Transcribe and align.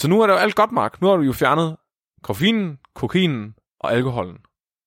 Så 0.00 0.08
nu 0.08 0.20
er 0.20 0.26
det 0.26 0.34
jo 0.34 0.38
alt 0.38 0.54
godt, 0.54 0.72
Mark. 0.72 1.00
Nu 1.00 1.06
har 1.06 1.16
du 1.16 1.22
jo 1.22 1.32
fjernet 1.32 1.76
koffeinen, 2.22 2.78
kokainen 2.94 3.54
og 3.80 3.92
alkoholen. 3.92 4.36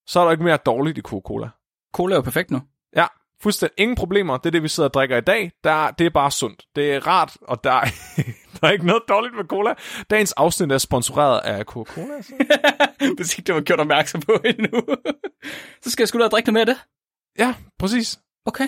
Så 0.08 0.20
er 0.20 0.24
der 0.24 0.32
ikke 0.32 0.44
mere 0.44 0.58
dårligt 0.58 0.98
i 0.98 1.02
Coca-Cola. 1.02 1.50
Cola 1.94 2.14
er 2.14 2.18
jo 2.18 2.22
perfekt 2.22 2.52
nu. 2.52 2.62
Ja, 2.96 3.08
fuldstændig 3.42 3.80
ingen 3.80 3.96
problemer. 3.96 4.38
Det 4.38 4.46
er 4.46 4.52
det, 4.52 4.64
vi 4.64 4.68
sidder 4.68 4.90
og 4.90 4.94
drikker 4.94 5.18
i 5.18 5.22
dag. 5.22 5.52
Der, 5.64 5.92
det 5.92 6.06
er 6.06 6.10
bare 6.10 6.32
sundt. 6.32 6.66
Det 6.76 6.94
er 6.94 7.08
rart, 7.08 7.38
og 7.42 7.64
der 7.64 7.72
er, 7.72 7.86
der 8.62 8.68
er 8.68 8.72
ikke 8.72 8.86
noget 8.86 9.04
dårligt 9.10 9.36
med 9.36 9.44
cola. 9.46 9.74
Dagens 10.10 10.32
afsnit 10.32 10.72
er 10.72 10.78
sponsoreret 10.78 11.40
af 11.40 11.66
Coca-Cola. 11.66 12.22
Så. 12.22 12.34
Hvis 13.18 13.38
ikke 13.38 13.48
det 13.48 13.56
var 13.56 13.62
gjort 13.62 13.80
opmærksom 13.80 14.22
på 14.22 14.32
endnu. 14.46 14.82
så 15.84 15.92
skal 15.92 16.04
jeg 16.04 16.08
sgu 16.08 16.20
da 16.20 16.28
drikke 16.28 16.52
noget 16.52 16.68
mere 16.68 16.76
af 16.76 16.76
det. 16.76 16.86
Ja, 17.40 17.56
præcis. 17.80 18.20
Okay. 18.46 18.68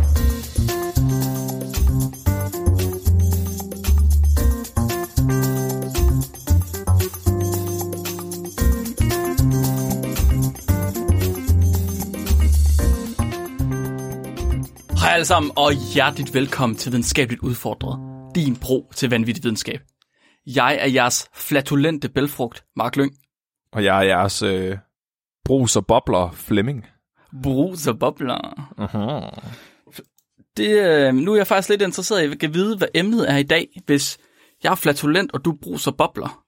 Hej 15.11 15.15
alle 15.15 15.25
sammen, 15.25 15.51
og 15.55 15.93
hjerteligt 15.93 16.33
velkommen 16.33 16.77
til 16.77 16.91
Videnskabeligt 16.91 17.41
Udfordret. 17.41 17.99
Din 18.35 18.55
bro 18.55 18.91
til 18.95 19.09
vanvittig 19.09 19.43
videnskab. 19.43 19.81
Jeg 20.45 20.77
er 20.81 20.87
jeres 20.87 21.29
flatulente 21.35 22.09
bælfrugt, 22.09 22.63
Mark 22.75 22.95
Lyng. 22.95 23.11
Og 23.73 23.83
jeg 23.83 23.97
er 23.97 24.01
jeres 24.01 24.41
øh, 24.41 24.77
brus 25.45 25.75
og 25.75 25.85
bobler 25.85 26.31
Flemming. 26.31 26.85
Brus 27.43 27.87
og 27.87 27.99
bobler. 27.99 28.37
Uh-huh. 28.79 29.51
Det, 30.57 30.69
øh, 30.69 31.13
nu 31.13 31.33
er 31.33 31.37
jeg 31.37 31.47
faktisk 31.47 31.69
lidt 31.69 31.81
interesseret 31.81 32.43
i 32.43 32.45
at 32.45 32.53
vide, 32.53 32.77
hvad 32.77 32.87
emnet 32.93 33.31
er 33.31 33.37
i 33.37 33.43
dag, 33.43 33.67
hvis 33.85 34.17
jeg 34.63 34.71
er 34.71 34.75
flatulent, 34.75 35.33
og 35.33 35.45
du 35.45 35.57
brus 35.61 35.87
og 35.87 35.97
bobler. 35.97 36.43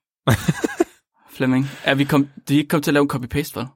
Flemming, 1.35 1.65
er 1.83 1.95
vi 1.95 2.03
kom, 2.03 2.29
de 2.47 2.53
er 2.53 2.57
ikke 2.57 2.69
kommet 2.69 2.83
til 2.83 2.91
at 2.91 2.93
lave 2.93 3.03
en 3.03 3.09
copy-paste, 3.13 3.59
vel? 3.59 3.67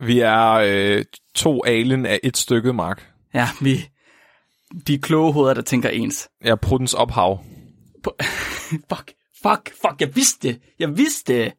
Vi 0.00 0.20
er 0.20 0.50
øh, 0.52 1.04
to 1.34 1.64
alien 1.64 2.06
af 2.06 2.20
et 2.22 2.36
stykke, 2.36 2.72
Mark. 2.72 3.10
Ja, 3.34 3.48
vi... 3.60 3.88
De 4.86 4.98
kloge 4.98 5.32
hoveder, 5.32 5.54
der 5.54 5.62
tænker 5.62 5.88
ens. 5.88 6.28
Er 6.40 6.54
Prudens 6.54 6.94
ophav. 6.94 7.44
Fuck, 8.70 9.12
fuck, 9.42 9.72
fuck, 9.82 10.00
jeg 10.00 10.16
vidste 10.16 10.48
det. 10.48 10.60
Jeg 10.78 10.96
vidste 10.96 11.34
det. 11.34 11.52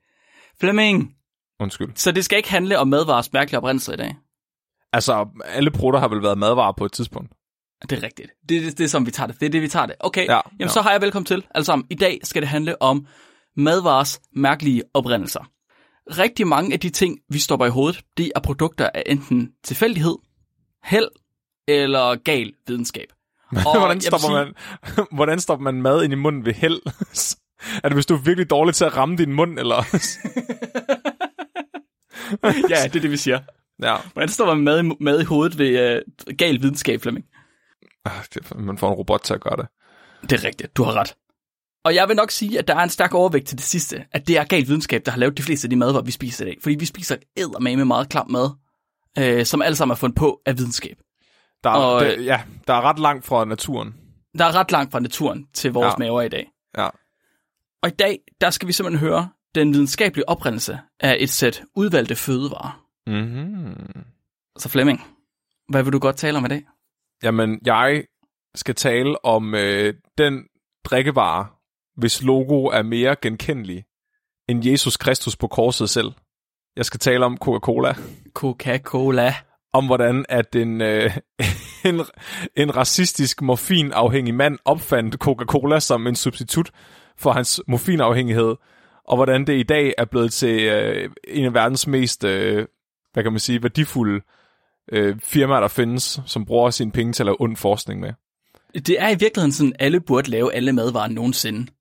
Flemming, 0.59 1.13
Undskyld. 1.59 1.89
så 1.95 2.11
det 2.11 2.25
skal 2.25 2.38
ikke 2.38 2.49
handle 2.49 2.79
om 2.79 2.88
madvarers 2.88 3.33
mærkelige 3.33 3.57
oprindelser 3.57 3.93
i 3.93 3.97
dag. 3.97 4.16
Altså, 4.93 5.27
alle 5.45 5.71
prutter 5.71 5.99
har 5.99 6.07
vel 6.07 6.23
været 6.23 6.38
madvarer 6.38 6.71
på 6.77 6.85
et 6.85 6.91
tidspunkt. 6.91 7.31
Det 7.89 7.91
er 7.97 8.03
rigtigt. 8.03 8.29
Det 8.49 8.57
er 8.57 8.61
det, 8.61 8.77
det, 8.77 8.83
er 8.83 8.88
som 8.88 9.05
vi 9.05 9.11
tager 9.11 9.27
det. 9.27 9.39
Det 9.39 9.45
er 9.45 9.49
det, 9.49 9.61
vi 9.61 9.67
tager 9.67 9.85
det. 9.85 9.95
Okay, 9.99 10.25
Ja, 10.25 10.33
ja, 10.33 10.41
jamen 10.59 10.59
ja. 10.59 10.67
så 10.67 10.81
har 10.81 10.91
jeg 10.91 11.01
velkommen 11.01 11.25
til. 11.25 11.45
Altså, 11.55 11.83
i 11.89 11.95
dag 11.95 12.19
skal 12.23 12.41
det 12.41 12.49
handle 12.49 12.81
om 12.81 13.07
madvarers 13.57 14.19
mærkelige 14.35 14.83
oprindelser. 14.94 15.51
Rigtig 16.17 16.47
mange 16.47 16.73
af 16.73 16.79
de 16.79 16.89
ting, 16.89 17.19
vi 17.29 17.39
stopper 17.39 17.66
i 17.66 17.69
hovedet, 17.69 18.01
det 18.17 18.31
er 18.35 18.39
produkter 18.39 18.89
af 18.94 19.03
enten 19.05 19.51
tilfældighed, 19.63 20.16
held 20.83 21.07
eller 21.70 22.16
gal 22.16 22.53
videnskab. 22.67 23.08
Og 23.66 23.80
hvordan, 23.80 24.02
stopper 24.02 24.28
sige- 24.28 24.34
man, 24.97 25.06
hvordan 25.18 25.40
stopper 25.40 25.63
man 25.63 25.81
mad 25.81 26.03
ind 26.03 26.13
i 26.13 26.16
munden 26.16 26.46
ved 26.46 26.53
held? 26.53 26.81
er 27.84 27.90
det, 27.90 27.94
hvis 27.94 28.06
du 28.06 28.13
er 28.16 28.19
virkelig 28.22 28.50
dårlig 28.50 28.75
til 28.75 28.85
at 28.85 28.97
ramme 28.97 29.18
din 29.18 29.34
mund, 29.34 29.59
eller? 29.59 29.75
Ja, 32.69 32.84
det 32.84 32.96
er 32.96 33.00
det, 33.02 33.12
vi 33.12 33.18
siger. 33.18 33.40
ja, 33.84 33.96
Hvordan 34.13 34.29
står 34.29 34.56
man 34.56 34.63
mad 34.63 34.84
i, 34.84 35.03
mad 35.03 35.22
i 35.22 35.24
hovedet 35.24 35.58
ved 35.58 36.02
uh, 36.29 36.35
gal 36.38 36.62
videnskab, 36.62 37.02
Flemming? 37.02 37.25
Ah, 38.06 38.13
man 38.56 38.78
får 38.78 38.88
en 38.90 38.94
robot 38.94 39.22
til 39.22 39.34
at 39.34 39.41
gøre 39.41 39.58
det. 39.58 39.68
Det 40.29 40.31
er 40.31 40.47
rigtigt, 40.47 40.78
du 40.78 40.84
har 40.84 40.94
ret. 40.96 41.16
Og 41.84 41.96
jeg 41.96 42.08
vil 42.08 42.16
nok 42.16 42.31
sige, 42.31 42.59
at 42.59 42.68
der 42.68 42.75
er 42.75 42.84
en 42.84 42.90
stærk 42.90 43.13
overvægt 43.13 43.47
til 43.47 43.58
det 43.58 43.66
sidste, 43.66 44.06
at 44.12 44.28
det 44.28 44.38
er 44.38 44.44
galt 44.44 44.68
videnskab, 44.68 45.02
der 45.06 45.12
har 45.12 45.19
lavet 45.19 45.38
de 45.38 45.44
fleste 45.44 45.66
af 45.66 45.69
de 45.69 45.75
madvarer, 45.75 46.03
vi 46.03 46.12
spiser 46.12 46.46
i 46.46 46.47
dag. 46.50 46.58
Fordi 46.62 46.75
vi 46.75 46.85
spiser 46.85 47.16
med 47.59 47.85
meget 47.85 48.09
klam 48.09 48.31
mad, 48.31 48.50
øh, 49.18 49.46
som 49.46 49.62
alle 49.62 49.75
sammen 49.75 49.94
er 49.94 49.97
fundet 49.97 50.18
på 50.18 50.41
af 50.46 50.58
videnskab. 50.58 50.97
Der, 51.64 51.70
er, 51.70 51.74
Og- 51.75 52.06
det, 52.06 52.25
ja, 52.25 52.42
der 52.68 52.74
er 52.74 52.81
ret 52.81 53.00
langt 53.00 53.25
fra 53.25 53.46
naturen. 53.46 53.96
Der 54.38 54.46
er 54.46 54.56
ret 54.56 54.72
langt 54.72 54.92
fra 54.92 55.00
naturen 55.00 55.47
til 55.53 55.72
vores 55.74 55.86
Ja. 55.86 55.90
ja. 55.90 55.97
maver 55.97 56.22
i 56.22 56.30
dag. 56.30 56.47
Ja. 56.78 56.90
Og 57.84 57.90
i 57.90 57.92
dag, 57.92 58.20
der 58.42 58.50
skal 58.50 58.68
vi 58.68 58.74
simpelthen 58.74 59.08
høre 59.08 59.30
den 59.56 59.74
videnskabelige 59.74 60.30
oprindelse 60.30 60.80
af 61.00 61.18
et 61.20 61.30
sæt 61.30 61.64
udvalgte 61.75 62.16
fødevarer. 62.16 62.86
Mm-hmm. 63.08 64.03
Så 64.58 64.70
Flemming, 64.70 65.03
hvad 65.70 65.84
vil 65.84 65.94
du 65.94 66.00
godt 66.00 66.16
tale 66.18 66.38
om 66.38 66.46
i 66.46 66.47
dag? 66.47 66.64
Jamen, 67.24 67.59
jeg 67.66 68.03
skal 68.56 68.76
tale 68.76 69.26
om 69.26 69.56
øh, 69.56 69.94
den 70.18 70.44
drikkevare, 70.86 71.47
hvis 71.97 72.24
logo 72.24 72.66
er 72.66 72.81
mere 72.81 73.16
genkendelig 73.22 73.84
end 74.47 74.66
Jesus 74.66 74.97
Kristus 74.97 75.36
på 75.38 75.47
korset 75.47 75.90
selv. 75.90 76.12
Jeg 76.76 76.86
skal 76.86 77.00
tale 77.00 77.26
om 77.26 77.38
Coca-Cola. 77.38 77.96
Coca-Cola. 78.34 79.34
Om 79.74 79.85
hvordan 79.85 80.25
at 80.30 80.56
en, 80.56 80.81
øh, 80.81 81.18
en, 81.85 82.02
en 82.56 82.75
racistisk 82.75 83.41
morfinafhængig 83.41 84.34
mand 84.35 84.57
opfandt 84.66 85.16
Coca-Cola 85.16 85.80
som 85.80 86.07
en 86.07 86.16
substitut 86.16 86.72
for 87.18 87.31
hans 87.31 87.62
morfinafhængighed, 87.68 88.56
og 89.08 89.16
hvordan 89.16 89.47
det 89.47 89.59
i 89.59 89.63
dag 89.63 89.94
er 89.97 90.06
blevet 90.06 90.34
til 90.34 90.59
øh, 90.63 91.09
en 91.28 91.46
af 91.46 91.53
verdens 91.53 91.88
mest, 91.88 92.24
øh, 92.24 92.66
hvad 93.13 93.24
kan 93.24 93.31
man 93.31 93.40
sige, 93.40 93.63
værdifulde 93.63 94.22
øh, 94.91 95.19
firmaer, 95.19 95.59
der 95.59 95.68
findes, 95.68 96.19
som 96.25 96.46
bruger 96.46 96.69
sine 96.69 96.91
penge 96.91 97.13
til 97.13 97.24
at 97.24 97.25
lave 97.25 97.41
ond 97.41 97.56
forskning 97.58 98.00
med. 98.00 98.13
Det 98.74 99.02
er 99.02 99.09
i 99.09 99.16
virkeligheden 99.19 99.52
sådan, 99.52 99.74
alle 99.79 100.00
burde 100.02 100.29
lave 100.29 100.53
alle 100.53 100.74
madvarer 100.74 101.08
nogensinde. 101.08 101.72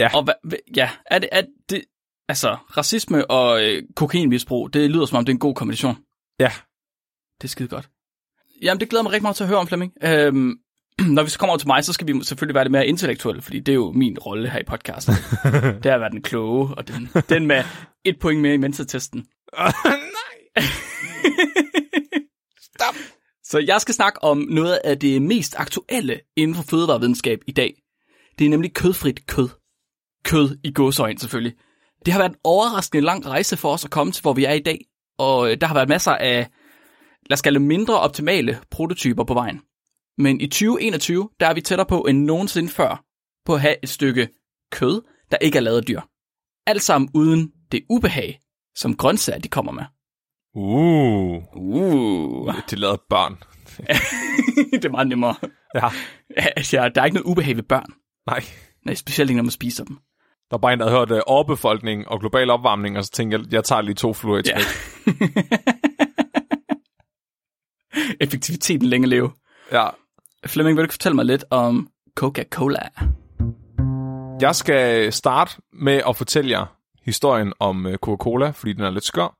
Ja. 0.00 0.16
Og 0.16 0.22
hvad- 0.24 0.58
ja, 0.76 0.90
er 1.06 1.18
det, 1.18 1.28
er 1.32 1.42
det, 1.70 1.84
altså, 2.28 2.56
racisme 2.76 3.30
og 3.30 3.62
øh, 3.64 3.82
kokainmisbrug, 3.96 4.72
det 4.74 4.90
lyder 4.90 5.06
som 5.06 5.18
om, 5.18 5.24
det 5.24 5.32
er 5.32 5.34
en 5.34 5.38
god 5.40 5.54
kombination. 5.54 5.96
Ja, 6.40 6.52
Det 7.40 7.44
er 7.44 7.48
skide 7.48 7.68
godt. 7.68 7.88
Jamen, 8.62 8.80
det 8.80 8.88
glæder 8.88 9.02
mig 9.02 9.12
rigtig 9.12 9.22
meget 9.22 9.36
til 9.36 9.44
at 9.44 9.48
høre 9.48 9.58
om, 9.58 9.66
Flemming. 9.66 9.92
Øhm, 10.02 10.58
når 11.16 11.22
vi 11.22 11.30
så 11.30 11.38
kommer 11.38 11.50
over 11.50 11.58
til 11.58 11.68
mig, 11.68 11.84
så 11.84 11.92
skal 11.92 12.06
vi 12.06 12.24
selvfølgelig 12.24 12.54
være 12.54 12.64
lidt 12.64 12.72
mere 12.72 12.86
intellektuelle, 12.86 13.42
fordi 13.42 13.60
det 13.60 13.72
er 13.72 13.76
jo 13.76 13.92
min 13.92 14.18
rolle 14.18 14.50
her 14.50 14.58
i 14.58 14.64
podcasten. 14.64 15.14
det 15.82 15.86
er 15.86 15.94
at 15.94 16.00
være 16.00 16.10
den 16.10 16.22
kloge, 16.22 16.74
og 16.74 16.88
den, 16.88 17.08
den 17.28 17.46
med 17.46 17.64
et 18.04 18.18
point 18.20 18.40
mere 18.40 18.54
i 18.54 18.56
mentortesten. 18.56 19.18
Nej! 19.58 20.64
Stop! 22.60 22.94
Så 23.50 23.58
jeg 23.58 23.80
skal 23.80 23.94
snakke 23.94 24.24
om 24.24 24.38
noget 24.38 24.78
af 24.84 24.98
det 24.98 25.22
mest 25.22 25.54
aktuelle 25.58 26.20
inden 26.36 26.54
for 26.54 26.62
fødevarevidenskab 26.62 27.38
i 27.46 27.52
dag. 27.52 27.74
Det 28.38 28.44
er 28.44 28.48
nemlig 28.48 28.74
kødfrit 28.74 29.26
kød. 29.26 29.48
Kød 30.24 30.58
i 30.64 30.72
gåsøjne 30.72 31.18
selvfølgelig. 31.18 31.54
Det 32.06 32.12
har 32.12 32.20
været 32.20 32.30
en 32.30 32.38
overraskende 32.44 33.04
lang 33.04 33.26
rejse 33.26 33.56
for 33.56 33.72
os 33.72 33.84
at 33.84 33.90
komme 33.90 34.12
til, 34.12 34.22
hvor 34.22 34.32
vi 34.32 34.44
er 34.44 34.52
i 34.52 34.58
dag. 34.58 34.78
Og 35.18 35.50
øh, 35.50 35.56
der 35.60 35.66
har 35.66 35.74
været 35.74 35.88
masser 35.88 36.12
af, 36.12 36.48
lad 37.30 37.32
os 37.36 37.42
kalde 37.42 37.60
mindre 37.60 38.00
optimale 38.00 38.58
prototyper 38.70 39.24
på 39.24 39.34
vejen. 39.34 39.60
Men 40.18 40.40
i 40.40 40.46
2021, 40.46 41.28
der 41.40 41.46
er 41.46 41.54
vi 41.54 41.60
tættere 41.60 41.86
på 41.86 42.00
end 42.02 42.24
nogensinde 42.24 42.68
før 42.68 43.04
på 43.46 43.54
at 43.54 43.60
have 43.60 43.74
et 43.82 43.88
stykke 43.88 44.28
kød, 44.72 45.02
der 45.30 45.36
ikke 45.40 45.58
er 45.58 45.62
lavet 45.62 45.76
af 45.78 45.84
dyr. 45.84 46.00
Alt 46.66 46.82
sammen 46.82 47.10
uden 47.14 47.52
det 47.72 47.84
ubehag, 47.90 48.40
som 48.76 48.96
grøntsager 48.96 49.38
de 49.38 49.48
kommer 49.48 49.72
med. 49.72 49.84
Uh, 50.54 51.42
Uh. 51.56 52.54
det 52.70 52.78
lavede 52.78 53.02
børn. 53.10 53.36
det 54.72 54.84
er 54.84 54.90
meget 54.90 55.08
nemmere. 55.08 55.34
Ja, 55.74 55.88
Ja, 56.82 56.88
der 56.88 57.00
er 57.00 57.04
ikke 57.04 57.14
noget 57.14 57.26
ubehag 57.30 57.56
ved 57.56 57.62
børn. 57.62 57.92
nej. 58.26 58.44
Nej, 58.84 58.94
specielt 58.94 59.30
ikke, 59.30 59.36
når 59.36 59.42
man 59.44 59.50
spiser 59.50 59.84
dem. 59.84 59.98
Der 60.50 60.56
er 60.56 60.60
bare 60.60 60.72
en, 60.72 60.80
der 60.80 60.90
har 60.90 60.98
hørt 60.98 61.10
uh, 61.10 61.18
overbefolkning 61.26 62.08
og 62.08 62.20
global 62.20 62.50
opvarmning, 62.50 62.98
og 62.98 63.04
så 63.04 63.10
tænkte 63.10 63.38
jeg, 63.38 63.52
jeg 63.52 63.64
tager 63.64 63.82
lige 63.82 63.94
to 63.94 64.12
fluer 64.12 64.38
i 64.38 64.42
Ja. 64.46 64.58
Effektiviteten 68.20 68.86
længe 68.86 69.08
leve. 69.08 69.30
Ja. 69.72 69.88
Flemming, 70.46 70.76
vil 70.76 70.86
du 70.86 70.90
fortælle 70.90 71.16
mig 71.16 71.24
lidt 71.24 71.44
om 71.50 71.88
Coca-Cola? 72.20 72.88
Jeg 74.40 74.54
skal 74.54 75.12
starte 75.12 75.52
med 75.72 76.00
at 76.08 76.16
fortælle 76.16 76.50
jer 76.50 76.76
historien 77.04 77.52
om 77.60 77.86
øh, 77.86 77.98
Coca-Cola, 77.98 78.50
fordi 78.50 78.72
den 78.72 78.82
er 78.82 78.90
lidt 78.90 79.04
skør. 79.04 79.36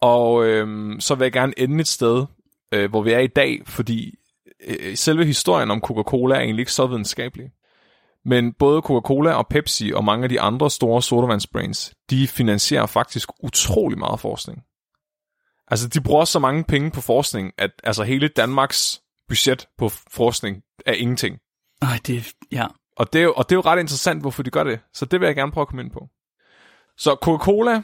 Og 0.00 0.46
øhm, 0.46 1.00
så 1.00 1.14
vil 1.14 1.24
jeg 1.24 1.32
gerne 1.32 1.52
ende 1.56 1.80
et 1.80 1.88
sted, 1.88 2.26
øh, 2.74 2.90
hvor 2.90 3.02
vi 3.02 3.12
er 3.12 3.18
i 3.18 3.26
dag, 3.26 3.62
fordi 3.66 4.14
øh, 4.66 4.96
selve 4.96 5.24
historien 5.24 5.70
om 5.70 5.80
Coca-Cola 5.80 6.34
er 6.34 6.40
egentlig 6.40 6.62
ikke 6.62 6.72
så 6.72 6.86
videnskabelig. 6.86 7.50
Men 8.24 8.52
både 8.52 8.82
Coca-Cola 8.82 9.32
og 9.32 9.46
Pepsi 9.48 9.92
og 9.94 10.04
mange 10.04 10.22
af 10.22 10.28
de 10.28 10.40
andre 10.40 10.70
store 10.70 11.02
sodavandsbrands, 11.02 11.94
de 12.10 12.28
finansierer 12.28 12.86
faktisk 12.86 13.28
utrolig 13.42 13.98
meget 13.98 14.20
forskning. 14.20 14.62
Altså, 15.72 15.88
de 15.88 16.00
bruger 16.00 16.24
så 16.24 16.38
mange 16.38 16.64
penge 16.64 16.90
på 16.90 17.00
forskning, 17.00 17.52
at 17.58 17.70
altså 17.84 18.02
hele 18.02 18.28
Danmarks 18.28 19.00
budget 19.28 19.66
på 19.78 19.88
forskning 20.10 20.62
er 20.86 20.92
ingenting. 20.92 21.38
Ej, 21.82 21.98
det, 22.06 22.32
ja. 22.52 22.66
Og 22.96 23.12
det, 23.12 23.18
er 23.18 23.22
jo, 23.22 23.32
og 23.36 23.48
det 23.48 23.54
er 23.54 23.56
jo 23.56 23.70
ret 23.70 23.80
interessant, 23.80 24.20
hvorfor 24.20 24.42
de 24.42 24.50
gør 24.50 24.64
det. 24.64 24.80
Så 24.94 25.04
det 25.04 25.20
vil 25.20 25.26
jeg 25.26 25.34
gerne 25.34 25.52
prøve 25.52 25.62
at 25.62 25.68
komme 25.68 25.82
ind 25.82 25.90
på. 25.90 26.08
Så 26.96 27.16
Coca-Cola 27.24 27.82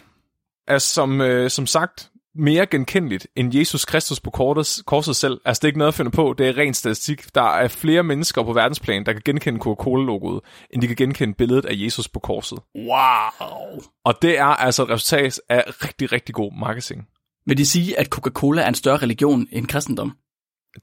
er 0.67 0.79
som, 0.79 1.21
øh, 1.21 1.51
som 1.51 1.67
sagt 1.67 2.11
mere 2.35 2.67
genkendeligt 2.67 3.27
end 3.37 3.57
Jesus 3.57 3.85
Kristus 3.85 4.21
på 4.21 4.31
korset, 4.31 4.87
korset 4.87 5.17
selv. 5.17 5.41
Altså 5.45 5.61
det 5.61 5.65
er 5.65 5.69
ikke 5.69 5.79
noget 5.79 5.93
at 5.93 5.95
finde 5.95 6.11
på, 6.11 6.35
det 6.39 6.49
er 6.49 6.59
ren 6.59 6.75
statistik. 6.75 7.35
Der 7.35 7.43
er 7.43 7.69
flere 7.69 8.03
mennesker 8.03 8.43
på 8.43 8.53
verdensplan, 8.53 9.07
der 9.07 9.13
kan 9.13 9.23
genkende 9.25 9.61
Coca-Cola-logoet, 9.61 10.41
end 10.71 10.83
de 10.83 10.87
kan 10.87 10.97
genkende 10.97 11.35
billedet 11.35 11.67
af 11.67 11.73
Jesus 11.75 12.09
på 12.09 12.21
korset. 12.21 12.59
Wow. 12.75 13.81
Og 14.05 14.23
det 14.23 14.39
er 14.39 14.45
altså 14.45 14.83
et 14.83 14.91
resultat 14.91 15.41
af 15.49 15.65
rigtig, 15.85 16.13
rigtig 16.13 16.35
god 16.35 16.53
marketing. 16.61 17.09
Vil 17.49 17.59
de 17.59 17.67
sige, 17.67 17.99
at 17.99 18.07
Coca-Cola 18.07 18.63
er 18.63 18.69
en 18.69 18.75
større 18.75 18.97
religion 18.97 19.47
end 19.53 19.67
kristendom? 19.67 20.17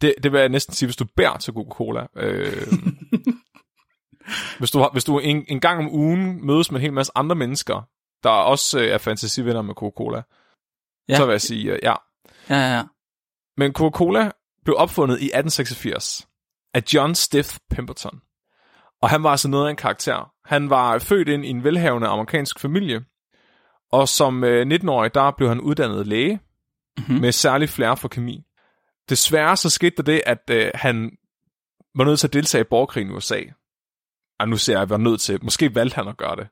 Det, 0.02 0.14
det 0.24 0.32
vil 0.32 0.40
jeg 0.40 0.50
næsten 0.50 0.76
sige, 0.76 0.88
hvis 0.88 0.96
du 0.96 1.06
bærer 1.16 1.38
til 1.38 1.54
Coca-Cola. 1.54 2.06
Øh, 2.16 2.68
hvis 4.60 4.72
du, 4.72 4.90
hvis 4.92 5.04
du 5.04 5.20
en, 5.20 5.46
en 5.48 5.60
gang 5.60 5.80
om 5.80 5.94
ugen 5.94 6.46
mødes 6.46 6.72
med 6.72 6.80
en 6.80 6.82
hel 6.82 6.94
masse 6.94 7.12
andre 7.16 7.36
mennesker, 7.36 7.82
der 8.24 8.30
også 8.30 8.80
øh, 8.80 8.88
er 8.88 8.98
fantasivenner 8.98 9.62
med 9.62 9.76
Coca-Cola, 9.76 10.22
ja. 11.10 11.18
så 11.18 11.26
vil 11.26 11.34
jeg 11.34 11.42
sige 11.42 11.74
øh, 11.74 11.80
ja. 11.84 11.94
Ja, 12.50 12.56
ja, 12.56 12.76
ja. 12.76 12.84
Men 13.58 13.74
Coca-Cola 13.74 14.32
blev 14.64 14.76
opfundet 14.78 15.16
i 15.16 15.26
1886 15.26 16.28
af 16.74 16.84
John 16.94 17.16
Stiff 17.16 17.58
Pemberton. 17.70 18.22
Og 19.02 19.10
han 19.10 19.24
var 19.24 19.30
altså 19.30 19.48
noget 19.48 19.66
af 19.66 19.70
en 19.70 19.76
karakter. 19.76 20.32
Han 20.46 20.70
var 20.70 21.00
født 21.00 21.28
ind 21.28 21.46
i 21.46 21.50
en 21.50 21.64
velhavende 21.64 22.08
amerikansk 22.08 22.60
familie, 22.60 23.06
og 23.92 24.08
som 24.08 24.44
øh, 24.44 24.68
19-årig, 24.68 25.14
der 25.14 25.32
blev 25.32 25.50
han 25.50 25.62
uddannet 25.62 26.08
læge, 26.08 26.40
mm-hmm. 26.98 27.22
med 27.22 27.32
særlig 27.32 27.70
flere 27.70 27.98
for 27.98 28.08
kemi. 28.08 28.44
Desværre 29.10 29.58
så 29.58 29.70
skete 29.70 29.96
der 29.98 30.04
det, 30.04 30.22
at 30.26 30.50
øh, 30.50 30.72
han 30.76 31.12
var 31.96 32.04
nødt 32.04 32.20
til 32.20 32.28
at 32.28 32.34
deltage 32.34 32.62
i 32.62 32.68
borgerkrigen 32.70 33.12
i 33.12 33.14
USA. 33.14 33.42
Ej, 34.40 34.46
nu 34.46 34.58
ser 34.58 34.74
jeg, 34.74 34.82
at 34.82 34.90
jeg 34.90 34.90
var 34.90 35.04
nødt 35.04 35.22
til. 35.22 35.40
Måske 35.44 35.76
valgte 35.76 35.96
han 35.96 36.08
at 36.08 36.18
gøre 36.18 36.36
det. 36.36 36.48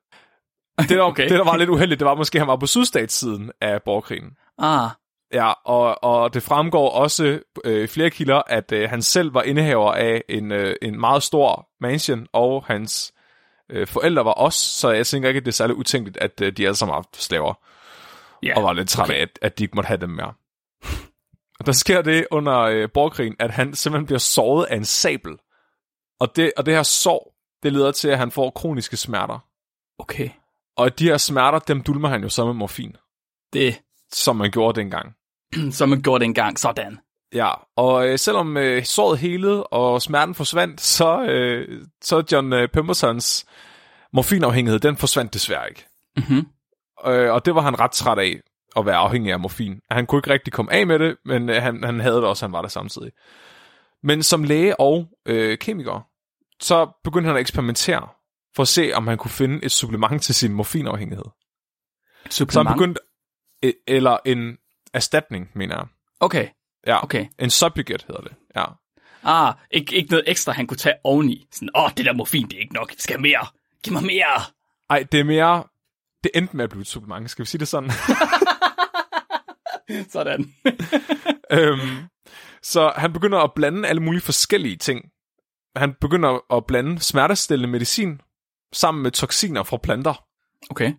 Det 0.80 0.90
der, 0.90 1.02
okay. 1.02 1.24
det, 1.24 1.32
der 1.32 1.44
var 1.44 1.58
lidt 1.58 1.70
uheldigt, 1.70 2.00
det 2.00 2.06
var 2.06 2.16
måske, 2.16 2.36
at 2.36 2.42
han 2.42 2.48
var 2.48 2.56
på 2.56 2.68
sydstatssiden 2.68 3.52
af 3.62 3.84
borgerkrigen. 3.84 4.32
Ah, 4.58 4.90
Ja, 5.34 5.52
og, 5.66 6.04
og 6.04 6.34
det 6.34 6.44
fremgår 6.44 6.90
også 6.90 7.40
øh, 7.66 7.88
flere 7.88 8.10
kilder, 8.10 8.42
at 8.48 8.72
øh, 8.72 8.90
han 8.90 9.02
selv 9.02 9.34
var 9.34 9.42
indehaver 9.42 9.92
af 9.92 10.24
en, 10.30 10.52
øh, 10.52 10.76
en 10.82 11.00
meget 11.00 11.24
stor 11.24 11.70
mansion, 11.82 12.28
og 12.34 12.66
hans 12.66 13.14
øh, 13.70 13.88
forældre 13.88 14.26
var 14.26 14.32
også, 14.32 14.60
så 14.60 14.90
jeg 14.90 15.08
tænker 15.08 15.30
ikke, 15.30 15.38
at 15.38 15.46
det 15.46 15.52
er 15.52 15.56
særlig 15.56 15.76
utænkeligt, 15.76 16.18
at 16.18 16.42
øh, 16.42 16.58
de 16.58 16.66
alle 16.66 16.76
sammen 16.76 16.94
har 16.94 16.98
haft 16.98 17.24
slaver, 17.24 17.54
ja. 18.44 18.58
og 18.58 18.64
var 18.64 18.74
lidt 18.74 18.90
trætte 18.90 19.12
okay. 19.12 19.20
af, 19.20 19.22
at, 19.22 19.40
at 19.42 19.60
de 19.60 19.64
ikke 19.64 19.76
måtte 19.76 19.88
have 19.88 20.02
dem 20.02 20.10
mere. 20.10 20.34
Og 21.60 21.66
der 21.66 21.72
sker 21.72 22.02
det 22.02 22.28
under 22.32 22.60
øh, 22.60 22.90
borgerkrigen, 22.94 23.36
at 23.40 23.52
han 23.52 23.74
simpelthen 23.74 24.06
bliver 24.06 24.20
såret 24.20 24.66
af 24.66 24.76
en 24.76 24.86
sabel. 24.86 25.32
Og 26.20 26.36
det, 26.36 26.52
og 26.58 26.66
det 26.66 26.74
her 26.74 26.84
sår, 26.84 27.36
det 27.64 27.74
leder 27.74 27.92
til, 27.92 28.08
at 28.08 28.18
han 28.18 28.32
får 28.32 28.50
kroniske 28.50 28.98
smerter. 28.98 29.40
Okay. 30.00 30.30
Og 30.78 31.00
de 31.00 31.06
her 31.06 31.18
smerter, 31.18 31.60
dem 31.60 31.82
dulmer 31.82 32.10
han 32.10 32.24
jo 32.24 32.30
så 32.30 32.46
med 32.46 32.54
morfin, 32.54 32.96
Det, 33.54 33.82
som 34.14 34.36
man 34.36 34.52
gjorde 34.52 34.80
dengang. 34.80 35.16
som 35.78 35.90
man 35.90 36.02
gjorde 36.02 36.20
det 36.20 36.26
engang. 36.26 36.60
Sådan. 36.60 37.00
Ja, 37.34 37.50
og 37.76 38.08
øh, 38.08 38.20
selvom 38.20 38.58
øh, 38.58 38.84
såret 38.84 39.20
helede 39.20 39.64
og 39.64 40.02
smerten 40.02 40.36
forsvandt, 40.36 40.82
så, 40.82 41.24
øh, 41.24 41.86
så 42.02 42.24
John 42.32 42.54
øh, 42.54 42.70
Pembertons 42.70 43.46
morfinafhængighed, 44.14 44.80
den 44.80 44.98
forsvandt 44.98 45.34
desværre 45.34 45.70
ikke. 45.70 45.86
Mm-hmm. 46.18 46.48
Øh, 47.08 47.34
og 47.34 47.46
det 47.46 47.56
var 47.56 47.62
han 47.62 47.80
ret 47.80 47.92
træt 47.92 48.20
af, 48.20 48.40
at 48.78 48.86
være 48.86 48.96
afhængig 48.96 49.32
af 49.34 49.40
morfin. 49.40 49.80
Han 49.92 50.06
kunne 50.06 50.20
ikke 50.20 50.30
rigtig 50.30 50.54
komme 50.54 50.74
af 50.74 50.88
med 50.88 51.00
det, 51.00 51.18
men 51.26 51.50
øh, 51.50 51.62
han, 51.62 51.84
han 51.84 52.00
havde 52.00 52.16
det 52.16 52.24
også, 52.26 52.46
han 52.46 52.54
var 52.54 52.62
der 52.62 52.70
samtidig. 52.70 53.12
Men 54.04 54.24
som 54.24 54.44
læge 54.44 54.80
og 54.80 55.08
øh, 55.26 55.58
kemiker, 55.58 56.08
så 56.60 57.00
begyndte 57.04 57.28
han 57.28 57.36
at 57.36 57.42
eksperimentere 57.42 58.08
for 58.56 58.62
at 58.64 58.68
se, 58.68 58.92
om 58.94 59.08
han 59.08 59.18
kunne 59.18 59.32
finde 59.32 59.66
et 59.66 59.72
supplement 59.72 60.22
til 60.24 60.36
sin 60.36 60.54
morfinafhængighed. 60.54 61.26
Så 62.30 62.38
Supplement. 62.38 62.70
han 62.70 62.78
begyndte, 62.78 63.02
øh, 63.64 63.74
eller 63.88 64.18
en 64.26 64.58
erstatning, 64.94 65.50
mener 65.56 65.76
jeg. 65.76 65.86
Okay. 66.20 66.48
Ja, 66.88 67.04
Okay. 67.04 67.26
en 67.40 67.50
subjugate 67.50 68.06
hedder 68.08 68.22
det. 68.22 68.34
Ja. 68.56 68.66
Ah, 69.24 69.54
ikke, 69.72 69.96
ikke 69.96 70.10
noget 70.12 70.24
ekstra, 70.28 70.52
han 70.52 70.68
kunne 70.68 70.78
tage 70.78 70.96
oveni. 71.04 71.48
Sådan, 71.52 71.70
åh, 71.76 71.84
oh, 71.84 71.90
det 71.98 72.06
der 72.06 72.14
morfin, 72.14 72.48
det 72.48 72.54
er 72.54 72.60
ikke 72.62 72.74
nok. 72.74 72.90
Jeg 72.92 73.00
skal 73.00 73.22
mere. 73.22 73.48
Giv 73.84 73.94
mig 73.94 74.04
mere. 74.04 74.42
Ej, 74.90 75.04
det 75.12 75.20
er 75.20 75.24
mere... 75.24 75.64
Det 76.24 76.32
endte 76.36 76.58
med 76.58 76.64
at 76.64 76.70
blive 76.70 76.82
et 76.82 76.88
supplement, 76.88 77.30
skal 77.30 77.44
vi 77.44 77.48
sige 77.48 77.60
det 77.60 77.68
sådan? 77.68 77.92
Sådan. 80.10 80.54
øhm, 81.58 82.08
så 82.64 82.94
han 82.96 83.14
begynder 83.14 83.40
at 83.40 83.52
blande 83.56 83.88
alle 83.88 84.02
mulige 84.02 84.22
forskellige 84.22 84.78
ting. 84.78 85.06
Han 85.76 85.94
begynder 86.02 86.54
at 86.56 86.66
blande 86.66 87.00
smertestillende 87.00 87.72
medicin 87.72 88.22
sammen 88.74 89.04
med 89.04 89.12
toksiner 89.12 89.64
fra 89.64 89.78
planter. 89.78 90.26
Okay. 90.70 90.94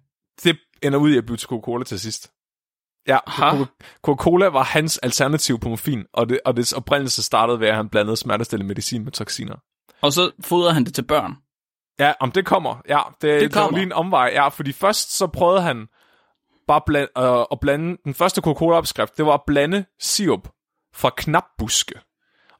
Det 0.44 0.58
ender 0.82 0.98
ud 0.98 1.10
i 1.10 1.16
at 1.16 1.26
blive 1.26 1.36
til 1.36 1.46
Coca-Cola 1.46 1.84
til 1.84 2.00
sidst. 2.00 2.30
Ja, 3.08 3.18
Coca-Cola 4.06 4.46
var 4.46 4.62
hans 4.62 4.98
alternativ 4.98 5.60
på 5.60 5.68
morfin, 5.68 6.04
og, 6.12 6.28
det, 6.28 6.40
og 6.44 6.56
dets 6.56 6.72
oprindelse 6.72 7.22
startede 7.22 7.60
ved, 7.60 7.68
at 7.68 7.76
han 7.76 7.88
blandede 7.88 8.16
smertestillende 8.16 8.68
medicin 8.68 9.04
med 9.04 9.12
toksiner. 9.12 9.56
Og 10.02 10.12
så 10.12 10.30
fodrede 10.40 10.74
han 10.74 10.84
det 10.84 10.94
til 10.94 11.02
børn. 11.02 11.36
Ja, 11.98 12.12
om 12.20 12.32
det 12.32 12.46
kommer. 12.46 12.82
Ja, 12.88 13.00
det, 13.22 13.40
det 13.40 13.52
kommer. 13.52 13.70
var 13.70 13.76
lige 13.76 13.86
en 13.86 13.92
omvej. 13.92 14.30
Ja, 14.34 14.48
fordi 14.48 14.72
først 14.72 15.16
så 15.16 15.26
prøvede 15.26 15.62
han 15.62 15.86
bare 16.66 16.80
bland, 16.86 17.08
øh, 17.18 17.44
at 17.52 17.60
blande... 17.60 17.96
Den 18.04 18.14
første 18.14 18.40
Coca-Cola-opskrift, 18.40 19.16
det 19.16 19.26
var 19.26 19.34
at 19.34 19.42
blande 19.46 19.84
sirup 20.00 20.48
fra 20.94 21.10
knapbuske. 21.16 21.94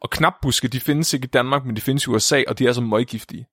Og 0.01 0.11
knapbuske, 0.11 0.69
de 0.69 0.81
findes 0.81 1.15
ikke 1.15 1.25
i 1.25 1.29
Danmark, 1.29 1.65
men 1.65 1.77
de 1.77 1.81
findes 1.81 2.05
i 2.07 2.11
USA, 2.11 2.43
og 2.49 2.59
de 2.59 2.67
er 2.67 2.73
så 2.73 2.81
møggiftige. 2.81 3.47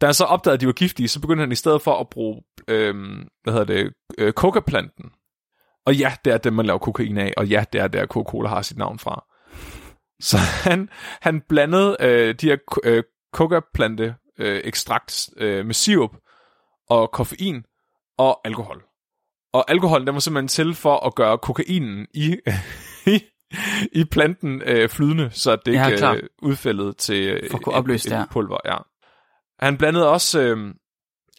Da 0.00 0.06
han 0.06 0.14
så 0.14 0.24
opdagede, 0.24 0.54
at 0.54 0.60
de 0.60 0.66
var 0.66 0.72
giftige, 0.72 1.08
så 1.08 1.20
begyndte 1.20 1.40
han 1.40 1.52
i 1.52 1.54
stedet 1.54 1.82
for 1.82 2.00
at 2.00 2.08
bruge, 2.08 2.42
øh, 2.68 2.94
hvad 3.42 3.52
hedder 3.52 3.64
det, 3.64 3.92
øh, 4.18 4.32
coca-planten. 4.32 5.10
Og 5.86 5.94
ja, 5.94 6.14
det 6.24 6.32
er 6.32 6.38
dem, 6.38 6.52
man 6.52 6.66
laver 6.66 6.78
kokain 6.78 7.18
af, 7.18 7.34
og 7.36 7.46
ja, 7.46 7.64
det 7.72 7.80
er 7.80 7.88
der, 7.88 8.06
Coca-Cola 8.06 8.48
har 8.48 8.62
sit 8.62 8.78
navn 8.78 8.98
fra. 8.98 9.24
Så 10.20 10.36
han, 10.38 10.88
han 11.20 11.42
blandede 11.48 11.96
øh, 12.00 12.34
de 12.34 12.46
her 12.46 12.56
øh, 12.84 13.02
coca-plante 13.34 14.14
øh, 14.42 14.60
ekstrakt 14.64 15.28
øh, 15.36 15.66
med 15.66 15.74
sirup 15.74 16.16
og 16.88 17.10
koffein 17.10 17.64
og 18.18 18.40
alkohol. 18.44 18.82
Og 19.52 19.70
alkoholen, 19.70 20.06
den 20.06 20.14
var 20.14 20.20
simpelthen 20.20 20.48
til 20.48 20.74
for 20.74 21.06
at 21.06 21.14
gøre 21.14 21.38
kokainen 21.38 22.06
i, 22.14 22.36
i, 23.14 23.24
i 23.92 24.04
planten 24.04 24.62
øh, 24.66 24.88
flydende, 24.88 25.30
så 25.32 25.56
det 25.66 25.74
Ja, 25.74 25.86
ikke 25.86 26.06
øh, 26.06 26.22
udfældede 26.42 26.92
til 26.92 27.28
øh, 27.28 27.50
For 27.50 27.58
at 27.58 27.64
kunne 27.64 27.74
opløse 27.74 28.14
et, 28.14 28.20
et 28.20 28.28
pulver. 28.30 28.58
Ja. 28.64 28.76
Han 29.58 29.78
blandede 29.78 30.08
også 30.08 30.40
øh, 30.40 30.74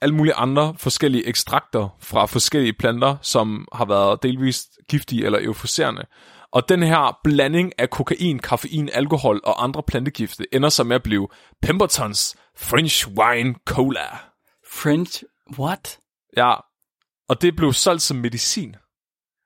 alle 0.02 0.16
mulige 0.16 0.34
andre 0.34 0.76
forskellige 0.78 1.28
ekstrakter 1.28 1.98
fra 2.00 2.26
forskellige 2.26 2.74
planter, 2.74 3.16
som 3.22 3.68
har 3.74 3.86
været 3.86 4.24
delvist 4.24 4.70
giftige 4.90 5.26
eller 5.26 5.40
euforiserende. 5.42 6.06
Og 6.52 6.70
den 6.70 6.84
her 6.84 7.20
blanding 7.24 7.72
af 7.78 7.90
kokain, 7.90 8.40
koffein, 8.40 8.90
alkohol 8.94 9.42
og 9.44 9.64
andre 9.64 9.84
plantegifte 9.84 10.46
ender 10.56 10.70
så 10.70 10.84
med 10.84 10.96
at 10.96 11.04
blive 11.04 11.28
Pembertons 11.62 12.36
French 12.58 13.08
Wine 13.08 13.56
Cola. 13.66 14.18
French, 14.72 15.24
what? 15.60 16.00
Ja, 16.38 16.56
og 17.30 17.42
det 17.42 17.56
blev 17.56 17.74
solgt 17.74 18.02
som 18.02 18.18
medicin. 18.18 18.76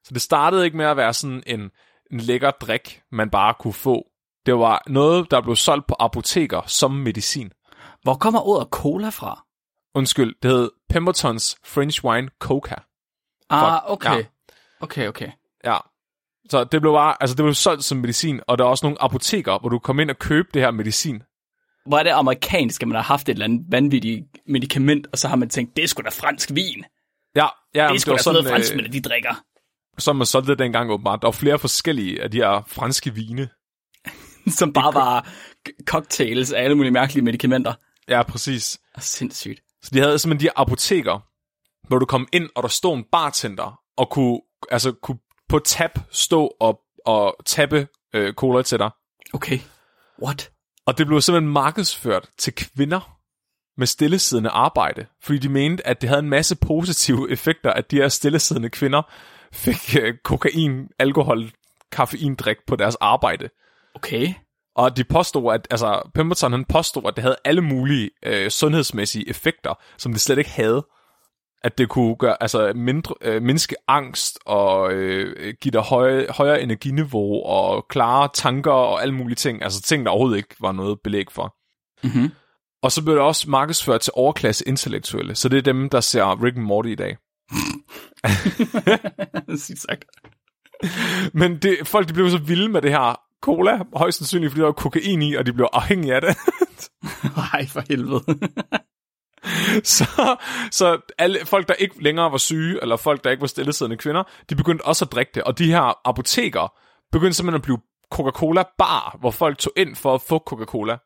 Så 0.04 0.14
det 0.14 0.22
startede 0.22 0.66
ikke 0.66 0.78
med 0.78 0.86
at 0.86 0.98
være 0.98 1.14
sådan 1.14 1.44
en, 1.48 1.72
en 2.12 2.20
lækker 2.20 2.52
drik, 2.52 3.02
man 3.12 3.30
bare 3.30 3.54
kunne 3.60 3.74
få. 3.74 4.08
Det 4.46 4.58
var 4.58 4.84
noget, 4.88 5.32
der 5.32 5.42
blev 5.42 5.56
solgt 5.56 5.88
på 5.88 5.96
apoteker 6.00 6.62
som 6.66 6.92
medicin. 6.92 7.52
Hvor 8.02 8.14
kommer 8.14 8.48
ordet 8.48 8.68
cola 8.72 9.10
fra? 9.10 9.46
Undskyld, 9.96 10.36
det 10.44 10.52
hed 10.52 10.72
Pembertons 10.90 11.58
French 11.64 12.06
Wine 12.06 12.30
Coca. 12.40 12.76
Ah, 13.50 13.92
okay. 13.92 14.18
ja. 14.18 14.24
Okay, 14.80 15.08
okay. 15.08 15.32
Ja. 15.64 15.78
Så 16.50 16.64
det 16.64 16.82
blev 16.82 16.94
bare, 16.94 17.16
altså 17.20 17.36
det 17.36 17.44
blev 17.44 17.54
solgt 17.54 17.84
som 17.84 17.98
medicin, 17.98 18.42
og 18.48 18.58
der 18.58 18.66
er 18.66 18.70
også 18.70 18.86
nogle 18.86 19.02
apoteker, 19.02 19.60
hvor 19.60 19.70
du 19.70 19.80
kom 19.80 20.00
ind 20.00 20.10
og 20.10 20.20
købe 20.20 20.48
det 20.54 20.62
her 20.62 20.72
medicin. 20.72 21.24
Hvor 21.88 21.98
er 21.98 22.04
det 22.04 22.10
amerikansk, 22.10 22.82
at 22.82 22.88
man 22.88 22.96
har 22.96 23.04
haft 23.04 23.30
et 23.30 23.34
eller 23.34 23.46
andet 23.46 23.66
vanvittigt 23.70 24.26
medicament, 24.48 25.08
og 25.12 25.18
så 25.18 25.28
har 25.28 25.36
man 25.36 25.50
tænkt, 25.50 25.76
det 25.76 25.84
er 25.84 25.88
sgu 25.88 26.02
da 26.02 26.10
fransk 26.10 26.52
vin. 26.54 26.84
Ja, 27.36 27.48
ja 27.76 27.88
Det 27.88 27.96
er 27.96 28.00
sgu 28.00 28.12
da 28.12 28.18
sådan 28.18 28.34
noget, 28.34 28.50
franskmænd, 28.50 28.92
de 28.92 29.02
drikker. 29.02 29.44
som 29.98 30.16
man 30.16 30.26
solgte 30.26 30.52
det 30.52 30.60
dengang 30.60 30.92
åbenbart. 30.92 31.22
Der 31.22 31.28
var 31.28 31.32
flere 31.32 31.60
forskellige 31.60 32.24
af 32.24 32.32
de 32.32 32.38
her 32.38 32.64
franske 32.68 33.14
vine. 33.14 33.50
Som 34.60 34.74
bare 34.74 34.94
var 34.94 35.30
cocktails 35.86 36.52
af 36.54 36.64
alle 36.64 36.76
mulige 36.76 36.92
mærkelige 36.92 37.24
medicamenter. 37.24 37.74
Ja, 38.08 38.24
præcis. 38.24 38.80
Og 38.96 39.04
sindssygt. 39.04 39.62
Så 39.84 39.90
de 39.94 40.00
havde 40.00 40.20
simpelthen 40.20 40.40
de 40.40 40.46
her 40.46 40.62
apoteker, 40.62 41.20
hvor 41.88 42.00
du 42.00 42.06
kom 42.06 42.28
ind, 42.34 42.50
og 42.56 42.64
der 42.64 42.70
stod 42.70 42.98
en 42.98 43.04
bartender, 43.12 43.80
og 43.98 44.10
kunne, 44.10 44.40
altså, 44.72 44.92
kunne 44.92 45.18
på 45.50 45.60
tab 45.60 45.92
stå 46.12 46.52
og, 46.60 46.80
og 47.06 47.36
tappe 47.46 47.88
øh, 48.14 48.34
cola 48.34 48.62
til 48.62 48.80
dig. 48.80 48.90
Okay. 49.34 49.60
What? 50.24 50.52
Og 50.88 50.98
det 50.98 51.08
blev 51.08 51.22
simpelthen 51.22 51.54
markedsført 51.54 52.30
til 52.38 52.54
kvinder. 52.56 53.18
med 53.78 53.88
stillesiddende 53.88 54.50
arbejde, 54.50 55.06
fordi 55.24 55.38
de 55.38 55.50
mente, 55.50 55.88
at 55.88 56.02
det 56.02 56.10
havde 56.10 56.20
en 56.20 56.30
masse 56.30 56.56
positive 56.56 57.32
effekter, 57.32 57.74
at 57.74 57.92
de 57.92 57.96
her 57.96 58.08
stillesiddende 58.08 58.70
kvinder 58.70 59.02
fik 59.54 59.96
øh, 60.02 60.14
kokain, 60.24 60.88
alkohol, 61.00 61.52
kaffeindrik 61.92 62.58
på 62.68 62.76
deres 62.76 62.96
arbejde. 62.96 63.50
Okay. 63.96 64.34
Og 64.76 64.98
de 64.98 65.04
påstod, 65.04 65.54
at, 65.54 65.68
altså, 65.72 66.10
Pemberton 66.14 66.52
han 66.52 66.66
påstod, 66.66 67.04
at 67.08 67.16
det 67.16 67.24
havde 67.24 67.36
alle 67.46 67.62
mulige 67.62 68.10
øh, 68.26 68.50
sundhedsmæssige 68.50 69.30
effekter, 69.30 69.74
som 69.98 70.12
det 70.12 70.22
slet 70.22 70.38
ikke 70.38 70.50
havde. 70.50 70.86
At 71.68 71.78
det 71.78 71.90
kunne 71.90 72.16
gøre, 72.16 72.44
altså, 72.44 72.74
mindre, 72.76 73.16
øh, 73.22 73.42
mindske 73.42 73.76
angst 73.88 74.40
og 74.46 74.94
øh, 74.94 75.54
give 75.62 75.72
dig 75.72 75.82
høje, 75.82 76.28
højere 76.30 76.62
energiniveau 76.62 77.44
og 77.44 77.88
klare 77.90 78.30
tanker 78.34 78.72
og 78.72 79.02
alle 79.02 79.14
mulige 79.14 79.36
ting. 79.36 79.64
Altså 79.64 79.82
ting, 79.82 80.06
der 80.06 80.12
overhovedet 80.12 80.38
ikke 80.38 80.56
var 80.62 80.72
noget 80.72 81.00
belæg 81.04 81.26
for. 81.32 81.56
Mhm. 82.04 82.32
Og 82.84 82.92
så 82.92 83.04
blev 83.04 83.16
det 83.16 83.24
også 83.24 83.50
markedsført 83.50 84.02
til 84.02 84.14
overklasse 84.16 84.68
intellektuelle, 84.68 85.36
så 85.36 85.50
det 85.50 85.58
er 85.58 85.62
dem, 85.62 85.90
der 85.90 86.00
ser 86.00 86.44
Rick 86.44 86.58
and 86.58 86.66
Morty 86.66 86.90
i 86.90 86.96
dag. 86.96 87.18
Sygt 89.66 89.80
sagt. 89.80 90.06
Men 91.34 91.58
det, 91.58 91.88
folk 91.88 92.08
de 92.08 92.14
blev 92.14 92.30
så 92.30 92.38
vilde 92.38 92.70
med 92.70 92.82
det 92.82 92.92
her 92.92 93.20
cola, 93.44 93.80
højst 93.96 94.18
sandsynligt, 94.18 94.52
fordi 94.52 94.60
der 94.60 94.66
var 94.66 94.74
kokain 94.74 95.22
i, 95.22 95.36
og 95.36 95.46
de 95.46 95.54
blev 95.54 95.68
afhængige 95.74 96.16
af 96.16 96.22
det. 96.22 96.38
Nej, 97.54 97.68
for 97.68 97.84
helvede. 97.90 98.24
så 99.98 100.38
så 100.72 101.00
alle, 101.18 101.46
folk, 101.46 101.68
der 101.68 101.74
ikke 101.74 102.04
længere 102.04 102.32
var 102.32 102.38
syge, 102.38 102.80
eller 102.82 102.96
folk, 102.96 103.24
der 103.24 103.32
ikke 103.32 103.42
var 103.42 103.48
stillesiddende 103.48 103.98
kvinder, 103.98 104.24
de 104.50 104.56
begyndte 104.56 104.86
også 104.86 105.06
at 105.06 105.12
drikke 105.12 105.32
det. 105.36 105.44
Og 105.44 105.58
de 105.58 105.72
her 105.72 106.08
apoteker 106.08 106.74
begyndte 107.12 107.34
simpelthen 107.34 107.60
at 107.60 107.64
blive 107.64 107.80
Coca-Cola 108.12 108.64
bar, 108.78 109.18
hvor 109.20 109.32
folk 109.32 109.58
tog 109.58 109.74
ind 109.78 109.96
for 109.96 110.16
at 110.16 110.22
få 110.22 110.44
Coca-Cola. 110.50 110.98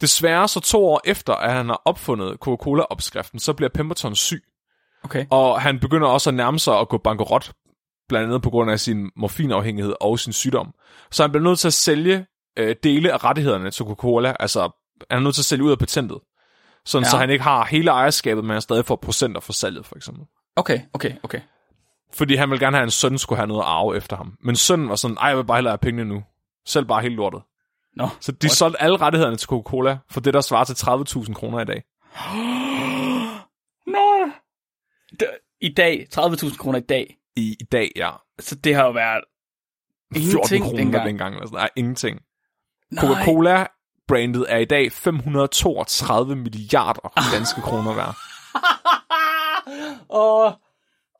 Desværre 0.00 0.48
så 0.48 0.60
to 0.60 0.86
år 0.86 1.00
efter, 1.04 1.34
at 1.34 1.52
han 1.52 1.68
har 1.68 1.82
opfundet 1.84 2.38
Coca-Cola-opskriften, 2.40 3.38
så 3.38 3.52
bliver 3.52 3.70
Pemberton 3.74 4.14
syg. 4.14 4.42
Okay. 5.04 5.26
Og 5.30 5.60
han 5.60 5.80
begynder 5.80 6.08
også 6.08 6.30
at 6.30 6.34
nærme 6.34 6.58
sig 6.58 6.78
at 6.78 6.88
gå 6.88 6.98
bankerot, 6.98 7.52
blandt 8.08 8.26
andet 8.26 8.42
på 8.42 8.50
grund 8.50 8.70
af 8.70 8.80
sin 8.80 9.10
morfinafhængighed 9.16 9.94
og 10.00 10.18
sin 10.18 10.32
sygdom. 10.32 10.74
Så 11.10 11.22
han 11.22 11.30
bliver 11.30 11.44
nødt 11.44 11.58
til 11.58 11.66
at 11.66 11.72
sælge 11.72 12.26
øh, 12.58 12.76
dele 12.82 13.12
af 13.12 13.24
rettighederne 13.24 13.70
til 13.70 13.84
Coca-Cola, 13.84 14.34
altså 14.40 14.60
han 15.10 15.18
er 15.18 15.22
nødt 15.22 15.34
til 15.34 15.42
at 15.42 15.46
sælge 15.46 15.64
ud 15.64 15.70
af 15.70 15.78
patentet. 15.78 16.18
Sådan, 16.86 17.04
ja. 17.04 17.10
Så 17.10 17.16
han 17.16 17.30
ikke 17.30 17.44
har 17.44 17.64
hele 17.64 17.90
ejerskabet, 17.90 18.44
men 18.44 18.50
han 18.52 18.62
stadig 18.62 18.84
får 18.84 18.96
procenter 18.96 19.40
for 19.40 19.52
salget, 19.52 19.86
for 19.86 19.96
eksempel. 19.96 20.24
Okay, 20.56 20.80
okay, 20.92 21.12
okay. 21.22 21.40
Fordi 22.12 22.34
han 22.34 22.50
vil 22.50 22.60
gerne 22.60 22.76
have, 22.76 22.82
at 22.82 22.86
en 22.86 22.90
søn 22.90 23.18
skulle 23.18 23.36
have 23.36 23.46
noget 23.46 23.62
at 23.62 23.66
arve 23.68 23.96
efter 23.96 24.16
ham. 24.16 24.36
Men 24.42 24.56
sønnen 24.56 24.88
var 24.88 24.96
sådan, 24.96 25.16
ej, 25.20 25.28
jeg 25.28 25.36
vil 25.36 25.44
bare 25.44 25.56
hellere 25.56 25.72
have 25.72 25.78
pengene 25.78 26.04
nu. 26.04 26.24
Selv 26.66 26.84
bare 26.86 27.02
helt 27.02 27.14
lortet. 27.14 27.42
Nå. 27.96 28.08
Så 28.20 28.32
de 28.32 28.48
solgte 28.48 28.82
alle 28.82 28.96
rettighederne 28.96 29.36
til 29.36 29.48
Coca-Cola 29.48 29.98
for 30.10 30.20
det, 30.20 30.34
der 30.34 30.40
svarer 30.40 30.64
til 30.64 30.72
30.000 31.26 31.32
kroner 31.34 31.60
i 31.60 31.64
dag. 31.64 31.82
Nå. 33.86 34.30
D- 35.22 35.56
I 35.60 35.68
dag, 35.74 36.06
30.000 36.14 36.56
kroner 36.56 36.78
i 36.78 36.82
dag. 36.82 37.16
I, 37.36 37.56
i 37.60 37.64
dag, 37.64 37.90
ja. 37.96 38.10
Så 38.38 38.54
det 38.54 38.74
har 38.74 38.84
jo 38.84 38.90
været 38.90 39.24
14 40.14 40.30
ingenting 40.30 40.64
kroner 40.64 40.78
dengang. 40.78 41.06
dengang. 41.06 41.34
Eller 41.34 41.46
sådan. 41.46 41.58
Nej, 41.58 41.70
ingenting. 41.76 42.20
Nej. 42.90 43.04
Coca-Cola 43.04 43.66
brandet 44.08 44.46
er 44.48 44.58
i 44.58 44.64
dag 44.64 44.92
532 44.92 46.36
milliarder 46.36 47.30
danske 47.32 47.60
kroner 47.60 47.94
værd. 47.94 48.16
Åh, 50.10 50.52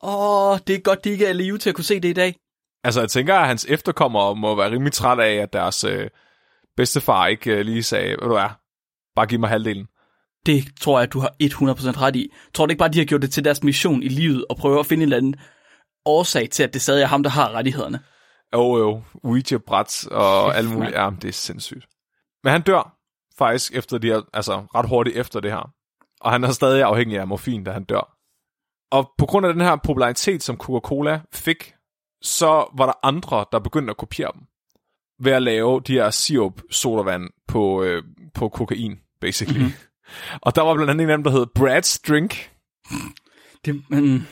åh, 0.02 0.58
det 0.66 0.74
er 0.74 0.80
godt, 0.80 1.04
de 1.04 1.10
ikke 1.10 1.26
er 1.26 1.32
live 1.32 1.58
til 1.58 1.68
at 1.68 1.74
kunne 1.74 1.84
se 1.84 2.00
det 2.00 2.08
i 2.08 2.12
dag. 2.12 2.36
Altså, 2.84 3.00
jeg 3.00 3.10
tænker, 3.10 3.34
at 3.34 3.46
hans 3.46 3.66
efterkommere 3.68 4.36
må 4.36 4.54
være 4.54 4.70
rimelig 4.70 4.92
træt 4.92 5.18
af, 5.18 5.34
at 5.34 5.52
deres 5.52 5.84
øh, 5.84 6.08
bedstefar 6.76 7.26
ikke 7.26 7.50
øh, 7.50 7.60
lige 7.60 7.82
sagde, 7.82 8.16
hvad 8.18 8.28
du 8.28 8.34
er, 8.34 8.58
bare 9.16 9.26
giv 9.26 9.40
mig 9.40 9.48
halvdelen. 9.48 9.86
Det 10.46 10.64
tror 10.80 10.98
jeg, 10.98 11.12
du 11.12 11.20
har 11.20 11.30
100% 11.42 12.00
ret 12.00 12.16
i. 12.16 12.32
Tror 12.54 12.66
du 12.66 12.70
ikke 12.70 12.78
bare, 12.78 12.88
de 12.88 12.98
har 12.98 13.04
gjort 13.04 13.22
det 13.22 13.32
til 13.32 13.44
deres 13.44 13.62
mission 13.62 14.02
i 14.02 14.08
livet 14.08 14.44
og 14.50 14.56
prøver 14.56 14.80
at 14.80 14.86
finde 14.86 15.02
en 15.02 15.06
eller 15.06 15.16
anden 15.16 15.36
årsag 16.04 16.50
til, 16.50 16.62
at 16.62 16.74
det 16.74 16.82
stadig 16.82 17.02
er 17.02 17.06
ham, 17.06 17.22
der 17.22 17.30
har 17.30 17.50
rettighederne? 17.52 18.00
Jo, 18.54 18.76
jo, 18.78 19.02
Ouija-bræt 19.22 20.06
og 20.10 20.56
alt 20.56 20.70
muligt. 20.70 20.94
Ja, 20.94 21.10
det 21.22 21.28
er 21.28 21.32
sindssygt. 21.32 21.86
Men 22.44 22.50
han 22.50 22.62
dør 22.62 22.98
faktisk 23.38 23.74
efter 23.74 23.98
de 23.98 24.06
her, 24.06 24.22
altså 24.32 24.66
ret 24.74 24.88
hurtigt 24.88 25.16
efter 25.16 25.40
det 25.40 25.50
her. 25.50 25.70
Og 26.20 26.32
han 26.32 26.44
er 26.44 26.52
stadig 26.52 26.82
afhængig 26.82 27.18
af 27.18 27.26
morfin, 27.26 27.64
da 27.64 27.72
han 27.72 27.84
dør. 27.84 28.18
Og 28.90 29.10
på 29.18 29.26
grund 29.26 29.46
af 29.46 29.52
den 29.52 29.62
her 29.62 29.76
popularitet, 29.84 30.42
som 30.42 30.56
Coca-Cola 30.56 31.20
fik, 31.32 31.74
så 32.22 32.72
var 32.76 32.86
der 32.86 33.06
andre, 33.06 33.44
der 33.52 33.58
begyndte 33.58 33.90
at 33.90 33.96
kopiere 33.96 34.30
dem. 34.34 34.42
Ved 35.20 35.32
at 35.32 35.42
lave 35.42 35.80
de 35.80 35.92
her 35.92 36.10
sirup 36.10 36.60
sodavand 36.70 37.30
på, 37.48 37.82
øh, 37.82 38.02
på 38.34 38.48
kokain, 38.48 38.98
basically. 39.20 39.58
Mm-hmm. 39.58 39.74
Og 40.42 40.54
der 40.54 40.62
var 40.62 40.74
blandt 40.74 40.90
andet 40.90 41.04
en 41.04 41.10
af 41.10 41.16
dem, 41.16 41.24
der 41.24 41.30
hed 41.30 41.46
Brad's 41.58 42.02
Drink. 42.08 42.50
Det, 43.64 43.82
men, 43.90 44.28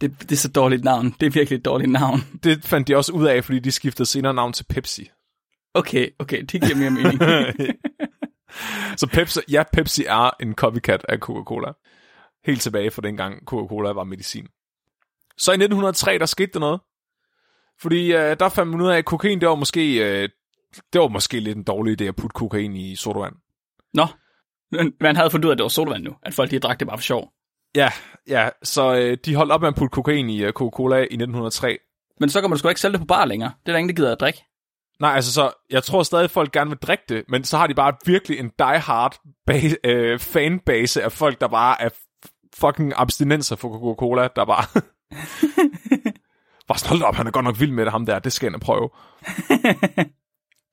det, 0.00 0.20
det 0.20 0.32
er 0.32 0.36
så 0.36 0.48
dårligt 0.48 0.84
navn. 0.84 1.14
Det 1.20 1.26
er 1.26 1.30
virkelig 1.30 1.56
et 1.56 1.64
dårligt 1.64 1.90
navn. 1.90 2.20
Det 2.44 2.64
fandt 2.64 2.88
de 2.88 2.96
også 2.96 3.12
ud 3.12 3.26
af, 3.26 3.44
fordi 3.44 3.58
de 3.58 3.72
skiftede 3.72 4.06
senere 4.06 4.34
navn 4.34 4.52
til 4.52 4.64
Pepsi. 4.64 5.10
Okay, 5.74 6.08
okay, 6.18 6.40
det 6.40 6.62
giver 6.62 6.76
mere 6.76 6.90
mening. 6.90 7.18
Så 8.96 9.06
Pepsi, 9.06 9.40
ja, 9.50 9.62
Pepsi 9.72 10.04
er 10.04 10.30
en 10.40 10.54
copycat 10.54 11.04
af 11.08 11.18
Coca-Cola. 11.18 11.72
Helt 12.46 12.60
tilbage 12.60 12.90
fra 12.90 13.02
dengang 13.02 13.46
Coca-Cola 13.46 13.90
var 13.90 14.04
medicin. 14.04 14.46
Så 15.36 15.52
i 15.52 15.54
1903, 15.54 16.18
der 16.18 16.26
skete 16.26 16.52
der 16.52 16.58
noget. 16.58 16.80
Fordi 17.80 18.12
øh, 18.12 18.36
der 18.40 18.48
fandt 18.48 18.70
man 18.70 18.80
ud 18.80 18.88
af, 18.88 18.98
at 18.98 19.04
kokain, 19.04 19.40
det 19.40 19.48
var 19.48 19.54
måske, 19.54 19.94
øh, 19.96 20.28
det 20.92 21.00
var 21.00 21.08
måske 21.08 21.40
lidt 21.40 21.56
en 21.56 21.64
dårlig 21.64 22.00
idé 22.00 22.04
at 22.04 22.16
putte 22.16 22.34
kokain 22.34 22.76
i 22.76 22.96
sodavand. 22.96 23.34
Nå, 23.94 24.06
men 24.70 24.92
man 25.00 25.16
havde 25.16 25.30
fundet 25.30 25.44
ud 25.44 25.50
af, 25.50 25.54
at 25.54 25.58
det 25.58 25.62
var 25.62 25.68
sodavand 25.68 26.02
nu. 26.04 26.14
At 26.22 26.34
folk 26.34 26.50
de 26.50 26.58
drak 26.58 26.80
det 26.80 26.88
bare 26.88 26.98
for 26.98 27.02
sjov. 27.02 27.32
Ja, 27.74 27.90
ja, 28.28 28.48
så 28.62 28.94
øh, 28.94 29.16
de 29.24 29.34
holdt 29.34 29.52
op 29.52 29.60
med 29.60 29.68
at 29.68 29.74
putte 29.74 29.94
kokain 29.94 30.30
i 30.30 30.44
øh, 30.44 30.52
Coca-Cola 30.52 30.96
i 30.96 31.02
1903. 31.02 31.78
Men 32.20 32.28
så 32.28 32.40
kan 32.40 32.50
man 32.50 32.58
sgu 32.58 32.68
ikke 32.68 32.80
sælge 32.80 32.92
det 32.92 33.00
på 33.00 33.06
bar 33.06 33.24
længere. 33.24 33.52
Det 33.60 33.68
er 33.68 33.72
der 33.72 33.78
ingen, 33.78 33.88
der 33.88 33.94
gider 33.94 34.12
at 34.12 34.20
drikke. 34.20 34.44
Nej, 35.00 35.14
altså 35.14 35.32
så, 35.32 35.50
jeg 35.70 35.82
tror 35.82 36.02
stadig, 36.02 36.24
at 36.24 36.30
folk 36.30 36.52
gerne 36.52 36.70
vil 36.70 36.78
drikke 36.78 37.04
det, 37.08 37.24
men 37.28 37.44
så 37.44 37.58
har 37.58 37.66
de 37.66 37.74
bare 37.74 37.94
virkelig 38.06 38.38
en 38.38 38.50
die-hard 38.58 39.20
base, 39.46 39.76
øh, 39.84 40.18
fanbase 40.18 41.02
af 41.02 41.12
folk, 41.12 41.40
der 41.40 41.48
bare 41.48 41.82
er 41.82 41.88
fucking 42.54 42.92
abstinenser 42.96 43.56
for 43.56 43.68
Coca-Cola, 43.68 44.28
der 44.36 44.44
bare... 44.44 44.80
bare 46.68 46.88
hold 46.88 47.02
op, 47.02 47.14
han 47.14 47.26
er 47.26 47.30
godt 47.30 47.44
nok 47.44 47.60
vild 47.60 47.72
med 47.72 47.84
det, 47.84 47.92
ham 47.92 48.06
der, 48.06 48.18
det 48.18 48.32
skal 48.32 48.54
og 48.54 48.60
prøve. 48.60 48.88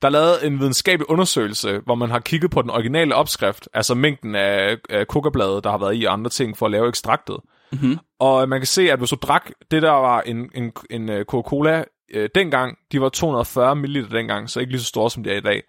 Der 0.01 0.07
er 0.07 0.11
lavet 0.11 0.47
en 0.47 0.59
videnskabelig 0.59 1.09
undersøgelse, 1.09 1.79
hvor 1.85 1.95
man 1.95 2.09
har 2.09 2.19
kigget 2.19 2.51
på 2.51 2.61
den 2.61 2.69
originale 2.69 3.15
opskrift, 3.15 3.69
altså 3.73 3.95
mængden 3.95 4.35
af, 4.35 4.77
af 4.89 5.07
kokabladet, 5.07 5.63
der 5.63 5.71
har 5.71 5.77
været 5.77 5.97
i 5.97 6.05
og 6.05 6.13
andre 6.13 6.29
ting 6.29 6.57
for 6.57 6.65
at 6.65 6.71
lave 6.71 6.87
ekstraktet. 6.87 7.37
Mhm. 7.71 7.97
Og 8.19 8.49
man 8.49 8.59
kan 8.59 8.67
se, 8.67 8.91
at 8.91 8.99
hvis 8.99 9.09
du 9.09 9.15
drak 9.21 9.51
det, 9.71 9.81
der 9.81 9.91
var 9.91 10.21
en, 10.21 10.49
en, 10.55 10.71
en 10.89 11.09
øh, 11.09 11.25
Coca-Cola 11.25 11.83
øh, 12.13 12.29
dengang, 12.35 12.77
de 12.91 13.01
var 13.01 13.09
240 13.09 13.75
ml 13.75 14.11
dengang, 14.11 14.49
så 14.49 14.59
ikke 14.59 14.71
lige 14.71 14.81
så 14.81 14.87
store, 14.87 15.11
som 15.11 15.23
de 15.23 15.31
er 15.31 15.37
i 15.37 15.41
dag. 15.41 15.63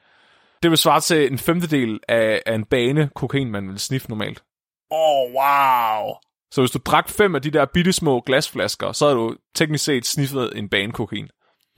Det 0.62 0.70
vil 0.70 0.78
svare 0.78 1.00
til 1.00 1.32
en 1.32 1.38
femtedel 1.38 2.00
af, 2.09 2.42
af 2.47 2.54
en 2.54 2.64
bane 2.64 3.11
kokain, 3.14 3.50
man 3.50 3.68
vil 3.68 3.78
sniffe 3.78 4.09
normalt. 4.09 4.42
Åh, 4.90 4.99
oh, 4.99 5.32
wow. 5.35 6.14
Så 6.50 6.61
hvis 6.61 6.70
du 6.70 6.78
drak 6.85 7.09
fem 7.09 7.35
af 7.35 7.42
de 7.42 7.50
der 7.50 7.66
bitte 7.75 7.92
små 7.92 8.20
glasflasker, 8.20 8.92
så 8.92 9.09
har 9.09 9.14
du 9.14 9.37
teknisk 9.54 9.85
set 9.85 10.06
sniffet 10.06 10.59
en 10.59 10.68
bane 10.68 10.92
kokain. 10.92 11.28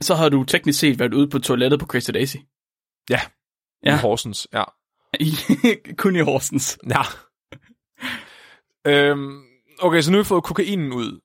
Så 0.01 0.15
har 0.15 0.29
du 0.29 0.43
teknisk 0.43 0.79
set 0.79 0.99
været 0.99 1.13
ude 1.13 1.29
på 1.29 1.39
toilettet 1.39 1.79
på 1.79 1.85
Christa 1.85 2.11
Daisy. 2.11 2.37
Ja, 3.09 3.19
ja. 3.85 3.91
Ja. 3.91 3.97
i 3.97 3.99
Horsens, 4.01 4.47
ja. 4.53 4.63
I, 5.19 5.31
kun 5.97 6.15
i 6.15 6.19
Horsens. 6.19 6.77
Ja. 6.89 7.01
øhm, 8.91 9.43
okay, 9.79 10.01
så 10.01 10.11
nu 10.11 10.17
har 10.17 10.23
vi 10.23 10.27
fået 10.27 10.43
kokainen 10.43 10.93
ud. 10.93 11.19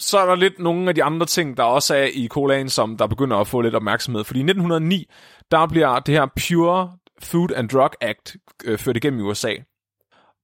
Så 0.00 0.18
er 0.18 0.26
der 0.26 0.34
lidt 0.34 0.58
nogle 0.58 0.88
af 0.88 0.94
de 0.94 1.04
andre 1.04 1.26
ting, 1.26 1.56
der 1.56 1.62
også 1.62 1.94
er 1.94 2.08
i 2.14 2.28
colaen, 2.28 2.68
som 2.68 2.96
der 2.96 3.06
begynder 3.06 3.36
at 3.36 3.46
få 3.46 3.60
lidt 3.60 3.74
opmærksomhed. 3.74 4.24
Fordi 4.24 4.38
i 4.38 4.42
1909, 4.42 5.10
der 5.50 5.66
bliver 5.66 5.98
det 5.98 6.14
her 6.14 6.26
Pure 6.26 6.92
Food 7.22 7.50
and 7.56 7.68
Drug 7.68 7.90
Act 8.00 8.36
øh, 8.64 8.78
ført 8.78 8.96
igennem 8.96 9.20
i 9.20 9.22
USA, 9.22 9.54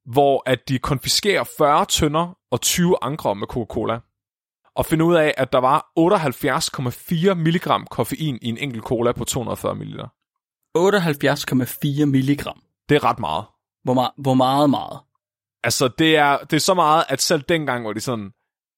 hvor 0.04 0.42
at 0.46 0.68
de 0.68 0.78
konfiskerer 0.78 1.44
40 1.58 1.84
tønder 1.86 2.36
og 2.50 2.60
20 2.60 2.96
ankre 3.02 3.34
med 3.34 3.46
Coca-Cola, 3.46 3.98
og 4.76 4.86
finder 4.86 5.06
ud 5.06 5.14
af, 5.14 5.34
at 5.36 5.52
der 5.52 5.58
var 5.58 5.86
78,4 7.30 7.34
milligram 7.34 7.86
koffein 7.90 8.38
i 8.42 8.48
en 8.48 8.58
enkelt 8.58 8.84
cola 8.84 9.12
på 9.12 9.24
240 9.24 9.74
ml. 9.74 10.00
78,4 10.78 12.04
milligram. 12.04 12.60
Det 12.88 12.94
er 12.94 13.04
ret 13.04 13.18
meget. 13.18 13.44
Hvor, 13.84 13.94
ma- 13.94 14.22
hvor 14.22 14.34
meget 14.34 14.70
meget? 14.70 15.00
Altså, 15.64 15.88
det 15.88 16.16
er, 16.16 16.38
det 16.38 16.56
er 16.56 16.60
så 16.60 16.74
meget, 16.74 17.04
at 17.08 17.20
selv 17.20 17.42
dengang 17.42 17.84
var 17.84 17.92
de 17.92 18.00
sådan, 18.00 18.30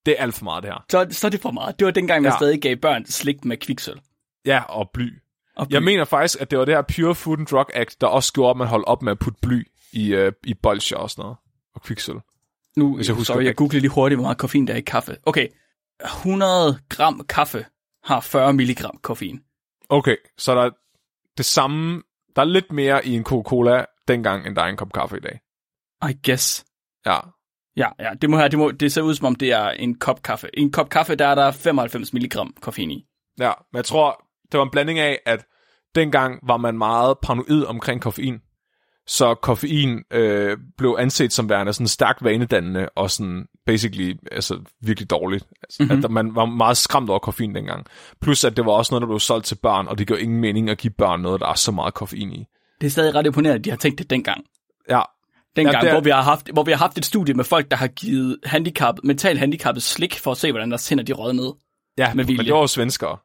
det 0.06 0.14
er 0.18 0.22
alt 0.22 0.34
for 0.34 0.44
meget 0.44 0.62
det 0.62 0.72
her. 0.72 0.84
Så, 0.90 1.06
så 1.10 1.26
er 1.26 1.30
det 1.30 1.40
for 1.40 1.50
meget. 1.50 1.78
Det 1.78 1.84
var 1.84 1.90
dengang, 1.90 2.22
man 2.22 2.32
Ja. 2.32 2.36
stadig 2.38 2.62
gav 2.62 2.76
børn 2.76 3.06
slik 3.06 3.44
med 3.44 3.56
kviksøl. 3.56 4.00
Ja, 4.44 4.62
og 4.62 4.90
bly. 4.94 5.10
Og 5.56 5.66
Jeg 5.70 5.80
bly. 5.80 5.84
mener 5.84 6.04
faktisk, 6.04 6.40
at 6.40 6.50
det 6.50 6.58
var 6.58 6.64
det 6.64 6.74
her 6.74 6.82
Pure 6.82 7.14
Food 7.14 7.38
and 7.38 7.46
Drug 7.46 7.66
Act, 7.74 8.00
der 8.00 8.06
også 8.06 8.32
gjorde, 8.32 8.50
at 8.50 8.56
man 8.56 8.66
holdt 8.68 8.86
op 8.86 9.02
med 9.02 9.12
at 9.12 9.18
putte 9.18 9.38
bly 9.42 9.66
i, 9.92 10.14
øh, 10.14 10.32
i 10.44 10.54
bolsjer 10.54 10.98
og 10.98 11.10
sådan 11.10 11.22
noget. 11.22 11.36
Og 11.74 11.82
kviksøl. 11.82 12.14
Nu, 12.76 12.96
hvis 12.96 13.08
jeg 13.08 13.16
husker 13.16 13.34
sorry, 13.34 13.44
jeg 13.44 13.56
googlede 13.56 13.80
lige 13.80 13.90
hurtigt, 13.90 14.16
hvor 14.16 14.22
meget 14.22 14.38
koffein 14.38 14.66
der 14.66 14.72
er 14.72 14.78
i 14.78 14.80
kaffe. 14.80 15.16
Okay, 15.26 15.48
100 16.04 16.78
gram 16.88 17.26
kaffe 17.28 17.66
har 18.04 18.20
40 18.20 18.52
milligram 18.52 18.98
koffein. 19.02 19.40
Okay, 19.88 20.16
så 20.38 20.54
der 20.54 20.62
er 20.62 20.70
det 21.36 21.44
samme, 21.44 22.02
der 22.36 22.42
er 22.42 22.46
lidt 22.46 22.72
mere 22.72 23.06
i 23.06 23.14
en 23.14 23.24
Coca-Cola 23.24 23.84
dengang, 24.08 24.46
end 24.46 24.56
der 24.56 24.62
er 24.62 24.66
i 24.66 24.70
en 24.70 24.76
kop 24.76 24.92
kaffe 24.92 25.16
i 25.16 25.20
dag. 25.20 25.40
I 26.10 26.18
guess. 26.30 26.64
Ja. 27.06 27.18
Ja, 27.76 27.88
ja, 28.00 28.10
det, 28.22 28.30
må 28.30 28.36
have, 28.36 28.48
det, 28.48 28.58
må, 28.58 28.70
det 28.70 28.92
ser 28.92 29.02
ud 29.02 29.14
som 29.14 29.26
om, 29.26 29.34
det 29.34 29.52
er 29.52 29.68
en 29.68 29.98
kop 29.98 30.22
kaffe. 30.22 30.48
I 30.54 30.60
en 30.60 30.72
kop 30.72 30.88
kaffe, 30.88 31.14
der 31.14 31.26
er 31.26 31.34
der 31.34 31.50
95 31.50 32.12
mg 32.12 32.30
koffein 32.60 32.90
i. 32.90 33.04
Ja, 33.40 33.52
men 33.72 33.76
jeg 33.76 33.84
tror, 33.84 34.24
det 34.52 34.58
var 34.58 34.64
en 34.64 34.70
blanding 34.70 34.98
af, 34.98 35.18
at 35.26 35.44
dengang 35.94 36.38
var 36.46 36.56
man 36.56 36.78
meget 36.78 37.14
paranoid 37.22 37.64
omkring 37.64 38.00
koffein. 38.02 38.38
Så 39.08 39.34
koffein 39.34 40.02
øh, 40.12 40.56
blev 40.78 40.96
anset 40.98 41.32
som 41.32 41.48
værende 41.48 41.72
sådan 41.72 41.86
stærkt 41.86 42.24
vanedannende 42.24 42.88
og 42.96 43.10
sådan 43.10 43.46
basically 43.66 44.14
altså, 44.32 44.60
virkelig 44.82 45.10
dårligt. 45.10 45.44
Altså, 45.62 45.82
Mhm. 45.82 45.88
mm-hmm. 45.92 46.04
At 46.04 46.10
man 46.10 46.34
var 46.34 46.44
meget 46.44 46.76
skræmt 46.76 47.10
over 47.10 47.18
koffein 47.18 47.54
dengang. 47.54 47.86
Plus 48.20 48.44
at 48.44 48.56
det 48.56 48.66
var 48.66 48.72
også 48.72 48.92
noget, 48.94 49.00
der 49.00 49.06
blev 49.06 49.20
solgt 49.20 49.46
til 49.46 49.54
børn, 49.54 49.88
og 49.88 49.98
det 49.98 50.06
gav 50.06 50.16
ingen 50.20 50.40
mening 50.40 50.70
at 50.70 50.78
give 50.78 50.92
børn 50.98 51.20
noget, 51.20 51.40
der 51.40 51.46
er 51.48 51.54
så 51.54 51.72
meget 51.72 51.94
koffein 51.94 52.32
i. 52.32 52.44
Det 52.80 52.86
er 52.86 52.90
stadig 52.90 53.14
ret 53.14 53.26
imponerende, 53.26 53.58
at 53.58 53.64
de 53.64 53.70
har 53.70 53.76
tænkt 53.76 53.98
det 53.98 54.10
dengang. 54.10 54.44
Ja, 54.90 55.00
Dengang, 55.56 55.82
Ja, 55.82 55.88
er- 55.88 55.92
hvor, 55.92 56.00
vi 56.00 56.10
har 56.10 56.22
haft, 56.22 56.50
hvor 56.52 56.62
vi 56.62 56.70
har 56.70 56.78
haft 56.78 56.98
et 56.98 57.04
studie 57.04 57.34
med 57.34 57.44
folk, 57.44 57.70
der 57.70 57.76
har 57.76 57.86
givet 57.86 58.38
handicap, 58.44 58.94
mentalt 59.04 59.38
handicappet 59.38 59.82
slik 59.82 60.18
for 60.18 60.30
at 60.30 60.36
se, 60.36 60.52
hvordan 60.52 60.70
deres 60.70 60.88
hænder 60.88 61.04
de 61.04 61.12
rød 61.12 61.32
ned. 61.32 61.52
ja 61.98 62.14
Med 62.14 62.24
men 62.24 62.38
det 62.38 62.52
var 62.54 62.60
jo 62.60 62.66
svenskere. 62.66 63.18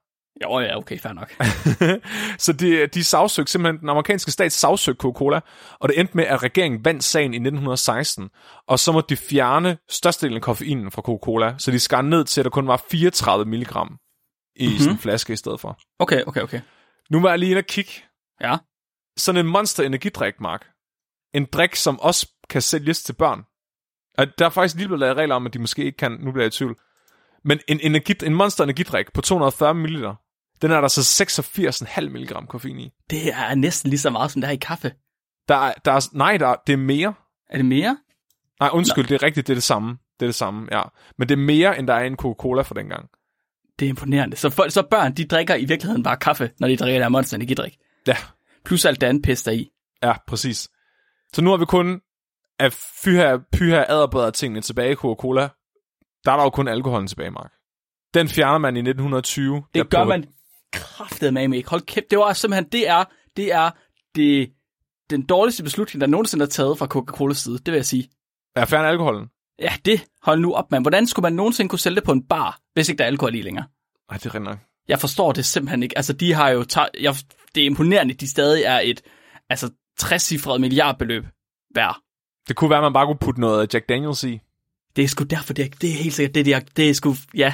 Jo, 0.43 0.59
ja, 0.59 0.77
okay, 0.77 0.99
fair 0.99 1.13
nok. 1.13 1.31
så 2.45 2.53
de, 2.53 2.87
de 2.87 3.03
sagsøgte 3.03 3.51
simpelthen, 3.51 3.79
den 3.81 3.89
amerikanske 3.89 4.31
stat 4.31 4.51
sagsøgte 4.51 4.99
Coca-Cola, 4.99 5.39
og 5.79 5.89
det 5.89 5.99
endte 5.99 6.17
med, 6.17 6.25
at 6.25 6.43
regeringen 6.43 6.85
vandt 6.85 7.03
sagen 7.03 7.33
i 7.33 7.37
1916, 7.37 8.29
og 8.67 8.79
så 8.79 8.91
måtte 8.91 9.09
de 9.09 9.17
fjerne 9.17 9.77
størstedelen 9.89 10.35
af 10.35 10.41
koffeinen 10.41 10.91
fra 10.91 11.01
Coca-Cola, 11.01 11.55
så 11.57 11.71
de 11.71 11.79
skar 11.79 12.01
ned 12.01 12.25
til, 12.25 12.41
at 12.41 12.45
der 12.45 12.49
kun 12.49 12.67
var 12.67 12.83
34 12.91 13.45
mg 13.45 13.51
i 13.51 13.57
mm-hmm. 13.57 14.79
sådan 14.79 14.93
en 14.93 14.97
flaske 14.99 15.33
i 15.33 15.35
stedet 15.35 15.59
for. 15.59 15.79
Okay, 15.99 16.23
okay, 16.27 16.41
okay. 16.41 16.61
Nu 17.09 17.21
var 17.21 17.29
jeg 17.29 17.39
lige 17.39 17.49
inde 17.49 17.59
og 17.59 17.65
kigge. 17.65 17.91
Ja. 18.41 18.57
Sådan 19.17 19.45
en 19.45 19.51
monster 19.51 19.83
energidrik, 19.83 20.41
Mark. 20.41 20.65
En 21.33 21.45
drik, 21.53 21.75
som 21.75 21.99
også 21.99 22.29
kan 22.49 22.61
sælges 22.61 23.03
til 23.03 23.13
børn. 23.13 23.43
Og 24.17 24.27
der 24.39 24.45
er 24.45 24.49
faktisk 24.49 24.75
lige 24.75 24.87
blevet 24.87 24.99
lavet 24.99 25.17
regler 25.17 25.35
om, 25.35 25.45
at 25.45 25.53
de 25.53 25.59
måske 25.59 25.83
ikke 25.83 25.97
kan, 25.97 26.11
nu 26.11 26.31
bliver 26.31 26.43
jeg 26.43 26.53
i 26.53 26.57
tvivl. 26.57 26.75
Men 27.43 27.59
en, 27.67 27.79
energi, 27.79 28.13
en 28.23 28.35
monster 28.35 28.63
energidrik 28.63 29.13
på 29.13 29.21
240 29.21 29.73
ml, 29.73 30.05
den 30.61 30.71
er 30.71 30.81
der 30.81 30.87
så 30.87 31.23
86,5 31.23 32.01
mg 32.01 32.47
koffein 32.49 32.79
i. 32.79 32.91
Det 33.09 33.27
er 33.27 33.55
næsten 33.55 33.89
lige 33.89 33.99
så 33.99 34.09
meget, 34.09 34.31
som 34.31 34.41
der 34.41 34.47
er 34.47 34.51
i 34.51 34.55
kaffe. 34.55 34.91
Der 35.47 35.55
er, 35.55 35.73
der 35.85 35.91
er, 35.91 36.09
nej, 36.13 36.37
der 36.37 36.47
er, 36.47 36.55
det 36.67 36.73
er 36.73 36.77
mere. 36.77 37.13
Er 37.49 37.57
det 37.57 37.65
mere? 37.65 37.97
Nej, 38.59 38.69
undskyld, 38.73 39.07
det 39.07 39.15
er 39.15 39.23
rigtigt, 39.23 39.47
det 39.47 39.53
er 39.53 39.55
det 39.55 39.63
samme. 39.63 39.97
Det 40.19 40.25
er 40.25 40.27
det 40.27 40.35
samme, 40.35 40.67
ja. 40.71 40.81
Men 41.17 41.29
det 41.29 41.35
er 41.35 41.39
mere, 41.39 41.79
end 41.79 41.87
der 41.87 41.93
er 41.93 42.03
i 42.03 42.07
en 42.07 42.15
Coca-Cola 42.15 42.61
for 42.61 42.73
dengang. 42.73 43.09
Det 43.79 43.85
er 43.85 43.89
imponerende. 43.89 44.37
Så, 44.37 44.49
folk, 44.49 44.71
så 44.71 44.81
børn, 44.91 45.13
de 45.13 45.25
drikker 45.25 45.55
i 45.55 45.65
virkeligheden 45.65 46.03
bare 46.03 46.17
kaffe, 46.17 46.51
når 46.59 46.67
de 46.67 46.77
drikker 46.77 46.99
der 46.99 47.09
monster 47.09 47.37
energidrik. 47.37 47.77
Ja, 48.07 48.17
Plus 48.65 48.85
alt 48.85 49.01
det 49.01 49.07
andet 49.07 49.23
pis 49.23 49.43
der 49.43 49.51
i. 49.51 49.69
ja, 50.03 50.13
præcis. 50.27 50.69
Så 51.35 51.41
nu 51.41 51.49
har 51.49 51.57
vi 51.57 51.65
kun 51.65 52.01
af 52.59 52.73
fyha, 52.73 53.37
pyha 53.53 53.83
adderbøder 53.89 54.29
tingene 54.29 54.61
tilbage 54.61 54.91
i 54.91 54.95
Coca-Cola. 54.95 55.41
Der 56.25 56.31
er 56.31 56.35
der 56.37 56.43
jo 56.43 56.49
kun 56.49 56.67
alkoholen 56.67 57.07
tilbage, 57.07 57.31
Mark. 57.31 57.51
Den 58.13 58.27
fjerner 58.29 58.57
man 58.57 58.75
i 58.75 58.79
1920. 58.79 59.63
Det 59.73 59.89
gør 59.89 60.03
på- 60.03 60.09
man 60.09 60.25
kraftet 60.73 61.33
med 61.33 61.53
ikke. 61.53 61.69
Hold 61.69 61.81
kæft, 61.81 62.05
det 62.09 62.19
var 62.19 62.33
simpelthen, 62.33 62.65
det 62.71 62.89
er, 62.89 63.03
det 63.37 63.53
er 63.53 63.69
det, 64.15 64.51
den 65.09 65.25
dårligste 65.25 65.63
beslutning, 65.63 66.01
der 66.01 66.07
nogensinde 66.07 66.43
er 66.45 66.49
taget 66.49 66.77
fra 66.77 66.85
Coca-Colas 66.85 67.33
side, 67.43 67.57
det 67.57 67.65
vil 67.67 67.73
jeg 67.75 67.85
sige. 67.85 68.09
Ja, 68.55 68.63
fjerne 68.63 68.87
alkoholen. 68.87 69.27
Ja, 69.59 69.73
det, 69.85 70.05
hold 70.23 70.39
nu 70.39 70.53
op, 70.53 70.71
mand. 70.71 70.83
Hvordan 70.83 71.07
skulle 71.07 71.23
man 71.23 71.33
nogensinde 71.33 71.69
kunne 71.69 71.79
sælge 71.79 71.95
det 71.95 72.03
på 72.03 72.11
en 72.11 72.23
bar, 72.27 72.59
hvis 72.73 72.89
ikke 72.89 72.97
der 72.97 73.03
er 73.03 73.07
alkohol 73.07 73.35
i 73.35 73.41
længere? 73.41 73.65
Ej, 74.09 74.17
det 74.17 74.35
er 74.35 74.39
nok. 74.39 74.57
Jeg 74.87 74.99
forstår 74.99 75.31
det 75.31 75.45
simpelthen 75.45 75.83
ikke. 75.83 75.97
Altså, 75.97 76.13
de 76.13 76.33
har 76.33 76.49
jo 76.49 76.63
taget, 76.63 76.89
jeg, 76.99 77.15
det 77.55 77.61
er 77.61 77.65
imponerende, 77.65 78.13
de 78.13 78.27
stadig 78.27 78.63
er 78.63 78.79
et, 78.83 79.01
altså, 79.49 79.69
60-cifret 80.03 80.57
milliardbeløb 80.57 81.25
værd. 81.75 81.97
Det 82.47 82.55
kunne 82.55 82.69
være, 82.69 82.79
at 82.79 82.83
man 82.83 82.93
bare 82.93 83.05
kunne 83.05 83.17
putte 83.17 83.41
noget 83.41 83.73
Jack 83.73 83.89
Daniels 83.89 84.23
i. 84.23 84.39
Det 84.95 85.03
er 85.03 85.07
sgu 85.07 85.23
derfor, 85.23 85.53
det 85.53 85.65
er, 85.65 85.69
det 85.81 85.89
er 85.89 85.93
helt 85.93 86.13
sikkert, 86.13 86.35
det, 86.35 86.45
de 86.45 86.53
har, 86.53 86.63
det 86.75 86.89
er 86.89 86.93
sgu, 86.93 87.15
ja, 87.33 87.53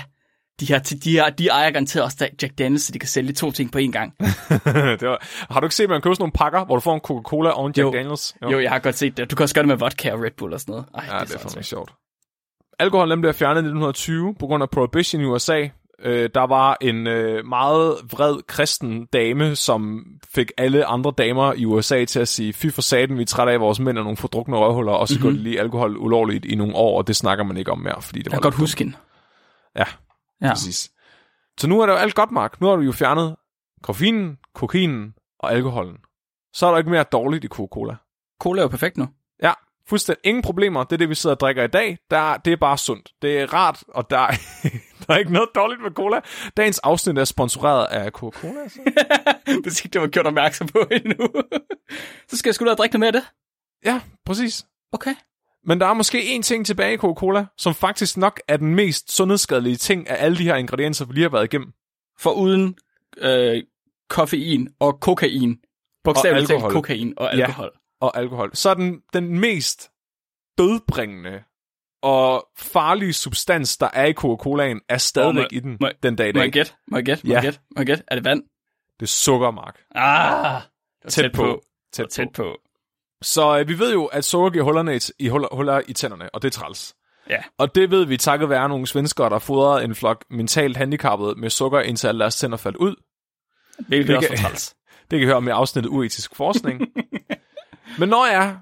de, 0.60 0.74
har, 0.74 0.80
de, 0.80 1.18
har, 1.18 1.30
de 1.30 1.48
ejer 1.48 1.72
garanteret 1.72 2.04
også 2.06 2.30
Jack 2.42 2.58
Daniels, 2.58 2.84
så 2.84 2.92
de 2.92 3.00
kan 3.00 3.10
sælge 3.10 3.34
to 3.34 3.51
ting 3.51 3.72
på 3.72 3.80
én 3.80 3.92
gang. 3.92 4.13
det 5.00 5.08
var... 5.08 5.26
Har 5.54 5.60
du 5.60 5.65
ikke 5.65 5.76
set, 5.76 5.84
at 5.84 5.89
man 5.89 6.02
køber 6.02 6.13
sådan 6.13 6.22
nogle 6.22 6.32
pakker, 6.32 6.65
hvor 6.65 6.76
du 6.76 6.80
får 6.80 6.93
en 6.95 7.02
Coca-Cola 7.02 7.50
og 7.50 7.65
en 7.67 7.74
Jack 7.78 7.86
Jo. 7.86 7.91
Daniels? 7.91 8.36
Jo, 8.41 8.60
jeg 8.60 8.72
har 8.72 8.80
godt 8.80 8.95
set 8.95 9.17
det. 9.17 9.32
Du 9.32 9.36
kan 9.36 9.43
også 9.43 9.56
gøre 9.56 9.63
det 9.63 9.67
med 9.67 9.76
vodka 9.76 10.12
og 10.12 10.24
Red 10.24 10.32
Bull 10.38 10.54
og 10.54 10.60
sådan 10.60 10.72
noget. 10.72 10.86
Ej, 10.95 11.06
Ja, 11.08 11.19
det 11.19 11.22
er 11.22 11.26
så 11.26 11.39
fandme 11.39 11.63
sjovt. 11.63 11.93
Alkohol 12.80 13.19
bliver 13.19 13.34
fjernet 13.34 13.62
i 13.62 13.65
1920 13.65 14.36
på 14.39 14.48
grund 14.48 14.63
af 14.63 14.69
prohibition 14.69 15.22
i 15.22 15.26
USA. 15.26 15.67
Øh, 16.02 16.30
der 16.36 16.48
var 16.48 16.78
en 16.82 17.08
øh, 17.08 17.46
meget 17.46 17.96
vred 18.12 18.42
kristen 18.48 19.06
dame, 19.06 19.56
som 19.56 20.06
fik 20.36 20.52
alle 20.58 20.86
andre 20.86 21.14
damer 21.18 21.54
i 21.54 21.66
USA 21.66 22.06
til 22.06 22.20
at 22.20 22.28
sige, 22.28 22.54
fy 22.54 22.72
for 22.72 22.82
saten, 22.82 23.18
vi 23.18 23.22
er 23.22 23.26
trætte 23.26 23.54
af 23.54 23.60
vores 23.60 23.80
mænd 23.80 23.98
er 23.98 24.04
nogle 24.04 24.18
fordrukne 24.18 24.58
røvhuller, 24.58 24.94
og 24.94 25.08
så 25.08 25.14
mm-hmm. 25.14 25.30
går 25.30 25.38
de 25.38 25.44
lige 25.44 25.60
alkohol 25.60 25.98
ulovligt 25.98 26.46
i 26.46 26.56
nogle 26.56 26.76
år, 26.76 26.98
og 26.98 27.08
det 27.08 27.16
snakker 27.16 27.44
man 27.44 27.58
ikke 27.58 27.72
om 27.72 27.80
mere, 27.80 28.02
fordi 28.02 28.20
det 28.20 28.26
Jeg 28.26 28.32
var 28.32 28.38
kan 28.38 28.42
godt 28.42 28.56
huske 28.56 28.84
hende. 28.84 28.98
Ja, 29.76 29.84
Ja. 30.42 30.50
præcis. 30.50 30.92
Så 31.60 31.68
nu 31.68 31.82
er 31.82 31.86
det 31.86 31.94
jo 31.94 31.98
alt 31.98 32.16
godt, 32.16 32.32
Mark. 32.32 32.62
Nu 32.62 32.68
har 32.68 32.76
du 32.76 32.82
jo 32.82 32.92
fjernet 32.92 33.36
koffeinen, 33.84 34.38
kokainen 34.56 35.14
og 35.40 35.52
alkoholen. 35.54 35.98
Så 36.54 36.66
er 36.68 36.72
der 36.72 36.78
ikke 36.78 36.90
mere 36.90 37.04
dårligt 37.04 37.44
i 37.44 37.48
Coca-Cola. 37.48 37.96
Cola 38.42 38.60
er 38.60 38.64
jo 38.64 38.68
perfekt 38.68 38.98
nu. 38.98 39.08
Ja, 39.44 39.54
fuldstændig 39.90 40.22
ingen 40.26 40.42
problemer. 40.42 40.84
Det 40.84 40.94
er 40.94 40.98
det, 40.98 41.10
vi 41.10 41.16
sidder 41.16 41.36
og 41.36 41.40
drikker 41.40 41.64
i 41.64 41.68
dag. 41.68 41.98
Der, 42.12 42.38
det 42.38 42.54
er 42.54 42.58
bare 42.58 42.78
sundt. 42.78 43.12
Det 43.22 43.40
er 43.40 43.54
rart, 43.54 43.84
og 43.88 44.10
der 44.10 44.20
er, 44.20 44.32
der 45.08 45.13
er 45.13 45.17
ikke 45.17 45.34
noget 45.34 45.50
dårligt 45.56 45.82
med 45.82 45.91
cola. 45.91 46.20
Dagens 46.58 46.80
afsnit 46.80 47.17
er 47.17 47.26
sponsoreret 47.26 47.86
af 47.86 48.12
Coca-Cola. 48.12 48.67
Så. 48.70 48.80
Hvis 49.63 49.86
ikke 49.86 49.93
det 49.93 50.02
var 50.02 50.08
gjort 50.08 50.28
opmærksom 50.28 50.67
på 50.67 50.80
endnu. 50.91 51.28
så 52.28 52.38
skal 52.38 52.50
jeg 52.50 52.56
sgu 52.56 52.65
da 52.65 52.74
drikke 52.74 52.98
noget 53.00 53.13
mere 53.13 53.22
af 53.22 53.28
det. 53.28 53.32
Ja, 53.86 54.02
præcis. 54.26 54.65
Okay. 54.91 55.15
Men 55.65 55.80
der 55.80 55.86
er 55.88 55.93
måske 55.93 56.24
en 56.26 56.41
ting 56.41 56.65
tilbage 56.65 56.93
i 56.93 56.98
Coca-Cola, 56.98 57.46
som 57.58 57.74
faktisk 57.74 58.17
nok 58.17 58.39
er 58.48 58.58
den 58.58 58.76
mest 58.76 59.12
sundhedsskadelige 59.15 59.76
ting 59.76 60.10
af 60.10 60.24
alle 60.26 60.38
de 60.38 60.43
her 60.43 60.56
ingredienser, 60.56 61.06
vi 61.06 61.13
lige 61.13 61.24
har 61.24 61.30
været 61.30 61.43
igennem. 61.54 61.72
For 62.20 62.32
uden 62.32 62.76
øh, 63.17 63.63
koffein 64.10 64.70
og 64.80 65.00
kokain. 65.00 65.58
Bogstaveligt 66.04 66.48
talt 66.50 66.63
kokain 66.63 67.13
og 67.17 67.30
Ja. 67.36 67.41
alkohol. 67.43 67.72
Og 68.02 68.17
alkohol. 68.17 68.56
Så 68.56 68.70
er 68.70 68.74
den, 68.74 69.02
den 69.13 69.39
mest 69.39 69.91
dødbringende 70.58 71.43
og 72.02 72.48
farlige 72.58 73.14
substans, 73.14 73.78
der 73.78 73.90
er 73.94 74.06
i 74.06 74.14
Coca-Colaen, 74.14 74.80
er 74.90 74.98
stadigvæk 74.98 75.44
må- 75.44 75.48
i 75.52 75.60
den 75.60 75.78
må- 75.82 75.90
den 76.04 76.16
dag 76.16 76.30
i 76.30 76.32
Må 76.32 76.40
jeg 76.40 76.46
dag. 76.46 76.52
gætte? 76.54 76.72
Må 76.88 76.98
jeg 76.98 77.06
gætte? 77.06 77.28
Må 77.28 77.34
jeg 77.34 77.42
gætte? 77.42 77.60
Må 77.76 77.80
jeg 77.80 77.86
gætte? 77.86 78.04
Er 78.08 78.16
det 78.16 78.26
vand? 78.26 78.44
Det 79.00 79.06
er 79.06 79.08
sukkermark. 79.08 79.80
Ah! 79.96 80.62
det 80.62 81.04
var 81.04 81.10
Tæt 81.10 81.32
på. 81.32 81.62
Tæt, 81.94 82.06
Tæt 82.10 82.10
tæt 82.10 82.28
på. 82.36 82.58
Så 83.22 83.60
øh, 83.60 83.68
vi 83.68 83.80
ved 83.80 83.94
jo, 83.94 84.06
at 84.06 84.26
sukker 84.26 84.50
giver 84.50 84.64
hullerne 84.64 84.96
i, 84.96 85.00
i 85.20 85.28
huller, 85.28 85.48
huller 85.56 85.82
i 85.88 85.94
tænderne, 85.94 86.30
og 86.36 86.42
det 86.42 86.48
er 86.48 86.60
træls. 86.60 86.96
Ja. 87.30 87.38
Og 87.58 87.76
det 87.76 87.92
ved 87.92 88.06
vi 88.06 88.18
takket 88.18 88.50
være 88.50 88.70
nogle 88.70 88.88
svenskere, 88.88 89.30
der 89.30 89.40
fodrede 89.40 89.84
en 89.84 89.96
flok 89.96 90.26
mentalt 90.30 90.78
handicappede 90.78 91.36
med 91.40 91.50
sukker, 91.50 91.80
indtil 91.80 92.08
alle 92.08 92.20
deres 92.20 92.36
tænder 92.36 92.58
faldt 92.58 92.78
ud. 92.78 92.96
Hvilket 93.88 94.08
Det 94.08 94.18
også 94.18 94.30
kan- 94.30 94.38
var 94.44 94.50
træls. 94.50 94.76
Det 95.12 95.20
kan 95.20 95.22
I 95.22 95.26
høre 95.30 95.36
om 95.36 95.48
i 95.48 95.52
afsnittet 95.52 95.90
uetisk 95.90 96.36
forskning. 96.36 96.82
Men 98.00 98.10
når 98.10 98.26
jeg, 98.26 98.58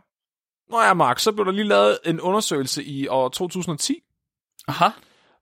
når 0.69 0.84
jeg 0.86 0.97
Mark, 0.97 1.19
så 1.19 1.32
blev 1.32 1.45
der 1.45 1.51
lige 1.51 1.67
lavet 1.67 1.97
en 2.06 2.21
undersøgelse 2.21 2.84
i 2.84 3.08
år 3.08 3.30
2010, 3.30 4.04
Aha. 4.67 4.89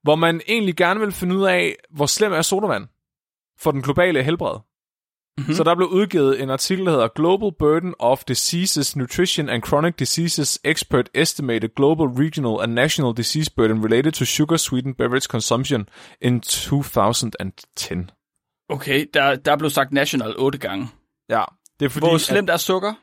hvor 0.03 0.15
man 0.15 0.41
egentlig 0.47 0.75
gerne 0.75 0.99
vil 0.99 1.11
finde 1.11 1.37
ud 1.37 1.43
af, 1.43 1.75
hvor 1.89 2.05
slem 2.05 2.33
er 2.33 2.41
sodavand 2.41 2.87
for 3.59 3.71
den 3.71 3.81
globale 3.81 4.23
helbred. 4.23 4.59
Mm-hmm. 5.37 5.53
Så 5.53 5.63
der 5.63 5.75
blev 5.75 5.87
udgivet 5.87 6.41
en 6.41 6.49
artikel, 6.49 6.85
der 6.85 6.91
hedder 6.91 7.07
Global 7.07 7.51
Burden 7.59 7.93
of 7.99 8.23
Diseases, 8.23 8.95
Nutrition 8.95 9.49
and 9.49 9.63
Chronic 9.63 9.93
Diseases 9.99 10.59
Expert 10.63 11.09
Estimated 11.13 11.69
Global, 11.75 12.05
Regional 12.07 12.63
and 12.63 12.73
National 12.73 13.17
Disease 13.17 13.51
Burden 13.55 13.85
Related 13.85 14.11
to 14.11 14.25
Sugar 14.25 14.57
Sweetened 14.57 14.95
Beverage 14.95 15.25
Consumption 15.25 15.89
in 16.21 16.41
2010. 16.41 18.09
Okay, 18.69 19.05
der, 19.13 19.35
der 19.35 19.57
blev 19.57 19.69
sagt 19.69 19.91
national 19.93 20.35
otte 20.37 20.57
gange. 20.57 20.87
Ja, 21.29 21.43
det 21.79 21.85
er 21.85 21.89
fordi, 21.89 22.05
Hvor 22.05 22.15
at- 22.15 22.21
slemt 22.21 22.49
er 22.49 22.57
sukker? 22.57 22.93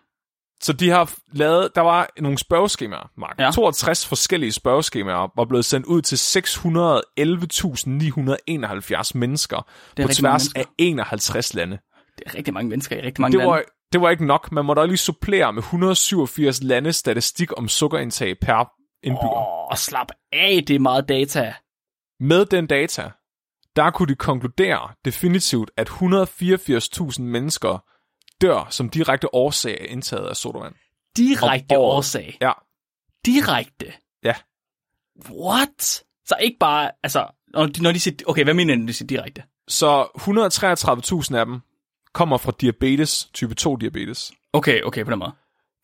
Så 0.63 0.73
de 0.73 0.91
har 0.91 1.15
lavet, 1.33 1.71
der 1.75 1.81
var 1.81 2.09
nogle 2.19 2.39
spørgeskemaer, 2.39 3.11
Mark. 3.17 3.39
Ja. 3.39 3.45
Ja. 3.45 3.51
62 3.51 4.07
forskellige 4.07 4.53
spørgeskemaer 4.53 5.33
var 5.37 5.45
blevet 5.45 5.65
sendt 5.65 5.87
ud 5.87 6.03
til 6.03 6.17
611.971 6.17 9.11
mennesker 9.15 9.57
på 9.57 9.65
tværs 10.09 10.23
mange 10.23 10.51
af 10.57 10.65
51 10.79 11.55
lande. 11.55 11.79
Det 12.19 12.25
er 12.27 12.35
rigtig 12.35 12.55
mange 12.55 12.69
mennesker 12.71 12.97
i 12.97 13.01
rigtig 13.01 13.23
mange 13.23 13.33
Det 13.33 13.39
lande. 13.39 13.51
var, 13.53 13.63
det 13.93 14.01
var 14.01 14.11
ikke 14.11 14.27
nok. 14.27 14.53
Man 14.53 14.65
måtte 14.65 14.81
også 14.81 14.87
lige 14.89 14.99
supplere 14.99 15.53
med 15.53 15.63
187 15.63 16.63
landes 16.63 16.97
statistik 16.97 17.59
om 17.59 17.69
sukkerindtag 17.69 18.37
per 18.41 18.71
indbygger. 19.03 19.65
Oh. 19.67 19.73
Åh, 19.73 19.77
slap 19.77 20.07
af, 20.33 20.65
det 20.67 20.77
er 20.77 20.81
meget 20.81 21.09
data. 21.09 21.55
Med 22.21 22.45
den 22.45 22.67
data, 22.67 23.11
der 23.77 23.91
kunne 23.91 24.09
de 24.09 24.15
konkludere 24.15 24.89
definitivt, 25.05 25.71
at 25.77 25.89
184.000 25.89 27.23
mennesker 27.23 27.85
dør 28.41 28.67
som 28.71 28.89
direkte 28.89 29.35
årsag 29.35 29.81
af 29.81 29.87
indtaget 29.89 30.27
af 30.29 30.37
sodavand. 30.37 30.75
Direkte 31.17 31.73
Om 31.77 31.81
årsag. 31.83 32.39
Ja, 32.41 32.53
Direkte. 33.27 33.93
ja. 34.25 34.35
What? 35.31 36.03
Så 36.27 36.35
ikke 36.41 36.57
bare, 36.61 36.91
altså, 37.03 37.27
når 37.49 37.67
de, 37.67 37.83
når 37.83 37.93
de 37.93 38.01
siger, 38.01 38.17
okay, 38.27 38.45
hvad 38.45 38.55
mener 38.55 38.77
når 38.77 38.87
de 38.87 38.93
siger 38.93 39.07
direkte? 39.07 39.43
Så 39.69 40.05
133.000 41.31 41.37
af 41.37 41.47
dem 41.47 41.61
kommer 42.13 42.37
fra 42.39 42.53
diabetes, 42.61 43.29
type 43.33 43.55
2 43.55 43.77
diabetes. 43.77 44.33
Okay, 44.53 44.83
okay, 44.83 45.05
på 45.05 45.11
den 45.11 45.19
måde. 45.19 45.33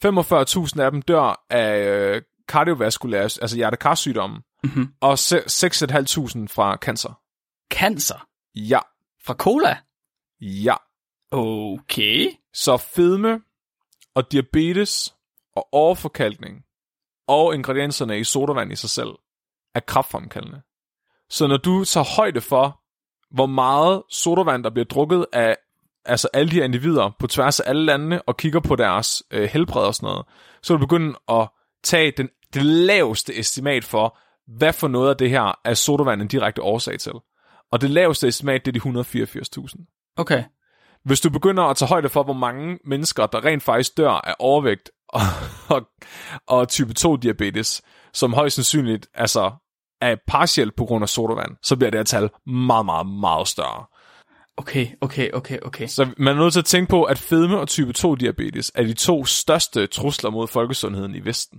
45.000 0.04 0.80
af 0.80 0.90
dem 0.90 1.02
dør 1.02 1.44
af 1.50 1.78
øh, 1.88 2.22
kardiovaskulære, 2.48 3.22
altså 3.22 3.56
hjertekarsygdomme, 3.56 4.42
Mhm. 4.64 4.88
og 5.00 5.18
se- 5.18 5.44
6.500 5.48 6.48
fra 6.48 6.76
cancer. 6.76 7.20
Cancer. 7.72 8.26
Ja, 8.54 8.78
Fra 9.24 9.34
cola. 9.34 9.78
ja. 10.40 10.74
Okay. 11.30 12.30
Så 12.54 12.76
fedme 12.76 13.40
og 14.14 14.32
diabetes 14.32 15.14
og 15.56 15.68
overforkalkning 15.72 16.64
og 17.28 17.54
ingredienserne 17.54 18.18
i 18.18 18.24
sodavand 18.24 18.72
i 18.72 18.76
sig 18.76 18.90
selv 18.90 19.10
er 19.74 19.80
kraftfremkaldende. 19.80 20.60
Så 21.30 21.46
når 21.46 21.56
du 21.56 21.84
tager 21.84 22.16
højde 22.16 22.40
for, 22.40 22.80
hvor 23.30 23.46
meget 23.46 24.02
sodavand, 24.10 24.64
der 24.64 24.70
bliver 24.70 24.84
drukket 24.84 25.26
af 25.32 25.56
altså 26.04 26.28
alle 26.32 26.50
de 26.50 26.56
her 26.56 26.64
individer 26.64 27.10
på 27.18 27.26
tværs 27.26 27.60
af 27.60 27.70
alle 27.70 27.84
landene, 27.84 28.22
og 28.22 28.36
kigger 28.36 28.60
på 28.60 28.76
deres 28.76 29.22
øh, 29.30 29.42
helbred 29.42 29.82
og 29.82 29.94
sådan 29.94 30.06
noget, 30.06 30.26
så 30.62 30.72
vil 30.72 30.80
du 30.80 30.86
begynde 30.86 31.18
at 31.28 31.48
tage 31.84 32.10
den, 32.16 32.28
det 32.54 32.62
laveste 32.62 33.38
estimat 33.38 33.84
for, 33.84 34.18
hvad 34.46 34.72
for 34.72 34.88
noget 34.88 35.10
af 35.10 35.16
det 35.16 35.30
her 35.30 35.58
er 35.64 35.74
sodavand 35.74 36.22
en 36.22 36.28
direkte 36.28 36.62
årsag 36.62 36.98
til. 36.98 37.12
Og 37.72 37.80
det 37.80 37.90
laveste 37.90 38.28
estimat, 38.28 38.66
det 38.66 38.76
er 38.76 38.80
de 38.80 39.00
184.000. 39.60 40.12
Okay. 40.16 40.44
Hvis 41.06 41.20
du 41.20 41.30
begynder 41.30 41.62
at 41.62 41.76
tage 41.76 41.88
højde 41.88 42.08
for, 42.08 42.22
hvor 42.22 42.32
mange 42.32 42.78
mennesker, 42.84 43.26
der 43.26 43.44
rent 43.44 43.62
faktisk 43.62 43.96
dør 43.96 44.10
af 44.10 44.34
overvægt 44.38 44.90
og, 45.08 45.20
og, 45.76 45.82
og 46.46 46.68
type 46.68 46.94
2-diabetes, 46.98 47.82
som 48.12 48.32
højst 48.32 48.54
sandsynligt 48.54 49.08
altså, 49.14 49.50
er 50.00 50.16
partielt 50.26 50.76
på 50.76 50.84
grund 50.84 51.02
af 51.02 51.08
sodavand, 51.08 51.56
så 51.62 51.76
bliver 51.76 51.90
det 51.90 51.98
her 51.98 52.04
tal 52.04 52.30
meget, 52.46 52.86
meget, 52.86 53.06
meget 53.06 53.48
større. 53.48 53.84
Okay, 54.56 54.88
okay, 55.00 55.30
okay, 55.32 55.58
okay. 55.62 55.86
Så 55.86 56.08
man 56.18 56.36
er 56.36 56.40
nødt 56.40 56.52
til 56.52 56.60
at 56.60 56.64
tænke 56.64 56.90
på, 56.90 57.04
at 57.04 57.18
fedme 57.18 57.58
og 57.58 57.68
type 57.68 57.92
2-diabetes 57.98 58.70
er 58.74 58.82
de 58.82 58.94
to 58.94 59.24
største 59.24 59.86
trusler 59.86 60.30
mod 60.30 60.46
folkesundheden 60.48 61.14
i 61.14 61.24
Vesten. 61.24 61.58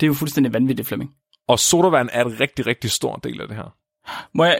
Det 0.00 0.06
er 0.06 0.08
jo 0.08 0.14
fuldstændig 0.14 0.52
vanvittigt, 0.52 0.88
Flemming. 0.88 1.10
Og 1.48 1.58
sodavand 1.58 2.08
er 2.12 2.24
en 2.24 2.40
rigtig, 2.40 2.66
rigtig 2.66 2.90
stor 2.90 3.16
del 3.16 3.40
af 3.40 3.48
det 3.48 3.56
her. 3.56 3.74
Må 4.34 4.44
jeg... 4.44 4.58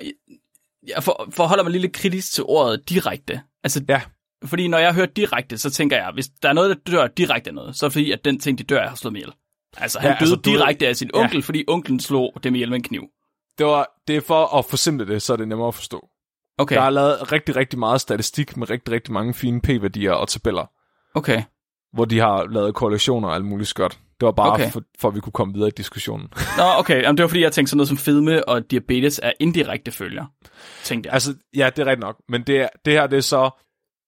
Jeg 0.86 1.02
for, 1.02 1.28
forholder 1.30 1.64
mig 1.64 1.72
lidt 1.72 1.92
kritisk 1.92 2.32
til 2.32 2.44
ordet 2.44 2.88
direkte. 2.88 3.42
Altså, 3.64 3.84
Ja, 3.88 4.00
fordi 4.44 4.68
når 4.68 4.78
jeg 4.78 4.94
hører 4.94 5.06
direkte, 5.06 5.58
så 5.58 5.70
tænker 5.70 5.96
jeg, 5.96 6.10
hvis 6.14 6.28
der 6.42 6.48
er 6.48 6.52
noget, 6.52 6.76
der 6.86 6.92
dør 6.92 7.06
direkte 7.06 7.50
af 7.50 7.54
noget, 7.54 7.76
så 7.76 7.86
er 7.86 7.88
det 7.88 7.92
fordi, 7.92 8.12
at 8.12 8.24
den 8.24 8.40
ting, 8.40 8.58
de 8.58 8.64
dør 8.64 8.88
har 8.88 8.96
slået 8.96 9.12
mig 9.12 9.18
ihjel. 9.20 9.32
Altså, 9.76 9.98
han 10.00 10.08
Ja, 10.08 10.12
ja, 10.12 10.18
døde 10.20 10.30
altså, 10.32 10.36
du 10.50 10.50
direkte 10.50 10.88
af 10.88 10.96
sin 10.96 11.10
Ja. 11.14 11.20
onkel, 11.20 11.42
fordi 11.42 11.64
onklen 11.68 12.00
slog 12.00 12.32
dem 12.42 12.54
ihjel 12.54 12.68
med 12.68 12.76
en 12.76 12.82
kniv. 12.82 13.02
det, 13.58 13.66
var, 13.66 13.86
det 14.08 14.16
er 14.16 14.20
for 14.20 14.58
at 14.58 14.64
forsimple 14.64 15.06
det, 15.06 15.22
så 15.22 15.32
er 15.32 15.36
det 15.36 15.48
nemmere 15.48 15.68
at 15.68 15.74
forstå. 15.74 16.08
Okay, 16.58 16.76
Der 16.76 16.82
er 16.82 16.90
lavet 16.90 17.32
rigtig, 17.32 17.56
rigtig 17.56 17.78
meget 17.78 18.00
statistik 18.00 18.56
med 18.56 18.70
rigtig, 18.70 18.94
rigtig 18.94 19.12
mange 19.12 19.34
fine 19.34 19.60
p-værdier 19.60 20.12
og 20.12 20.28
tabeller. 20.28 20.66
okay. 21.14 21.42
hvor 21.92 22.04
de 22.04 22.18
har 22.18 22.46
lavet 22.50 22.74
korrelationer 22.74 23.28
og 23.28 23.34
alt 23.34 23.44
muligt 23.44 23.68
skørt. 23.68 23.98
Det 24.20 24.26
var 24.26 24.32
bare 24.32 24.52
Okay. 24.52 24.70
for, 24.70 24.82
for, 25.00 25.08
at 25.08 25.14
vi 25.14 25.20
kunne 25.20 25.32
komme 25.32 25.54
videre 25.54 25.68
i 25.68 25.72
diskussionen. 25.76 26.28
Nå, 26.58 26.64
okay. 26.78 27.02
Jamen, 27.02 27.16
det 27.16 27.22
var 27.22 27.28
fordi, 27.28 27.42
jeg 27.42 27.52
tænkte 27.52 27.70
sådan 27.70 27.76
noget 27.76 27.88
som 27.88 27.96
fedme 27.96 28.48
og 28.48 28.70
diabetes 28.70 29.20
er 29.22 29.32
indirekte 29.40 29.90
følger. 29.90 30.24
Tænkte 30.84 31.06
jeg. 31.06 31.14
altså, 31.14 31.34
ja, 31.56 31.70
det 31.76 31.82
er 31.82 31.86
rigtigt 31.86 32.00
nok. 32.00 32.16
Men 32.28 32.42
det, 32.42 32.68
det 32.84 32.92
her, 32.92 33.06
det 33.06 33.16
er 33.16 33.20
så, 33.20 33.50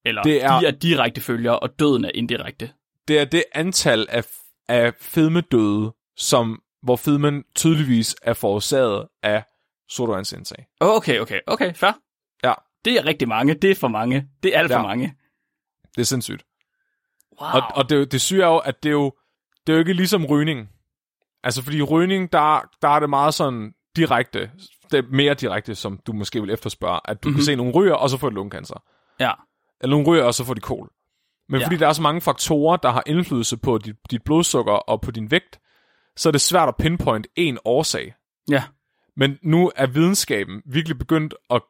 Eller 0.05 0.23
det 0.23 0.45
er- 0.45 0.61
de 0.61 0.67
er 0.67 0.71
direkte 0.71 1.21
følger, 1.21 1.53
og 1.53 1.79
døden 1.79 2.05
er 2.05 2.11
indirekte. 2.15 2.71
det 3.09 3.19
er 3.19 3.25
det 3.25 3.45
antal 3.53 4.07
af, 4.11 4.25
af 4.69 4.93
fedmedøde, 5.01 5.93
som, 6.17 6.63
hvor 6.83 6.97
fedmen 6.97 7.45
tydeligvis 7.55 8.17
er 8.23 8.33
forårsaget 8.35 9.09
af 9.23 9.45
sodavandsindtag. 9.89 10.67
Okay, 10.81 11.19
okay, 11.21 11.41
okay, 11.47 11.75
fair. 11.75 11.93
Ja, 12.45 12.53
Det 12.85 12.93
er 12.93 13.07
rigtig 13.07 13.29
mange. 13.29 13.55
Det 13.55 13.71
er 13.71 13.75
for 13.75 13.89
mange. 13.89 14.29
Det 14.43 14.55
er 14.55 14.59
alt 14.59 14.73
for 14.73 14.79
Ja. 14.79 14.83
mange. 14.83 15.15
det 15.97 16.01
er 16.01 16.05
sindssygt. 16.05 16.45
Wow. 17.41 17.51
Og, 17.51 17.63
og 17.75 17.91
det, 17.91 18.13
det 18.13 18.21
syge 18.21 18.43
er 18.43 18.47
jo, 18.47 18.59
at 18.59 18.83
det 18.83 18.89
er 18.89 18.93
jo, 18.93 19.13
det 19.67 19.73
er 19.73 19.77
jo 19.77 19.79
ikke 19.79 19.93
ligesom 19.93 20.27
rygning. 20.27 20.71
Altså, 21.43 21.63
fordi 21.63 21.83
rygning, 21.83 22.33
der, 22.33 22.69
der 22.83 22.89
er 22.89 23.01
det 23.01 23.11
meget 23.11 23.35
sådan 23.35 23.75
direkte, 23.97 24.51
det 24.91 24.99
er 24.99 25.03
mere 25.11 25.35
direkte, 25.35 25.75
som 25.75 26.01
du 26.07 26.13
måske 26.13 26.41
vil 26.41 26.51
efterspørge, 26.51 27.01
at 27.05 27.23
du 27.23 27.29
mm-hmm. 27.29 27.39
kan 27.39 27.45
se 27.45 27.57
nogle 27.57 27.73
ryger, 27.73 27.95
og 27.95 28.11
så 28.11 28.17
får 28.19 28.29
de 28.29 28.35
lungekasser. 28.35 28.83
ja. 29.21 29.33
Eller 29.85 29.97
nogle 29.97 30.07
ryger, 30.09 30.25
og 30.25 30.35
så 30.35 30.45
får 30.45 30.55
de 30.55 30.61
kol. 30.61 30.91
Men 31.49 31.61
Ja. 31.61 31.67
fordi 31.67 31.77
der 31.77 31.89
er 31.89 31.93
så 31.93 32.03
mange 32.03 32.21
faktorer, 32.21 32.77
der 32.77 32.91
har 32.91 33.03
indflydelse 33.07 33.57
på 33.57 33.79
dit, 33.79 33.97
dit 34.11 34.23
blodsukker 34.25 34.73
og 34.73 35.01
på 35.01 35.11
din 35.11 35.31
vægt, 35.31 35.61
så 36.17 36.29
er 36.29 36.31
det 36.31 36.41
svært 36.41 36.69
at 36.69 36.77
pinpoint 36.77 37.27
en 37.37 37.59
årsag. 37.65 38.15
Ja. 38.51 38.63
Men 39.17 39.39
nu 39.43 39.73
er 39.77 39.87
videnskaben 39.87 40.63
virkelig 40.67 40.99
begyndt 40.99 41.35
at 41.51 41.63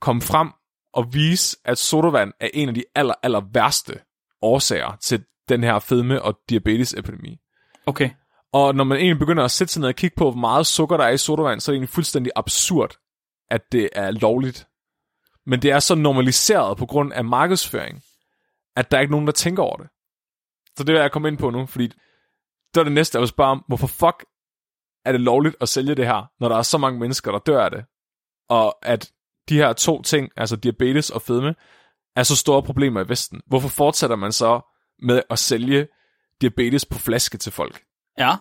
komme 0.00 0.22
frem 0.22 0.50
og 0.94 1.14
vise, 1.14 1.56
at 1.64 1.78
sodavand 1.78 2.32
er 2.40 2.48
en 2.54 2.68
af 2.68 2.74
de 2.74 2.84
aller, 2.94 3.14
aller 3.22 3.42
værste 3.52 4.00
årsager 4.42 4.96
til 5.00 5.24
den 5.48 5.62
her 5.62 5.78
fedme- 5.78 6.22
og 6.22 6.38
diabetesepidemi. 6.48 7.38
Okay. 7.86 8.10
Og 8.52 8.74
når 8.74 8.84
man 8.84 8.98
egentlig 8.98 9.18
begynder 9.18 9.44
at 9.44 9.50
sætte 9.50 9.72
sig 9.72 9.80
ned 9.80 9.88
og 9.88 9.94
kigge 9.94 10.14
på, 10.16 10.30
hvor 10.30 10.40
meget 10.40 10.66
sukker 10.66 10.96
der 10.96 11.04
er 11.04 11.10
i 11.10 11.16
sodavand, 11.18 11.60
så 11.60 11.70
er 11.70 11.72
det 11.72 11.76
egentlig 11.76 11.94
fuldstændig 11.94 12.32
absurd, 12.36 12.98
at 13.50 13.72
det 13.72 13.88
er 13.92 14.10
lovligt. 14.10 14.66
Men 15.48 15.62
det 15.62 15.70
er 15.70 15.78
så 15.80 15.94
normaliseret 15.94 16.78
på 16.78 16.86
grund 16.86 17.12
af 17.12 17.24
markedsføring, 17.24 18.02
at 18.76 18.90
der 18.90 18.96
er 18.96 19.00
ikke 19.00 19.10
nogen, 19.10 19.26
der 19.26 19.32
tænker 19.32 19.62
over 19.62 19.76
det. 19.76 19.88
Så 20.76 20.84
det 20.84 20.92
vil 20.94 21.00
jeg 21.00 21.12
komme 21.12 21.28
ind 21.28 21.38
på 21.38 21.50
nu, 21.50 21.66
fordi 21.66 21.86
det 22.74 22.80
er 22.80 22.84
det 22.84 22.92
næste, 22.92 23.16
jeg 23.16 23.20
vil 23.20 23.28
spørge 23.28 23.50
om. 23.50 23.64
Hvorfor 23.68 23.86
fuck 23.86 24.24
er 25.04 25.12
det 25.12 25.20
lovligt 25.20 25.56
at 25.60 25.68
sælge 25.68 25.94
det 25.94 26.06
her, 26.06 26.30
når 26.40 26.48
der 26.48 26.56
er 26.56 26.62
så 26.62 26.78
mange 26.78 27.00
mennesker, 27.00 27.32
der 27.32 27.38
dør 27.38 27.64
af 27.64 27.70
det? 27.70 27.84
Og 28.48 28.78
at 28.82 29.12
de 29.48 29.54
her 29.56 29.72
to 29.72 30.02
ting, 30.02 30.30
altså 30.36 30.56
diabetes 30.56 31.10
og 31.10 31.22
fedme, 31.22 31.54
er 32.16 32.22
så 32.22 32.36
store 32.36 32.62
problemer 32.62 33.04
i 33.04 33.08
Vesten. 33.08 33.40
Hvorfor 33.46 33.68
fortsætter 33.68 34.16
man 34.16 34.32
så 34.32 34.60
med 34.98 35.22
at 35.30 35.38
sælge 35.38 35.88
diabetes 36.40 36.84
på 36.86 36.98
flaske 36.98 37.38
til 37.38 37.52
folk? 37.52 37.82
Ja. 38.18 38.36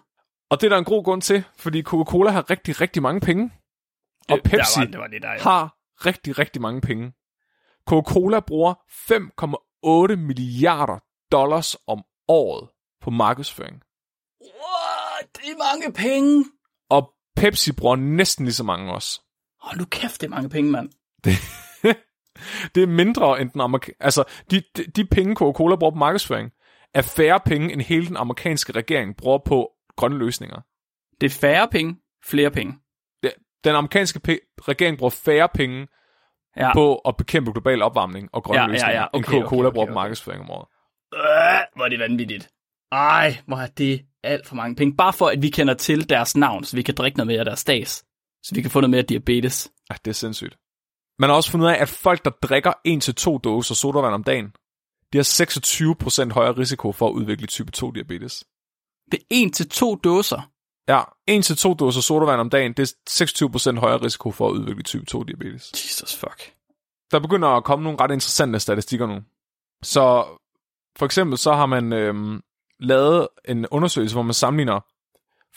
Og 0.50 0.62
det 0.62 0.68
er 0.68 0.70
der 0.70 0.78
en 0.78 0.84
god 0.86 1.04
grund 1.04 1.22
til, 1.22 1.44
fordi 1.58 1.82
Coca-Cola 1.84 2.30
har 2.30 2.50
rigtig, 2.50 2.82
rigtig 2.82 3.02
mange 3.02 3.22
penge. 3.22 3.52
Og 4.30 4.36
Det- 4.38 4.44
Pepsi 4.44 4.80
Der 4.80 4.86
var, 4.86 4.92
det 4.92 5.00
var 5.00 5.08
det 5.08 5.22
der, 5.22 5.32
ja. 5.32 5.40
har 5.40 5.77
rigtig, 6.06 6.40
rigtig 6.40 6.62
mange 6.62 6.82
penge. 6.82 7.14
Coca-Cola 7.90 8.40
bruger 8.40 8.74
5,8 8.74 10.16
milliarder 10.16 11.00
dollars 11.32 11.76
om 11.88 12.04
året 12.28 12.70
på 13.02 13.10
markedsføring. 13.10 13.82
What? 14.42 15.36
Det 15.36 15.52
er 15.52 15.76
mange 15.76 15.94
penge. 15.94 16.46
Og 16.90 17.14
Pepsi 17.36 17.72
bruger 17.72 17.96
næsten 17.96 18.46
lige 18.46 18.54
så 18.54 18.64
mange 18.64 18.94
også. 18.94 19.22
Hold 19.62 19.78
nu 19.78 19.86
kæft, 19.86 20.22
det 20.22 20.28
er 20.28 20.32
mange 20.32 20.50
penge, 20.50 20.72
mand. 20.72 20.90
Det 22.76 22.84
er 22.84 22.88
mindre 22.88 23.42
end 23.42 23.50
den 23.50 23.62
amerikanske... 23.62 24.04
Altså, 24.04 24.24
de, 24.52 24.64
de, 24.78 24.84
de 24.84 25.06
penge, 25.06 25.36
Coca-Cola 25.36 25.76
bruger 25.76 25.92
på 25.92 26.00
markedsføring, 26.00 26.52
er 26.94 27.02
færre 27.02 27.40
penge, 27.46 27.74
end 27.74 27.82
hele 27.82 28.08
den 28.08 28.18
amerikanske 28.18 28.72
regering 28.72 29.18
bruger 29.18 29.40
på 29.46 29.72
grønne 29.96 30.18
løsninger. 30.18 30.62
Det 31.22 31.26
er 31.26 31.40
færre 31.40 31.68
penge, 31.68 31.96
flere 32.26 32.52
penge. 32.52 32.74
Den 33.64 33.76
amerikanske 33.76 34.20
pe- 34.28 34.64
regering 34.68 34.98
bruger 34.98 35.10
færre 35.10 35.50
penge 35.54 35.88
Ja. 36.58 36.74
på 36.74 36.96
at 36.96 37.18
bekæmpe 37.18 37.52
global 37.52 37.82
opvarmning 37.82 38.30
og 38.34 38.44
grønne 38.44 38.62
Ja, 38.62 38.66
ja, 38.68 38.68
ja. 38.68 38.74
løsninger, 38.74 39.02
end 39.02 39.10
Okay, 39.26 39.32
Coca-Cola 39.32 39.44
okay, 39.46 39.68
okay, 39.68 39.74
bruger 39.74 39.86
på 39.86 39.92
okay. 39.92 39.94
markedsføring 39.94 40.42
om 40.42 40.50
året. 40.50 40.68
Øh, 41.16 41.66
hvor 41.76 41.86
er 41.86 41.90
det 41.90 42.00
vanvittigt. 42.00 42.50
Ej, 42.92 43.38
hvor 43.48 43.58
er 43.58 43.68
det 43.68 44.06
alt 44.24 44.48
for 44.48 44.56
mange 44.56 44.76
penge. 44.76 44.96
Bare 44.96 45.14
for, 45.14 45.28
at 45.28 45.42
vi 45.42 45.50
kender 45.50 45.74
til 45.74 46.10
deres 46.10 46.38
navn, 46.38 46.64
så 46.64 46.76
vi 46.76 46.82
kan 46.82 46.96
drikke 46.96 47.18
noget 47.18 47.28
mere 47.28 47.40
af 47.40 47.46
deres 47.46 47.60
stas. 47.60 48.04
Så 48.44 48.56
vi 48.56 48.62
kan 48.62 48.72
få 48.72 48.80
noget 48.82 48.92
mere 48.92 49.02
diabetes. 49.02 49.72
Ja, 49.90 49.96
det 50.06 50.12
er 50.12 50.16
sindssygt. 50.16 50.58
Man 51.20 51.30
har 51.30 51.36
også 51.38 51.52
fundet 51.52 51.66
ud 51.68 51.72
af, 51.72 51.82
at 51.82 51.90
folk, 51.90 52.26
der 52.26 52.32
drikker 52.32 52.74
1-2 53.36 53.38
dåser 53.38 53.76
sodavand 53.76 54.14
om 54.14 54.24
dagen, 54.24 54.46
de 55.14 55.18
har 55.18 55.24
26% 56.30 56.34
højere 56.34 56.52
risiko 56.58 56.92
for 56.92 57.08
at 57.08 57.12
udvikle 57.14 57.48
type 57.48 57.72
2-diabetes. 57.78 58.44
Det 59.12 59.20
er 59.20 59.26
en 59.30 59.52
til 59.52 59.70
to 59.70 59.96
dåser. 59.96 60.52
Ja, 60.88 61.02
1-2 61.32 61.76
dåser 61.76 62.02
sodavand 62.02 62.42
om 62.42 62.50
dagen, 62.50 62.74
det 62.74 62.96
er 63.10 63.76
26% 63.76 63.80
højere 63.80 64.02
risiko 64.02 64.32
for 64.32 64.48
at 64.48 64.52
udvikle 64.52 64.84
type 64.84 65.06
2-diabetes. 65.12 65.72
Jesus 65.74 66.16
fuck. 66.16 66.54
Der 67.12 67.20
begynder 67.20 67.48
at 67.48 67.64
komme 67.64 67.84
nogle 67.84 68.00
ret 68.02 68.12
interessante 68.12 68.60
statistikker 68.60 69.08
nu. 69.08 69.22
Så 69.84 70.26
for 70.98 71.06
eksempel 71.06 71.38
så 71.38 71.54
har 71.54 71.66
man 71.66 71.94
øhm, 71.94 72.42
lavet 72.80 73.28
en 73.46 73.68
undersøgelse, 73.68 74.16
hvor 74.16 74.24
man 74.24 74.34
sammenligner 74.34 74.80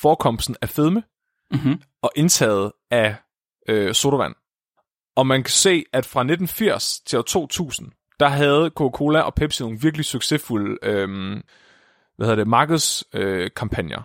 forekomsten 0.00 0.56
af 0.62 0.68
fedme 0.68 1.02
Mm-hmm. 1.52 1.82
og 2.02 2.12
indtaget 2.16 2.72
af 2.90 3.16
øh, 3.68 3.94
sodavand. 3.94 4.34
Og 5.16 5.26
man 5.26 5.42
kan 5.42 5.50
se, 5.50 5.84
at 5.92 6.06
fra 6.06 6.20
1980 6.20 7.00
til 7.00 7.18
år 7.18 7.22
2000, 7.22 7.92
der 8.20 8.28
havde 8.28 8.70
Coca-Cola 8.80 9.20
og 9.20 9.34
Pepsi 9.34 9.62
nogle 9.62 9.78
virkelig 9.80 10.04
succesfulde 10.04 10.78
øhm, 10.82 11.42
hvad 12.16 12.26
hedder 12.26 12.36
det, 12.36 12.48
markedskampagner, 12.48 13.44
øh, 13.44 13.50
kampagner, 13.56 14.02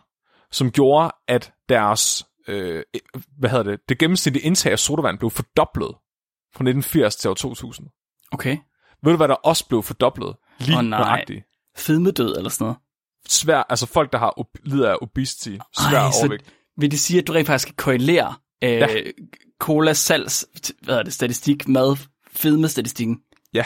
som 0.55 0.71
gjorde, 0.71 1.11
at 1.27 1.53
deres 1.69 2.25
øh, 2.47 2.83
hvad 3.37 3.49
hedder 3.49 3.63
det, 3.63 3.79
det 3.89 3.99
gennemsnitlige 3.99 4.43
indtag 4.45 4.71
af 4.71 4.79
sodavand 4.79 5.19
blev 5.19 5.29
fordoblet 5.29 5.87
fra 6.55 6.63
1980 6.63 7.15
til 7.15 7.29
år 7.29 7.33
2000. 7.33 7.87
Okay. 8.31 8.57
Ved 9.03 9.11
du, 9.11 9.17
hvad 9.17 9.27
der 9.27 9.33
også 9.33 9.67
blev 9.67 9.83
fordoblet? 9.83 10.35
Lige 10.59 10.77
oh, 10.77 10.83
nej. 10.85 10.99
nøjagtigt. 10.99 11.45
Fedmedød 11.77 12.37
eller 12.37 12.49
sådan 12.49 12.65
noget. 12.65 12.77
Svær, 13.29 13.63
altså 13.69 13.85
folk, 13.85 14.11
der 14.11 14.17
har 14.17 14.33
ob- 14.39 14.61
lider 14.63 14.91
af 14.91 14.95
obesity, 15.01 15.49
svær 15.49 15.99
Ej, 15.99 16.11
så- 16.11 16.17
overvægt. 16.21 16.53
Vil 16.77 16.91
det 16.91 16.99
sige, 16.99 17.19
at 17.19 17.27
du 17.27 17.33
rent 17.33 17.47
faktisk 17.47 17.67
kan 17.67 17.75
korrelere 17.75 18.35
øh, 18.63 18.69
Ja. 18.71 18.87
colas 19.59 19.97
salgs, 19.97 20.45
hvad 20.81 20.97
er 20.97 21.03
det, 21.03 21.13
statistik 21.13 21.67
med 21.67 21.95
fedmestatistikken? 22.31 23.19
Ja. 23.53 23.63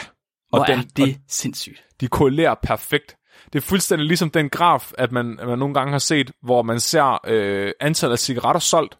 Hvor 0.48 0.58
Og, 0.58 0.66
den, 0.66 0.78
er 0.78 0.82
det 0.96 1.20
sindssygt. 1.28 1.82
de 2.00 2.08
korrelerer 2.08 2.54
perfekt. 2.62 3.16
Det 3.52 3.58
er 3.58 3.60
fuldstændig 3.66 4.06
ligesom 4.06 4.30
den 4.30 4.48
graf, 4.48 4.92
at 4.98 5.12
man, 5.12 5.38
at 5.40 5.48
man 5.48 5.58
nogle 5.58 5.74
gange 5.74 5.90
har 5.90 5.98
set, 5.98 6.30
hvor 6.42 6.62
man 6.62 6.80
ser 6.80 7.20
øh, 7.26 7.72
antallet 7.80 8.12
af 8.12 8.18
cigaretter 8.18 8.60
solgt, 8.60 8.98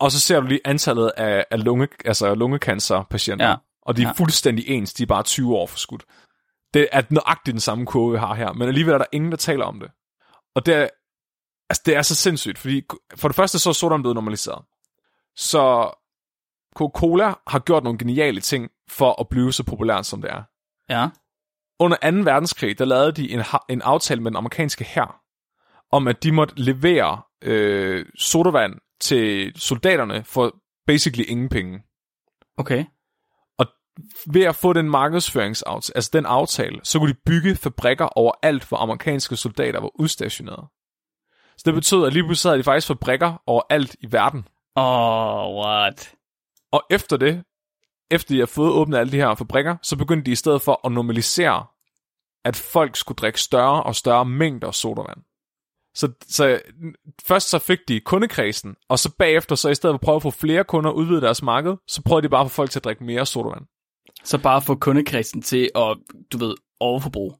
og 0.00 0.12
så 0.12 0.20
ser 0.20 0.40
du 0.40 0.46
lige 0.46 0.60
antallet 0.64 1.12
af, 1.16 1.44
af 1.50 1.64
lunge, 1.64 1.88
altså 2.04 2.34
lungecancerpatienter. 2.34 3.48
Ja. 3.48 3.54
Og 3.82 3.96
de 3.96 4.02
er 4.02 4.06
Ja. 4.06 4.12
fuldstændig 4.12 4.68
ens, 4.68 4.92
de 4.94 5.02
er 5.02 5.06
bare 5.06 5.22
20 5.22 5.56
år 5.56 5.66
for 5.66 5.78
skudt. 5.78 6.04
Det 6.74 6.88
er 6.92 7.02
nøjagtigt 7.10 7.52
den 7.52 7.60
samme 7.60 7.86
kurve, 7.86 8.12
vi 8.12 8.18
har 8.18 8.34
her, 8.34 8.52
men 8.52 8.68
alligevel 8.68 8.94
er 8.94 8.98
der 8.98 9.06
ingen, 9.12 9.30
der 9.30 9.36
taler 9.36 9.64
om 9.64 9.80
det. 9.80 9.90
Og 10.54 10.66
det 10.66 10.74
er, 10.74 10.88
altså, 11.70 11.82
det 11.86 11.96
er 11.96 12.02
så 12.02 12.14
sindssygt, 12.14 12.58
fordi 12.58 12.82
for 13.16 13.28
det 13.28 13.36
første 13.36 13.58
så 13.58 13.68
er 13.68 13.72
sodavand 13.72 14.02
blevet 14.02 14.14
normaliseret. 14.14 14.64
Så 15.36 15.90
Coca-Cola 16.76 17.32
har 17.46 17.58
gjort 17.58 17.84
nogle 17.84 17.98
geniale 17.98 18.40
ting 18.40 18.68
for 18.90 19.20
at 19.20 19.28
blive 19.28 19.52
så 19.52 19.64
populært, 19.64 20.06
som 20.06 20.22
det 20.22 20.30
er. 20.30 20.42
Ja. 20.88 21.08
Under 21.78 21.96
2. 22.10 22.16
verdenskrig, 22.16 22.78
der 22.78 22.84
lavede 22.84 23.12
de 23.12 23.30
en, 23.30 23.42
en 23.68 23.82
aftale 23.82 24.22
med 24.22 24.30
den 24.30 24.36
amerikanske 24.36 24.84
hær, 24.84 25.22
om 25.92 26.08
at 26.08 26.22
de 26.22 26.32
måtte 26.32 26.54
levere 26.56 27.22
øh, 27.42 28.06
sodavand 28.18 28.74
til 29.00 29.52
soldaterne 29.56 30.24
for 30.24 30.56
basically 30.86 31.24
ingen 31.28 31.48
penge. 31.48 31.82
Okay. 32.56 32.84
Ved 34.26 34.42
at 34.42 34.56
få 34.56 34.72
den 34.72 34.90
markedsføringsaftale, 34.90 35.96
altså 35.96 36.10
den 36.12 36.26
aftale, 36.26 36.80
så 36.82 36.98
kunne 36.98 37.12
de 37.12 37.18
bygge 37.26 37.56
fabrikker 37.56 38.04
overalt, 38.04 38.68
hvor 38.68 38.76
amerikanske 38.76 39.36
soldater 39.36 39.80
var 39.80 40.00
udstationeret. 40.00 40.68
Så 41.56 41.62
det 41.66 41.74
betød, 41.74 42.06
at 42.06 42.12
lige 42.12 42.24
pludselig 42.24 42.50
havde 42.50 42.58
de 42.58 42.64
faktisk 42.64 42.86
fabrikker 42.86 43.42
overalt 43.46 43.96
i 44.00 44.12
verden. 44.12 44.48
Oh, 44.74 45.64
what? 45.64 46.14
Og 46.72 46.82
efter 46.90 47.16
det, 47.16 47.44
efter 48.10 48.34
de 48.34 48.38
har 48.38 48.46
fået 48.46 48.72
åbnet 48.72 48.98
alle 48.98 49.12
de 49.12 49.16
her 49.16 49.34
fabrikker, 49.34 49.76
så 49.82 49.96
begyndte 49.96 50.26
de 50.26 50.30
i 50.30 50.34
stedet 50.34 50.62
for 50.62 50.80
at 50.86 50.92
normalisere, 50.92 51.66
at 52.44 52.56
folk 52.56 52.96
skulle 52.96 53.16
drikke 53.16 53.40
større 53.40 53.82
og 53.82 53.96
større 53.96 54.24
mængder 54.24 54.70
sodavand. 54.70 55.18
Så, 55.94 56.12
så 56.28 56.60
først 57.26 57.48
så 57.48 57.58
fik 57.58 57.78
de 57.88 58.00
kundekredsen, 58.00 58.76
og 58.88 58.98
så 58.98 59.14
bagefter, 59.18 59.54
så 59.54 59.68
i 59.68 59.74
stedet 59.74 59.92
for 59.92 59.96
at 59.96 60.00
prøve 60.00 60.16
at 60.16 60.22
få 60.22 60.30
flere 60.30 60.64
kunder 60.64 60.90
udvide 60.90 61.20
deres 61.20 61.42
marked, 61.42 61.76
så 61.88 62.02
prøvede 62.02 62.22
de 62.22 62.28
bare 62.28 62.44
at 62.44 62.50
få 62.50 62.54
folk 62.54 62.70
til 62.70 62.78
at 62.78 62.84
drikke 62.84 63.04
mere 63.04 63.26
sodavand. 63.26 63.66
Så 64.24 64.38
bare 64.38 64.62
få 64.62 64.74
kundekredsen 64.74 65.42
til 65.42 65.70
at, 65.74 65.96
du 66.32 66.38
ved, 66.38 66.54
overforbrug. 66.80 67.38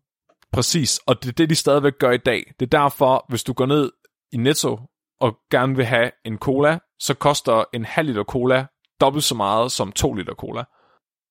Præcis, 0.52 1.00
og 1.06 1.22
det 1.22 1.28
er 1.28 1.32
det, 1.32 1.50
de 1.50 1.54
stadigvæk 1.54 1.98
gør 1.98 2.10
i 2.10 2.16
dag. 2.16 2.52
Det 2.60 2.74
er 2.74 2.78
derfor, 2.78 3.24
hvis 3.28 3.44
du 3.44 3.52
går 3.52 3.66
ned 3.66 3.92
i 4.32 4.36
Netto 4.36 4.80
og 5.20 5.38
gerne 5.50 5.76
vil 5.76 5.84
have 5.84 6.10
en 6.24 6.38
cola, 6.38 6.78
så 6.98 7.14
koster 7.14 7.64
en 7.72 7.84
halv 7.84 8.08
liter 8.08 8.24
cola 8.24 8.66
dobbelt 9.00 9.24
så 9.24 9.34
meget 9.34 9.72
som 9.72 9.92
to 9.92 10.14
liter 10.14 10.34
cola. 10.34 10.64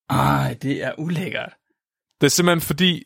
Ej, 0.09 0.57
det 0.61 0.83
er 0.83 0.93
ulækkert. 0.97 1.53
Det 2.21 2.27
er 2.27 2.31
simpelthen 2.31 2.61
fordi, 2.61 3.03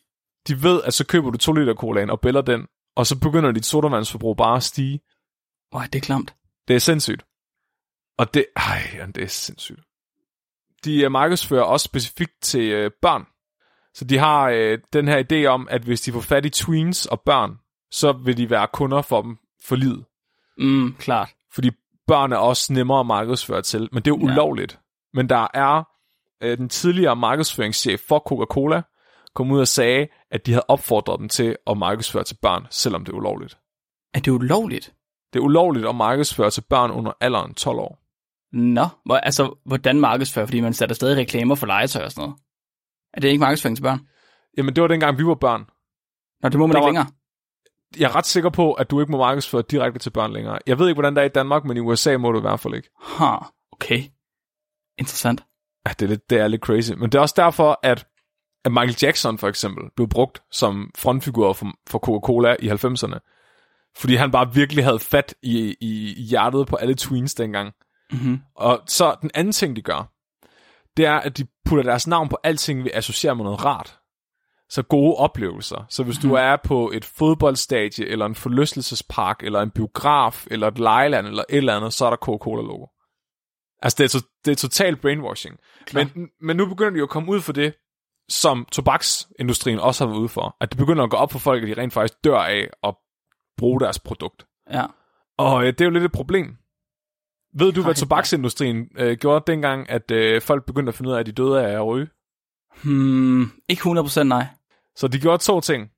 de 0.48 0.64
ved, 0.64 0.82
at 0.84 0.94
så 0.94 1.06
køber 1.08 1.32
du 1.32 1.38
2 1.38 1.54
liter 1.54 1.74
colaen 1.74 2.10
og 2.10 2.22
bæller 2.22 2.42
den, 2.42 2.68
og 2.96 3.08
så 3.08 3.20
begynder 3.20 3.52
dit 3.52 3.66
sodavandsforbrug 3.66 4.38
bare 4.38 4.56
at 4.56 4.64
stige. 4.64 5.00
Ej, 5.74 5.88
det 5.94 5.96
er 5.96 6.06
klamt. 6.06 6.36
Det 6.68 6.76
er 6.76 6.80
sindssygt. 6.80 7.26
Og 8.18 8.34
det, 8.34 8.46
ej, 8.56 9.06
det 9.16 9.24
er 9.24 9.28
sindssygt. 9.28 9.80
De 10.86 11.04
øh, 11.04 11.12
markedsfører 11.12 11.64
også 11.64 11.84
specifikt 11.84 12.42
til 12.42 12.72
øh, 12.72 12.92
børn. 13.02 13.26
Så 13.94 14.06
de 14.06 14.18
har 14.18 14.50
øh, 14.50 14.80
den 14.94 15.08
her 15.08 15.24
idé 15.32 15.46
om, 15.46 15.68
at 15.72 15.82
hvis 15.82 16.02
de 16.02 16.12
får 16.12 16.22
fat 16.22 16.46
i 16.46 16.50
tweens 16.50 17.06
og 17.06 17.22
børn, 17.22 17.52
så 17.92 18.12
vil 18.12 18.38
de 18.38 18.50
være 18.50 18.68
kunder 18.74 19.02
for 19.02 19.22
dem 19.22 19.38
for 19.64 19.76
livet. 19.76 20.06
Mm, 20.58 20.96
klart. 21.00 21.30
Fordi 21.54 21.72
børn 22.12 22.32
er 22.32 22.38
også 22.38 22.74
nemmere 22.74 23.00
at 23.00 23.06
markedsføre 23.06 23.62
til. 23.62 23.90
Men 23.92 24.04
det 24.04 24.12
er 24.12 24.16
jo 24.18 24.28
Ja. 24.28 24.34
ulovligt. 24.34 24.80
Men 25.14 25.30
der 25.30 25.48
er 25.54 25.84
øh, 26.44 26.58
den 26.58 26.70
tidligere 26.70 27.16
markedsføringschef 27.16 28.00
for 28.08 28.20
Coca-Cola, 28.30 28.82
kom 29.36 29.52
ud 29.52 29.60
og 29.60 29.68
sagde, 29.68 30.08
at 30.32 30.46
de 30.46 30.52
havde 30.52 30.66
opfordret 30.68 31.20
dem 31.20 31.30
til 31.30 31.56
at 31.68 31.78
markedsføre 31.78 32.24
til 32.24 32.38
børn, 32.42 32.68
selvom 32.70 33.06
det 33.06 33.12
er 33.12 33.18
ulovligt. 33.18 33.58
Er 34.14 34.20
det 34.20 34.32
ulovligt? 34.32 34.94
Det 35.34 35.40
er 35.40 35.44
ulovligt 35.44 35.88
at 35.88 35.96
markedsføre 35.96 36.50
til 36.50 36.62
børn 36.70 36.92
under 36.92 37.12
alderen 37.22 37.54
12 37.54 37.80
år. 37.80 37.98
Nå, 38.54 38.86
hvor, 39.06 39.16
altså, 39.16 39.54
hvordan 39.66 40.00
markedsfører? 40.00 40.46
Fordi 40.46 40.60
man 40.62 40.74
sætter 40.74 40.96
stadig 40.96 41.18
reklamer 41.18 41.56
for 41.56 41.68
legetøj 41.68 42.04
og 42.06 42.12
sådan 42.12 42.22
noget. 42.22 42.36
Er 43.14 43.22
det 43.22 43.28
ikke 43.28 43.40
markedsføring 43.40 43.78
til 43.78 43.84
børn? 43.84 44.00
Jamen, 44.58 44.76
det 44.76 44.82
var 44.82 44.88
dengang, 44.88 45.18
vi 45.18 45.26
var 45.26 45.36
børn. 45.36 45.66
Nå, 46.44 46.50
det 46.50 46.60
må 46.60 46.68
man 46.68 46.74
Der 46.74 46.80
ikke 46.80 46.84
var- 46.86 46.88
længere. 46.90 47.06
Jeg 48.00 48.10
er 48.10 48.16
ret 48.16 48.26
sikker 48.26 48.50
på, 48.50 48.74
at 48.74 48.92
du 48.92 49.00
ikke 49.00 49.12
må 49.12 49.18
markedsføre 49.18 49.64
direkte 49.72 50.00
til 50.00 50.10
børn 50.10 50.34
længere. 50.34 50.60
Jeg 50.68 50.80
ved 50.80 50.88
ikke, 50.88 50.96
hvordan 50.96 51.16
det 51.16 51.22
er 51.22 51.26
i 51.26 51.30
Danmark, 51.30 51.66
men 51.66 51.78
i 51.78 51.80
USA 51.80 52.18
må 52.18 52.32
du 52.32 52.38
i 52.38 52.42
hvert 52.42 52.60
fald 52.60 52.74
ikke. 52.74 52.90
Ha, 53.02 53.36
okay. 53.72 54.04
Interessant. 54.98 55.44
Ja, 55.88 55.94
det 56.00 56.06
er, 56.06 56.10
lidt, 56.10 56.30
det 56.30 56.40
er 56.40 56.48
lidt 56.48 56.62
crazy. 56.62 56.92
Men 56.92 57.10
det 57.10 57.16
er 57.16 57.22
også 57.22 57.36
derfor, 57.38 57.80
at, 57.84 58.08
at 58.66 58.72
Michael 58.72 58.98
Jackson 59.02 59.38
for 59.38 59.48
eksempel 59.48 59.84
blev 59.96 60.08
brugt 60.08 60.44
som 60.52 60.92
frontfigur 60.98 61.54
for, 61.54 61.68
for 61.90 62.00
Coca-Cola 62.00 62.56
i 62.60 62.70
90'erne. 62.70 63.20
Fordi 63.98 64.16
han 64.16 64.32
bare 64.32 64.54
virkelig 64.54 64.84
havde 64.84 65.00
fat 65.00 65.36
i, 65.44 65.76
i, 65.82 66.14
i 66.18 66.22
hjertet 66.22 66.68
på 66.68 66.76
alle 66.76 66.96
tweens 66.96 67.36
dengang. 67.36 67.74
Mm-hmm. 68.12 68.40
Og 68.56 68.82
så 68.88 69.16
den 69.22 69.32
anden 69.34 69.52
ting, 69.52 69.76
de 69.76 69.82
gør, 69.82 70.12
det 70.98 71.06
er, 71.06 71.16
at 71.16 71.38
de 71.38 71.46
putter 71.66 71.84
deres 71.84 72.08
navn 72.08 72.30
på 72.30 72.38
alting, 72.44 72.84
vi 72.84 72.90
associerer 72.94 73.34
med 73.34 73.44
noget 73.44 73.66
rart. 73.66 74.00
Så 74.72 74.84
gode 74.84 75.16
oplevelser. 75.16 75.86
Så 75.90 76.04
hvis 76.04 76.18
du 76.18 76.34
er 76.34 76.58
på 76.64 76.92
et 76.94 77.06
fodboldstadie, 77.06 78.06
eller 78.06 78.26
en 78.26 78.36
forlystelsespark, 78.36 79.44
eller 79.44 79.62
en 79.62 79.72
biograf, 79.72 80.48
eller 80.52 80.68
et 80.68 80.80
lejeland, 80.80 81.28
eller 81.28 81.44
et 81.50 81.58
eller 81.58 81.76
andet, 81.76 81.94
så 81.94 82.06
er 82.06 82.10
der 82.10 82.18
Coca-Cola-logo. 82.18 82.86
Altså, 83.82 83.96
det 83.98 84.04
er, 84.04 84.20
to, 84.20 84.28
det 84.46 84.52
er 84.52 84.56
total 84.56 84.96
brainwashing. 84.96 85.58
Men, 85.94 86.30
men 86.42 86.58
nu 86.58 86.66
begynder 86.66 86.92
de 86.92 86.98
jo 86.98 87.04
at 87.04 87.10
komme 87.10 87.32
ud 87.32 87.42
for 87.42 87.54
det, 87.54 87.74
som 88.30 88.68
tobaksindustrien 88.72 89.80
også 89.80 90.06
har 90.06 90.10
været 90.10 90.20
ude 90.20 90.30
for. 90.30 90.58
At 90.62 90.72
det 90.72 90.78
begynder 90.78 91.04
at 91.04 91.10
gå 91.10 91.18
op 91.18 91.32
for 91.32 91.40
folk, 91.40 91.64
at 91.64 91.68
de 91.68 91.82
rent 91.82 91.94
faktisk 91.94 92.24
dør 92.24 92.40
af 92.40 92.70
at 92.84 92.96
bruge 93.58 93.80
deres 93.80 94.00
produkt. 94.00 94.46
Ja. 94.72 94.86
Og 95.38 95.62
øh, 95.62 95.68
det 95.68 95.82
er 95.82 95.86
jo 95.86 95.92
lidt 95.92 96.04
et 96.04 96.12
problem. 96.12 96.58
Ved 97.54 97.72
du, 97.72 97.84
hvad 97.84 97.96
tobaksindustrien 97.96 98.88
øh, 98.98 99.18
gjorde 99.18 99.44
dengang, 99.52 99.90
at 99.90 100.12
øh, 100.12 100.42
folk 100.42 100.66
begyndte 100.66 100.90
at 100.90 100.96
finde 100.96 101.10
ud 101.10 101.16
af, 101.16 101.20
at 101.20 101.26
de 101.26 101.32
døde 101.32 101.68
af 101.68 101.74
at 101.74 101.86
ryge? 101.86 102.08
Hmm, 102.84 103.52
ikke 103.70 103.82
100% 103.82 104.24
nej. 104.24 104.46
Så 104.96 105.08
de 105.08 105.20
gjorde 105.20 105.44
to 105.44 105.62
ting. 105.62 105.90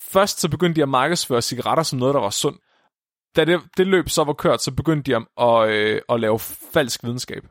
Først 0.00 0.40
så 0.40 0.48
begyndte 0.48 0.76
de 0.76 0.82
at 0.82 0.88
markedsføre 0.88 1.42
cigaretter 1.42 1.82
som 1.82 1.98
noget, 1.98 2.14
der 2.14 2.20
var 2.20 2.30
sundt. 2.30 2.60
Da 3.36 3.44
det, 3.44 3.60
det 3.76 3.86
løb 3.86 4.08
så 4.08 4.24
var 4.24 4.32
kørt, 4.32 4.62
så 4.62 4.70
begyndte 4.72 5.10
de 5.12 5.16
at, 5.16 5.46
at, 5.46 5.68
øh, 5.68 6.00
at 6.08 6.20
lave 6.20 6.38
falsk 6.72 7.04
videnskab. 7.04 7.42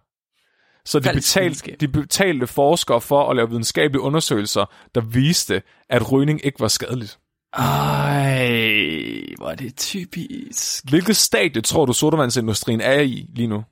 Så 0.85 0.99
de 0.99 1.03
Falsk 1.03 1.15
betalte, 1.17 1.43
videnskab. 1.45 1.79
de 1.79 1.87
betalte 1.87 2.47
forskere 2.47 3.01
for 3.01 3.29
at 3.29 3.35
lave 3.35 3.49
videnskabelige 3.49 4.01
undersøgelser, 4.01 4.65
der 4.95 5.01
viste, 5.01 5.61
at 5.89 6.11
rygning 6.11 6.45
ikke 6.45 6.59
var 6.59 6.67
skadeligt. 6.67 7.19
Ej, 7.53 9.25
hvor 9.37 9.49
er 9.49 9.55
det 9.55 9.77
typisk. 9.77 10.89
Hvilket 10.89 11.17
stadie 11.17 11.61
tror 11.61 11.85
du, 11.85 11.93
sodavandsindustrien 11.93 12.81
er 12.81 12.99
i 12.99 13.25
lige 13.35 13.47
nu? 13.47 13.63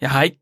Jeg 0.00 0.10
har 0.10 0.22
ikke... 0.22 0.38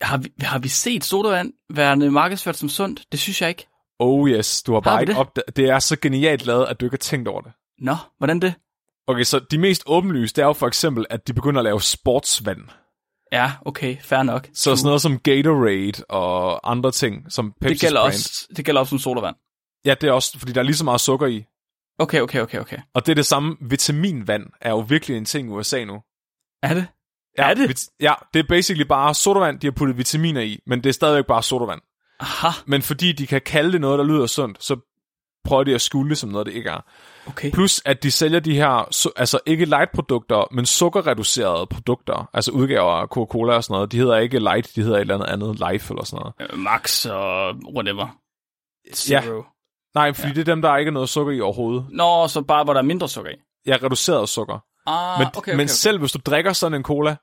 Har 0.00 0.16
vi, 0.16 0.32
har 0.40 0.58
vi 0.58 0.68
set 0.68 1.04
sodavand 1.04 1.52
værende 1.70 2.10
markedsført 2.10 2.56
som 2.56 2.68
sundt? 2.68 3.04
Det 3.12 3.20
synes 3.20 3.40
jeg 3.42 3.48
ikke. 3.48 3.66
Oh 3.98 4.28
yes, 4.30 4.62
du 4.62 4.72
har 4.72 4.80
bare 4.80 5.00
ikke 5.02 5.12
det? 5.12 5.18
opdaget. 5.20 5.56
Det 5.56 5.68
er 5.68 5.78
så 5.78 5.96
genialt 6.02 6.46
lavet, 6.46 6.66
at 6.66 6.80
du 6.80 6.86
ikke 6.86 6.94
har 6.94 6.98
tænkt 6.98 7.28
over 7.28 7.40
det. 7.40 7.52
Nå, 7.78 7.96
hvordan 8.18 8.40
det? 8.40 8.54
Okay, 9.06 9.22
så 9.24 9.38
de 9.38 9.58
mest 9.58 9.82
åbenlyse, 9.86 10.34
det 10.34 10.42
er 10.42 10.46
jo 10.46 10.52
for 10.52 10.66
eksempel, 10.66 11.06
at 11.10 11.28
de 11.28 11.32
begynder 11.32 11.60
at 11.60 11.64
lave 11.64 11.80
sportsvand. 11.82 12.60
Ja, 13.32 13.52
okay, 13.66 13.96
fair 14.02 14.22
nok. 14.22 14.48
Så 14.54 14.76
sådan 14.76 14.86
noget 14.88 15.02
som 15.02 15.18
Gatorade 15.18 16.04
og 16.08 16.70
andre 16.70 16.90
ting, 16.90 17.32
som 17.32 17.54
Pepsi's 17.64 17.68
det 17.68 17.80
gælder, 17.80 18.00
brand. 18.00 18.14
også, 18.14 18.46
det 18.56 18.64
gælder 18.64 18.80
også 18.80 18.90
som 18.90 18.98
sodavand. 18.98 19.36
Ja, 19.84 19.94
det 20.00 20.08
er 20.08 20.12
også, 20.12 20.38
fordi 20.38 20.52
der 20.52 20.60
er 20.60 20.64
lige 20.64 20.76
så 20.76 20.84
meget 20.84 21.00
sukker 21.00 21.26
i. 21.26 21.44
Okay, 21.98 22.20
okay, 22.20 22.40
okay, 22.40 22.58
okay. 22.60 22.78
Og 22.94 23.06
det 23.06 23.12
er 23.12 23.14
det 23.16 23.26
samme, 23.26 23.56
vitaminvand 23.60 24.46
er 24.60 24.70
jo 24.70 24.78
virkelig 24.78 25.16
en 25.16 25.24
ting 25.24 25.48
i 25.48 25.50
USA 25.52 25.84
nu. 25.84 26.02
Er 26.62 26.74
det? 26.74 26.86
Ja, 27.38 27.50
Er 27.50 27.54
det? 27.54 27.68
vit- 27.68 27.88
Ja, 28.00 28.14
det 28.34 28.40
er 28.40 28.44
basically 28.48 28.86
bare 28.86 29.14
sodavand, 29.14 29.60
de 29.60 29.66
har 29.66 29.72
puttet 29.72 29.98
vitaminer 29.98 30.40
i, 30.40 30.58
men 30.66 30.78
det 30.84 30.88
er 30.88 30.92
stadigvæk 30.92 31.26
bare 31.26 31.42
sodavand. 31.42 31.80
Aha, 32.20 32.48
Men 32.66 32.82
fordi 32.82 33.12
de 33.12 33.26
kan 33.26 33.40
kalde 33.40 33.72
det 33.72 33.80
noget, 33.80 33.98
der 33.98 34.04
lyder 34.04 34.26
sundt, 34.26 34.64
så 34.64 34.76
prøver 35.44 35.64
de 35.64 35.74
at 35.74 35.80
skjule 35.80 36.10
det 36.10 36.18
som 36.18 36.30
noget, 36.30 36.46
det 36.46 36.52
ikke 36.52 36.70
er. 36.70 36.80
okay. 37.26 37.50
Plus, 37.50 37.82
at 37.84 38.02
de 38.02 38.10
sælger 38.10 38.40
de 38.40 38.54
her, 38.54 39.06
altså 39.16 39.40
ikke 39.46 39.64
light-produkter, 39.64 40.48
men 40.50 40.66
sukkerreducerede 40.66 41.66
produkter, 41.66 42.30
altså 42.32 42.50
udgaver 42.50 42.92
af 42.92 43.06
Coca-Cola 43.06 43.54
og 43.54 43.64
sådan 43.64 43.74
noget. 43.74 43.92
De 43.92 43.96
hedder 43.96 44.16
ikke 44.16 44.38
light, 44.38 44.76
de 44.76 44.82
hedder 44.82 44.96
et 44.96 45.00
eller 45.00 45.14
andet 45.14 45.26
andet 45.26 45.72
life 45.72 45.92
eller 45.94 46.04
sådan 46.04 46.22
noget. 46.38 46.52
Øh, 46.52 46.58
Max 46.58 47.06
og 47.06 47.54
whatever. 47.74 48.16
Zero. 48.94 49.42
Nej, 49.94 50.12
fordi 50.12 50.28
ja. 50.28 50.34
det 50.34 50.40
er 50.40 50.44
dem, 50.54 50.62
der 50.62 50.76
ikke 50.76 50.88
er 50.88 50.92
noget 50.92 51.08
sukker 51.08 51.32
i 51.32 51.40
overhovedet. 51.40 51.86
Nå, 51.90 52.28
så 52.28 52.42
bare 52.42 52.64
hvor 52.64 52.72
der 52.72 52.80
er 52.80 52.84
mindre 52.84 53.08
sukker 53.08 53.30
i. 53.30 53.34
Ja, 53.66 53.76
reduceret 53.82 54.28
sukker. 54.28 54.58
Ah, 54.86 55.18
Men, 55.18 55.26
okay, 55.26 55.38
okay, 55.38 55.52
men 55.52 55.60
okay. 55.60 55.66
selv 55.68 55.98
hvis 55.98 56.12
du 56.12 56.18
drikker 56.26 56.52
sådan 56.52 56.74
en 56.74 56.82
cola, 56.82 57.16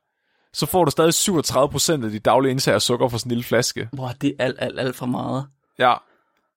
så 0.55 0.65
får 0.65 0.85
du 0.85 0.91
stadig 0.91 1.13
37% 1.13 2.05
af 2.05 2.11
dit 2.11 2.25
daglige 2.25 2.51
indtag 2.51 2.73
af 2.73 2.81
sukker 2.81 3.07
fra 3.09 3.17
sådan 3.17 3.27
en 3.27 3.31
lille 3.31 3.43
flaske. 3.43 3.89
Hvor 3.93 4.07
det 4.21 4.35
er 4.39 4.43
alt, 4.45 4.55
alt, 4.59 4.79
alt 4.79 4.95
for 4.95 5.05
meget. 5.05 5.47
Ja. 5.79 5.93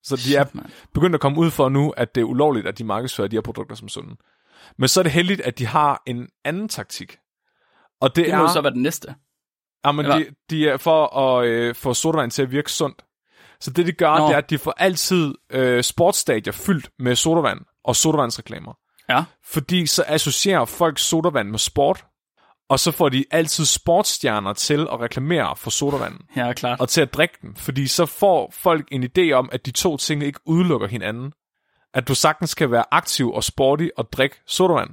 Så 0.02 0.16
de 0.16 0.36
er 0.36 0.44
begyndt 0.94 1.14
at 1.14 1.20
komme 1.20 1.38
ud 1.38 1.50
for 1.50 1.68
nu, 1.68 1.90
at 1.90 2.14
det 2.14 2.20
er 2.20 2.24
ulovligt, 2.24 2.66
at 2.66 2.78
de 2.78 2.84
markedsfører 2.84 3.28
de 3.28 3.36
her 3.36 3.40
produkter 3.40 3.76
som 3.76 3.88
sunde. 3.88 4.16
Men 4.78 4.88
så 4.88 5.00
er 5.00 5.02
det 5.02 5.12
heldigt, 5.12 5.40
at 5.40 5.58
de 5.58 5.66
har 5.66 6.02
en 6.06 6.28
anden 6.44 6.68
taktik. 6.68 7.16
Og 8.00 8.16
det, 8.16 8.24
Det 8.24 8.32
er, 8.32 8.36
må 8.36 8.42
jo 8.42 8.52
så 8.52 8.60
være 8.60 8.72
den 8.72 8.82
næste. 8.82 9.14
ja, 9.84 9.92
men 9.92 10.04
eller- 10.04 10.18
de, 10.18 10.26
de 10.50 10.68
er 10.68 10.76
for 10.76 11.16
at 11.18 11.46
øh, 11.46 11.74
få 11.74 11.94
sodavand 11.94 12.30
til 12.30 12.42
at 12.42 12.50
virke 12.50 12.72
sundt. 12.72 13.04
Så 13.60 13.70
det, 13.70 13.86
de 13.86 13.92
gør, 13.92 14.18
Nå. 14.18 14.26
det 14.26 14.32
er, 14.34 14.38
at 14.38 14.50
de 14.50 14.58
får 14.58 14.74
altid 14.76 15.34
øh, 15.50 15.82
sportsstadier 15.82 16.52
fyldt 16.52 16.90
med 16.98 17.16
sodavand, 17.16 17.60
og 17.84 17.96
sodavandsreklamer. 17.96 18.72
Ja. 19.08 19.24
Fordi 19.44 19.86
så 19.86 20.04
associerer 20.06 20.64
folk 20.64 20.98
sodavand 20.98 21.48
med 21.50 21.58
sport, 21.58 22.04
og 22.70 22.80
så 22.80 22.90
får 22.90 23.08
de 23.08 23.24
altid 23.30 23.64
sportsstjerner 23.64 24.52
til 24.52 24.80
at 24.80 25.00
reklamere 25.00 25.56
for 25.56 25.70
sodavand 25.70 26.14
Ja, 26.36 26.52
klart. 26.52 26.80
og 26.80 26.88
til 26.88 27.00
at 27.00 27.14
drikke 27.14 27.34
den, 27.42 27.56
fordi 27.56 27.86
så 27.86 28.06
får 28.06 28.50
folk 28.56 28.88
en 28.92 29.04
idé 29.04 29.32
om, 29.32 29.48
at 29.52 29.66
de 29.66 29.70
to 29.70 29.96
ting 29.96 30.22
ikke 30.22 30.40
udelukker 30.46 30.86
hinanden. 30.88 31.32
At 31.94 32.08
du 32.08 32.14
sagtens 32.14 32.54
kan 32.54 32.70
være 32.70 32.84
aktiv 32.90 33.32
og 33.32 33.44
sporty 33.44 33.86
og 33.96 34.12
drikke 34.12 34.36
sodavand. 34.46 34.90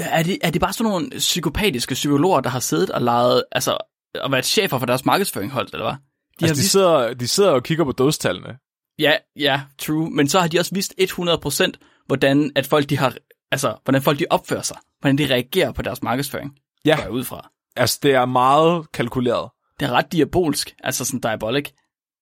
Er 0.00 0.22
det, 0.22 0.38
er 0.42 0.50
det 0.50 0.60
bare 0.60 0.72
sådan 0.72 0.90
nogle 0.90 1.10
psykopatiske 1.10 1.94
psykologer, 1.94 2.40
der 2.40 2.50
har 2.50 2.60
siddet 2.60 2.90
og 2.90 3.02
leget, 3.02 3.44
altså, 3.52 3.76
og 4.20 4.32
været 4.32 4.44
chefer 4.44 4.78
for 4.78 4.86
deres 4.86 5.04
markedsføringhold, 5.04 5.68
eller 5.72 5.84
hvad? 5.84 5.94
De 6.40 6.44
Altså, 6.44 6.54
de, 6.54 6.58
vist, 6.58 6.72
sidder, 6.72 7.14
de 7.14 7.28
sidder 7.28 7.50
og 7.50 7.62
kigger 7.62 7.84
på 7.84 7.92
dødstallene. 7.92 8.56
Ja, 8.98 9.12
ja, 9.36 9.60
true. 9.78 10.10
Men 10.10 10.28
så 10.28 10.40
har 10.40 10.48
de 10.48 10.58
også 10.58 10.74
vist 10.74 10.94
100% 11.00 12.04
hvordan 12.06 12.52
at 12.56 12.66
folk, 12.66 12.90
de 12.90 12.98
har, 12.98 13.14
altså, 13.52 13.76
hvordan 13.84 14.02
folk 14.02 14.18
de 14.18 14.24
opfører 14.30 14.62
sig. 14.62 14.76
Hvordan 15.00 15.18
de 15.18 15.26
reagerer 15.34 15.72
på 15.72 15.82
deres 15.82 16.02
markedsføring. 16.02 16.54
Ja. 16.84 16.96
går 16.96 17.02
jeg 17.02 17.10
ud 17.10 17.24
fra. 17.24 17.50
Altså, 17.76 17.98
det 18.02 18.14
er 18.14 18.24
meget 18.24 18.92
kalkuleret. 18.92 19.50
Det 19.80 19.86
er 19.88 19.92
ret 19.92 20.12
diabolsk, 20.12 20.74
altså 20.84 21.04
sådan 21.04 21.20
diabolic. 21.20 21.70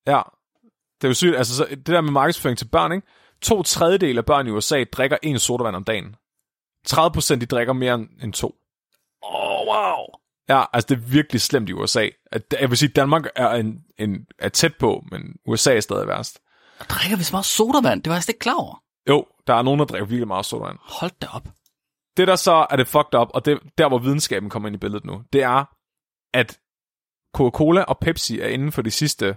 Ja. 0.07 0.23
Det 1.01 1.05
er 1.05 1.09
jo 1.09 1.15
sygt. 1.15 1.37
Altså, 1.37 1.57
så 1.57 1.67
det 1.71 1.87
der 1.87 2.01
med 2.01 2.13
markedsføring 2.13 2.59
til 2.59 2.69
børn, 2.69 2.93
ikke? 2.93 3.07
To 3.43 3.63
tredjedel 3.63 4.19
af 4.19 4.25
børn 4.25 4.47
i 4.47 4.51
USA 4.51 4.85
drikker 4.93 5.17
en 5.23 5.39
sodavand 5.39 5.77
om 5.77 5.85
dagen. 5.85 6.17
30 6.87 7.13
procent, 7.13 7.41
de 7.41 7.47
drikker 7.47 7.73
mere 7.73 7.95
end- 7.95 8.33
to. 8.33 8.55
Oh, 9.23 9.67
wow. 9.67 10.05
Ja, 10.49 10.65
altså 10.73 10.87
det 10.89 10.95
er 11.03 11.09
virkelig 11.09 11.41
slemt 11.41 11.69
i 11.69 11.73
USA. 11.73 12.09
At, 12.33 12.43
jeg 12.61 12.71
vil 12.71 12.79
sige, 12.79 12.89
Danmark 12.89 13.25
er, 13.37 13.49
en, 13.51 13.79
en, 13.99 14.27
er 14.39 14.49
tæt 14.49 14.77
på, 14.77 15.05
men 15.11 15.23
USA 15.47 15.77
er 15.77 15.81
stadig 15.81 16.07
værst. 16.07 16.41
Og 16.81 16.87
drikker 16.87 17.17
vi 17.17 17.23
så 17.23 17.33
meget 17.35 17.45
sodavand? 17.45 18.03
Det 18.03 18.11
var 18.11 18.17
jeg 18.17 18.23
slet 18.23 18.33
ikke 18.35 18.39
klar 18.43 18.55
over. 18.55 18.83
Jo, 19.09 19.27
der 19.47 19.55
er 19.55 19.63
nogen, 19.63 19.81
der 19.81 19.87
drikker 19.87 20.07
virkelig 20.07 20.27
meget 20.29 20.47
sodavand. 20.47 20.79
Hold 20.83 21.11
da 21.23 21.27
op. 21.33 21.49
Det 22.17 22.29
der 22.29 22.37
så 22.37 22.67
er 22.71 22.77
det 22.77 22.89
fucked 22.89 23.15
up, 23.21 23.29
og 23.35 23.45
det, 23.45 23.59
der 23.79 23.89
hvor 23.89 23.99
videnskaben 23.99 24.51
kommer 24.51 24.69
ind 24.69 24.77
i 24.77 24.79
billedet 24.79 25.05
nu, 25.05 25.23
det 25.33 25.43
er, 25.43 25.65
at 26.35 26.61
Coca-Cola 27.37 27.83
og 27.83 27.99
Pepsi 27.99 28.41
er 28.41 28.49
inden 28.49 28.73
for 28.73 28.83
de 28.83 28.91
sidste 28.91 29.37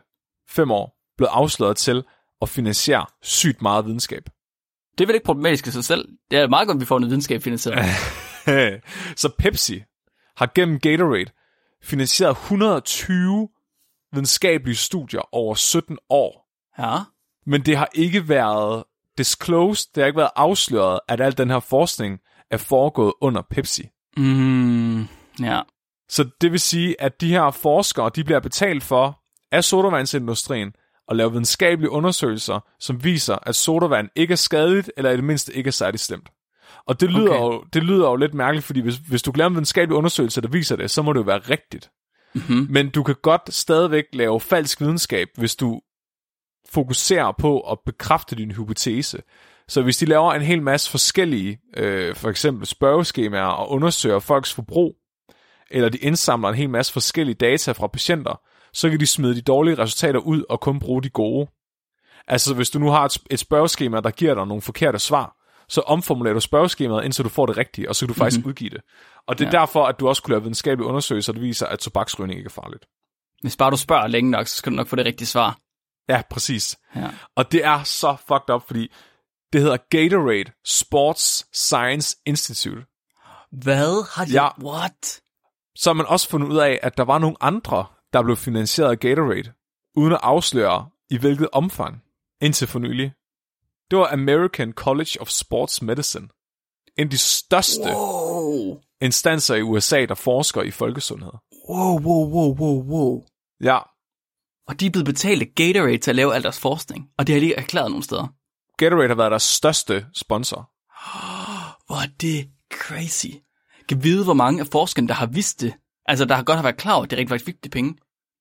fem 0.50 0.72
år 0.72 0.96
blevet 1.18 1.32
afsløret 1.34 1.78
til 1.78 2.04
at 2.42 2.50
finansiere 2.50 3.06
sygt 3.22 3.62
meget 3.62 3.86
videnskab. 3.86 4.24
Det 4.98 5.02
er 5.02 5.08
vel 5.08 5.16
ikke 5.16 5.26
problematisk 5.26 5.68
i 5.68 5.72
sig 5.72 5.84
selv. 5.84 6.10
Det 6.32 6.40
er 6.40 6.48
meget 6.48 6.68
godt, 6.68 6.76
at 6.76 6.82
vi 6.82 6.86
får 6.86 7.00
noget 7.00 7.10
videnskab 7.10 7.42
finansieret. 7.42 7.86
så 9.22 9.30
Pepsi 9.40 9.84
har 10.38 10.52
gennem 10.56 10.80
Gatorade 10.80 11.32
finansieret 11.84 12.32
120 12.32 13.50
videnskabelige 14.12 14.76
studier 14.76 15.36
over 15.36 15.56
17 15.56 15.98
år. 16.10 16.48
Ja. 16.80 16.98
Men 17.46 17.66
det 17.66 17.78
har 17.78 17.90
ikke 17.94 18.30
været 18.30 18.84
disclosed, 19.18 19.90
det 19.96 20.02
har 20.02 20.08
ikke 20.08 20.18
været 20.18 20.32
afsløret, 20.36 21.00
at 21.08 21.22
al 21.22 21.38
den 21.38 21.50
her 21.50 21.60
forskning 21.60 22.20
er 22.52 22.58
foregået 22.58 23.14
under 23.22 23.42
Pepsi. 23.50 23.90
Mm, 24.18 25.02
ja. 25.42 25.62
Så 26.10 26.30
det 26.42 26.52
vil 26.52 26.60
sige, 26.60 27.02
at 27.02 27.22
de 27.22 27.30
her 27.30 27.52
forskere, 27.52 28.12
de 28.16 28.24
bliver 28.24 28.40
betalt 28.40 28.84
for 28.84 29.20
af 29.52 29.64
sodavandsindustrien 29.64 30.74
at 31.10 31.16
lave 31.16 31.32
videnskabelige 31.32 31.90
undersøgelser, 31.90 32.60
som 32.80 33.04
viser, 33.04 33.38
at 33.42 33.56
sodavand 33.56 34.10
ikke 34.16 34.32
er 34.32 34.36
skadeligt, 34.36 34.92
eller 34.98 35.12
i 35.12 35.16
det 35.16 35.24
mindste 35.24 35.54
ikke 35.54 35.68
er 35.68 35.72
særlig 35.72 36.00
slemt. 36.00 36.30
Og 36.86 37.00
det 37.00 37.12
lyder, 37.12 37.34
okay. 37.34 37.56
jo, 37.56 37.64
det 37.74 37.84
lyder 37.84 38.10
jo 38.10 38.16
lidt 38.16 38.34
mærkeligt, 38.34 38.66
fordi 38.66 38.80
hvis, 38.80 38.96
hvis 38.96 39.22
du 39.22 39.32
laver 39.36 39.48
en 39.48 39.56
videnskabelig 39.56 39.98
undersøgelse, 39.98 40.42
der 40.42 40.48
viser 40.48 40.76
det, 40.76 40.92
så 40.92 41.02
må 41.02 41.14
det 41.14 41.20
jo 41.20 41.24
være 41.24 41.38
rigtigt. 41.40 41.92
Mm-hmm. 42.34 42.68
Men 42.70 42.90
du 42.90 43.04
kan 43.04 43.16
godt 43.22 43.54
stadigvæk 43.54 44.06
lave 44.14 44.40
falsk 44.40 44.82
videnskab, 44.82 45.28
hvis 45.38 45.56
du 45.56 45.82
fokuserer 46.70 47.32
på 47.40 47.60
at 47.60 47.78
bekræfte 47.86 48.36
din 48.36 48.52
hypotese. 48.52 49.22
Så 49.70 49.82
hvis 49.82 49.98
de 49.98 50.06
laver 50.06 50.34
en 50.34 50.42
hel 50.42 50.62
masse 50.62 50.92
forskellige, 50.92 51.60
øh, 51.78 52.16
for 52.16 52.30
eksempel 52.30 52.68
spørgeskemaer 52.68 53.44
og 53.44 53.72
undersøger 53.72 54.20
folks 54.20 54.54
forbrug, 54.54 54.96
eller 55.72 55.90
de 55.90 55.98
indsamler 55.98 56.50
en 56.50 56.56
hel 56.56 56.70
masse 56.70 56.94
forskellige 56.94 57.36
data 57.36 57.72
fra 57.72 57.88
patienter, 57.88 58.42
så 58.74 58.90
kan 58.90 59.00
de 59.00 59.08
smide 59.08 59.36
de 59.36 59.42
dårlige 59.42 59.78
resultater 59.78 60.20
ud 60.20 60.44
og 60.50 60.60
kun 60.60 60.80
bruge 60.80 61.04
de 61.04 61.10
gode. 61.10 61.48
Altså 62.28 62.54
hvis 62.54 62.70
du 62.70 62.80
nu 62.80 62.90
har 62.90 63.06
et, 63.06 63.18
et 63.32 63.40
spørgeskema, 63.40 64.00
der 64.00 64.12
giver 64.12 64.34
dig 64.36 64.48
nogle 64.48 64.62
forkerte 64.62 65.00
svar, 65.00 65.36
så 65.70 65.82
omformulerer 65.82 66.34
du 66.34 66.40
spørgeskemaet, 66.40 67.06
indtil 67.06 67.24
du 67.24 67.30
får 67.30 67.46
det 67.46 67.58
rigtige, 67.58 67.90
og 67.90 67.96
så 67.96 68.06
kan 68.06 68.08
du 68.08 68.14
faktisk 68.14 68.38
mm-hmm. 68.40 68.50
udgive 68.50 68.70
det. 68.70 68.82
Og 69.28 69.40
det 69.40 69.46
er 69.46 69.50
Ja. 69.54 69.60
derfor, 69.60 69.86
at 69.86 70.00
du 70.00 70.08
også 70.08 70.24
kunne 70.24 70.32
lave 70.32 70.42
videnskabelige 70.42 70.88
undersøgelser, 70.88 71.34
der 71.34 71.40
viser, 71.40 71.66
at 71.66 71.80
tobaksrygning 71.80 72.38
ikke 72.38 72.48
er 72.48 72.62
farligt. 72.62 72.86
Hvis 73.42 73.58
bare 73.58 73.72
du 73.72 73.78
spørger 73.78 74.08
længe 74.08 74.32
nok, 74.32 74.48
så 74.48 74.56
skal 74.56 74.72
du 74.72 74.76
nok 74.76 74.88
få 74.88 74.96
det 74.96 75.06
rigtige 75.06 75.28
svar. 75.28 75.58
Ja, 76.10 76.22
præcis. 76.30 76.78
Ja. 76.96 77.10
Og 77.36 77.52
det 77.52 77.66
er 77.66 77.84
så 77.84 78.16
fucked 78.28 78.56
up, 78.56 78.64
fordi 78.68 78.92
det 79.54 79.62
hedder 79.62 79.78
Gatorade 79.90 80.52
Sports 80.66 81.46
Science 81.54 82.18
Institute. 82.26 82.86
Hvad 83.52 84.10
har 84.16 84.26
de... 84.26 84.32
Ja. 84.32 84.48
What? 84.64 85.22
Så 85.76 85.90
har 85.90 85.94
man 85.94 86.06
også 86.06 86.30
fundet 86.30 86.48
ud 86.48 86.58
af, 86.58 86.80
at 86.84 86.98
der 86.98 87.04
var 87.04 87.18
nogle 87.18 87.38
andre, 87.42 87.86
der 88.14 88.24
blev 88.24 88.36
finansieret 88.38 88.92
af 88.92 89.00
Gatorade, 89.00 89.52
uden 89.96 90.14
at 90.14 90.20
afsløre 90.24 90.90
i 91.10 91.18
hvilket 91.18 91.50
omfang, 91.52 92.02
indtil 92.42 92.68
for 92.68 92.80
nylig. 92.80 93.14
Det 93.92 94.00
var 94.00 94.08
American 94.14 94.72
College 94.74 95.22
of 95.22 95.28
Sports 95.30 95.82
Medicine. 95.82 96.28
En 96.98 97.04
af 97.04 97.10
de 97.10 97.18
største 97.18 97.82
Wow. 97.96 98.78
instanser 99.02 99.56
i 99.56 99.62
USA, 99.62 100.06
der 100.06 100.16
forsker 100.16 100.62
i 100.62 100.72
folkesundhed. 100.72 101.32
Wow, 101.70 102.00
wow, 102.00 102.30
wow, 102.30 102.56
wow, 102.58 102.84
wow. 102.84 103.26
Ja, 103.64 103.78
Og 104.68 104.80
de 104.80 104.86
er 104.86 104.90
blevet 104.90 105.06
betalt 105.06 105.42
af 105.42 105.52
Gatorade 105.56 105.98
til 105.98 106.12
at 106.12 106.16
lave 106.16 106.36
al 106.36 106.44
deres 106.44 106.60
forskning. 106.60 107.10
Og 107.18 107.28
det 107.28 107.36
har 107.36 107.40
de 107.40 107.46
ikke 107.46 107.56
erklæret 107.56 107.92
nogen 107.92 108.04
steder. 108.04 108.28
Gatorade 108.80 109.08
har 109.08 109.16
været 109.16 109.32
deres 109.32 109.44
største 109.44 110.06
sponsor. 110.14 110.70
Hvor 111.88 112.04
er 112.04 112.10
det 112.22 112.50
crazy. 112.74 113.28
Kan 113.90 114.04
vide, 114.04 114.24
hvor 114.24 114.34
mange 114.34 114.62
af 114.62 114.68
forskerne, 114.72 115.08
der 115.08 115.14
har 115.14 115.26
vidst 115.26 115.62
det. 115.62 115.74
Altså, 116.06 116.26
der 116.26 116.36
har 116.36 116.44
godt 116.44 116.58
have 116.58 116.64
været 116.64 116.78
klar 116.78 116.94
over, 116.94 117.04
at 117.04 117.12
de 117.12 117.16
rent 117.16 117.30
faktisk 117.30 117.46
fik 117.46 117.64
de 117.64 117.70
penge. 117.70 117.96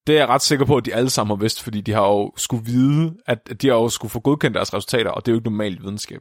Det 0.06 0.14
er 0.14 0.18
jeg 0.18 0.28
ret 0.28 0.42
sikker 0.42 0.64
på, 0.64 0.76
at 0.76 0.86
de 0.86 0.94
alle 0.94 1.10
sammen 1.10 1.36
har 1.36 1.42
vidst, 1.42 1.62
fordi 1.62 1.80
de 1.80 1.92
har 1.92 2.02
jo 2.02 2.32
skulle 2.36 2.64
vide, 2.64 3.16
at 3.26 3.62
de 3.62 3.68
har 3.68 3.74
jo 3.74 3.88
skulle 3.88 4.10
få 4.10 4.20
godkendt 4.20 4.54
deres 4.54 4.74
resultater, 4.74 5.10
og 5.10 5.26
det 5.26 5.32
er 5.32 5.34
jo 5.34 5.38
ikke 5.38 5.50
normalt 5.50 5.82
videnskab. 5.82 6.20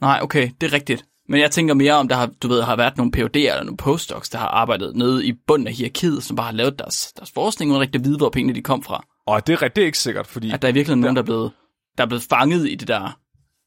Nej, 0.00 0.20
okay, 0.22 0.50
det 0.60 0.66
er 0.66 0.72
rigtigt. 0.72 1.04
Men 1.28 1.40
jeg 1.40 1.50
tænker 1.50 1.74
mere 1.74 1.92
om, 1.92 2.08
der 2.08 2.16
har, 2.16 2.26
du 2.42 2.48
ved, 2.48 2.62
har 2.62 2.76
været 2.76 2.96
nogle 2.96 3.12
PhD'er 3.16 3.36
eller 3.36 3.64
nogle 3.64 3.76
postdocs, 3.76 4.30
der 4.30 4.38
har 4.38 4.48
arbejdet 4.48 4.96
nede 4.96 5.26
i 5.26 5.32
bunden 5.46 5.66
af 5.66 5.72
hierarkiet, 5.72 6.22
som 6.22 6.36
bare 6.36 6.46
har 6.46 6.52
lavet 6.52 6.78
deres, 6.78 7.12
deres 7.12 7.32
forskning, 7.34 7.70
uden 7.70 7.80
rigtig 7.80 7.98
at 7.98 8.04
vide, 8.04 8.16
hvor 8.16 8.30
pengene 8.30 8.54
de 8.54 8.62
kom 8.62 8.82
fra. 8.82 9.04
Og 9.26 9.46
det 9.46 9.62
er, 9.62 9.68
det 9.68 9.82
er 9.82 9.86
ikke 9.86 9.98
sikkert, 9.98 10.26
fordi 10.26 10.50
At 10.50 10.62
der 10.62 10.68
er 10.68 10.72
i 10.72 10.74
virkeligheden 10.74 11.00
nogen, 11.00 11.16
der 11.16 11.22
er 11.22 11.26
blevet, 11.26 11.52
der 11.98 12.04
er 12.04 12.08
blevet 12.08 12.22
fanget 12.22 12.70
i 12.70 12.74
det 12.74 12.88
der. 12.88 13.18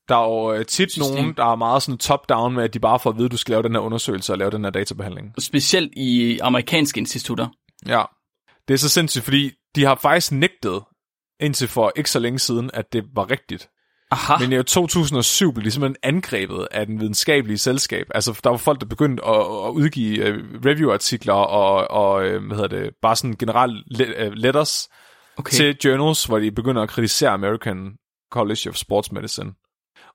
Der 0.09 0.15
er 0.15 0.23
jo 0.23 0.53
øh, 0.53 0.65
tit 0.65 0.91
System. 0.91 1.15
nogen, 1.15 1.33
der 1.37 1.45
er 1.45 1.55
meget 1.55 1.83
sådan 1.83 1.97
top-down 1.97 2.53
med, 2.53 2.63
at 2.63 2.73
de 2.73 2.79
bare 2.79 2.99
får 2.99 3.09
at 3.09 3.15
vide, 3.15 3.25
at 3.25 3.31
du 3.31 3.37
skal 3.37 3.51
lave 3.51 3.63
den 3.63 3.71
her 3.71 3.79
undersøgelse 3.79 4.33
og 4.33 4.37
lave 4.37 4.51
den 4.51 4.63
her 4.63 4.71
databehandling. 4.71 5.33
Specielt 5.39 5.93
i 5.97 6.39
amerikanske 6.39 6.99
institutter. 6.99 7.47
Ja. 7.87 8.03
Det 8.67 8.73
er 8.73 8.77
så 8.77 8.89
sindssygt, 8.89 9.23
fordi 9.23 9.51
de 9.75 9.83
har 9.83 9.95
faktisk 9.95 10.31
nægtet 10.31 10.81
indtil 11.39 11.67
for 11.67 11.91
ikke 11.95 12.09
så 12.09 12.19
længe 12.19 12.39
siden, 12.39 12.71
at 12.73 12.93
det 12.93 13.03
var 13.15 13.31
rigtigt. 13.31 13.69
Aha. 14.11 14.37
Men 14.39 14.51
i 14.53 14.57
år 14.57 14.61
2007 14.61 15.53
blev 15.53 15.65
de 15.65 15.71
simpelthen 15.71 15.95
angrebet 16.03 16.67
af 16.71 16.85
den 16.85 16.99
videnskabelige 16.99 17.57
selskab. 17.57 18.07
Altså, 18.15 18.39
der 18.43 18.49
var 18.49 18.57
folk, 18.57 18.79
der 18.79 18.85
begyndte 18.85 19.25
at, 19.25 19.39
at 19.39 19.71
udgive 19.73 20.33
uh, 20.33 20.39
review-artikler 20.65 21.33
og, 21.33 21.91
og 21.91 22.25
uh, 22.25 22.45
hvad 22.45 22.57
hedder 22.57 22.79
det, 22.79 22.93
bare 23.01 23.15
sådan 23.15 23.35
generelt 23.35 23.83
le- 23.91 24.29
letters 24.35 24.89
okay. 25.37 25.51
til 25.51 25.77
journals, 25.85 26.25
hvor 26.25 26.39
de 26.39 26.51
begynder 26.51 26.81
at 26.81 26.89
kritisere 26.89 27.29
American 27.29 27.91
College 28.31 28.69
of 28.69 28.75
Sports 28.75 29.11
Medicine. 29.11 29.51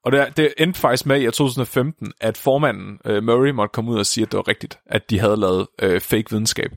Og 0.04 0.12
det, 0.12 0.36
det 0.36 0.54
endte 0.58 0.80
faktisk 0.80 1.06
med 1.06 1.20
i 1.20 1.26
år 1.26 1.30
2015, 1.30 2.12
at 2.20 2.36
formanden 2.36 2.98
uh, 3.04 3.22
Murray 3.22 3.50
måtte 3.50 3.72
komme 3.72 3.90
ud 3.90 3.98
og 3.98 4.06
sige, 4.06 4.24
at 4.24 4.32
det 4.32 4.36
var 4.36 4.48
rigtigt, 4.48 4.78
at 4.86 5.10
de 5.10 5.18
havde 5.18 5.36
lavet 5.36 5.66
uh, 5.82 6.00
fake 6.00 6.30
videnskab. 6.30 6.70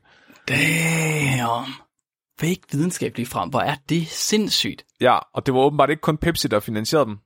Damn. 0.48 1.72
Fake 2.40 2.60
videnskab 2.72 3.16
lige 3.16 3.26
frem. 3.26 3.48
Hvor 3.48 3.60
er 3.60 3.74
det 3.88 4.08
sindssygt. 4.08 4.84
Ja, 5.00 5.18
og 5.34 5.46
det 5.46 5.54
var 5.54 5.60
åbenbart 5.60 5.90
ikke 5.90 6.00
kun 6.00 6.16
Pepsi, 6.16 6.48
der 6.48 6.60
finansierede 6.60 7.06
dem. 7.06 7.18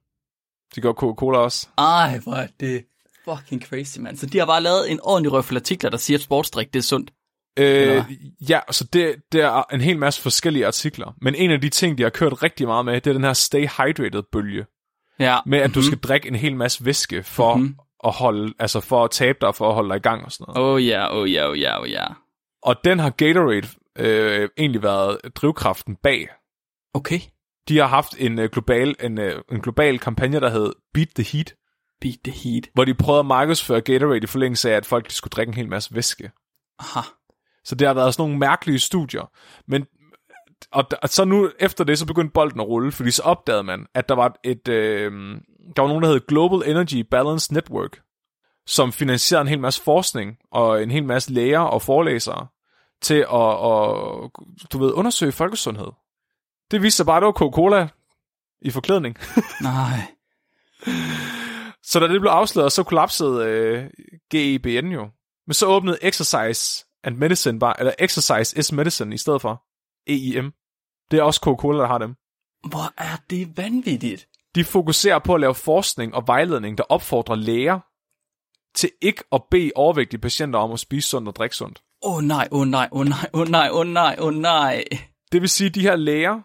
Det 0.74 0.82
gjorde 0.82 0.96
Coca-Cola 0.96 1.38
også. 1.38 1.68
Ej, 1.78 2.18
hvor 2.18 2.34
er 2.34 2.46
det 2.60 2.84
fucking 3.24 3.62
crazy, 3.62 3.98
mand. 3.98 4.16
Så 4.16 4.26
de 4.26 4.38
har 4.38 4.46
bare 4.46 4.62
lavet 4.62 4.90
en 4.90 5.00
ordentlig 5.02 5.32
røffel 5.32 5.56
artikler, 5.56 5.90
der 5.90 5.96
siger, 5.96 6.18
at 6.18 6.22
sportsdrik, 6.22 6.74
det 6.74 6.78
er 6.78 6.82
sundt. 6.82 7.10
Eller 7.56 7.96
Øh, 7.96 8.50
ja, 8.50 8.60
så 8.70 8.84
det, 8.84 9.14
det 9.32 9.40
er 9.40 9.74
en 9.74 9.80
hel 9.80 9.98
masse 9.98 10.22
forskellige 10.22 10.66
artikler. 10.66 11.14
Men 11.20 11.34
en 11.34 11.50
af 11.50 11.60
de 11.60 11.68
ting, 11.68 11.98
de 11.98 12.02
har 12.02 12.10
kørt 12.10 12.42
rigtig 12.42 12.66
meget 12.66 12.84
med, 12.84 13.00
det 13.00 13.06
er 13.06 13.12
den 13.14 13.24
her 13.24 13.32
stay 13.32 13.66
hydrated-bølge. 13.66 14.66
Ja. 15.20 15.38
Med 15.46 15.58
at 15.58 15.74
du 15.74 15.82
skal 15.82 15.98
drikke 15.98 16.28
en 16.28 16.34
hel 16.34 16.56
masse 16.56 16.84
væske 16.84 17.22
for 17.22 17.54
Mhm. 17.56 17.76
at 18.04 18.12
holde, 18.12 18.54
altså 18.58 18.80
for 18.80 19.04
at 19.04 19.10
tabe 19.10 19.38
dig, 19.40 19.54
for 19.54 19.68
at 19.68 19.74
holde 19.74 19.88
dig 19.88 19.96
i 19.96 20.00
gang 20.00 20.24
og 20.24 20.32
sådan 20.32 20.54
noget. 20.54 20.70
Oh 20.72 20.86
ja, 20.86 21.16
oh 21.16 21.32
ja, 21.32 21.48
oh 21.50 21.60
ja, 21.60 21.80
oh 21.82 21.90
ja. 21.90 22.04
Og 22.62 22.76
den 22.84 22.98
har 22.98 23.10
Gatorade 23.10 23.68
øh, 23.98 24.48
egentlig 24.58 24.82
været 24.82 25.18
drivkraften 25.34 25.96
bag. 26.02 26.28
Okay. 26.94 27.20
De 27.68 27.78
har 27.78 27.86
haft 27.86 28.14
en, 28.18 28.38
øh, 28.38 28.50
global, 28.50 28.94
en, 29.00 29.18
øh, 29.18 29.42
en 29.52 29.60
global 29.60 29.98
kampagne, 29.98 30.40
der 30.40 30.50
hed 30.50 30.72
Beat 30.94 31.08
the 31.14 31.24
Heat, 31.32 31.54
Beat 32.00 32.16
the 32.24 32.32
heat. 32.32 32.68
hvor 32.74 32.84
de 32.84 32.94
prøvede 32.94 33.20
at 33.20 33.26
markedsføre 33.26 33.80
Gatorade 33.80 34.20
i 34.22 34.26
forlængelse 34.26 34.70
af, 34.72 34.76
at 34.76 34.86
folk 34.86 35.08
de 35.08 35.14
skulle 35.14 35.30
drikke 35.32 35.50
en 35.50 35.54
hel 35.56 35.68
masse 35.68 35.94
væske. 35.94 36.30
Aha. 36.78 37.00
Så 37.64 37.74
det 37.74 37.86
har 37.86 37.94
været 37.94 38.14
sådan 38.14 38.22
nogle 38.22 38.38
mærkelige 38.38 38.78
studier. 38.78 39.30
Men 39.68 39.86
og, 40.72 40.84
og 41.02 41.08
så 41.08 41.24
nu 41.24 41.50
efter 41.58 41.84
det, 41.84 41.98
så 41.98 42.06
begyndte 42.06 42.32
bolden 42.32 42.60
at 42.60 42.66
rulle, 42.66 42.92
fordi 42.92 43.10
så 43.10 43.22
opdagede 43.22 43.62
man, 43.62 43.86
at 43.94 44.08
der 44.08 44.14
var 44.14 44.36
et, 44.44 44.68
øh, 44.68 45.12
der 45.76 45.82
var 45.82 45.88
nogen, 45.88 46.02
der 46.02 46.08
hed 46.08 46.26
Global 46.28 46.70
Energy 46.70 47.06
Balance 47.10 47.54
Network, 47.54 48.00
som 48.66 48.92
finansierede 48.92 49.42
en 49.42 49.48
hel 49.48 49.60
masse 49.60 49.82
forskning 49.82 50.36
og 50.52 50.82
en 50.82 50.90
hel 50.90 51.04
masse 51.04 51.32
læger 51.32 51.60
og 51.60 51.82
forelæsere 51.82 52.46
til 53.02 53.14
at, 53.14 53.50
at 53.50 54.72
du 54.72 54.78
ved, 54.78 54.92
undersøge 54.92 55.32
folkesundhed. 55.32 55.88
Det 56.70 56.82
viste 56.82 56.96
sig 56.96 57.06
bare, 57.06 57.16
at 57.16 57.20
det 57.20 57.26
var 57.26 57.32
Coca-Cola 57.32 57.88
i 58.62 58.70
forklædning. 58.70 59.16
Nej. 59.62 60.00
Så 61.82 62.00
da 62.00 62.08
det 62.08 62.20
blev 62.20 62.30
afsløret, 62.30 62.72
så 62.72 62.82
kollapsede 62.82 63.44
øh, 63.46 63.90
GEBN 64.30 64.86
jo. 64.86 65.08
Men 65.46 65.54
så 65.54 65.66
åbnede 65.66 65.98
Exercise 66.02 66.86
and 67.04 67.16
Medicine 67.16 67.58
bare, 67.58 67.74
eller 67.78 67.92
Exercise 67.98 68.58
is 68.58 68.72
Medicine 68.72 69.14
i 69.14 69.18
stedet 69.18 69.40
for. 69.40 69.62
EIM. 70.06 70.52
Det 71.10 71.18
er 71.18 71.22
også 71.22 71.40
Coca-Cola, 71.40 71.78
der 71.78 71.86
har 71.86 71.98
dem. 71.98 72.14
Hvor 72.68 72.94
er 72.96 73.16
det 73.30 73.56
vanvittigt. 73.56 74.28
De 74.54 74.64
fokuserer 74.64 75.18
på 75.18 75.34
at 75.34 75.40
lave 75.40 75.54
forskning 75.54 76.14
og 76.14 76.26
vejledning, 76.26 76.78
der 76.78 76.84
opfordrer 76.84 77.34
læger 77.36 77.80
til 78.74 78.90
ikke 79.02 79.24
at 79.32 79.42
bede 79.50 79.70
overvægtige 79.74 80.20
patienter 80.20 80.58
om 80.58 80.72
at 80.72 80.80
spise 80.80 81.08
sundt 81.08 81.28
og 81.28 81.36
drikke 81.36 81.56
sundt. 81.56 81.82
Åh 82.02 82.14
oh, 82.14 82.22
nej, 82.22 82.48
åh 82.50 82.60
oh, 82.60 82.66
nej, 82.66 82.88
åh 82.92 83.00
oh, 83.00 83.06
nej, 83.06 83.28
åh 83.34 83.40
oh, 83.40 83.48
nej, 83.48 83.68
åh 83.70 83.78
oh, 83.78 83.86
nej, 83.86 84.16
åh 84.18 84.26
oh, 84.26 84.34
nej. 84.34 84.84
Det 85.32 85.40
vil 85.40 85.48
sige, 85.48 85.68
at 85.68 85.74
de 85.74 85.80
her 85.80 85.96
læger, 85.96 86.40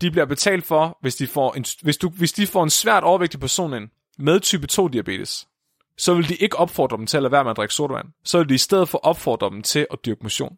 de 0.00 0.10
bliver 0.10 0.26
betalt 0.26 0.64
for, 0.64 0.98
hvis 1.00 1.16
de 1.16 1.26
får 1.26 1.52
en, 1.54 1.64
hvis 1.82 1.96
du, 1.96 2.08
hvis 2.08 2.32
de 2.32 2.46
får 2.46 2.62
en 2.62 2.70
svært 2.70 3.04
overvægtig 3.04 3.40
person 3.40 3.74
ind 3.74 3.88
med 4.18 4.40
type 4.40 4.66
2 4.66 4.88
diabetes, 4.88 5.48
så 5.98 6.14
vil 6.14 6.28
de 6.28 6.34
ikke 6.34 6.56
opfordre 6.56 6.96
dem 6.96 7.06
til 7.06 7.16
at 7.16 7.22
lade 7.22 7.32
være 7.32 7.44
med 7.44 7.50
at 7.50 7.56
drikke 7.56 7.74
sodavand. 7.74 8.08
Så 8.24 8.38
vil 8.38 8.48
de 8.48 8.54
i 8.54 8.58
stedet 8.58 8.88
for 8.88 8.98
opfordre 8.98 9.50
dem 9.50 9.62
til 9.62 9.86
at 9.90 9.98
dyrke 10.04 10.22
motion. 10.22 10.56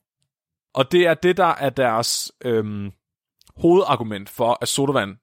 Og 0.77 0.93
det 0.93 1.07
er 1.07 1.15
det, 1.15 1.37
der 1.37 1.55
er 1.55 1.71
deres 1.71 2.33
øhm, 2.45 2.93
hovedargument 3.57 4.29
for, 4.29 4.59
at 4.61 4.69
sodavand 4.69 5.17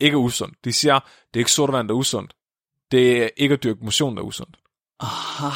ikke 0.00 0.14
er 0.14 0.18
usundt. 0.18 0.64
De 0.64 0.72
siger, 0.72 0.98
det 0.98 1.36
er 1.36 1.38
ikke 1.38 1.52
sodavand, 1.52 1.88
der 1.88 1.94
er 1.94 1.98
usundt. 1.98 2.36
Det 2.90 3.22
er 3.22 3.28
ikke 3.36 3.52
at 3.52 3.62
dyrke 3.62 3.84
motion, 3.84 4.16
der 4.16 4.22
er 4.22 4.26
usundt. 4.26 4.56
Aha. 5.00 5.50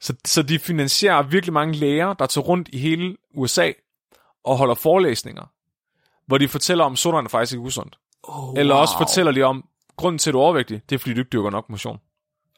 Så, 0.00 0.14
så 0.24 0.42
de 0.42 0.58
finansierer 0.58 1.22
virkelig 1.22 1.52
mange 1.52 1.74
læger, 1.74 2.12
der 2.12 2.26
tager 2.26 2.44
rundt 2.44 2.68
i 2.72 2.78
hele 2.78 3.16
USA 3.34 3.72
og 4.44 4.58
holder 4.58 4.74
forelæsninger, 4.74 5.52
hvor 6.26 6.38
de 6.38 6.48
fortæller 6.48 6.84
om, 6.84 6.92
at 6.92 6.98
sodavand 6.98 7.26
er 7.26 7.30
faktisk 7.30 7.52
ikke 7.52 7.62
usundt. 7.62 7.98
Oh, 8.22 8.54
Eller 8.56 8.74
wow. 8.74 8.80
også 8.80 8.98
fortæller 8.98 9.32
de 9.32 9.42
om, 9.42 9.64
grunden 9.96 10.18
til, 10.18 10.30
at 10.30 10.34
du 10.34 10.38
er 10.38 10.42
overvægtig, 10.42 10.82
det 10.90 10.94
er, 10.94 10.98
fordi 10.98 11.14
du 11.14 11.20
ikke 11.20 11.30
dyrker 11.30 11.50
nok 11.50 11.70
motion. 11.70 11.98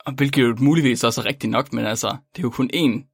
Og 0.07 0.13
hvilket 0.13 0.43
jo 0.43 0.57
muligvis 0.59 1.05
også 1.05 1.21
er 1.21 1.25
rigtigt 1.25 1.51
nok, 1.51 1.73
men 1.73 1.87
altså, 1.87 2.09
det 2.09 2.39
er 2.39 2.43
jo 2.43 2.51
kun 2.51 2.71
en, 2.73 3.07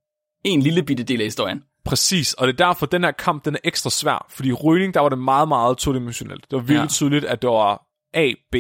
en 0.45 0.63
lille 0.63 0.83
bitte 0.83 1.05
del 1.05 1.21
af 1.21 1.27
historien. 1.27 1.63
Præcis, 1.87 2.35
og 2.35 2.47
det 2.47 2.61
er 2.61 2.67
derfor, 2.67 2.87
den 2.87 3.05
her 3.05 3.11
kamp, 3.11 3.45
den 3.45 3.55
er 3.55 3.59
ekstra 3.65 3.91
svær. 3.91 4.27
Fordi 4.31 4.49
i 4.49 4.53
rygning, 4.53 4.95
der 4.95 5.01
var 5.01 5.09
det 5.09 5.19
meget, 5.19 5.49
meget 5.49 5.79
todimensionelt. 5.79 6.45
Det 6.51 6.57
var 6.57 6.63
virkelig 6.63 6.81
Ja. 6.83 6.87
tydeligt, 6.89 7.25
at 7.25 7.43
det 7.43 7.51
var 7.51 7.83
A, 8.15 8.33
B. 8.53 8.57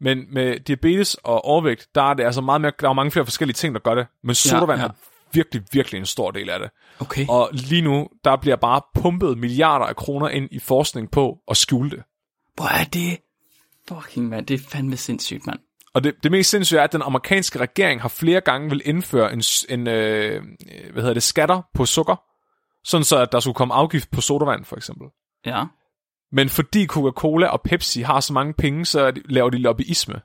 Men 0.00 0.18
med 0.34 0.60
diabetes 0.60 1.14
og 1.14 1.44
overvægt, 1.44 1.88
der 1.94 2.02
er 2.02 2.14
det 2.14 2.24
altså 2.24 2.40
meget 2.40 2.60
mere, 2.60 2.72
der 2.80 2.88
er 2.88 2.92
mange 2.92 3.10
flere 3.10 3.26
forskellige 3.26 3.54
ting, 3.54 3.74
der 3.74 3.80
gør 3.80 3.94
det. 3.94 4.06
Men 4.24 4.34
sodavand 4.34 4.80
ja. 4.80 4.84
ja, 4.84 4.88
er 4.88 4.94
virkelig, 5.32 5.62
virkelig 5.72 5.98
en 5.98 6.06
stor 6.06 6.30
del 6.30 6.50
af 6.50 6.58
det. 6.60 6.70
Okay. 7.00 7.26
Og 7.28 7.48
lige 7.52 7.82
nu, 7.82 8.08
der 8.24 8.36
bliver 8.36 8.56
bare 8.56 8.80
pumpet 8.94 9.38
milliarder 9.38 9.86
af 9.86 9.96
kroner 9.96 10.28
ind 10.28 10.48
i 10.52 10.58
forskning 10.58 11.10
på 11.10 11.38
at 11.50 11.56
skjule 11.56 11.90
det. 11.90 12.02
Hvor 12.54 12.80
er 12.80 12.84
det? 12.84 13.18
Fucking 13.88 14.28
mand, 14.28 14.46
det 14.46 14.60
er 14.60 14.64
fandme 14.68 14.96
sindssygt, 14.96 15.46
mand. 15.46 15.58
Og 15.94 16.04
det, 16.04 16.14
det 16.22 16.30
mest 16.30 16.50
sindssyge 16.50 16.80
er, 16.80 16.84
at 16.84 16.92
den 16.92 17.02
amerikanske 17.02 17.58
regering 17.58 18.02
har 18.02 18.08
flere 18.08 18.40
gange 18.40 18.70
vil 18.70 18.82
indføre 18.84 19.32
en, 19.32 19.42
en 19.68 19.88
øh, 19.88 20.42
hvad 20.92 21.02
hedder 21.02 21.14
det, 21.14 21.22
skatter 21.22 21.62
på 21.74 21.86
sukker, 21.86 22.16
sådan 22.84 23.04
så 23.04 23.18
at 23.18 23.32
der 23.32 23.40
skulle 23.40 23.54
komme 23.54 23.74
afgift 23.74 24.10
på 24.10 24.20
sodavand, 24.20 24.64
for 24.64 24.76
eksempel. 24.76 25.06
Ja. 25.46 25.64
Men 26.32 26.48
fordi 26.48 26.86
Coca-Cola 26.86 27.46
og 27.46 27.62
Pepsi 27.62 28.00
har 28.02 28.20
så 28.20 28.32
mange 28.32 28.54
penge, 28.54 28.86
så 28.86 29.00
er 29.00 29.12
laver 29.24 29.50
de 29.50 29.58
lobbyisme. 29.58 30.20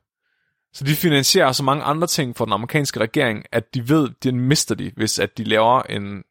Så 0.73 0.83
de 0.83 0.95
finansierer 0.95 1.51
så 1.51 1.63
mange 1.63 1.83
andre 1.83 2.07
ting 2.07 2.37
for 2.37 2.45
den 2.45 2.53
amerikanske 2.53 2.99
regering, 2.99 3.43
at 3.51 3.73
de 3.73 3.89
ved, 3.89 4.09
at 4.09 4.23
den 4.23 4.39
mister 4.39 4.75
de, 4.75 4.91
hvis 4.95 5.19
at 5.19 5.37
de 5.37 5.43
laver 5.43 5.81
en, 5.81 6.23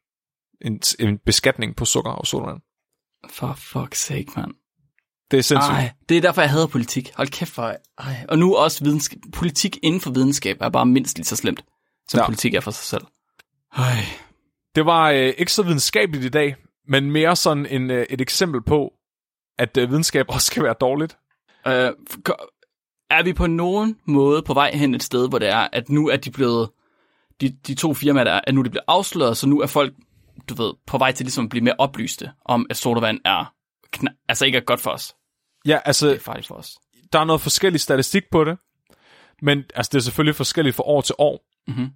en, 0.61 0.81
en 0.99 1.17
beskatning 1.17 1.75
på 1.75 1.85
sukker 1.85 2.11
og 2.11 2.27
sodavand. 2.27 2.61
For 3.29 3.47
fuck's 3.47 3.95
sake, 3.95 4.27
mand. 4.35 4.51
Det 5.31 5.37
er 5.37 5.41
sindssygt. 5.41 5.73
Ej, 5.73 5.91
det 6.09 6.17
er 6.17 6.21
derfor, 6.21 6.41
jeg 6.41 6.49
hader 6.49 6.67
politik. 6.67 7.11
Hold 7.15 7.27
kæft 7.27 7.51
for... 7.51 7.75
Ej. 7.97 8.25
Og 8.29 8.39
nu 8.39 8.55
også 8.55 8.83
videnskab. 8.83 9.19
Politik 9.33 9.77
inden 9.83 10.01
for 10.01 10.11
videnskab 10.11 10.57
er 10.61 10.69
bare 10.69 10.85
mindst 10.85 11.17
lige 11.17 11.25
så 11.25 11.35
slemt, 11.35 11.63
som. 12.09 12.19
Ja. 12.19 12.25
politik 12.25 12.53
er 12.53 12.59
for 12.59 12.71
sig 12.71 12.85
selv. 12.85 13.05
Ej. 13.77 14.03
Det 14.75 14.85
var 14.85 15.09
øh, 15.11 15.33
ikke 15.37 15.51
så 15.51 15.63
videnskabeligt 15.63 16.25
i 16.25 16.29
dag, 16.29 16.55
men 16.87 17.11
mere 17.11 17.35
sådan 17.35 17.65
en, 17.65 17.91
øh, 17.91 18.05
et 18.09 18.21
eksempel 18.21 18.61
på, 18.63 18.93
at 19.57 19.77
øh, 19.77 19.89
videnskab 19.89 20.25
også 20.29 20.51
kan 20.51 20.63
være 20.63 20.75
dårligt. 20.81 21.17
Øh, 21.67 21.73
er 23.09 23.23
vi 23.23 23.33
på 23.33 23.47
nogen 23.47 23.97
måde 24.05 24.41
på 24.41 24.53
vej 24.53 24.71
hen 24.73 24.95
et 24.95 25.03
sted, 25.03 25.29
hvor 25.29 25.39
det 25.39 25.47
er, 25.49 25.67
at 25.73 25.89
nu 25.89 26.09
er 26.09 26.17
de 26.17 26.31
blevet... 26.31 26.69
De, 27.41 27.49
de 27.67 27.75
to 27.75 27.93
firmaer, 27.93 28.23
der 28.23 28.31
er, 28.31 28.41
at 28.47 28.53
nu 28.53 28.59
er 28.59 28.63
de 28.63 28.69
blevet 28.69 28.85
afsløret, 28.87 29.37
så 29.37 29.47
nu 29.47 29.61
er 29.61 29.67
folk, 29.67 29.93
du 30.49 30.53
ved, 30.63 30.73
på 30.87 30.97
vej 30.97 31.11
til 31.11 31.25
ligesom 31.25 31.43
at 31.45 31.49
blive 31.49 31.63
mere 31.63 31.75
oplyste 31.77 32.31
om, 32.45 32.65
at 32.69 32.77
sodavand 32.77 33.19
er, 33.25 33.53
kna- 33.97 34.25
altså 34.29 34.45
ikke 34.45 34.57
er 34.57 34.61
godt 34.61 34.79
for 34.79 34.91
os. 34.91 35.15
Ja, 35.65 35.71
Det 35.73 35.81
altså, 35.85 36.13
er 36.13 36.19
farligt 36.19 36.47
for 36.47 36.55
os. 36.55 36.77
der 37.13 37.19
er 37.19 37.23
noget 37.23 37.41
forskellig 37.41 37.81
statistik 37.81 38.23
på 38.31 38.43
det, 38.43 38.57
men 39.41 39.63
altså, 39.75 39.89
det 39.93 39.97
er 39.97 40.01
selvfølgelig 40.03 40.35
forskelligt 40.35 40.75
fra 40.75 40.83
år 40.83 41.01
til 41.01 41.15
år. 41.17 41.45
Mhm. 41.67 41.87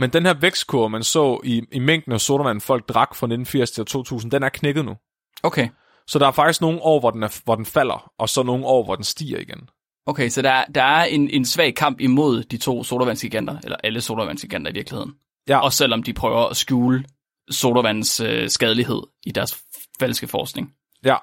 Men 0.00 0.10
den 0.10 0.26
her 0.26 0.34
vækstkurve, 0.34 0.90
man 0.90 1.02
så 1.02 1.40
i, 1.44 1.62
i 1.72 1.78
mængden 1.78 2.12
af 2.12 2.20
sodavand, 2.20 2.60
folk 2.60 2.88
drak 2.88 3.08
fra 3.14 3.26
1980 3.26 3.70
til 3.70 3.84
2000, 3.84 4.30
den 4.32 4.42
er 4.42 4.48
knækket 4.48 4.84
nu. 4.84 4.96
Okay. 5.42 5.68
Så 6.06 6.18
der 6.18 6.26
er 6.26 6.30
faktisk 6.32 6.60
nogle 6.60 6.82
år, 6.82 7.00
hvor 7.00 7.10
den, 7.10 7.22
er, 7.22 7.40
hvor 7.44 7.54
den 7.54 7.66
falder, 7.66 8.12
og 8.18 8.28
så 8.28 8.42
nogle 8.42 8.66
år, 8.66 8.84
hvor 8.84 8.94
den 8.94 9.04
stiger 9.04 9.38
igen. 9.38 9.68
Okay, 10.06 10.28
så 10.28 10.42
der, 10.42 10.50
er- 10.50 10.64
der 10.64 10.82
er 10.82 11.04
en, 11.04 11.30
en 11.30 11.44
svag 11.44 11.74
kamp 11.74 12.00
imod 12.00 12.42
de 12.42 12.56
to 12.56 12.84
sodavandsgiganter, 12.84 13.58
eller 13.64 13.76
alle 13.84 14.00
sodavandsgiganter 14.00 14.70
i 14.70 14.74
virkeligheden. 14.74 15.12
Ja. 15.48 15.58
Også 15.58 15.76
selvom 15.78 16.02
de 16.02 16.12
prøver 16.12 16.46
at 16.48 16.56
skjule 16.56 17.04
sodavands 17.50 18.20
øh, 18.20 18.48
skadelighed 18.50 19.02
i 19.26 19.30
deres 19.30 19.62
falske 20.00 20.28
forskning. 20.28 20.72
Ja, 21.04 21.16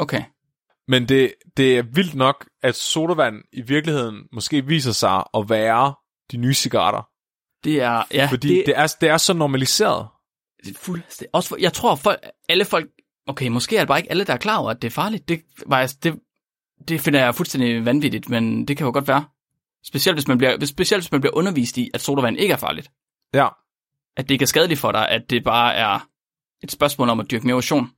Okay. 0.00 0.22
men 0.88 1.08
det, 1.08 1.34
det 1.56 1.78
er 1.78 1.82
vildt 1.82 2.14
nok, 2.14 2.46
at 2.62 2.74
sodavand 2.74 3.34
i 3.52 3.60
virkeligheden 3.60 4.22
måske 4.32 4.66
viser 4.66 4.92
sig 4.92 5.24
at 5.34 5.48
være 5.48 5.94
de 6.32 6.36
nye 6.36 6.54
cigaretter. 6.54 7.08
Det 7.64 7.80
er, 7.80 8.02
ja, 8.12 8.26
Fordi 8.30 8.48
det, 8.48 8.66
det, 8.66 8.78
er, 8.78 8.94
det 9.00 9.08
er 9.08 9.16
så 9.16 9.32
normaliseret. 9.32 10.06
det 10.64 10.74
er 10.74 10.78
fuldstændig. 10.78 11.34
Også 11.34 11.48
for, 11.48 11.56
jeg 11.60 11.72
tror, 11.72 11.94
folk, 11.94 12.18
alle 12.48 12.64
folk, 12.64 12.86
okay, 13.26 13.48
måske 13.48 13.76
er 13.76 13.80
det 13.80 13.88
bare 13.88 13.98
ikke 13.98 14.10
alle, 14.10 14.24
der 14.24 14.32
er 14.32 14.36
klar 14.36 14.56
over, 14.58 14.70
at 14.70 14.82
det 14.82 14.88
er 14.88 14.92
farligt. 14.92 15.28
Det, 15.28 15.42
var 15.66 15.94
det, 16.02 16.14
det 16.88 17.00
finder 17.00 17.20
jeg 17.24 17.34
fuldstændig 17.34 17.84
vanvittigt, 17.84 18.28
men 18.28 18.68
det 18.68 18.76
kan 18.76 18.86
jo 18.86 18.92
godt 18.92 19.08
være. 19.08 19.24
Specielt 19.84 20.16
hvis 20.16 20.28
man 20.28 20.38
bliver, 20.38 20.66
specielt 20.66 21.02
hvis 21.04 21.12
man 21.12 21.20
bliver 21.20 21.36
undervist 21.36 21.78
i, 21.78 21.90
at 21.94 22.00
sodavand 22.00 22.36
ikke 22.38 22.52
er 22.52 22.56
farligt. 22.56 22.90
Ja, 23.34 23.48
At 24.16 24.28
det 24.28 24.34
ikke 24.34 24.42
er 24.42 24.46
skadeligt 24.46 24.80
for 24.80 24.92
dig, 24.92 25.08
at 25.08 25.30
det 25.30 25.44
bare 25.44 25.74
er 25.74 26.08
et 26.62 26.72
spørgsmål 26.72 27.08
om 27.08 27.20
at 27.20 27.30
dyrke 27.30 27.46
mere 27.46 27.54
motion. 27.54 27.90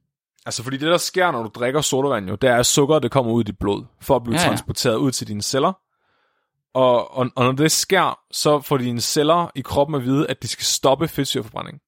altså 0.47 0.63
fordi 0.63 0.77
det, 0.77 0.89
der 0.89 0.97
sker, 0.99 1.31
når 1.31 1.43
du 1.43 1.51
drikker 1.55 1.81
sodavand, 1.81 2.29
jo, 2.29 2.35
det 2.35 2.51
er, 2.51 2.57
at 2.57 2.67
sukker 2.67 2.99
det 2.99 3.11
kommer 3.11 3.33
ud 3.33 3.41
i 3.41 3.45
dit 3.45 3.59
blod, 3.59 3.85
for 4.01 4.17
at 4.17 4.23
blive 4.25 4.37
ja. 4.37 4.43
ja. 4.43 4.49
transporteret 4.49 4.97
ud 4.97 5.13
til 5.13 5.29
dine 5.29 5.43
celler. 5.43 5.73
Og, 6.77 7.17
og, 7.17 7.31
og 7.37 7.45
når 7.45 7.53
det 7.53 7.73
sker, 7.73 8.19
så 8.31 8.61
får 8.61 8.77
dine 8.77 9.01
celler 9.01 9.51
i 9.55 9.61
kroppen 9.61 9.95
at 9.95 10.05
vide, 10.05 10.31
at 10.31 10.43
de 10.43 10.49
skal 10.49 10.65
stoppe 10.65 11.09
fedtsyreforbrænding. 11.09 11.79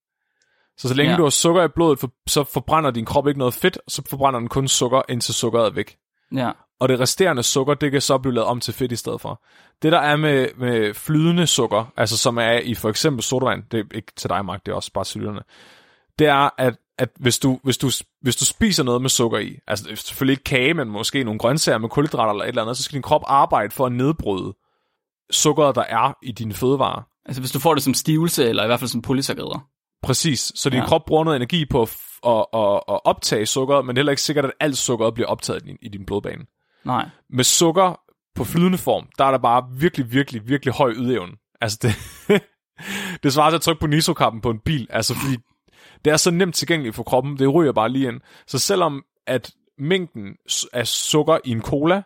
Så 0.76 0.88
så 0.88 0.94
længe 0.94 1.12
Ja. 1.12 1.16
du 1.16 1.22
har 1.22 1.30
sukker 1.30 1.64
i 1.64 1.68
blodet, 1.68 1.98
for, 1.98 2.10
så 2.26 2.44
forbrænder 2.44 2.90
din 2.90 3.04
krop 3.04 3.28
ikke 3.28 3.38
noget 3.38 3.54
fedt, 3.54 3.78
så 3.88 4.02
forbrænder 4.10 4.40
den 4.40 4.48
kun 4.48 4.68
sukker, 4.68 5.02
indtil 5.08 5.34
sukkeret 5.34 5.66
er 5.66 5.70
væk. 5.70 5.96
Ja. 6.34 6.50
Og 6.80 6.88
det 6.88 7.00
resterende 7.00 7.42
sukker, 7.42 7.74
det 7.74 7.92
kan 7.92 8.00
så 8.00 8.18
blive 8.18 8.34
lavet 8.34 8.46
om 8.46 8.60
til 8.60 8.74
fedt 8.74 8.92
i 8.92 8.96
stedet 8.96 9.20
for. 9.20 9.42
Det 9.82 9.92
der 9.92 9.98
er 9.98 10.16
med, 10.16 10.48
med 10.58 10.94
flydende 10.94 11.46
sukker, 11.46 11.92
altså 11.96 12.16
som 12.16 12.38
er 12.38 12.52
i 12.52 12.74
for 12.74 12.88
eksempel 12.88 13.22
sodavand, 13.22 13.62
det 13.70 13.80
er 13.80 13.84
ikke 13.94 14.12
til 14.16 14.30
dig, 14.30 14.44
Mark, 14.44 14.66
det 14.66 14.72
er 14.72 14.76
også 14.76 14.92
bare 14.92 15.04
til 15.04 15.20
lytterne, 15.20 15.40
det 16.18 16.26
er, 16.26 16.50
at, 16.58 16.74
at 16.98 17.08
hvis, 17.16 17.38
du, 17.38 17.60
hvis, 17.62 17.78
du, 17.78 17.90
hvis 18.20 18.36
du 18.36 18.44
spiser 18.44 18.84
noget 18.84 19.02
med 19.02 19.10
sukker 19.10 19.38
i, 19.38 19.58
altså 19.66 19.84
selvfølgelig 19.84 20.32
ikke 20.32 20.44
kage, 20.44 20.74
men 20.74 20.88
måske 20.88 21.24
nogle 21.24 21.38
grøntsager 21.38 21.78
med 21.78 21.88
kulhydrater 21.88 22.32
eller 22.32 22.44
et 22.44 22.48
eller 22.48 22.62
andet, 22.62 22.76
så 22.76 22.82
skal 22.82 22.94
din 22.94 23.02
krop 23.02 23.22
arbejde 23.26 23.70
for 23.70 23.86
at 23.86 23.92
nedbryde 23.92 24.54
sukkeret, 25.30 25.74
der 25.74 25.82
er 25.82 26.12
i 26.22 26.32
dine 26.32 26.54
fødevarer. 26.54 27.02
Altså 27.26 27.42
hvis 27.42 27.50
du 27.50 27.58
får 27.58 27.74
det 27.74 27.82
som 27.82 27.94
stivelse, 27.94 28.48
eller 28.48 28.62
i 28.64 28.66
hvert 28.66 28.80
fald 28.80 28.88
som 28.88 29.02
polysaccharider. 29.02 29.66
Præcis. 30.02 30.52
Så 30.54 30.70
din 30.70 30.78
Ja. 30.78 30.86
krop 30.86 31.04
bruger 31.06 31.24
noget 31.24 31.36
energi 31.36 31.64
på 31.70 31.82
at, 31.82 31.96
at, 32.26 32.46
at, 32.54 32.80
at 32.88 33.00
optage 33.04 33.46
sukkeret, 33.46 33.86
men 33.86 33.96
det 33.96 33.98
er 33.98 34.02
heller 34.02 34.12
ikke 34.12 34.22
sikkert, 34.22 34.44
at 34.44 34.52
alt 34.60 34.78
sukkeret 34.78 35.14
bliver 35.14 35.28
optaget 35.28 35.62
i 35.62 35.66
din, 35.66 35.76
i 35.82 35.88
din 35.88 36.06
blodbane. 36.06 36.44
Nej. 36.84 37.08
Med 37.30 37.44
sukker 37.44 38.00
på 38.34 38.44
flydende 38.44 38.78
form, 38.78 39.08
der 39.18 39.24
er 39.24 39.30
der 39.30 39.38
bare 39.38 39.64
virkelig, 39.78 40.12
virkelig, 40.12 40.48
virkelig 40.48 40.74
høj 40.74 40.92
ydeevne. 40.96 41.32
Altså 41.60 41.78
det, 41.82 41.94
det 43.22 43.32
svarer 43.32 43.50
til 43.50 43.56
at 43.56 43.62
trykke 43.62 43.80
på 43.80 43.86
nitrokappen 43.86 44.40
på 44.40 44.50
en 44.50 44.58
bil, 44.64 44.86
altså 44.90 45.14
fordi 45.14 45.36
det 46.04 46.12
er 46.12 46.16
så 46.16 46.30
nemt 46.30 46.54
tilgængeligt 46.54 46.96
for 46.96 47.02
kroppen, 47.02 47.38
det 47.38 47.54
ryger 47.54 47.72
bare 47.72 47.88
lige 47.88 48.08
ind. 48.08 48.20
Så 48.46 48.58
selvom 48.58 49.02
at 49.26 49.50
mængden 49.78 50.36
af 50.72 50.86
sukker 50.86 51.38
i 51.44 51.50
en 51.50 51.62
cola 51.62 52.02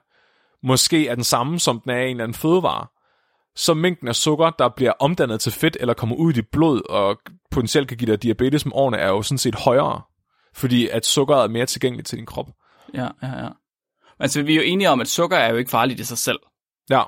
måske 0.63 1.09
er 1.09 1.15
den 1.15 1.25
samme, 1.25 1.59
som 1.59 1.81
den 1.81 1.91
er 1.91 1.97
i 2.01 2.05
en 2.05 2.11
eller 2.11 2.25
anden 2.25 2.35
fødevare, 2.35 2.87
så 3.57 3.75
mængden 3.75 4.09
af 4.09 4.15
sukker, 4.15 4.51
der 4.51 4.69
bliver 4.69 4.93
omdannet 4.99 5.41
til 5.41 5.53
fedt 5.53 5.77
eller 5.81 5.95
kommer 5.95 6.17
ud 6.17 6.31
i 6.31 6.35
dit 6.35 6.49
blod 6.53 6.91
og 6.91 7.19
potentielt 7.51 7.89
kan 7.89 7.97
give 7.97 8.11
dig 8.11 8.23
diabetes 8.23 8.65
med 8.65 8.73
årene, 8.75 8.97
er 8.97 9.09
jo 9.09 9.23
sådan 9.23 9.39
set 9.39 9.55
højere. 9.55 10.03
Fordi 10.55 10.89
at 10.89 11.07
sukkeret 11.07 11.45
er 11.45 11.49
mere 11.49 11.67
tilgængeligt 11.67 12.09
til 12.09 12.19
din 12.19 12.27
krop. 12.27 12.47
Ja, 12.95 13.09
ja, 13.23 13.45
ja. 13.45 13.49
Altså 14.19 14.43
vi 14.43 14.53
er 14.53 14.57
jo 14.57 14.63
enige 14.63 14.91
om, 14.91 15.01
at 15.01 15.09
sukker 15.09 15.37
er 15.37 15.51
jo 15.51 15.57
ikke 15.57 15.71
farligt 15.71 16.01
i 16.01 16.05
sig 16.05 16.19
selv. 16.19 16.39
Ja, 16.91 17.03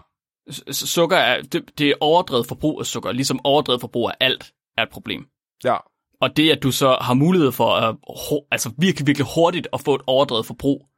Sukker 0.71 1.17
er, 1.17 1.43
det, 1.43 1.79
det 1.79 1.89
er 1.89 1.95
overdrevet 2.01 2.47
forbrug 2.47 2.81
af 2.81 2.87
sukker, 2.87 3.13
ligesom 3.13 3.41
overdrevet 3.45 3.81
forbrug 3.81 4.09
af 4.11 4.15
alt 4.21 4.53
er 4.79 4.83
et 4.83 4.91
problem. 4.91 5.27
Ja. 5.65 5.77
Og 6.21 6.37
det, 6.37 6.51
at 6.51 6.63
du 6.63 6.73
så 6.73 6.99
har 7.01 7.15
mulighed 7.15 7.53
for 7.53 7.75
at 7.75 7.97
altså 8.51 8.73
virkelig, 8.79 9.07
virkelig 9.07 9.27
hurtigt 9.35 9.69
at 9.73 9.81
få 9.81 9.95
et 9.95 10.03
overdrevet 10.07 10.47
forbrug 10.47 10.89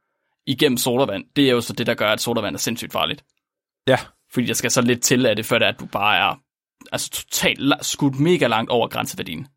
igennem 0.45 0.77
sodavand, 0.77 1.25
det 1.35 1.47
er 1.47 1.51
jo 1.51 1.61
så 1.61 1.73
det, 1.73 1.87
der 1.87 1.93
gør, 1.93 2.11
at 2.11 2.21
sodavand 2.21 2.55
er 2.55 2.59
sindssygt 2.59 2.93
farligt. 2.93 3.25
Ja. 3.87 3.97
Fordi 4.33 4.45
der 4.45 4.53
skal 4.53 4.71
så 4.71 4.81
lidt 4.81 5.01
til 5.01 5.25
af 5.25 5.35
det, 5.35 5.45
før 5.45 5.57
det 5.57 5.65
er, 5.65 5.69
at 5.69 5.79
du 5.79 5.85
bare 5.85 6.17
er 6.17 6.35
altså 6.91 7.09
totalt 7.09 7.73
skudt 7.81 8.19
mega 8.19 8.47
langt 8.47 8.71
over 8.71 8.87
grænseværdien. 8.87 9.47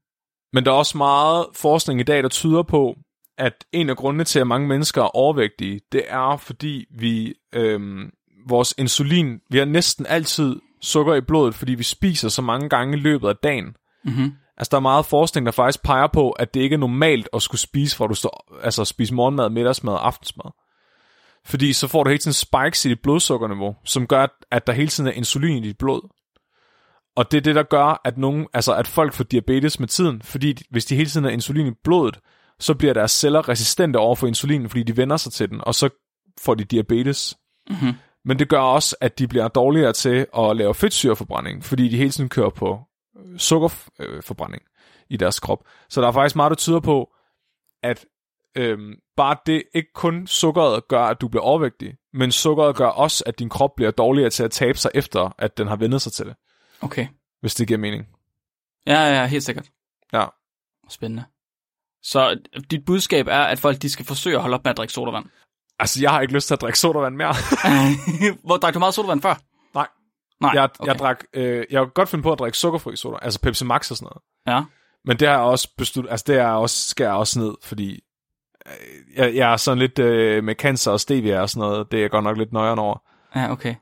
Men 0.53 0.65
der 0.65 0.71
er 0.71 0.75
også 0.75 0.99
meget 0.99 1.47
forskning 1.55 2.01
i 2.01 2.03
dag, 2.03 2.23
der 2.23 2.29
tyder 2.29 2.63
på, 2.63 2.97
at 3.39 3.65
en 3.73 3.91
af 3.91 3.97
grundene 3.97 4.25
til, 4.25 4.39
at 4.39 4.47
mange 4.47 4.69
mennesker 4.69 5.03
er 5.03 5.17
overvægtige, 5.17 5.81
det 5.93 6.05
er, 6.09 6.37
fordi 6.37 6.87
vi 6.91 7.35
øhm, 7.53 8.11
vores 8.49 8.75
insulin, 8.79 9.41
vi 9.51 9.59
har 9.59 9.65
næsten 9.65 10.07
altid 10.07 10.57
sukker 10.83 11.15
i 11.15 11.21
blodet, 11.21 11.55
fordi 11.55 11.75
vi 11.75 11.83
spiser 11.83 12.29
så 12.29 12.43
mange 12.43 12.69
gange 12.69 12.97
i 12.97 13.01
løbet 13.01 13.29
af 13.29 13.37
dagen. 13.37 13.77
Mm-hmm. 14.05 14.33
Altså, 14.57 14.69
der 14.71 14.77
er 14.77 14.81
meget 14.81 15.07
forskning, 15.07 15.47
der 15.47 15.53
faktisk 15.53 15.83
peger 15.83 16.07
på, 16.07 16.31
at 16.31 16.55
det 16.55 16.61
ikke 16.61 16.75
er 16.75 16.79
normalt 16.79 17.29
at 17.33 17.43
skulle 17.43 17.61
spise, 17.61 17.97
hvor 17.97 18.07
du 18.07 18.15
står, 18.15 18.59
altså 18.63 18.85
spise 18.85 19.15
morgenmad, 19.15 19.51
middagsmad 19.51 19.93
og 19.93 20.07
aftensmad. 20.07 20.51
Fordi 21.47 21.73
så 21.73 21.89
får 21.89 22.05
du 22.05 22.11
hele 22.11 22.19
tiden 22.19 22.33
spikes 22.33 22.85
i 22.85 22.89
dit 22.89 23.03
blodsukkerniveau, 23.03 23.77
som 23.85 24.07
gør, 24.07 24.27
at 24.51 24.67
der 24.67 24.73
hele 24.73 24.89
tiden 24.89 25.09
er 25.09 25.13
insulin 25.13 25.65
i 25.65 25.67
dit 25.67 25.79
blod. 25.79 26.09
Og 27.17 27.31
det 27.31 27.37
er 27.37 27.43
det, 27.43 27.55
der 27.55 27.63
gør, 27.63 28.01
at, 28.05 28.19
nogen, 28.19 28.47
altså 28.53 28.75
at 28.75 28.87
folk 28.87 29.13
får 29.13 29.25
diabetes 29.25 29.81
med 29.81 29.89
tiden, 29.89 30.23
fordi 30.23 30.59
hvis 30.71 30.85
de 30.85 30.97
hele 30.97 31.11
tiden 31.11 31.25
har 31.25 31.31
insulin 31.31 31.67
i 31.67 31.75
blodet, 31.85 32.21
så 32.59 32.75
bliver 32.75 32.95
deres 32.95 33.11
celler 33.11 33.49
resistente 33.49 33.97
over 33.97 34.15
for 34.15 34.27
insulin, 34.27 34.69
fordi 34.69 34.83
de 34.83 34.97
vender 34.97 35.17
sig 35.17 35.33
til 35.33 35.51
den, 35.51 35.61
og 35.65 35.75
så 35.75 35.89
får 36.41 36.55
de 36.55 36.65
diabetes. 36.65 37.37
Mm-hmm. 37.71 37.93
Men 38.25 38.39
det 38.39 38.49
gør 38.49 38.61
også, 38.61 38.97
at 39.01 39.19
de 39.19 39.29
bliver 39.29 39.49
dårligere 39.49 39.93
til 39.93 40.27
at 40.39 40.57
lave 40.57 40.75
fedtsyreforbrænding, 40.75 41.65
fordi 41.65 41.89
de 41.89 41.97
hele 41.97 42.11
tiden 42.11 42.29
kører 42.29 42.51
på 42.51 42.81
øh, 43.19 43.39
sukkerforbrænding 43.39 44.63
i 45.11 45.17
deres 45.17 45.41
krop. 45.41 45.65
Så 45.89 46.01
der 46.01 46.09
er 46.09 46.13
faktisk 46.13 46.37
meget, 46.37 46.51
der 46.51 46.57
tyder 46.57 46.81
på, 46.81 47.11
at 47.83 48.05
øhm, 48.57 48.95
bare 49.17 49.37
det 49.47 49.63
ikke 49.75 49.93
kun 49.95 50.27
sukkeret 50.27 50.89
gør, 50.89 51.05
at 51.05 51.21
du 51.21 51.29
bliver 51.29 51.43
overvægtig, 51.43 51.95
men 52.13 52.33
sukkeret 52.33 52.77
gør 52.77 52.87
også, 52.87 53.25
at 53.27 53.39
din 53.39 53.49
krop 53.49 53.71
bliver 53.77 53.91
dårligere 53.91 54.31
til 54.31 54.43
at 54.43 54.51
tabe 54.51 54.79
sig 54.79 54.91
efter, 54.95 55.35
at 55.39 55.59
den 55.59 55.67
har 55.67 55.77
vendet 55.77 56.03
sig 56.03 56.13
til 56.13 56.27
det, 56.27 56.35
Okay. 56.81 57.07
hvis 57.41 57.55
det 57.55 57.67
giver 57.69 57.79
mening. 57.79 58.07
Ja, 58.87 59.21
ja, 59.21 59.27
helt 59.27 59.45
sikkert. 59.45 59.71
Ja. 60.13 60.27
Spændende. 60.89 61.25
Så 62.03 62.39
dit 62.71 62.85
budskab 62.85 63.27
er, 63.27 63.43
at 63.43 63.59
folk 63.59 63.83
de 63.83 63.91
skal 63.91 64.05
forsøge 64.07 64.37
at 64.37 64.43
holde 64.43 64.55
op 64.55 64.65
med 64.65 64.71
at 64.71 64.77
drikke 64.77 64.93
sodavand. 64.93 65.25
Altså, 65.79 66.01
jeg 66.03 66.11
har 66.11 66.21
ikke 66.21 66.35
lyst 66.35 66.47
til 66.47 66.55
at 66.55 66.61
drikke 66.61 66.79
sodavand 66.79 67.17
mere. 67.17 67.35
Hvor 68.47 68.57
drak 68.57 68.75
du 68.75 68.79
meget 68.79 68.95
sodavand 68.95 69.23
før? 69.23 69.35
Nej. 69.75 69.87
Nej, 70.41 70.51
jeg, 70.55 70.65
okay. 70.65 70.87
jeg, 70.87 70.99
drak, 70.99 71.25
øh, 71.35 71.65
jeg 71.71 71.81
kan 71.81 71.91
godt 71.95 72.09
finde 72.09 72.23
på 72.23 72.33
at 72.33 72.39
drikke 72.39 72.59
sukkerfri 72.59 72.97
soda, 72.97 73.19
altså 73.23 73.41
Pepsi 73.41 73.65
Max 73.65 73.91
og 73.91 73.97
sådan 73.97 74.07
noget. 74.13 74.23
Ja. 74.57 74.65
Men 75.05 75.17
det 75.19 75.29
har 75.29 75.35
jeg 75.35 75.45
også 75.45 75.69
besluttet, 75.79 76.11
altså 76.11 76.25
det 76.27 76.37
er 76.37 76.47
også, 76.47 76.89
skal 76.89 77.05
jeg 77.05 77.13
også 77.13 77.41
ned, 77.41 77.55
fordi 77.63 77.93
øh, 77.95 78.01
jeg, 79.17 79.35
jeg 79.35 79.53
er 79.53 79.57
sådan 79.57 79.79
lidt 79.79 79.99
øh, 79.99 80.45
med 80.45 80.55
cancer 80.55 80.91
og 80.91 81.01
stevia 81.01 81.41
og 81.41 81.51
sådan 81.51 81.69
noget, 81.69 81.91
det 81.91 81.97
er 81.97 82.01
jeg 82.01 82.11
godt 82.11 82.25
nok 82.25 82.39
lidt 82.39 82.53
nøjeren 82.53 82.79
over. 82.79 83.03
Ja, 83.37 83.53
okay. 83.53 83.75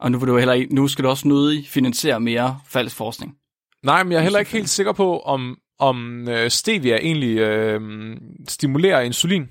Og 0.00 0.12
nu, 0.12 0.18
vil 0.18 0.28
du 0.28 0.38
heller 0.38 0.54
ikke, 0.54 0.74
nu 0.74 0.88
skal 0.88 1.04
du 1.04 1.08
også 1.08 1.28
nødig 1.28 1.68
finansiere 1.68 2.20
mere 2.20 2.60
falsk 2.66 2.96
forskning. 2.96 3.36
Nej, 3.82 4.02
men 4.02 4.12
jeg 4.12 4.18
er 4.18 4.22
heller 4.22 4.38
ikke 4.38 4.52
helt 4.52 4.68
sikker 4.68 4.92
på, 4.92 5.20
om, 5.20 5.58
om 5.78 6.28
øh, 6.28 6.50
stevia 6.50 6.96
egentlig 6.96 7.38
øh, 7.38 7.80
stimulerer 8.48 9.00
insulin. 9.00 9.48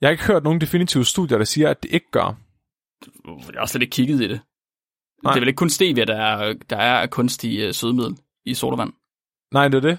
Jeg 0.00 0.06
har 0.06 0.10
ikke 0.10 0.26
hørt 0.26 0.44
nogen 0.44 0.60
definitive 0.60 1.04
studier, 1.04 1.38
der 1.38 1.44
siger, 1.44 1.70
at 1.70 1.82
det 1.82 1.90
ikke 1.92 2.10
gør. 2.10 2.36
Jeg 3.26 3.58
har 3.58 3.66
slet 3.66 3.82
ikke 3.82 3.92
kigget 3.92 4.20
i 4.20 4.28
det. 4.28 4.40
Nej. 5.22 5.32
Det 5.32 5.38
er 5.38 5.40
vel 5.40 5.48
ikke 5.48 5.56
kun 5.56 5.70
stevia, 5.70 6.04
der 6.04 6.16
er, 6.16 6.54
der 6.70 6.76
er 6.76 7.06
kunstig 7.06 7.68
uh, 7.68 7.74
sødemiddel 7.74 8.16
i 8.44 8.54
sodavand. 8.54 8.92
Nej, 9.52 9.68
det 9.68 9.76
er 9.76 9.88
det. 9.88 9.98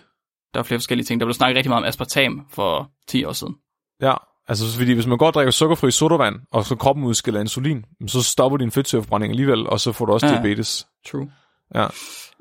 Der 0.53 0.59
er 0.59 0.63
flere 0.63 0.79
forskellige 0.79 1.05
ting. 1.05 1.19
Der 1.19 1.25
blev 1.25 1.33
snakket 1.33 1.55
rigtig 1.55 1.69
meget 1.69 1.83
om 1.83 1.87
aspartam 1.87 2.47
for 2.49 2.91
10 3.07 3.23
år 3.23 3.33
siden. 3.33 3.55
Ja, 4.01 4.13
altså 4.47 4.77
fordi 4.77 4.93
hvis 4.93 5.07
man 5.07 5.17
går 5.17 5.27
og 5.27 5.33
drikker 5.33 5.51
sukkerfri 5.51 5.91
sodavand, 5.91 6.35
og 6.51 6.65
så 6.65 6.75
kroppen 6.75 7.05
udskiller 7.05 7.39
insulin, 7.39 7.85
så 8.07 8.23
stopper 8.23 8.57
din 8.57 8.71
fedtsyreforbrænding 8.71 9.31
alligevel, 9.31 9.67
og 9.67 9.79
så 9.79 9.91
får 9.91 10.05
du 10.05 10.13
også 10.13 10.27
Ja, 10.27 10.33
diabetes. 10.33 10.87
True. 11.11 11.31
Ja. 11.75 11.87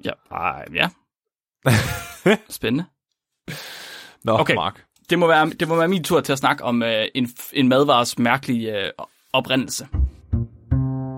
Ja, 0.04 0.10
ej, 0.30 0.64
ja. 0.74 0.88
Spændende. 2.50 2.84
Nå, 4.24 4.38
Okay. 4.38 4.54
Mark. 4.54 4.82
Det 5.10 5.18
må, 5.18 5.26
være, 5.26 5.50
det 5.50 5.68
må 5.68 5.76
være 5.76 5.88
min 5.88 6.04
tur 6.04 6.20
til 6.20 6.32
at 6.32 6.38
snakke 6.38 6.64
om 6.64 6.82
uh, 6.82 6.88
en, 7.14 7.28
en 7.52 7.68
madvares 7.68 8.18
mærkelige 8.18 8.72
uh, 8.98 9.06
oprindelse. 9.32 9.88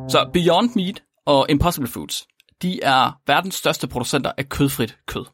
Så 0.09 0.31
Beyond 0.33 0.71
Meat 0.77 1.03
og 1.27 1.47
Impossible 1.49 1.89
Foods, 1.89 2.27
de 2.63 2.83
er 2.83 3.21
verdens 3.27 3.55
største 3.55 3.89
producenter 3.89 4.33
af 4.39 4.49
kødfrit 4.49 4.99
kød. 5.07 5.25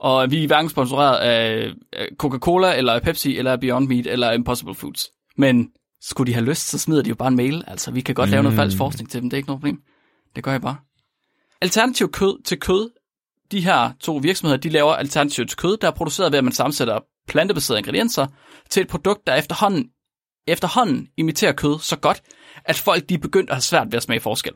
Og 0.00 0.30
vi 0.30 0.42
er 0.42 0.46
hverken 0.46 0.70
sponsoreret 0.70 1.16
af 1.16 1.72
Coca-Cola, 2.18 2.76
eller 2.76 2.92
af 2.92 3.02
Pepsi, 3.02 3.38
eller 3.38 3.52
af 3.52 3.60
Beyond 3.60 3.88
Meat, 3.88 4.06
eller 4.06 4.32
Impossible 4.32 4.74
Foods. 4.74 5.08
Men 5.36 5.70
skulle 6.00 6.28
de 6.28 6.34
have 6.34 6.44
lyst, 6.44 6.68
så 6.68 6.78
smider 6.78 7.02
de 7.02 7.08
jo 7.08 7.14
bare 7.14 7.28
en 7.28 7.36
mail. 7.36 7.64
Altså, 7.66 7.90
vi 7.90 8.00
kan 8.00 8.14
godt 8.14 8.30
lave 8.30 8.42
noget 8.42 8.56
falsk 8.56 8.76
forskning 8.76 9.10
til 9.10 9.20
dem, 9.20 9.30
det 9.30 9.36
er 9.36 9.38
ikke 9.38 9.46
noget 9.46 9.60
problem. 9.60 9.82
Det 10.36 10.44
gør 10.44 10.50
jeg 10.50 10.60
bare. 10.60 10.76
Alternativ 11.60 12.10
kød 12.10 12.42
til 12.42 12.60
kød. 12.60 12.90
De 13.52 13.60
her 13.60 13.92
to 14.00 14.16
virksomheder, 14.16 14.56
de 14.56 14.68
laver 14.68 14.92
alternativ 14.92 15.46
til 15.46 15.56
kød, 15.56 15.76
der 15.76 15.86
er 15.86 15.92
produceret 15.92 16.32
ved, 16.32 16.38
at 16.38 16.44
man 16.44 16.52
sammensætter 16.52 16.98
plantebaserede 17.28 17.78
ingredienser 17.78 18.26
til 18.70 18.80
et 18.80 18.88
produkt, 18.88 19.26
der 19.26 19.34
efterhånden, 19.34 19.88
efterhånden 20.46 21.08
imiterer 21.16 21.52
kød 21.52 21.78
så 21.78 21.96
godt, 21.96 22.22
at 22.64 22.78
folk 22.78 23.08
de 23.08 23.14
er 23.14 23.18
begyndt 23.18 23.50
at 23.50 23.56
have 23.56 23.62
svært 23.62 23.86
ved 23.86 23.96
at 23.96 24.02
smage 24.02 24.20
forskel. 24.20 24.52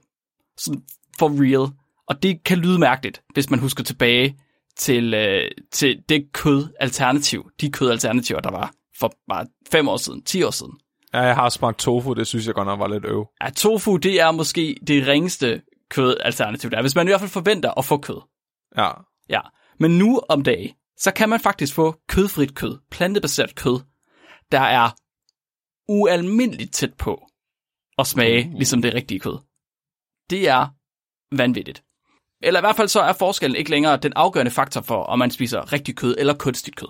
Sådan 0.58 0.82
for 1.18 1.28
real. 1.42 1.72
Og 2.08 2.22
det 2.22 2.44
kan 2.44 2.58
lyde 2.58 2.78
mærkeligt, 2.78 3.22
hvis 3.32 3.50
man 3.50 3.58
husker 3.58 3.84
tilbage 3.84 4.36
til, 4.76 5.14
øh, 5.14 5.50
til 5.72 6.02
det 6.08 6.32
kødalternativ, 6.32 7.50
de 7.60 7.72
kødalternativer, 7.72 8.40
der 8.40 8.50
var 8.50 8.72
for 8.98 9.12
bare 9.28 9.46
fem 9.70 9.88
år 9.88 9.96
siden, 9.96 10.22
10 10.22 10.42
år 10.42 10.50
siden. 10.50 10.72
Ja, 11.12 11.20
jeg 11.20 11.34
har 11.34 11.48
smagt 11.48 11.78
tofu, 11.78 12.12
det 12.12 12.26
synes 12.26 12.46
jeg 12.46 12.54
godt 12.54 12.66
nok 12.66 12.80
var 12.80 12.88
lidt 12.88 13.04
øv. 13.04 13.26
Ja, 13.42 13.50
tofu, 13.50 13.96
det 13.96 14.20
er 14.20 14.30
måske 14.30 14.76
det 14.86 15.06
ringeste 15.06 15.62
kødalternativ, 15.90 16.70
der 16.70 16.76
er, 16.76 16.80
hvis 16.80 16.94
man 16.94 17.06
i 17.06 17.10
hvert 17.10 17.20
fald 17.20 17.30
forventer 17.30 17.78
at 17.78 17.84
få 17.84 17.96
kød. 17.96 18.20
Ja. 18.76 18.90
Ja, 19.28 19.40
men 19.80 19.98
nu 19.98 20.20
om 20.28 20.42
dagen, 20.42 20.74
så 20.96 21.12
kan 21.12 21.28
man 21.28 21.40
faktisk 21.40 21.74
få 21.74 21.96
kødfrit 22.08 22.54
kød, 22.54 22.78
plantebaseret 22.90 23.54
kød, 23.54 23.80
der 24.52 24.60
er 24.60 24.90
ualmindeligt 25.88 26.74
tæt 26.74 26.94
på 26.94 27.26
at 27.98 28.06
smage 28.06 28.46
uh. 28.48 28.54
ligesom 28.54 28.82
det 28.82 28.94
rigtige 28.94 29.20
kød. 29.20 29.38
Det 30.30 30.48
er 30.48 30.66
vanvittigt. 31.36 31.84
Eller 32.42 32.60
i 32.60 32.62
hvert 32.62 32.76
fald 32.76 32.88
så 32.88 33.00
er 33.00 33.12
forskellen 33.12 33.56
ikke 33.56 33.70
længere 33.70 33.96
den 33.96 34.12
afgørende 34.16 34.50
faktor 34.50 34.80
for, 34.80 35.02
om 35.02 35.18
man 35.18 35.30
spiser 35.30 35.72
rigtig 35.72 35.96
kød 35.96 36.14
eller 36.18 36.34
kunstigt 36.34 36.76
kød. 36.76 36.88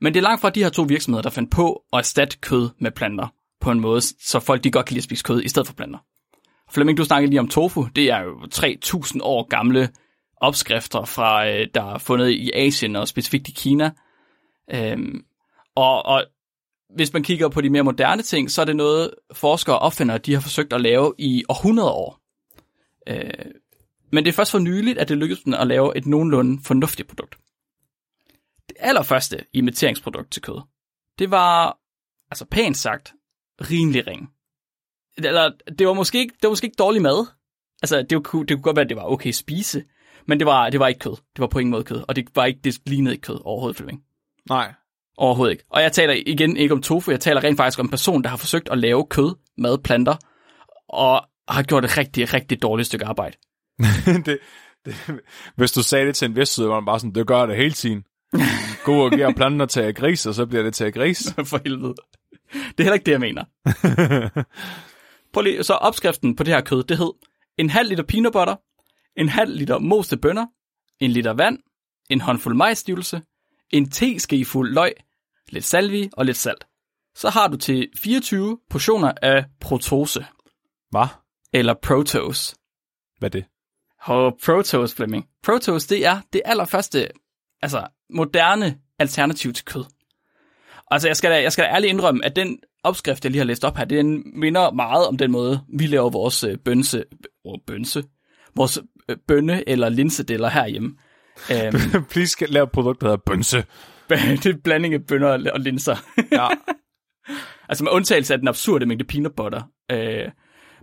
Men 0.00 0.14
det 0.14 0.20
er 0.20 0.22
langt 0.22 0.40
fra 0.40 0.50
de 0.50 0.62
her 0.62 0.70
to 0.70 0.82
virksomheder, 0.82 1.22
der 1.22 1.30
fandt 1.30 1.50
på 1.50 1.82
at 1.92 1.98
erstatte 1.98 2.38
kød 2.38 2.70
med 2.78 2.90
planter 2.90 3.28
på 3.60 3.70
en 3.70 3.80
måde, 3.80 4.00
så 4.00 4.40
folk 4.40 4.64
de 4.64 4.70
godt 4.70 4.86
kan 4.86 4.94
lide 4.94 5.00
at 5.00 5.04
spise 5.04 5.24
kød 5.24 5.42
i 5.42 5.48
stedet 5.48 5.66
for 5.66 5.74
planter. 5.74 5.98
Flemming, 6.70 6.98
du 6.98 7.04
snakkede 7.04 7.30
lige 7.30 7.40
om 7.40 7.48
tofu. 7.48 7.86
Det 7.96 8.10
er 8.10 8.20
jo 8.20 8.34
3.000 8.54 9.18
år 9.22 9.48
gamle 9.48 9.88
opskrifter, 10.36 11.04
fra, 11.04 11.48
øh, 11.48 11.66
der 11.74 11.94
er 11.94 11.98
fundet 11.98 12.30
i 12.30 12.50
Asien 12.54 12.96
og 12.96 13.08
specifikt 13.08 13.48
i 13.48 13.52
Kina. 13.52 13.90
Øhm, 14.74 15.24
og, 15.74 16.06
og 16.06 16.24
hvis 16.94 17.12
man 17.12 17.22
kigger 17.22 17.48
på 17.48 17.60
de 17.60 17.70
mere 17.70 17.82
moderne 17.82 18.22
ting, 18.22 18.50
så 18.50 18.60
er 18.60 18.64
det 18.64 18.76
noget, 18.76 19.10
forskere 19.32 19.78
og 19.78 19.82
opfindere 19.82 20.18
de 20.18 20.34
har 20.34 20.40
forsøgt 20.40 20.72
at 20.72 20.80
lave 20.80 21.14
i 21.18 21.44
århundreder 21.48 21.90
år. 21.90 22.20
Øh, 23.08 23.30
men 24.10 24.24
det 24.24 24.30
er 24.30 24.34
først 24.34 24.50
for 24.50 24.58
nyligt, 24.58 24.98
at 24.98 25.08
det 25.08 25.18
lykkedes 25.18 25.42
dem 25.42 25.54
at 25.54 25.66
lave 25.66 25.96
et 25.96 26.06
nogenlunde 26.06 26.62
fornuftigt 26.64 27.08
produkt. 27.08 27.38
Det 28.68 28.76
allerførste 28.80 29.44
imiteringsprodukt 29.52 30.32
til 30.32 30.42
kød, 30.42 30.60
det 31.18 31.30
var, 31.30 31.78
altså 32.30 32.44
pænt 32.44 32.76
sagt, 32.76 33.14
rimelig 33.60 34.06
ring. 34.06 34.30
Eller, 35.16 35.50
det 35.78 35.86
var 35.86 35.92
måske 35.92 36.18
ikke, 36.18 36.34
det 36.34 36.42
var 36.42 36.50
måske 36.50 36.64
ikke 36.64 36.78
dårlig 36.78 37.02
mad. 37.02 37.26
Altså, 37.82 37.96
det, 38.02 38.16
var, 38.16 38.42
det 38.42 38.48
kunne 38.48 38.62
godt 38.62 38.76
være, 38.76 38.84
at 38.84 38.88
det 38.88 38.96
var 38.96 39.04
okay 39.04 39.28
at 39.28 39.34
spise, 39.34 39.84
men 40.26 40.38
det 40.38 40.46
var, 40.46 40.70
det 40.70 40.80
var 40.80 40.88
ikke 40.88 40.98
kød. 40.98 41.10
Det 41.10 41.38
var 41.38 41.46
på 41.46 41.58
ingen 41.58 41.70
måde 41.70 41.84
kød, 41.84 42.04
og 42.08 42.16
det 42.16 42.28
var 42.34 42.44
ikke, 42.44 42.60
det 42.64 42.78
lignede 42.86 43.14
ikke 43.14 43.22
kød 43.22 43.40
overhovedet, 43.44 43.76
Flemming. 43.76 44.02
Nej. 44.48 44.74
Overhovedet 45.16 45.52
ikke. 45.52 45.64
Og 45.70 45.82
jeg 45.82 45.92
taler 45.92 46.14
igen 46.26 46.56
ikke 46.56 46.74
om 46.74 46.82
tofu, 46.82 47.10
jeg 47.10 47.20
taler 47.20 47.44
rent 47.44 47.56
faktisk 47.56 47.78
om 47.78 47.86
en 47.86 47.90
person, 47.90 48.22
der 48.22 48.28
har 48.28 48.36
forsøgt 48.36 48.68
at 48.68 48.78
lave 48.78 49.06
kød, 49.06 49.34
mad, 49.56 49.78
planter, 49.78 50.16
og 50.88 51.28
har 51.48 51.62
gjort 51.62 51.84
et 51.84 51.98
rigtig, 51.98 52.34
rigtig 52.34 52.62
dårligt 52.62 52.86
stykke 52.86 53.04
arbejde. 53.04 53.36
det, 54.26 54.38
det, 54.84 54.94
hvis 55.56 55.72
du 55.72 55.82
sagde 55.82 56.06
det 56.06 56.16
til 56.16 56.26
en 56.26 56.36
vestsyd, 56.36 56.64
var 56.64 56.74
man 56.74 56.84
bare 56.84 57.00
sådan, 57.00 57.14
det 57.14 57.26
gør 57.26 57.46
det 57.46 57.56
hele 57.56 57.72
tiden. 57.72 58.04
Gå 58.84 59.04
og 59.04 59.10
give 59.10 59.34
planter 59.34 59.66
til 59.66 59.80
at 59.80 59.96
gris, 59.96 60.26
og 60.26 60.34
så 60.34 60.46
bliver 60.46 60.62
det 60.62 60.74
til 60.74 60.84
at 60.84 60.94
gris. 60.94 61.34
For 61.50 61.60
helvede. 61.64 61.94
Det 62.52 62.80
er 62.80 62.82
heller 62.82 62.94
ikke 62.94 63.06
det, 63.06 63.12
jeg 63.12 63.20
mener. 63.20 63.44
Prøv 65.32 65.42
lige, 65.42 65.64
så 65.64 65.74
opskriften 65.74 66.36
på 66.36 66.42
det 66.42 66.54
her 66.54 66.60
kød, 66.60 66.84
det 66.84 66.98
hed 66.98 67.12
en 67.58 67.70
halv 67.70 67.88
liter 67.88 68.02
peanut 68.02 68.32
butter, 68.32 68.56
en 69.16 69.28
halv 69.28 69.56
liter 69.56 69.78
moste 69.78 70.16
bønner, 70.16 70.46
en 71.00 71.10
liter 71.10 71.32
vand, 71.32 71.58
en 72.10 72.20
håndfuld 72.20 72.56
majsstivelse, 72.56 73.22
en 73.70 73.90
teskefuld 73.90 74.72
løg, 74.74 74.92
lidt 75.48 75.64
salvi 75.64 76.10
og 76.12 76.26
lidt 76.26 76.36
salt. 76.36 76.66
Så 77.14 77.30
har 77.30 77.48
du 77.48 77.56
til 77.56 77.88
24 77.98 78.58
portioner 78.70 79.12
af 79.22 79.44
protose, 79.60 80.26
Hvad? 80.90 81.06
eller 81.52 81.74
protose. 81.82 82.56
Hvad 83.18 83.28
er 83.28 83.40
det? 83.40 83.44
Og 84.08 84.38
Proteus, 84.44 84.94
Flemming. 84.94 85.26
Proteus, 85.42 85.86
det 85.86 86.06
er 86.06 86.20
det 86.32 86.42
allerførste, 86.44 87.08
altså 87.62 87.86
moderne 88.10 88.78
alternativ 88.98 89.52
til 89.52 89.64
kød. 89.64 89.84
Altså, 90.90 91.08
jeg 91.08 91.16
skal 91.16 91.30
da, 91.30 91.42
jeg 91.42 91.52
skal 91.52 91.64
da 91.64 91.68
ærligt 91.68 91.90
indrømme, 91.90 92.24
at 92.24 92.36
den 92.36 92.58
opskrift, 92.82 93.24
jeg 93.24 93.30
lige 93.30 93.38
har 93.38 93.46
læst 93.46 93.64
op 93.64 93.76
her, 93.76 93.84
den 93.84 94.22
minder 94.34 94.70
meget 94.70 95.06
om 95.06 95.16
den 95.16 95.30
måde, 95.30 95.60
vi 95.78 95.86
laver 95.86 96.10
vores 96.10 96.44
øh, 96.44 96.58
bønse, 96.64 97.04
oh, 97.44 97.58
bønse, 97.66 98.04
vores 98.56 98.78
øh, 99.08 99.16
bønne- 99.32 99.62
eller 99.66 99.88
linsedeller 99.88 100.48
herhjemme. 100.48 100.96
Um, 101.50 102.04
Please 102.10 102.32
skal 102.32 102.48
lave 102.48 102.64
et 102.64 102.72
produkt, 102.72 103.00
der 103.00 103.06
hedder 103.06 103.22
bønse. 103.26 103.64
det 104.42 104.46
er 104.46 104.58
blanding 104.64 104.94
af 104.94 105.06
bønner 105.06 105.52
og, 105.52 105.60
linser. 105.60 105.96
Ja. 106.32 106.48
altså 107.68 107.84
med 107.84 107.92
undtagelse 107.92 108.34
af 108.34 108.38
den 108.38 108.48
absurde 108.48 108.86
mængde 108.86 109.04
peanut 109.04 109.32
butter. 109.36 109.62
Uh, 109.92 110.32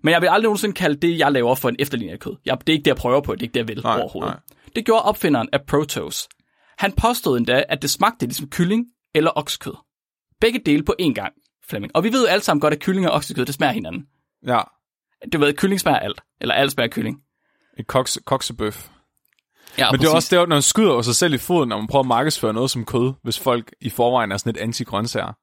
men 0.05 0.11
jeg 0.11 0.21
vil 0.21 0.27
aldrig 0.27 0.43
nogensinde 0.43 0.73
kalde 0.75 0.95
det, 0.95 1.19
jeg 1.19 1.31
laver 1.31 1.55
for 1.55 1.69
en 1.69 1.75
efterligning 1.79 2.13
af 2.13 2.19
kød. 2.19 2.35
Jeg, 2.45 2.57
det 2.59 2.69
er 2.69 2.73
ikke 2.73 2.83
det, 2.83 2.87
jeg 2.91 2.95
prøver 2.97 3.21
på. 3.21 3.31
Det 3.35 3.39
er 3.39 3.43
ikke 3.43 3.53
det, 3.53 3.59
jeg 3.59 3.67
vil 3.67 3.81
Nej, 3.83 3.99
overhovedet. 3.99 4.33
nej. 4.33 4.39
Det 4.75 4.85
gjorde 4.85 5.01
opfinderen 5.01 5.49
af 5.53 5.59
Proteus. 5.67 6.27
Han 6.77 6.91
påstod 6.91 7.37
endda, 7.37 7.63
at 7.69 7.81
det 7.81 7.89
smagte 7.89 8.25
ligesom 8.25 8.49
kylling 8.49 8.85
eller 9.15 9.31
oksekød. 9.35 9.73
Begge 10.41 10.59
dele 10.65 10.83
på 10.83 10.95
én 11.01 11.13
gang, 11.13 11.33
Flemming. 11.69 11.95
Og 11.95 12.03
vi 12.03 12.11
ved 12.13 12.21
jo 12.21 12.27
alle 12.27 12.43
sammen 12.43 12.61
godt, 12.61 12.73
at 12.73 12.79
kylling 12.79 13.07
og 13.09 13.13
oksekød, 13.13 13.45
det 13.45 13.55
smager 13.55 13.73
hinanden. 13.73 14.05
Ja. 14.47 14.61
Du 15.33 15.37
ved, 15.37 15.53
kylling 15.53 15.79
smager 15.79 15.99
alt. 15.99 16.21
Eller 16.41 16.55
alt 16.55 16.71
smager 16.71 16.89
kylling. 16.89 17.17
En 17.77 17.85
koks, 17.85 18.19
koksebøf. 18.25 18.89
Ja, 19.77 19.91
Men 19.91 19.99
det 19.99 20.07
er 20.07 20.15
også 20.15 20.35
det, 20.39 20.49
når 20.49 20.55
man 20.55 20.61
skyder 20.61 20.93
jo 20.93 21.01
sig 21.01 21.15
selv 21.15 21.33
i 21.33 21.37
foden, 21.37 21.69
når 21.69 21.77
man 21.77 21.87
prøver 21.87 22.03
at 22.03 22.07
markedsføre 22.07 22.53
noget 22.53 22.71
som 22.71 22.85
kød, 22.85 23.13
hvis 23.23 23.39
folk 23.39 23.73
i 23.81 23.89
forvejen 23.89 24.31
er 24.31 24.37
sådan 24.37 24.53
lidt 24.53 24.63
anti-grøntsager. 24.63 25.33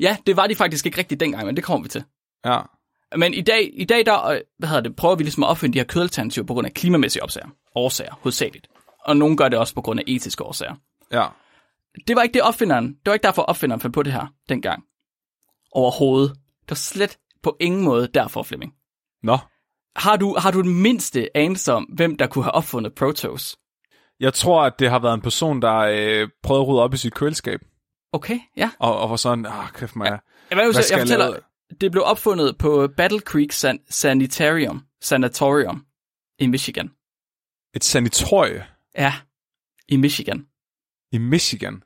Ja, 0.00 0.16
det 0.26 0.36
var 0.36 0.46
de 0.46 0.54
faktisk 0.54 0.86
ikke 0.86 0.98
rigtigt 0.98 1.20
dengang, 1.20 1.46
men 1.46 1.56
det 1.56 1.64
kommer 1.64 1.82
vi 1.82 1.88
til. 1.88 2.04
Ja. 2.44 2.60
Men 3.16 3.34
i 3.34 3.40
dag, 3.40 3.70
i 3.72 3.84
dag 3.84 4.06
der, 4.06 4.24
øh, 4.24 4.40
hvad 4.58 4.68
hedder 4.68 4.82
det, 4.82 4.96
prøver 4.96 5.14
vi 5.14 5.22
ligesom 5.22 5.42
at 5.42 5.48
opfinde 5.48 5.72
de 5.74 5.78
her 5.78 5.84
kødalternativer 5.84 6.46
på 6.46 6.54
grund 6.54 6.66
af 6.66 6.74
klimamæssige 6.74 7.22
årsager. 7.22 7.48
Årsager, 7.74 8.14
hovedsageligt. 8.22 8.68
Og 9.04 9.16
nogen 9.16 9.36
gør 9.36 9.48
det 9.48 9.58
også 9.58 9.74
på 9.74 9.82
grund 9.82 10.00
af 10.00 10.04
etiske 10.06 10.44
årsager. 10.44 10.74
Ja. 11.12 11.26
Det 12.06 12.16
var 12.16 12.22
ikke 12.22 12.34
det 12.34 12.42
opfinderen, 12.42 12.86
det 12.86 13.06
var 13.06 13.12
ikke 13.12 13.24
derfor 13.24 13.42
opfinderen 13.42 13.80
fandt 13.80 13.94
på 13.94 14.02
det 14.02 14.12
her 14.12 14.26
dengang. 14.48 14.82
Overhovedet. 15.72 16.30
Det 16.62 16.70
var 16.70 16.74
slet 16.74 17.18
på 17.42 17.56
ingen 17.60 17.82
måde 17.82 18.08
derfor, 18.14 18.42
Flemming. 18.42 18.72
Nå. 19.22 19.38
Har 19.96 20.16
du, 20.16 20.36
har 20.38 20.50
du 20.50 20.62
den 20.62 20.82
mindste 20.82 21.36
anelse 21.36 21.72
om, 21.72 21.82
hvem 21.82 22.16
der 22.16 22.26
kunne 22.26 22.44
have 22.44 22.52
opfundet 22.52 22.94
Proteus? 22.94 23.56
Jeg 24.20 24.34
tror, 24.34 24.62
at 24.62 24.72
det 24.78 24.90
har 24.90 24.98
været 24.98 25.14
en 25.14 25.20
person, 25.20 25.62
der 25.62 25.76
øh, 25.76 26.28
prøvede 26.42 26.62
at 26.62 26.68
rydde 26.68 26.82
op 26.82 26.94
i 26.94 26.96
sit 26.96 27.14
køleskab. 27.14 27.60
Okay, 28.12 28.38
ja. 28.56 28.70
Og, 28.78 28.98
og 29.00 29.10
var 29.10 29.16
sådan, 29.16 29.46
ah, 29.46 29.68
kæft 29.74 29.96
mig. 29.96 30.04
Ja. 30.04 30.10
Jeg, 30.10 30.20
vil, 30.50 30.56
Hvad 30.56 30.64
jeg, 30.64 30.84
skal 30.84 30.94
jeg 30.94 30.98
jeg 30.98 31.02
fortæller, 31.02 31.28
lave? 31.28 31.40
Det 31.80 31.90
blev 31.92 32.02
opfundet 32.04 32.58
på 32.58 32.88
Battle 32.96 33.20
Creek 33.20 33.52
San- 33.52 33.86
Sanitarium, 33.90 34.82
Sanatorium 35.00 35.84
i 36.38 36.46
Michigan. 36.46 36.90
Et 37.74 37.84
sanitorie 37.84 38.66
Ja, 38.98 39.14
i 39.88 39.96
Michigan. 39.96 40.46
i 41.12 41.18
Michigan. 41.18 41.82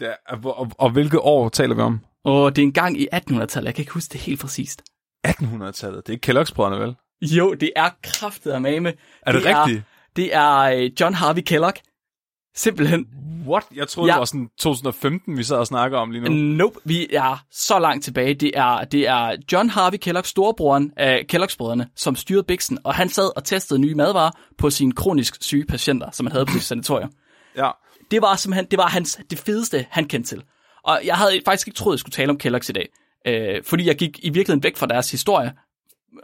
Det 0.00 0.08
er, 0.08 0.14
og, 0.44 0.58
og, 0.58 0.70
og 0.78 0.90
hvilket 0.90 1.20
år 1.22 1.48
taler 1.48 1.74
vi 1.74 1.80
om? 1.80 2.00
Og 2.24 2.56
det 2.56 2.62
er 2.62 2.66
en 2.66 2.72
gang 2.72 3.00
i 3.00 3.08
1800-tallet, 3.14 3.66
jeg 3.66 3.74
kan 3.74 3.82
ikke 3.82 3.92
huske 3.92 4.12
det 4.12 4.20
helt 4.20 4.40
præcist. 4.40 4.82
1800-tallet. 5.28 6.06
Det 6.06 6.08
er 6.08 6.12
ikke 6.12 6.32
Kellogg's-brødrene, 6.32 6.76
vel? 6.80 6.96
Jo, 7.22 7.54
det 7.54 7.72
er 7.76 7.90
kraftet 8.02 8.50
af 8.50 8.60
mame. 8.60 8.92
Er 9.22 9.32
det, 9.32 9.42
rigtigt? 9.44 9.82
Det 10.16 10.34
er 10.34 10.58
øh, 10.58 10.90
John 11.00 11.14
Harvey 11.14 11.42
Kellogg. 11.42 11.74
Simpelthen. 12.58 13.06
What? 13.46 13.64
Jeg 13.74 13.88
troede, 13.88 14.10
Ja. 14.10 14.14
det 14.14 14.18
var 14.18 14.24
sådan 14.24 14.48
2015, 14.58 15.38
vi 15.38 15.42
sad 15.42 15.56
og 15.56 15.66
snakker 15.66 15.98
om 15.98 16.10
lige 16.10 16.24
nu. 16.24 16.30
Nope, 16.30 16.78
vi 16.84 17.06
er 17.12 17.44
så 17.50 17.78
langt 17.78 18.04
tilbage. 18.04 18.34
Det 18.34 18.50
er, 18.54 18.84
det 18.84 19.08
er 19.08 19.36
John 19.52 19.70
Harvey 19.70 19.98
Kellogg, 19.98 20.26
storebroren 20.26 20.92
af 20.96 21.24
Kellogg's-brødrene, 21.32 21.84
som 21.96 22.16
styrede 22.16 22.42
Bixen, 22.42 22.78
og 22.84 22.94
han 22.94 23.08
sad 23.08 23.36
og 23.36 23.44
testede 23.44 23.80
nye 23.80 23.94
madvarer 23.94 24.30
på 24.58 24.70
sine 24.70 24.92
kronisk 24.92 25.42
syge 25.42 25.64
patienter, 25.64 26.10
som 26.12 26.26
han 26.26 26.32
havde 26.32 26.46
på 26.46 26.52
sit 26.52 26.62
sanatorium. 26.62 27.10
Ja. 27.56 27.70
Det 28.10 28.22
var 28.22 28.36
simpelthen 28.36 28.66
det 28.70 28.76
var 28.76 28.86
hans, 28.88 29.18
det 29.30 29.38
fedeste, 29.38 29.86
han 29.90 30.04
kendte 30.04 30.28
til. 30.28 30.42
Og 30.84 31.00
jeg 31.04 31.14
havde 31.14 31.40
faktisk 31.44 31.68
ikke 31.68 31.76
troet, 31.76 31.94
jeg 31.94 31.98
skulle 32.00 32.12
tale 32.12 32.30
om 32.30 32.38
Kellogg's 32.44 32.68
i 32.68 32.72
dag. 32.72 32.88
Øh, 33.26 33.64
fordi 33.64 33.86
jeg 33.86 33.96
gik 33.96 34.18
i 34.22 34.30
virkeligheden 34.30 34.62
væk 34.62 34.76
fra 34.76 34.86
deres 34.86 35.10
historie 35.10 35.52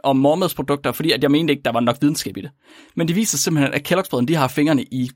om 0.03 0.17
mormadsprodukter, 0.17 0.91
fordi 0.91 1.11
at 1.11 1.23
jeg 1.23 1.31
mente 1.31 1.51
ikke, 1.53 1.63
der 1.63 1.71
var 1.71 1.79
nok 1.79 1.97
videnskab 2.01 2.37
i 2.37 2.41
det. 2.41 2.51
Men 2.95 3.07
det 3.07 3.15
viser 3.15 3.37
simpelthen, 3.37 3.73
at 3.73 3.91
Kellogg's 3.91 4.25
de 4.25 4.35
har 4.35 4.47
fingrene 4.47 4.83
i 4.83 5.09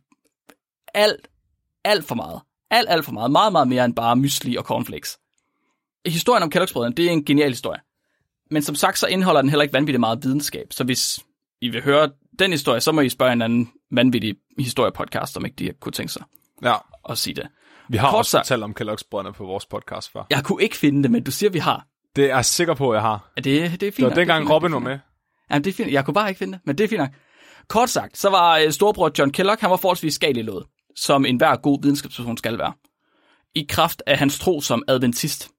alt, 0.94 1.28
alt 1.84 2.06
for 2.06 2.16
meget. 2.16 2.42
Alt, 2.72 2.90
alt 2.90 3.06
for 3.06 3.12
meget. 3.12 3.32
Meget, 3.32 3.52
meget 3.52 3.68
mere 3.68 3.86
end 3.86 3.96
bare 3.96 4.16
mysli 4.16 4.56
og 4.56 4.64
cornflakes. 4.64 5.18
Historien 6.06 6.44
om 6.44 6.52
Kellogg's 6.56 6.90
det 6.98 7.00
er 7.06 7.10
en 7.10 7.26
genial 7.26 7.50
historie. 7.50 7.80
Men 8.52 8.62
som 8.62 8.76
sagt, 8.76 9.00
så 9.00 9.08
indeholder 9.08 9.42
den 9.42 9.50
heller 9.50 9.64
ikke 9.64 9.74
vanvittigt 9.74 10.00
meget 10.00 10.24
videnskab. 10.24 10.68
Så 10.72 10.84
hvis 10.84 11.20
I 11.62 11.70
vil 11.70 11.84
høre 11.84 12.12
den 12.40 12.52
historie, 12.52 12.82
så 12.82 12.92
må 12.92 13.02
I 13.02 13.10
spørge 13.10 13.34
en 13.34 13.42
anden 13.42 13.72
vanvittig 13.92 14.36
historiepodcast, 14.60 15.38
om 15.38 15.46
ikke 15.46 15.56
de 15.56 15.74
kunne 15.80 15.92
tænke 15.92 16.14
sig 16.14 16.24
ja. 16.64 16.76
at 17.10 17.18
sige 17.18 17.34
det. 17.34 17.48
Vi 17.90 17.98
har 17.98 18.10
Kort 18.10 18.18
også 18.18 18.32
sagt- 18.32 18.48
talt 18.48 18.64
om 18.64 18.76
Kellogg's-brødrene 18.82 19.32
på 19.34 19.46
vores 19.46 19.66
podcast 19.66 20.12
før. 20.12 20.24
Jeg 20.30 20.44
kunne 20.44 20.64
ikke 20.64 20.76
finde 20.76 21.04
det, 21.04 21.12
men 21.12 21.24
du 21.24 21.32
siger, 21.32 21.50
vi 21.50 21.60
har. 21.60 21.86
Det 22.16 22.24
er 22.24 22.36
jeg 22.36 22.46
sikker 22.46 22.74
på, 22.74 22.92
at 22.92 22.96
jeg 22.96 23.02
har. 23.02 23.32
Ja, 23.38 23.42
det, 23.42 23.82
det 23.82 23.88
er 23.88 23.92
fint. 23.92 23.98
Det 23.98 24.06
var 24.06 24.14
dengang 24.14 24.50
Robin 24.50 24.72
det 24.72 24.76
er 24.76 24.80
var 24.80 24.90
med. 24.90 25.00
Ja, 25.52 25.58
det 25.58 25.68
er 25.68 25.74
fint. 25.74 25.92
Jeg 25.92 26.06
kunne 26.06 26.14
bare 26.14 26.30
ikke 26.30 26.40
finde 26.40 26.54
det, 26.54 26.62
men 26.66 26.78
det 26.78 26.84
er 26.84 26.88
fint 26.88 27.00
nok. 27.00 27.10
Kort 27.68 27.90
sagt, 27.90 28.18
så 28.18 28.30
var 28.30 28.58
øh, 28.58 28.72
storebror 28.72 29.12
John 29.20 29.32
Kellogg, 29.32 29.58
han 29.60 29.70
var 29.70 29.78
forholdsvis 29.78 30.14
skadelig 30.14 30.44
lået, 30.44 30.66
som 31.00 31.26
enhver 31.26 31.56
god 31.56 31.82
videnskabsperson 31.82 32.38
skal 32.38 32.58
være. 32.58 32.74
I 33.56 33.66
kraft 33.70 34.04
af 34.08 34.18
hans 34.18 34.40
tro 34.40 34.62
som 34.62 34.84
adventist. 34.88 35.50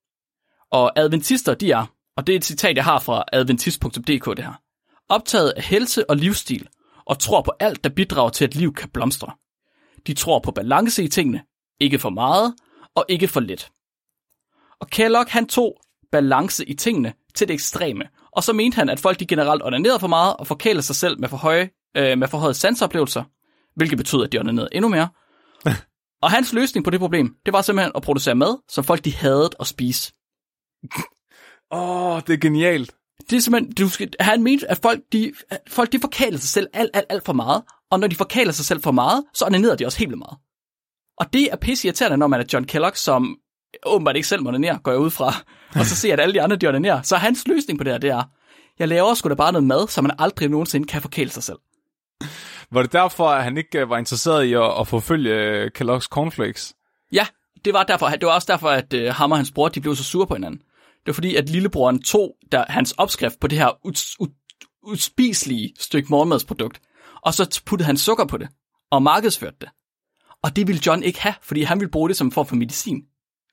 Og 0.71 0.93
adventister, 0.99 1.55
de 1.55 1.71
er, 1.71 1.87
og 2.17 2.27
det 2.27 2.33
er 2.33 2.37
et 2.37 2.45
citat, 2.45 2.77
jeg 2.77 2.85
har 2.85 2.99
fra 2.99 3.25
adventist.dk 3.33 4.37
det 4.37 4.45
her, 4.45 4.61
optaget 5.09 5.51
af 5.51 5.63
helse 5.63 6.11
og 6.11 6.17
livsstil, 6.17 6.69
og 7.05 7.19
tror 7.19 7.43
på 7.43 7.53
alt, 7.61 7.85
der 7.85 7.91
bidrager 7.91 8.31
til, 8.31 8.45
at 8.45 8.55
liv 8.55 8.75
kan 8.75 8.89
blomstre. 8.89 9.33
De 10.07 10.15
tror 10.15 10.39
på 10.39 10.51
balance 10.51 11.05
i 11.05 11.09
tingene, 11.09 11.43
ikke 11.81 11.99
for 11.99 12.11
meget 12.11 12.55
og 12.95 13.05
ikke 13.09 13.29
for 13.29 13.41
lidt. 13.41 13.71
Og 14.81 14.89
Kellogg, 14.89 15.27
han 15.29 15.47
tog 15.47 15.81
balance 16.13 16.69
i 16.69 16.75
tingene 16.75 17.13
til 17.35 17.49
det 17.49 17.55
ekstreme. 17.55 18.05
Og 18.33 18.45
så 18.45 18.53
mente 18.53 18.75
han, 18.75 18.89
at 18.89 19.01
folk 19.01 19.21
de 19.21 19.27
generelt 19.27 19.63
onanerede 19.63 20.01
for 20.01 20.07
meget 20.07 20.37
og 20.37 20.47
forkælede 20.47 20.83
sig 20.83 20.97
selv 20.97 21.21
med 21.21 21.29
for 21.29 21.37
høje, 21.37 21.71
øh, 21.97 22.19
med 22.19 22.29
for 22.29 22.39
høje 22.39 22.55
sansoplevelser, 22.55 23.25
hvilket 23.77 23.99
betød, 23.99 24.25
at 24.25 24.33
de 24.33 24.39
onanerede 24.39 24.69
endnu 24.73 24.89
mere 24.89 25.09
og 26.23 26.31
hans 26.31 26.53
løsning 26.53 26.85
på 26.85 26.91
det 26.91 27.01
problem, 27.01 27.35
det 27.47 27.53
var 27.53 27.63
simpelthen 27.63 27.93
at 27.95 28.03
producere 28.03 28.35
mad, 28.35 28.63
som 28.69 28.85
folk 28.85 29.05
de 29.05 29.15
hadede 29.15 29.51
at 29.61 29.67
spise. 29.67 30.13
Åh, 31.73 32.15
oh, 32.15 32.21
det 32.27 32.33
er 32.33 32.39
genialt. 32.39 32.95
Det 33.31 33.37
er 33.37 33.41
simpelthen, 33.41 33.73
du 33.73 33.89
skal, 33.89 34.11
han 34.21 34.43
mente, 34.43 34.71
at 34.71 34.79
folk 34.83 35.01
de, 35.13 35.33
folk 35.69 35.93
de 35.93 36.01
forkælede 36.01 36.39
sig 36.39 36.49
selv 36.49 36.67
alt, 36.73 36.91
alt, 36.95 37.07
alt 37.09 37.25
for 37.25 37.33
meget. 37.33 37.63
Og 37.91 38.01
når 38.01 38.07
de 38.07 38.17
forkæler 38.17 38.53
sig 38.53 38.65
selv 38.65 38.83
for 38.83 38.91
meget, 38.91 39.25
så 39.35 39.45
onanerede 39.47 39.77
de 39.77 39.87
også 39.87 39.99
helt 39.99 40.11
vildt 40.11 40.19
meget. 40.19 40.39
Og 41.19 41.33
det 41.33 41.53
er 41.53 41.57
pisse 41.57 41.89
irriterende, 41.89 42.17
når 42.17 42.27
man 42.27 42.41
er 42.41 42.45
John 42.53 42.65
Kellogg, 42.65 42.97
som 42.97 43.37
åbenbart 43.87 44.17
ikke 44.17 44.29
selv 44.29 44.43
må 44.43 44.49
onanere, 44.49 44.79
går 44.79 44.91
jeg 44.91 45.01
ud 45.01 45.11
fra. 45.11 45.35
Og 45.75 45.87
så 45.87 45.97
ser 45.97 46.13
at 46.13 46.21
alle 46.21 46.35
de 46.35 46.43
andre, 46.43 46.57
de 46.57 46.69
onanerer. 46.69 47.03
Så 47.03 47.17
hans 47.17 47.49
løsning 47.49 47.79
på 47.79 47.85
det 47.85 47.93
her, 47.93 47.99
det 47.99 48.11
er, 48.11 48.23
jeg 48.79 48.89
laver 48.89 49.15
sgu 49.15 49.29
da 49.29 49.35
bare 49.35 49.53
noget 49.53 49.67
mad, 49.67 49.89
så 49.89 50.03
man 50.03 50.13
aldrig 50.19 50.49
nogensinde 50.49 50.87
kan 50.87 51.03
forkæle 51.03 51.31
sig 51.31 51.43
selv. 51.43 51.59
Var 52.73 52.83
det 52.83 52.93
derfor, 52.93 53.29
at 53.29 53.45
han 53.45 53.57
ikke 53.57 53.79
øh, 53.81 53.91
var 53.91 53.99
interesseret 53.99 54.45
i 54.45 54.53
at, 54.53 54.81
at 54.81 54.87
forfølge 54.89 55.35
øh, 55.35 55.71
Kellogg's 55.79 56.07
Cornflakes? 56.09 56.75
Ja, 57.13 57.27
det 57.65 57.75
var, 57.75 57.83
derfor, 57.83 58.09
det 58.09 58.27
var 58.27 58.35
også 58.35 58.53
derfor, 58.53 58.69
at 58.69 58.95
uh, 58.95 59.07
ham 59.07 59.33
og 59.33 59.39
hans 59.39 59.51
bror, 59.53 59.69
de 59.69 59.81
blev 59.81 59.97
så 59.97 60.05
sure 60.05 60.27
på 60.27 60.35
hinanden. 60.35 60.59
Det 60.87 61.07
var 61.07 61.13
fordi, 61.13 61.37
at 61.37 61.49
lillebroren 61.49 62.03
tog 62.03 62.37
der, 62.53 62.65
hans 62.69 62.93
opskrift 62.93 63.41
på 63.41 63.47
det 63.47 63.59
her 63.59 63.87
us, 63.87 64.17
u, 64.21 64.27
uspiselige 64.83 65.73
stykke 65.79 66.09
morgenmadsprodukt, 66.11 66.81
og 67.23 67.35
så 67.35 67.63
puttede 67.67 67.87
han 67.87 67.97
sukker 67.97 68.25
på 68.27 68.37
det, 68.39 68.49
og 68.91 69.03
markedsførte 69.03 69.57
det. 69.61 69.69
Og 70.43 70.57
det 70.57 70.67
ville 70.67 70.83
John 70.87 71.03
ikke 71.03 71.21
have, 71.21 71.35
fordi 71.43 71.63
han 71.63 71.81
ville 71.81 71.91
bruge 71.91 72.09
det 72.09 72.17
som 72.17 72.31
form 72.33 72.47
for 72.47 72.57
medicin. 72.57 73.03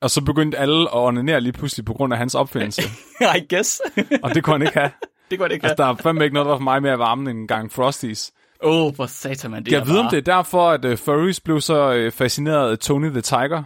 Og 0.00 0.10
så 0.10 0.24
begyndte 0.24 0.58
alle 0.58 0.82
at 0.82 0.94
onanere 0.94 1.40
lige 1.40 1.52
pludselig 1.52 1.84
på 1.84 1.92
grund 1.94 2.12
af 2.12 2.18
hans 2.18 2.34
opfindelse. 2.34 2.82
I 3.38 3.54
guess. 3.54 3.80
og 4.22 4.34
det 4.34 4.44
kunne 4.44 4.54
han 4.54 4.62
ikke 4.62 4.78
have. 4.78 4.90
det 5.30 5.38
kunne 5.38 5.48
det 5.48 5.54
ikke 5.54 5.66
Altså, 5.66 5.84
have. 5.84 5.94
der 5.94 5.98
er 5.98 6.02
fandme 6.02 6.24
ikke 6.24 6.34
noget, 6.34 6.46
der 6.46 6.50
var 6.50 6.58
for 6.58 6.64
mig 6.64 6.82
mere 6.82 6.98
varme 6.98 7.30
end 7.30 7.38
en 7.38 7.46
gang 7.46 7.72
Frosties. 7.72 8.32
Åh, 8.62 8.86
oh, 8.86 8.94
hvor 8.94 9.06
satan 9.06 9.50
man, 9.50 9.64
det 9.64 9.72
Jeg 9.72 9.86
ved, 9.86 9.98
om 9.98 10.06
det 10.10 10.16
er 10.16 10.22
derfor, 10.36 10.70
at 10.70 10.84
uh, 10.84 10.98
furries 10.98 11.40
blev 11.40 11.60
så 11.60 12.06
uh, 12.06 12.12
fascineret 12.12 12.70
af 12.70 12.78
Tony 12.78 13.10
the 13.10 13.20
Tiger. 13.20 13.62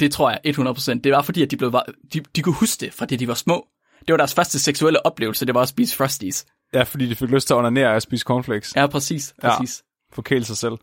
Det 0.00 0.12
tror 0.12 0.30
jeg 0.30 0.40
100%. 0.46 1.00
Det 1.04 1.12
var 1.12 1.22
fordi, 1.22 1.42
at 1.42 1.50
de, 1.50 1.56
blev, 1.56 1.72
de, 2.12 2.20
de 2.36 2.42
kunne 2.42 2.54
huske 2.54 2.86
det, 2.86 2.94
fra 2.94 3.06
det 3.06 3.20
de 3.20 3.28
var 3.28 3.34
små. 3.34 3.66
Det 4.00 4.12
var 4.12 4.16
deres 4.16 4.34
første 4.34 4.58
seksuelle 4.58 5.06
oplevelse, 5.06 5.46
det 5.46 5.54
var 5.54 5.62
at 5.62 5.68
spise 5.68 5.96
Frosties. 5.96 6.46
Ja, 6.74 6.82
fordi 6.82 7.06
de 7.06 7.14
fik 7.14 7.28
lyst 7.28 7.46
til 7.46 7.54
at 7.54 7.58
onanere 7.58 7.94
og 7.94 8.02
spise 8.02 8.24
cornflakes. 8.24 8.76
Ja, 8.76 8.86
præcis. 8.86 9.34
Ja. 9.42 9.58
præcis. 9.58 9.82
Forkæle 10.12 10.44
sig 10.44 10.56
selv. 10.56 10.74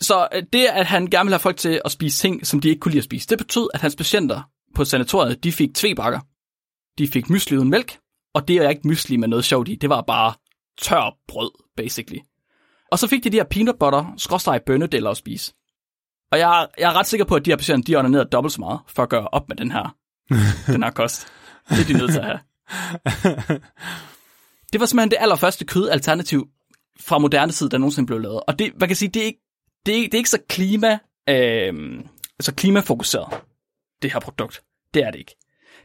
Så 0.00 0.28
øh, 0.34 0.42
det, 0.52 0.66
at 0.66 0.86
han 0.86 1.06
gerne 1.06 1.26
ville 1.26 1.34
have 1.34 1.40
folk 1.40 1.56
til 1.56 1.80
at 1.84 1.92
spise 1.92 2.22
ting, 2.22 2.46
som 2.46 2.60
de 2.60 2.68
ikke 2.68 2.80
kunne 2.80 2.92
lide 2.92 2.98
at 2.98 3.04
spise, 3.04 3.28
det 3.28 3.38
betød, 3.38 3.68
at 3.74 3.80
hans 3.80 3.96
patienter 3.96 4.42
på 4.74 4.84
sanatoriet, 4.84 5.44
de 5.44 5.52
fik 5.52 5.74
tvebakker. 5.74 6.20
De 6.98 7.08
fik 7.08 7.30
mysli 7.30 7.56
uden 7.56 7.70
mælk, 7.70 7.98
og 8.34 8.48
det 8.48 8.56
er 8.56 8.68
ikke 8.68 8.88
mysli 8.88 9.16
med 9.16 9.28
noget 9.28 9.44
sjovt 9.44 9.68
i. 9.68 9.74
Det 9.74 9.90
var 9.90 10.00
bare 10.00 10.34
tør 10.80 11.16
brød, 11.28 11.50
basically. 11.76 12.18
Og 12.92 12.98
så 12.98 13.08
fik 13.08 13.24
de 13.24 13.30
de 13.30 13.36
her 13.36 13.44
peanut 13.44 13.76
butter, 13.80 14.14
skråstrej 14.16 14.58
bønnedeller 14.66 15.10
at 15.10 15.16
spise. 15.16 15.54
Og 16.32 16.38
jeg, 16.38 16.62
er- 16.62 16.66
jeg 16.78 16.90
er 16.90 16.94
ret 16.94 17.06
sikker 17.06 17.24
på, 17.24 17.34
at 17.34 17.44
de 17.44 17.50
her 17.50 17.56
patienter, 17.56 17.86
de 17.86 17.96
onanerede 17.98 18.28
dobbelt 18.32 18.52
så 18.52 18.60
meget, 18.60 18.80
for 18.86 19.02
at 19.02 19.08
gøre 19.08 19.28
op 19.28 19.48
med 19.48 19.56
den 19.56 19.70
her, 19.72 19.96
den 20.72 20.82
her 20.82 20.90
kost. 20.90 21.26
Det 21.68 21.78
er 21.80 21.84
de 21.84 21.92
nødt 21.98 22.10
til 22.12 22.18
at 22.18 22.24
have. 22.24 22.40
Det 24.72 24.80
var 24.80 24.86
simpelthen 24.86 25.10
det 25.10 25.16
allerførste 25.20 25.64
kødalternativ 25.64 26.48
fra 27.00 27.18
moderne 27.18 27.52
tid, 27.52 27.68
der 27.68 27.78
nogensinde 27.78 28.06
blev 28.06 28.18
lavet. 28.18 28.40
Og 28.48 28.58
det, 28.58 28.72
man 28.80 28.88
kan 28.88 28.96
sige, 28.96 29.08
det 29.08 29.22
er 29.22 29.26
ikke, 29.26 29.40
det 29.86 29.96
er, 29.98 30.02
det 30.02 30.14
er 30.14 30.18
ikke 30.18 30.30
så 30.30 30.38
klima, 30.48 30.98
øh, 31.28 32.00
så 32.40 32.54
klimafokuseret, 32.54 33.40
det 34.02 34.12
her 34.12 34.20
produkt. 34.20 34.62
Det 34.94 35.02
er 35.04 35.10
det 35.10 35.18
ikke. 35.18 35.34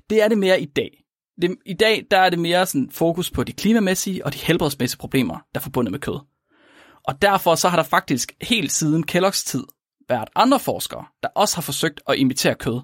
Det 0.10 0.24
er 0.24 0.28
det 0.28 0.38
mere 0.38 0.62
i 0.62 0.66
dag. 0.66 1.04
Det, 1.41 1.56
I 1.66 1.74
dag 1.74 2.06
der 2.12 2.18
er 2.18 2.30
det 2.30 2.39
mere 2.39 2.66
sådan 2.66 2.89
fokus 2.91 3.32
på 3.32 3.43
de 3.43 3.51
klimamæssige 3.54 4.26
og 4.26 4.34
de 4.34 4.38
helbredsmæssige 4.38 4.97
problemer, 4.99 5.34
der 5.34 5.60
er 5.60 5.64
forbundet 5.64 5.91
med 5.91 5.99
kød. 5.99 6.20
Og 7.08 7.22
derfor 7.22 7.56
så 7.56 7.70
har 7.70 7.76
der 7.76 7.84
faktisk 7.84 8.34
helt 8.41 8.72
siden 8.72 9.04
Kellogg's 9.12 9.45
tid 9.45 9.64
været 10.10 10.30
andre 10.36 10.60
forskere, 10.60 11.06
der 11.24 11.30
også 11.36 11.56
har 11.56 11.62
forsøgt 11.62 12.01
at 12.08 12.18
imitere 12.18 12.56
kød. 12.56 12.82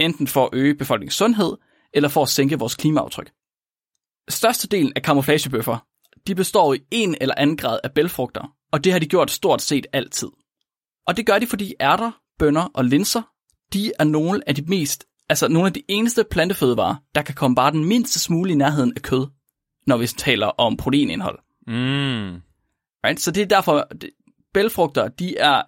Enten 0.00 0.26
for 0.26 0.44
at 0.44 0.50
øge 0.52 0.74
befolkningens 0.74 1.14
sundhed, 1.14 1.56
eller 1.94 2.08
for 2.08 2.22
at 2.22 2.28
sænke 2.28 2.58
vores 2.58 2.74
klimaaftryk. 2.74 3.32
Størstedelen 4.28 4.92
af 4.96 5.02
kamuflagebøffer, 5.02 5.86
de 6.26 6.34
består 6.34 6.74
i 6.74 6.78
en 6.90 7.16
eller 7.20 7.34
anden 7.38 7.56
grad 7.56 7.80
af 7.84 7.92
bælfrugter, 7.92 8.52
og 8.72 8.84
det 8.84 8.92
har 8.92 8.98
de 8.98 9.06
gjort 9.06 9.30
stort 9.30 9.62
set 9.62 9.86
altid. 9.92 10.28
Og 11.06 11.16
det 11.16 11.26
gør 11.26 11.38
de, 11.38 11.46
fordi 11.46 11.74
ærter, 11.80 12.10
bønner 12.38 12.68
og 12.74 12.84
linser, 12.84 13.22
de 13.72 13.92
er 13.98 14.04
nogle 14.04 14.48
af 14.48 14.54
de 14.54 14.62
mest, 14.62 15.04
altså 15.28 15.48
nogle 15.48 15.66
af 15.66 15.72
de 15.72 15.82
eneste 15.88 16.24
plantefødevarer, 16.30 16.96
der 17.14 17.22
kan 17.22 17.34
komme 17.34 17.54
bare 17.54 17.70
den 17.70 17.84
mindste 17.84 18.20
smule 18.20 18.52
i 18.52 18.54
nærheden 18.54 18.92
af 18.96 19.02
kød, 19.02 19.26
når 19.86 19.96
vi 19.96 20.06
taler 20.06 20.46
om 20.46 20.76
proteinindhold. 20.76 21.38
Mm. 21.66 22.40
Right? 23.06 23.20
Så 23.20 23.30
det 23.30 23.42
er 23.42 23.46
derfor, 23.46 23.86
det, 24.00 24.10
bælfrugter, 24.54 25.08
de 25.08 25.36
er 25.38 25.62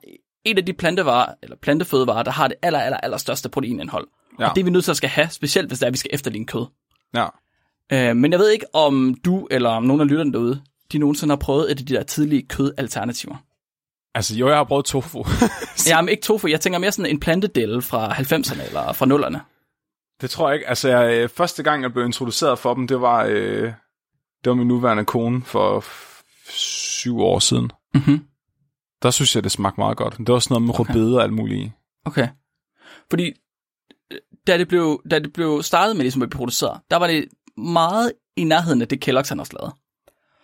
en 0.45 0.59
af 0.59 0.67
de 0.67 0.73
plantevarer, 0.73 1.35
eller 1.43 1.57
plantefødevarer, 1.63 2.23
der 2.23 2.31
har 2.31 2.49
det 2.49 2.57
aller, 2.63 2.81
aller, 2.81 2.97
aller 2.97 3.19
største 3.19 3.49
proteinindhold. 3.49 4.09
Ja. 4.39 4.49
Og 4.49 4.55
det 4.55 4.61
er 4.61 4.65
vi 4.65 4.71
nødt 4.71 4.85
til 4.85 4.91
at 4.91 4.97
skal 4.97 5.11
have, 5.11 5.29
specielt 5.31 5.69
hvis 5.69 5.79
det 5.79 5.83
er, 5.83 5.87
at 5.87 5.93
vi 5.93 5.99
skal 5.99 6.11
efterligne 6.15 6.47
kød. 6.47 6.67
Ja. 7.15 7.27
Øh, 7.93 8.17
men 8.17 8.33
jeg 8.33 8.41
ved 8.41 8.51
ikke, 8.51 8.75
om 8.75 9.15
du 9.25 9.49
eller 9.51 9.71
om 9.71 9.83
nogen 9.83 10.01
af 10.01 10.09
lytterne 10.09 10.33
derude, 10.33 10.63
de 10.93 10.99
nogensinde 10.99 11.33
har 11.33 11.37
prøvet 11.37 11.65
et 11.73 11.81
af 11.81 11.87
de 11.87 11.95
der 11.95 12.03
tidlige 12.03 12.43
kødalternativer. 12.43 13.37
Altså, 14.15 14.35
jo, 14.35 14.49
jeg 14.49 14.57
har 14.57 14.65
prøvet 14.65 14.85
tofu. 14.85 15.25
Ja, 15.89 16.03
men 16.03 16.09
ikke 16.09 16.23
tofu. 16.23 16.49
Jeg 16.49 16.61
tænker 16.61 16.79
mere 16.79 16.93
sådan 16.93 17.11
en 17.11 17.21
plantedel 17.21 17.83
fra 17.83 18.13
90'erne 18.13 18.67
eller 18.67 18.93
fra 18.93 19.07
0'erne. 19.07 19.39
det 20.21 20.31
tror 20.31 20.49
jeg 20.49 20.55
ikke. 20.55 20.69
Altså, 20.69 20.89
jeg, 20.89 21.15
øh, 21.15 21.29
første 21.29 21.63
gang, 21.63 21.83
jeg 21.83 21.93
blev 21.93 22.05
introduceret 22.05 22.59
for 22.59 22.75
dem, 22.75 22.87
det 22.87 23.01
var, 23.01 23.25
øh, 23.25 23.73
det 24.45 24.51
var 24.51 24.55
min 24.55 24.69
nuværende 24.69 25.05
kone 25.05 25.43
for 25.43 25.85
syv 26.99 27.19
år 27.19 27.39
siden. 27.39 27.71
Mm-hmm. 27.95 28.25
Der 29.03 29.11
synes 29.11 29.35
jeg, 29.35 29.45
det 29.45 29.53
smagte 29.53 29.81
meget 29.81 29.97
godt. 29.97 30.19
Det 30.19 30.29
var 30.29 30.39
sådan 30.39 30.55
noget 30.55 30.67
med 30.67 30.81
Okay. 30.81 30.95
rødbede 30.95 31.17
og 31.17 31.23
alt 31.23 31.33
muligt. 31.33 31.73
Okay. 32.05 32.29
Fordi 33.11 33.33
øh, 34.13 34.19
da 34.47 34.59
det 34.59 34.69
blev, 34.69 35.03
da 35.11 35.19
det 35.19 35.33
blev 35.33 35.63
startet 35.63 35.97
med 35.97 36.05
ligesom 36.05 36.23
at 36.23 36.31
blive 36.31 36.39
produceret, 36.39 36.81
der 36.91 36.97
var 36.97 37.07
det 37.07 37.25
meget 37.57 38.13
i 38.37 38.45
nærheden 38.45 38.83
af 38.83 38.89
det 38.89 39.09
Kellogg's 39.09 39.29
han 39.29 39.41
også 39.41 39.53
lavede. 39.61 39.75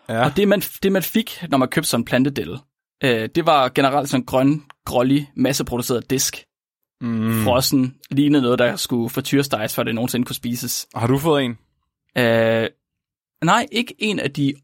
Ja. 0.09 0.25
Og 0.25 0.37
det 0.37 0.49
man, 0.49 0.61
det 0.61 0.93
man 0.93 1.03
fik, 1.03 1.45
når 1.49 1.59
man 1.59 1.69
købte 1.69 1.91
sådan 1.91 2.01
en 2.01 2.05
plantedel, 2.05 2.59
øh, 3.05 3.29
det 3.35 3.47
var 3.47 3.69
generelt 3.69 4.09
sådan 4.09 4.21
en 4.23 4.27
grøn, 4.27 4.63
grålig, 4.85 5.31
masseproduceret 5.37 6.11
disk. 6.11 6.45
Mm. 7.01 7.43
Frossen, 7.45 7.95
lignede 8.11 8.43
noget, 8.43 8.59
der 8.59 8.77
skulle 8.77 9.11
frityresteges, 9.11 9.75
før 9.75 9.83
det 9.83 9.95
nogensinde 9.95 10.27
kunne 10.27 10.37
spises. 10.37 10.87
Har 10.95 11.07
du 11.07 11.19
fået 11.19 11.45
en? 11.45 11.59
Øh, 12.19 12.69
nej, 13.45 13.67
ikke 13.73 13.95
en 13.99 14.19
af 14.19 14.31
de 14.31 14.55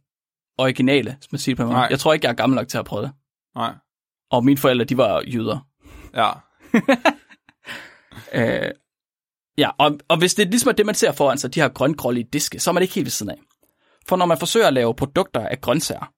originale, 0.60 1.16
som 1.20 1.28
man 1.32 1.38
siger 1.38 1.56
det 1.56 1.62
på 1.62 1.66
mig. 1.66 1.74
Nej. 1.74 1.86
Jeg 1.90 1.98
tror 1.98 2.12
ikke, 2.12 2.24
jeg 2.24 2.30
er 2.30 2.36
gammel 2.36 2.56
nok 2.56 2.68
til 2.68 2.78
at 2.78 2.84
prøve 2.84 3.02
det. 3.02 3.12
Nej. 3.54 3.74
Og 4.30 4.44
mine 4.44 4.58
forældre, 4.58 4.84
de 4.84 4.96
var 4.96 5.22
jøder. 5.26 5.66
Ja. 6.14 6.30
Øh, 8.34 8.70
ja, 9.58 9.70
og, 9.78 9.98
og 10.08 10.18
hvis 10.18 10.34
det 10.34 10.46
er 10.46 10.50
ligesom 10.50 10.74
det, 10.74 10.86
man 10.86 10.94
ser 10.94 11.12
foran 11.12 11.38
sig, 11.38 11.54
de 11.54 11.60
her 11.60 11.68
grøngrålige 11.68 12.28
diske, 12.32 12.60
så 12.60 12.70
er 12.70 12.72
man 12.72 12.82
ikke 12.82 12.94
helt 12.94 13.04
ved 13.04 13.10
siden 13.10 13.30
af. 13.30 13.38
For 14.08 14.16
når 14.16 14.26
man 14.26 14.38
forsøger 14.38 14.66
at 14.66 14.72
lave 14.72 14.94
produkter 14.94 15.46
af 15.46 15.60
grøntsager, 15.60 16.12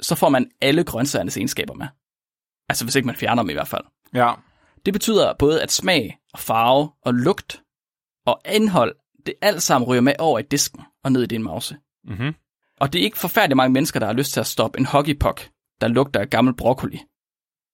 så 0.00 0.14
får 0.14 0.28
man 0.28 0.50
alle 0.60 0.84
grøntsagernes 0.84 1.36
egenskaber 1.36 1.74
med. 1.74 1.86
Altså 2.68 2.84
hvis 2.84 2.94
ikke 2.94 3.06
man 3.06 3.16
fjerner 3.16 3.42
dem 3.42 3.50
i 3.50 3.52
hvert 3.52 3.68
fald. 3.68 3.84
Ja. 4.14 4.32
Det 4.86 4.92
betyder 4.92 5.32
både, 5.38 5.62
at 5.62 5.72
smag 5.72 6.18
og 6.32 6.38
farve 6.38 6.90
og 7.02 7.14
lugt 7.14 7.62
og 8.26 8.40
indhold, 8.52 8.96
det 9.26 9.34
alt 9.42 9.62
sammen 9.62 9.88
ryger 9.88 10.00
med 10.00 10.14
over 10.18 10.38
i 10.38 10.42
disken 10.42 10.82
og 11.04 11.12
ned 11.12 11.22
i 11.22 11.26
din 11.26 11.42
mause. 11.42 11.76
Mm-hmm. 12.04 12.34
Og 12.84 12.92
det 12.92 12.98
er 12.98 13.04
ikke 13.04 13.18
forfærdeligt 13.18 13.56
mange 13.56 13.72
mennesker, 13.72 14.00
der 14.00 14.06
har 14.06 14.12
lyst 14.12 14.32
til 14.32 14.40
at 14.40 14.46
stoppe 14.46 14.78
en 14.78 14.86
hockeypuck, 14.86 15.50
der 15.80 15.88
lugter 15.88 16.20
af 16.20 16.30
gammel 16.30 16.54
broccoli, 16.56 17.00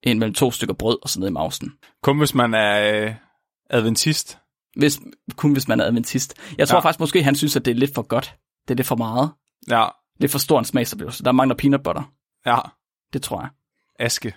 ind 0.03 0.19
mellem 0.19 0.35
to 0.35 0.51
stykker 0.51 0.75
brød 0.75 0.99
og 1.03 1.09
så 1.09 1.21
ned 1.21 1.29
i 1.29 1.33
mausen. 1.33 1.73
Kun 2.03 2.19
hvis 2.19 2.35
man 2.35 2.55
er 2.55 3.05
øh, 3.05 3.15
adventist. 3.71 4.39
Hvis, 4.77 5.01
kun 5.37 5.53
hvis 5.53 5.69
man 5.69 5.81
er 5.81 5.85
adventist. 5.85 6.35
Jeg 6.59 6.69
tror 6.69 6.77
Ja. 6.77 6.81
faktisk 6.81 7.01
måske, 7.01 7.23
han 7.23 7.35
synes, 7.35 7.57
at 7.57 7.65
det 7.65 7.71
er 7.71 7.75
lidt 7.75 7.95
for 7.95 8.03
godt. 8.03 8.35
Det 8.63 8.71
er 8.71 8.77
lidt 8.77 8.87
for 8.87 8.97
meget. 8.97 9.31
Ja. 9.69 9.87
Lidt 10.21 10.33
for 10.33 10.39
stor 10.39 10.59
en 10.59 10.65
smagsoplevelse. 10.65 11.25
Der 11.25 11.33
mangler 11.33 11.57
peanut 11.57 11.83
butter. 11.83 12.13
Ja. 12.47 12.59
Det 13.13 13.23
tror 13.23 13.41
jeg. 13.41 13.51
Aske. 13.99 14.35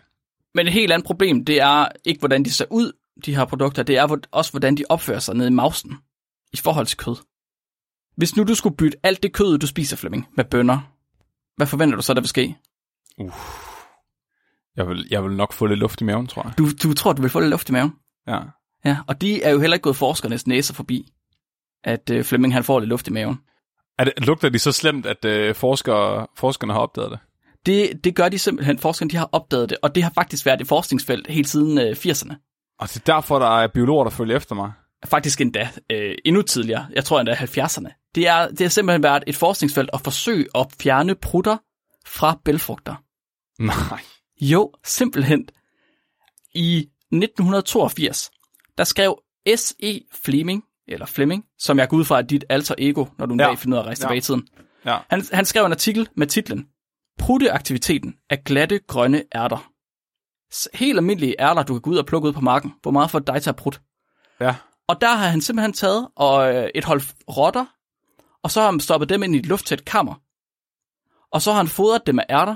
Men 0.55 0.67
et 0.67 0.74
helt 0.74 0.91
andet 0.91 1.05
problem, 1.05 1.45
det 1.45 1.61
er 1.61 1.88
ikke, 2.05 2.19
hvordan 2.19 2.43
de 2.45 2.51
ser 2.51 2.65
ud, 2.71 2.91
de 3.26 3.36
her 3.36 3.45
produkter. 3.45 3.84
Det 3.84 3.97
er 3.97 4.17
også, 4.32 4.51
hvordan 4.51 4.78
de 4.78 4.84
opfører 4.89 5.19
sig 5.19 5.36
nede 5.36 5.47
i 5.47 5.51
mausen. 5.51 5.97
I 6.53 6.57
forhold 6.57 6.86
til 6.86 6.97
kød. 6.97 7.15
Hvis 8.16 8.36
nu 8.36 8.43
du 8.43 8.55
skulle 8.55 8.76
bytte 8.76 8.97
alt 9.03 9.24
det 9.24 9.34
kød, 9.34 9.57
du 9.57 9.68
spiser, 9.68 9.97
Flemming, 9.97 10.28
med 10.38 10.45
bønner, 10.45 10.80
hvad 11.55 11.68
forventer 11.68 11.95
du 11.95 12.01
så, 12.01 12.14
der 12.14 12.22
vil 12.22 12.28
ske? 12.28 12.57
Jeg 14.76 14.88
vil, 14.88 15.07
jeg 15.11 15.24
vil 15.24 15.32
nok 15.32 15.53
få 15.53 15.66
lidt 15.66 15.80
luft 15.80 16.01
i 16.01 16.03
maven, 16.03 16.28
tror 16.28 16.43
jeg. 16.43 16.53
Du, 16.57 16.68
du 16.84 16.93
tror, 16.93 17.14
du 17.14 17.22
vil 17.22 17.32
få 17.32 17.39
lidt 17.39 17.49
luft 17.49 17.70
i 17.70 17.72
maven? 17.72 17.93
Ja. 18.28 18.39
Ja, 18.86 18.97
og 19.07 19.22
de 19.22 19.43
er 19.43 19.49
jo 19.49 19.59
heller 19.59 19.76
ikke 19.76 19.84
gået 19.84 19.95
forskernes 19.95 20.47
næser 20.47 20.74
forbi, 20.74 21.14
at 21.84 22.09
øh, 22.09 22.24
Flemming 22.24 22.53
han 22.53 22.64
får 22.64 22.80
lidt 22.80 22.89
luft 22.89 23.07
i 23.07 23.11
maven. 23.11 23.39
Er 23.99 24.03
det, 24.03 24.14
lugter 24.18 24.49
de 24.49 24.59
så 24.59 24.72
slemt, 24.72 25.05
at 25.05 25.26
øh, 25.26 25.55
forskere, 25.55 26.28
forskerne 26.38 26.74
har 26.74 26.80
opdaget 26.80 27.11
det? 27.11 27.20
Det, 27.66 28.03
det 28.03 28.16
gør 28.16 28.30
de 28.30 28.39
simpelthen, 28.39 28.80
forskerne 28.80 29.11
de 29.11 29.18
har 29.18 29.30
opdaget 29.32 29.70
det, 29.70 29.78
og 29.82 29.95
det 29.95 30.03
har 30.03 30.11
faktisk 30.16 30.45
været 30.45 30.61
et 30.61 30.68
forskningsfelt 30.68 31.28
helt 31.28 31.47
siden 31.49 31.78
øh, 31.78 31.91
80'erne. 31.91 32.36
Og 32.80 32.88
det 32.88 32.95
er 32.95 33.14
derfor, 33.14 33.39
der 33.39 33.59
er 33.59 33.68
biologer, 33.68 34.03
der 34.03 34.11
følger 34.11 34.38
efter 34.38 34.55
mig. 34.55 34.72
Faktisk 35.05 35.41
endda 35.41 35.70
øh, 35.91 36.16
endnu 36.26 36.41
tidligere, 36.41 36.88
jeg 36.95 37.05
tror 37.05 37.20
endda 37.20 37.34
70'erne. 37.34 38.03
Det, 38.16 38.28
er, 38.28 38.47
det 38.47 38.59
har 38.61 38.70
simpelthen 38.70 39.03
været 39.03 39.24
et 39.28 39.36
forskningsfelt 39.36 39.89
at 39.93 40.01
forsøge 40.01 40.47
at 40.55 40.68
fjerne 40.82 41.16
prutter 41.16 41.57
fra 42.05 42.39
bælfrugter. 42.45 42.95
Nej. 43.59 43.99
Jo, 44.41 44.72
simpelthen. 44.86 45.47
I 46.55 46.78
1982, 47.11 48.32
der 48.78 48.84
skrev 48.84 49.20
S.E. 49.55 49.99
Fleming, 50.24 50.64
eller 50.88 51.05
Fleming, 51.05 51.45
som 51.59 51.80
jeg 51.80 51.89
går 51.89 51.97
ud 51.97 52.05
fra 52.05 52.18
er 52.18 52.22
dit 52.22 52.45
alter 52.49 52.76
ego, 52.78 53.05
når 53.18 53.26
du 53.26 53.34
en 53.34 53.39
Ja. 53.39 53.45
dag 53.47 53.59
finder 53.59 53.78
ud 53.78 53.80
af 53.80 53.82
at 53.84 53.86
rejse 53.88 54.01
Ja. 54.01 54.03
tilbage 54.03 54.18
i 54.18 54.22
tiden. 54.22 54.47
Ja. 54.86 54.97
Han, 55.09 55.24
han 55.34 55.45
skrev 55.45 55.66
en 55.66 55.72
artikel 55.72 56.09
med 56.18 56.28
titlen 56.28 56.68
Prutteaktiviteten 57.20 58.16
af 58.30 58.43
glatte 58.45 58.80
grønne 58.88 59.24
ærter. 59.36 59.70
Helt 60.74 60.97
almindelige 60.97 61.36
ærter, 61.39 61.64
du 61.64 61.74
kan 61.74 61.82
gå 61.82 61.89
ud 61.89 61.97
og 61.97 62.05
plukke 62.05 62.28
ud 62.28 62.34
på 62.34 62.41
marken. 62.41 62.74
Hvor 62.82 62.91
meget 62.91 63.11
får 63.11 63.20
dig 63.20 63.41
til 63.41 63.49
at 63.49 63.55
prutte? 63.55 63.80
Ja. 64.39 64.55
Og 64.88 65.01
der 65.01 65.16
har 65.16 65.28
han 65.28 65.41
simpelthen 65.41 65.74
taget 65.74 66.07
og, 66.16 66.55
øh, 66.55 66.70
et 66.76 66.84
hold 66.86 67.01
rotter, 67.38 67.66
og 68.44 68.52
så 68.52 68.62
har 68.62 68.72
han 68.72 68.80
stoppet 68.80 69.10
dem 69.10 69.24
ind 69.24 69.36
i 69.36 69.39
et 69.39 69.46
lufttæt 69.46 69.86
kammer. 69.86 70.16
Og 71.32 71.41
så 71.41 71.52
har 71.52 71.58
han 71.58 71.68
fodret 71.68 72.08
dem 72.08 72.16
med 72.16 72.24
ærter, 72.30 72.56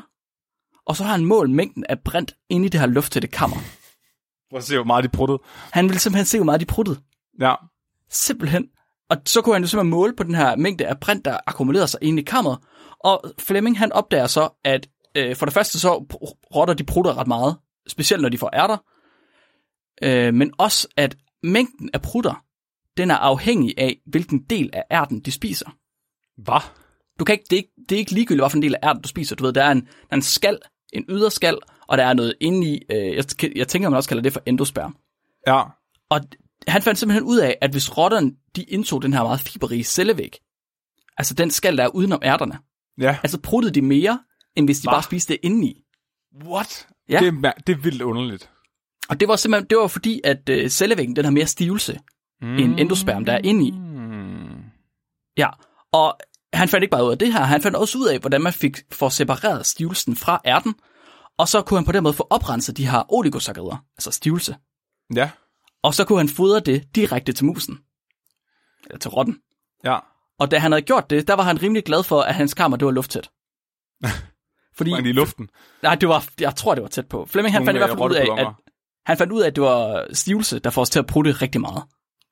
og 0.85 0.95
så 0.95 1.03
har 1.03 1.11
han 1.11 1.25
målt 1.25 1.51
mængden 1.51 1.85
af 1.89 1.99
brint 1.99 2.35
inde 2.49 2.65
i 2.65 2.69
det 2.69 2.79
her 2.79 2.87
lufttætte 2.87 3.27
kammer. 3.27 3.57
Prøv 4.49 4.57
at 4.57 4.63
se, 4.63 4.75
hvor 4.75 4.83
meget 4.83 5.03
de 5.03 5.09
pruttede. 5.09 5.39
Han 5.71 5.85
ville 5.85 5.99
simpelthen 5.99 6.25
se, 6.25 6.37
hvor 6.37 6.45
meget 6.45 6.61
de 6.61 6.65
pruttede. 6.65 6.99
Ja. 7.39 7.55
Simpelthen. 8.09 8.67
Og 9.09 9.17
så 9.25 9.41
kunne 9.41 9.55
han 9.55 9.61
jo 9.61 9.67
simpelthen 9.67 9.89
måle 9.89 10.15
på 10.15 10.23
den 10.23 10.35
her 10.35 10.55
mængde 10.55 10.87
af 10.87 10.99
brint, 10.99 11.25
der 11.25 11.37
akkumulerer 11.47 11.85
sig 11.85 11.99
inde 12.03 12.21
i 12.21 12.25
kammeret. 12.25 12.59
Og 12.99 13.23
Fleming 13.39 13.79
han 13.79 13.93
opdager 13.93 14.27
så, 14.27 14.49
at 14.63 14.87
øh, 15.15 15.35
for 15.35 15.45
det 15.45 15.53
første 15.53 15.79
så 15.79 16.05
rotter 16.55 16.73
de 16.73 16.83
prutter 16.83 17.17
ret 17.17 17.27
meget, 17.27 17.57
specielt 17.87 18.21
når 18.21 18.29
de 18.29 18.37
får 18.37 18.49
ærter. 18.53 18.77
Øh, 20.03 20.33
men 20.33 20.53
også, 20.57 20.87
at 20.97 21.17
mængden 21.43 21.89
af 21.93 22.01
prutter, 22.01 22.43
den 22.97 23.11
er 23.11 23.15
afhængig 23.15 23.73
af, 23.77 23.97
hvilken 24.05 24.39
del 24.39 24.69
af 24.73 24.83
ærten 24.91 25.19
de 25.19 25.31
spiser. 25.31 25.77
Hvad? 26.37 26.61
Du 27.19 27.25
kan 27.25 27.33
ikke, 27.33 27.45
det, 27.49 27.53
er 27.53 27.57
ikke, 27.57 27.73
det 27.89 27.95
er 27.95 27.99
ikke 27.99 28.11
ligegyldigt, 28.11 28.43
hvilken 28.43 28.61
del 28.61 28.75
af 28.81 28.87
ærten 28.89 29.01
du 29.01 29.07
spiser. 29.07 29.35
Du 29.35 29.43
ved, 29.43 29.53
der 29.53 29.63
er 29.63 29.71
en, 29.71 29.81
der 29.81 29.87
er 30.11 30.15
en 30.15 30.21
skal, 30.21 30.59
en 30.93 31.05
yderskal, 31.09 31.57
og 31.87 31.97
der 31.97 32.03
er 32.05 32.13
noget 32.13 32.35
inde 32.41 32.67
i, 32.67 32.81
øh, 32.91 33.15
jeg, 33.15 33.25
jeg 33.55 33.67
tænker, 33.67 33.89
man 33.89 33.97
også 33.97 34.09
kalder 34.09 34.23
det 34.23 34.33
for 34.33 34.41
endosperm. 34.45 34.95
Ja. 35.47 35.63
Og 36.09 36.21
han 36.67 36.81
fandt 36.81 36.99
simpelthen 36.99 37.23
ud 37.23 37.37
af, 37.37 37.57
at 37.61 37.71
hvis 37.71 37.97
rotterne 37.97 38.31
de 38.55 38.63
indtog 38.63 39.01
den 39.01 39.13
her 39.13 39.23
meget 39.23 39.39
fiberrige 39.39 39.83
cellevæg, 39.83 40.37
altså 41.17 41.33
den 41.33 41.51
skal 41.51 41.77
der 41.77 41.83
er 41.83 41.87
udenom 41.87 42.19
ærterne, 42.23 42.57
Ja. 43.01 43.17
altså 43.23 43.39
pruttede 43.41 43.73
de 43.73 43.81
mere, 43.81 44.19
end 44.55 44.67
hvis 44.67 44.79
de 44.79 44.85
Hva? 44.85 44.91
bare 44.91 45.03
spiste 45.03 45.33
det 45.33 45.39
indeni. 45.43 45.83
What? 46.45 46.87
Ja. 47.09 47.19
Det, 47.19 47.45
er, 47.45 47.51
det 47.51 47.73
er 47.73 47.77
vildt 47.77 48.01
underligt. 48.01 48.49
Og 49.09 49.19
det 49.19 49.27
var 49.27 49.35
simpelthen 49.35 49.69
det 49.69 49.77
var 49.77 49.87
fordi, 49.87 50.21
at 50.23 50.49
øh, 50.49 50.69
cellevæggen 50.69 51.15
den 51.15 51.25
har 51.25 51.31
mere 51.31 51.47
stivelse 51.47 51.99
mm. 52.41 52.57
end 52.57 52.79
endosperm, 52.79 53.25
der 53.25 53.33
er 53.33 53.41
inde 53.43 53.67
i. 53.67 53.71
Mm. 53.71 54.63
Ja, 55.37 55.49
og 55.91 56.17
han 56.53 56.69
fandt 56.69 56.83
ikke 56.83 56.91
bare 56.91 57.05
ud 57.05 57.11
af 57.11 57.17
det 57.17 57.33
her, 57.33 57.41
han 57.41 57.61
fandt 57.61 57.77
også 57.77 57.97
ud 57.97 58.07
af, 58.07 58.19
hvordan 58.19 58.41
man 58.41 58.53
fik 58.53 58.77
for 58.91 59.09
separeret 59.09 59.65
stivelsen 59.65 60.15
fra 60.15 60.41
ærten, 60.45 60.75
og 61.37 61.47
så 61.47 61.61
kunne 61.61 61.77
han 61.77 61.85
på 61.85 61.91
den 61.91 62.03
måde 62.03 62.13
få 62.13 62.27
oprenset 62.29 62.77
de 62.77 62.89
her 62.89 63.13
oligosaccharider, 63.13 63.85
altså 63.97 64.11
stivelse. 64.11 64.55
Ja. 65.15 65.29
Og 65.83 65.93
så 65.93 66.05
kunne 66.05 66.19
han 66.19 66.29
fodre 66.29 66.59
det 66.59 66.95
direkte 66.95 67.33
til 67.33 67.45
musen. 67.45 67.79
Eller 68.83 68.99
til 68.99 69.11
rotten. 69.11 69.37
Ja. 69.83 69.99
Og 70.39 70.51
da 70.51 70.57
han 70.57 70.71
havde 70.71 70.81
gjort 70.81 71.09
det, 71.09 71.27
der 71.27 71.33
var 71.33 71.43
han 71.43 71.61
rimelig 71.61 71.83
glad 71.83 72.03
for, 72.03 72.21
at 72.21 72.35
hans 72.35 72.53
kammer 72.53 72.77
det 72.77 72.85
var 72.85 72.91
lufttæt. 72.91 73.29
Fordi, 74.77 74.91
Var 74.91 74.97
i 74.97 75.11
luften? 75.11 75.49
nej, 75.83 75.95
det 75.95 76.09
var, 76.09 76.27
jeg 76.39 76.55
tror, 76.55 76.75
det 76.75 76.81
var 76.81 76.89
tæt 76.89 77.07
på. 77.07 77.25
Flemming, 77.25 77.53
han 77.53 77.61
Nogle, 77.61 77.67
fandt 77.67 77.77
i 77.77 77.79
hvert 77.79 77.89
fald 77.89 78.11
ud 78.11 78.37
af, 78.37 78.41
at, 78.41 78.53
han 79.05 79.17
fandt 79.17 79.33
ud 79.33 79.41
af, 79.41 79.47
at 79.47 79.55
det 79.55 79.63
var 79.63 80.07
stivelse, 80.13 80.59
der 80.59 80.69
får 80.69 80.81
os 80.81 80.89
til 80.89 80.99
at 80.99 81.07
prutte 81.07 81.31
rigtig 81.31 81.61
meget. 81.61 81.83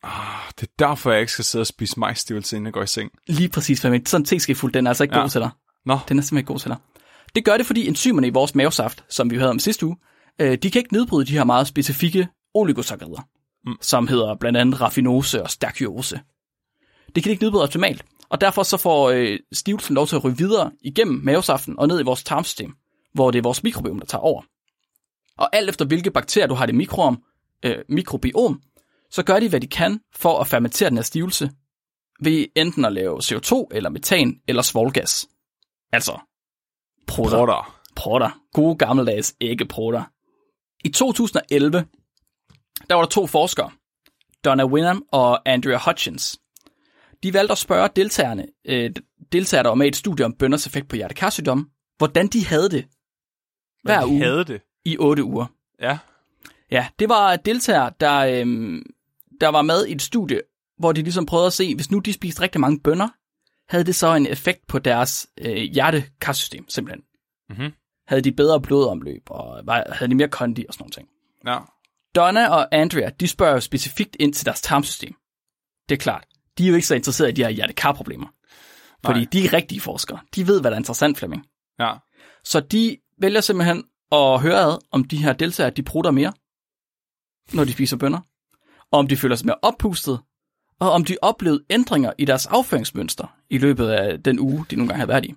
Ah, 0.05 0.51
det 0.59 0.67
er 0.67 0.71
derfor, 0.87 1.11
jeg 1.11 1.19
ikke 1.19 1.31
skal 1.31 1.45
sidde 1.45 1.61
og 1.63 1.67
spise 1.67 1.99
majsstivelse, 1.99 2.55
inden 2.55 2.65
jeg 2.65 2.73
går 2.73 2.83
i 2.83 2.87
seng. 2.87 3.11
Lige 3.27 3.49
præcis, 3.49 3.81
Flemming. 3.81 4.07
Sådan 4.07 4.21
en 4.21 4.25
teskefuld, 4.25 4.73
den 4.73 4.87
er 4.87 4.91
altså 4.91 5.03
ikke 5.03 5.15
Ja. 5.15 5.21
god 5.21 5.29
til 5.29 5.41
dig. 5.41 5.49
Nå, 5.85 5.93
Den 5.93 6.17
er 6.17 6.21
simpelthen 6.21 6.37
ikke 6.37 6.47
god 6.47 6.59
til 6.59 6.69
dig. 6.69 6.77
Det 7.35 7.45
gør 7.45 7.57
det, 7.57 7.65
fordi 7.65 7.87
enzymerne 7.87 8.27
i 8.27 8.29
vores 8.29 8.55
mavesaft, 8.55 9.03
som 9.09 9.31
vi 9.31 9.37
havde 9.37 9.49
om 9.49 9.59
sidste 9.59 9.85
uge, 9.85 9.97
øh, 10.41 10.57
de 10.57 10.71
kan 10.71 10.79
ikke 10.79 10.93
nedbryde 10.93 11.25
de 11.25 11.31
her 11.31 11.43
meget 11.43 11.67
specifikke 11.67 12.27
oligosakkarider, 12.53 13.21
mm. 13.65 13.75
som 13.81 14.07
hedder 14.07 14.35
blandt 14.39 14.57
andet 14.57 14.81
raffinose 14.81 15.43
og 15.43 15.49
stærkiose. 15.49 16.19
Det 17.15 17.23
kan 17.23 17.29
de 17.29 17.31
ikke 17.31 17.43
nedbryde 17.43 17.63
optimalt, 17.63 18.05
og 18.29 18.41
derfor 18.41 18.63
så 18.63 18.77
får 18.77 19.09
øh, 19.09 19.39
stivelsen 19.53 19.95
lov 19.95 20.07
til 20.07 20.15
at 20.15 20.23
ryge 20.23 20.37
videre 20.37 20.71
igennem 20.81 21.21
mavesaften 21.23 21.79
og 21.79 21.87
ned 21.87 21.99
i 21.99 22.03
vores 22.03 22.23
tarmsystem, 22.23 22.73
hvor 23.13 23.31
det 23.31 23.39
er 23.39 23.43
vores 23.43 23.63
mikrobiom, 23.63 23.99
der 23.99 24.05
tager 24.05 24.21
over. 24.21 24.41
Og 25.37 25.55
alt 25.55 25.69
efter 25.69 25.85
hvilke 25.85 26.11
bakterier 26.11 26.47
du 26.47 26.53
har 26.53 26.63
i 26.63 26.67
det 26.67 26.75
mikroom, 26.75 27.23
øh, 27.65 27.75
mikrobiom, 27.89 28.61
så 29.15 29.23
gør 29.23 29.39
de, 29.39 29.49
hvad 29.49 29.61
de 29.61 29.67
kan 29.67 29.99
for 30.15 30.39
at 30.39 30.47
fermentere 30.47 30.89
den 30.89 30.97
her 30.97 31.03
stivelse, 31.03 31.51
ved 32.19 32.45
enten 32.55 32.85
at 32.85 32.93
lave 32.93 33.19
CO2 33.23 33.67
eller 33.71 33.89
metan 33.89 34.41
eller 34.47 34.61
svovlgas. 34.61 35.27
Altså, 35.91 36.19
prutter. 37.07 37.37
rotter. 37.37 37.81
Prutter. 37.95 38.41
Gode 38.53 38.75
gammeldags 38.75 39.35
æggeprutter. 39.41 40.03
I 40.83 40.89
2011, 40.89 41.85
der 42.89 42.95
var 42.95 43.01
der 43.01 43.09
to 43.09 43.27
forskere, 43.27 43.71
Donna 44.45 44.65
Winham 44.65 45.05
og 45.11 45.49
Andrea 45.49 45.79
Hutchins. 45.85 46.39
De 47.23 47.33
valgte 47.33 47.51
at 47.51 47.57
spørge 47.57 47.89
deltagerne, 47.95 48.47
øh, 48.65 48.91
deltagere, 49.31 49.63
der 49.63 49.69
var 49.69 49.75
med 49.75 49.85
i 49.85 49.89
et 49.89 49.95
studie 49.95 50.25
om 50.25 50.33
bønders 50.33 50.67
effekt 50.67 50.87
på 50.87 50.95
hjertekarsygdom, 50.95 51.69
hvordan 51.97 52.27
de 52.27 52.45
havde 52.45 52.69
det 52.69 52.85
hver 53.83 53.99
de 53.99 54.07
uge 54.07 54.23
havde 54.23 54.45
det. 54.45 54.61
i 54.85 54.97
8 54.97 55.23
uger. 55.23 55.45
Ja. 55.81 55.97
Ja, 56.71 56.87
det 56.99 57.09
var 57.09 57.35
deltagere, 57.35 57.91
der, 57.99 58.17
øhm, 58.17 58.94
der 59.41 59.47
var 59.47 59.61
med 59.61 59.85
i 59.85 59.91
et 59.91 60.01
studie, 60.01 60.41
hvor 60.77 60.91
de 60.91 61.01
ligesom 61.01 61.25
prøvede 61.25 61.47
at 61.47 61.53
se, 61.53 61.75
hvis 61.75 61.91
nu 61.91 61.99
de 61.99 62.13
spiste 62.13 62.41
rigtig 62.41 62.61
mange 62.61 62.79
bønner, 62.79 63.09
havde 63.69 63.83
det 63.83 63.95
så 63.95 64.15
en 64.15 64.25
effekt 64.25 64.67
på 64.67 64.79
deres 64.79 65.27
øh, 65.37 65.55
hjertekarsystem, 65.55 66.69
simpelthen. 66.69 67.03
Mhm. 67.49 67.73
Havde 68.07 68.21
de 68.21 68.31
bedre 68.31 68.61
blodomløb, 68.61 69.21
og 69.29 69.61
var, 69.65 69.83
havde 69.91 70.09
de 70.09 70.15
mere 70.15 70.29
kondi 70.29 70.65
og 70.67 70.73
sådan 70.73 70.83
nogle 70.83 70.91
ting. 70.91 71.07
Ja. 71.45 71.59
Donna 72.15 72.47
og 72.47 72.67
Andrea, 72.71 73.09
de 73.09 73.27
spørger 73.27 73.53
jo 73.53 73.59
specifikt 73.59 74.15
ind 74.19 74.33
til 74.33 74.45
deres 74.45 74.61
tarmsystem. 74.61 75.15
Det 75.89 75.95
er 75.95 75.99
klart. 75.99 76.27
De 76.57 76.65
er 76.65 76.69
jo 76.69 76.75
ikke 76.75 76.87
så 76.87 76.95
interesserede 76.95 77.31
i 77.31 77.35
de 77.35 77.43
her 77.43 77.49
hjertekarproblemer. 77.49 78.27
Fordi 79.05 79.25
de 79.25 79.45
er 79.45 79.53
rigtige 79.53 79.81
forskere. 79.81 80.19
De 80.35 80.47
ved, 80.47 80.61
hvad 80.61 80.71
der 80.71 80.75
er 80.75 80.79
interessant, 80.79 81.17
Flemming. 81.17 81.45
Ja. 81.79 81.93
Så 82.43 82.59
de 82.59 82.97
vælger 83.21 83.41
simpelthen 83.41 83.83
at 84.11 84.41
høre 84.41 84.59
ad, 84.59 84.77
om 84.91 85.03
de 85.03 85.17
her 85.17 85.33
deltagere, 85.33 85.69
de 85.69 85.83
prutter 85.83 86.11
mere, 86.11 86.33
når 87.53 87.63
de 87.63 87.73
spiser 87.73 87.97
bønner, 87.97 88.19
og 88.95 88.99
om 88.99 89.07
de 89.07 89.17
føler 89.17 89.35
sig 89.35 89.45
mere 89.45 89.57
oppustet, 89.61 90.19
og 90.79 90.91
om 90.91 91.05
de 91.05 91.17
oplevede 91.21 91.63
ændringer 91.69 92.13
i 92.17 92.25
deres 92.25 92.45
afføringsmønster 92.45 93.35
i 93.49 93.57
løbet 93.57 93.87
af 93.87 94.23
den 94.23 94.39
uge, 94.39 94.65
de 94.69 94.75
nogle 94.75 94.87
gange 94.87 94.99
har 94.99 95.05
været 95.05 95.25
i. 95.25 95.33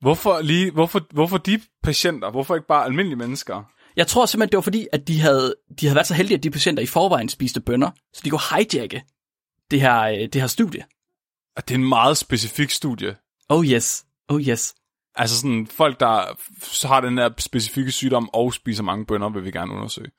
Hvorfor, 0.00 0.40
lige, 0.40 0.70
hvorfor, 0.70 1.00
hvorfor 1.10 1.38
de 1.38 1.60
patienter? 1.82 2.30
Hvorfor 2.30 2.54
ikke 2.54 2.66
bare 2.66 2.84
almindelige 2.84 3.16
mennesker? 3.16 3.64
Jeg 3.96 4.06
tror 4.06 4.26
simpelthen, 4.26 4.50
det 4.50 4.56
var 4.56 4.62
fordi, 4.62 4.86
at 4.92 5.08
de 5.08 5.20
havde, 5.20 5.54
de 5.80 5.86
havde 5.86 5.94
været 5.94 6.06
så 6.06 6.14
heldige, 6.14 6.36
at 6.36 6.42
de 6.42 6.50
patienter 6.50 6.82
i 6.82 6.86
forvejen 6.86 7.28
spiste 7.28 7.60
bønner, 7.60 7.90
så 8.12 8.20
de 8.24 8.30
kunne 8.30 8.40
hijacke 8.50 9.02
det 9.70 9.80
her, 9.80 10.00
øh, 10.00 10.18
det 10.18 10.34
her 10.34 10.46
studie. 10.46 10.84
At 11.56 11.68
det 11.68 11.74
er 11.74 11.78
en 11.78 11.88
meget 11.88 12.16
specifik 12.16 12.70
studie. 12.70 13.16
Oh 13.48 13.66
yes, 13.66 14.04
oh 14.28 14.40
yes. 14.40 14.74
Altså 15.14 15.36
sådan, 15.36 15.66
folk, 15.66 16.00
der 16.00 16.38
så 16.62 16.88
har 16.88 17.00
den 17.00 17.18
her 17.18 17.30
specifikke 17.38 17.90
sygdom 17.90 18.30
og 18.32 18.54
spiser 18.54 18.82
mange 18.82 19.06
bønner, 19.06 19.28
vil 19.28 19.44
vi 19.44 19.50
gerne 19.50 19.72
undersøge. 19.72 20.10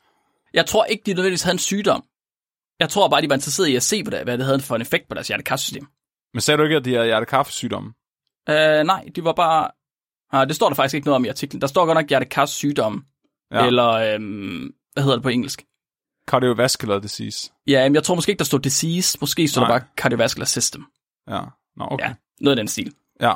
Jeg 0.53 0.65
tror 0.65 0.85
ikke, 0.85 1.03
de 1.05 1.13
nødvendigvis 1.13 1.43
havde 1.43 1.55
en 1.55 1.59
sygdom. 1.59 2.03
Jeg 2.79 2.89
tror 2.89 3.07
bare, 3.07 3.21
de 3.21 3.29
var 3.29 3.35
interesseret 3.35 3.67
i 3.67 3.75
at 3.75 3.83
se, 3.83 4.03
hvad 4.03 4.11
det, 4.11 4.23
hvad 4.23 4.37
det 4.37 4.45
havde 4.45 4.59
for 4.59 4.75
en 4.75 4.81
effekt 4.81 5.07
på 5.09 5.15
deres 5.15 5.27
hjertekarsystem. 5.27 5.87
Men 6.33 6.41
sagde 6.41 6.57
du 6.57 6.63
ikke, 6.63 6.75
at 6.75 6.85
de 6.85 6.93
har 6.93 7.03
hjertekaffesygdomme? 7.03 7.89
Uh, 8.49 8.55
nej, 8.85 9.05
det 9.15 9.23
var 9.23 9.33
bare... 9.33 9.71
Uh, 10.33 10.47
det 10.47 10.55
står 10.55 10.67
der 10.69 10.75
faktisk 10.75 10.95
ikke 10.95 11.05
noget 11.05 11.15
om 11.15 11.25
i 11.25 11.27
artiklen. 11.27 11.61
Der 11.61 11.67
står 11.67 11.85
godt 11.85 11.95
nok 11.95 12.09
hjertekars 12.09 12.49
sygdom, 12.49 13.03
Ja. 13.53 13.65
eller 13.65 13.87
øhm, 13.89 14.71
hvad 14.93 15.03
hedder 15.03 15.15
det 15.15 15.23
på 15.23 15.29
engelsk? 15.29 15.63
Cardiovascular 16.27 16.99
disease. 16.99 17.51
Ja, 17.67 17.83
men 17.89 17.95
jeg 17.95 18.03
tror 18.03 18.15
måske 18.15 18.29
ikke, 18.29 18.39
der 18.39 18.45
står 18.45 18.57
disease. 18.57 19.17
Måske 19.21 19.47
står 19.47 19.61
der 19.61 19.67
bare 19.67 19.81
cardiovascular 19.97 20.45
system. 20.45 20.85
Ja. 21.29 21.41
Nå, 21.77 21.87
okay. 21.91 22.05
Ja, 22.05 22.13
noget 22.41 22.57
af 22.57 22.61
den 22.61 22.67
stil. 22.67 22.93
Ja. 23.21 23.33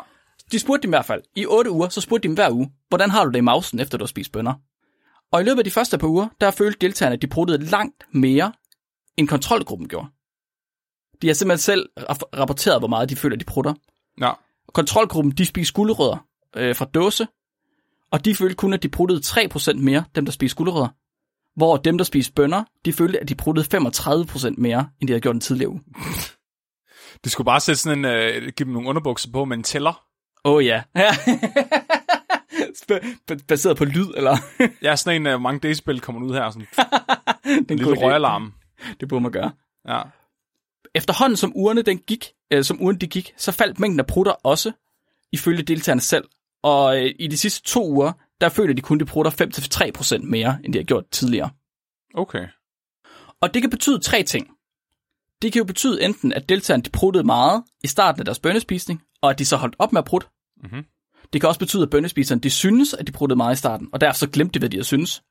De 0.52 0.60
spurgte 0.60 0.84
dem 0.84 0.90
i 0.90 0.96
hvert 0.96 1.06
fald. 1.06 1.24
I 1.36 1.46
8 1.46 1.72
uger, 1.72 1.90
så 1.90 2.02
spurgte 2.02 2.24
de 2.24 2.28
dem 2.28 2.36
hver 2.36 2.50
uge, 2.52 2.72
hvordan 2.90 3.10
har 3.10 3.26
du 3.26 3.32
det 3.32 3.38
i 3.38 3.42
mausen, 3.42 3.80
efter 3.80 3.98
du 3.98 4.04
har 4.04 4.08
spist 4.08 4.32
bønner? 4.32 4.54
Og 5.32 5.42
i 5.42 5.44
løbet 5.44 5.58
af 5.60 5.64
de 5.64 5.72
første 5.72 5.98
par 5.98 6.08
uger, 6.08 6.28
der 6.42 6.52
følte 6.52 6.80
deltagerne, 6.82 7.14
at 7.14 7.22
de 7.22 7.28
pruttede 7.28 7.66
langt 7.66 8.04
mere, 8.12 8.54
end 9.18 9.28
kontrolgruppen 9.28 9.88
gjorde. 9.88 10.08
De 11.22 11.28
har 11.28 11.34
simpelthen 11.34 11.62
selv 11.64 11.90
rap- 12.00 12.40
rapporteret, 12.40 12.82
hvor 12.82 12.88
meget 12.88 13.10
de 13.10 13.16
føler, 13.16 13.36
de 13.36 13.46
prutter. 13.46 13.74
Ja. 14.22 14.32
Kontrolgruppen, 14.74 15.32
de 15.32 15.46
spiste 15.46 15.74
gulerødder 15.74 16.26
øh, 16.56 16.76
fra 16.76 16.86
dåse, 16.86 17.28
og 18.12 18.26
de 18.26 18.36
følte 18.36 18.56
kun, 18.56 18.74
at 18.74 18.84
de 18.84 18.90
pruttede 18.90 19.20
3% 19.26 19.74
mere, 19.74 20.04
dem 20.16 20.26
der 20.26 20.32
spiste 20.32 20.58
gulerødder. 20.58 20.88
Hvor 21.56 21.78
dem, 21.78 21.98
der 21.98 22.06
spiste 22.06 22.34
bønner, 22.34 22.64
de 22.86 22.94
følte, 22.94 23.20
at 23.20 23.30
de 23.30 23.36
pruttede 23.36 23.78
35% 23.78 24.54
mere, 24.58 24.90
end 25.02 25.08
de 25.08 25.14
havde 25.14 25.22
gjort 25.22 25.34
den 25.34 25.42
tidligere 25.42 25.70
uge. 25.70 25.82
De 27.24 27.30
skulle 27.30 27.46
bare 27.46 27.60
sætte 27.60 27.82
sådan 27.82 27.98
en, 28.00 28.06
øh, 28.06 28.42
give 28.42 28.66
dem 28.66 28.74
nogle 28.74 28.90
underbukser 28.90 29.32
på 29.32 29.46
med 29.46 29.58
en 29.58 29.64
tæller. 29.64 30.06
Åh 30.46 30.54
oh, 30.54 30.66
ja. 30.66 30.84
Baseret 33.48 33.78
på 33.78 33.86
lyd, 33.86 34.08
eller? 34.16 34.38
Ja, 34.82 34.96
sådan 34.96 35.22
en, 35.22 35.28
øh, 35.28 35.32
hvor 35.32 35.40
mange 35.40 35.68
decibel 35.68 36.00
kommer 36.00 36.22
ud 36.22 36.34
her. 36.34 36.52
Sådan 36.52 36.68
Den 37.44 37.66
en 37.70 37.78
lille 37.78 38.06
røgalarm. 38.06 38.54
Det 39.00 39.10
burde 39.10 39.22
man 39.22 39.32
gøre. 39.32 39.52
Ja. 39.88 40.02
Efterhånden 40.96 41.38
som 41.38 41.52
ugerne 41.56 41.82
den 41.82 41.98
gik, 41.98 42.34
øh, 42.52 42.64
som 42.64 42.82
ugen 42.82 42.98
de 42.98 43.08
gik, 43.08 43.34
så 43.38 43.52
faldt 43.52 43.80
mængden 43.80 44.00
af 44.00 44.08
prutter 44.08 44.32
også, 44.32 44.72
ifølge 45.32 45.64
deltagerne 45.64 46.02
selv. 46.02 46.26
Og 46.64 47.02
øh, 47.02 47.12
i 47.20 47.28
de 47.28 47.38
sidste 47.38 47.62
to 47.70 47.90
uger, 47.90 48.12
der 48.42 48.50
følte 48.50 48.74
de 48.74 48.82
kun, 48.82 49.00
de 49.00 49.06
prutter 49.06 49.32
5-3% 50.22 50.26
mere, 50.26 50.58
end 50.64 50.74
de 50.74 50.80
har 50.80 50.84
gjort 50.84 51.06
tidligere. 51.12 51.50
Okay. 52.14 52.48
Og 53.42 53.54
det 53.54 53.62
kan 53.62 53.70
betyde 53.70 54.00
tre 54.00 54.24
ting. 54.24 54.48
Det 55.42 55.54
kan 55.54 55.60
jo 55.60 55.66
betyde 55.66 56.04
enten, 56.04 56.34
at 56.34 56.50
deltagerne 56.50 56.84
de 56.84 56.90
pruttede 56.90 57.24
meget 57.24 57.64
i 57.84 57.88
starten 57.88 58.22
af 58.22 58.26
deres 58.26 58.40
bønnespisning, 58.40 59.02
og 59.22 59.30
at 59.30 59.40
de 59.40 59.46
så 59.46 59.58
holdt 59.58 59.76
op 59.80 59.94
med 59.94 60.00
at 60.00 60.06
prutte. 60.06 60.28
Mhm. 60.64 60.86
Det 61.34 61.42
kan 61.42 61.48
også 61.48 61.60
betyde, 61.60 61.84
at 61.84 61.90
bønnespiserne 61.90 62.42
de 62.42 62.50
synes, 62.50 62.94
at 62.94 63.08
de 63.08 63.12
pruttede 63.12 63.38
meget 63.38 63.56
i 63.56 63.58
starten, 63.58 63.90
og 63.94 64.02
derfor 64.02 64.18
så 64.18 64.30
glemte 64.30 64.54
de, 64.54 64.60
hvad 64.60 64.70
de 64.70 64.78
havde 64.78 64.86
synes. 64.86 65.24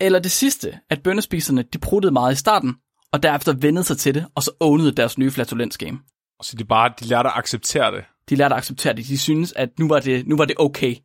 Eller 0.00 0.18
det 0.18 0.30
sidste, 0.30 0.78
at 0.90 1.02
bønnespiserne 1.02 1.62
de 1.62 1.78
pruttede 1.78 2.12
meget 2.12 2.32
i 2.32 2.36
starten, 2.36 2.76
og 3.12 3.22
derefter 3.22 3.52
vendede 3.52 3.84
sig 3.84 3.98
til 3.98 4.14
det, 4.14 4.26
og 4.34 4.42
så 4.42 4.50
ownede 4.60 4.92
deres 4.92 5.18
nye 5.18 5.30
flatulensgame. 5.30 5.98
Og 6.38 6.44
så 6.44 6.56
de 6.56 6.64
bare, 6.64 6.92
de 7.00 7.04
lærte 7.04 7.28
at 7.28 7.32
acceptere 7.36 7.96
det. 7.96 8.04
De 8.28 8.36
lærte 8.36 8.54
at 8.54 8.58
acceptere 8.58 8.92
det. 8.92 9.06
De 9.06 9.18
synes, 9.18 9.52
at 9.52 9.78
nu 9.78 9.88
var 9.88 10.00
det, 10.00 10.26
nu 10.26 10.36
var 10.36 10.44
det 10.44 10.56
okay. 10.58 10.96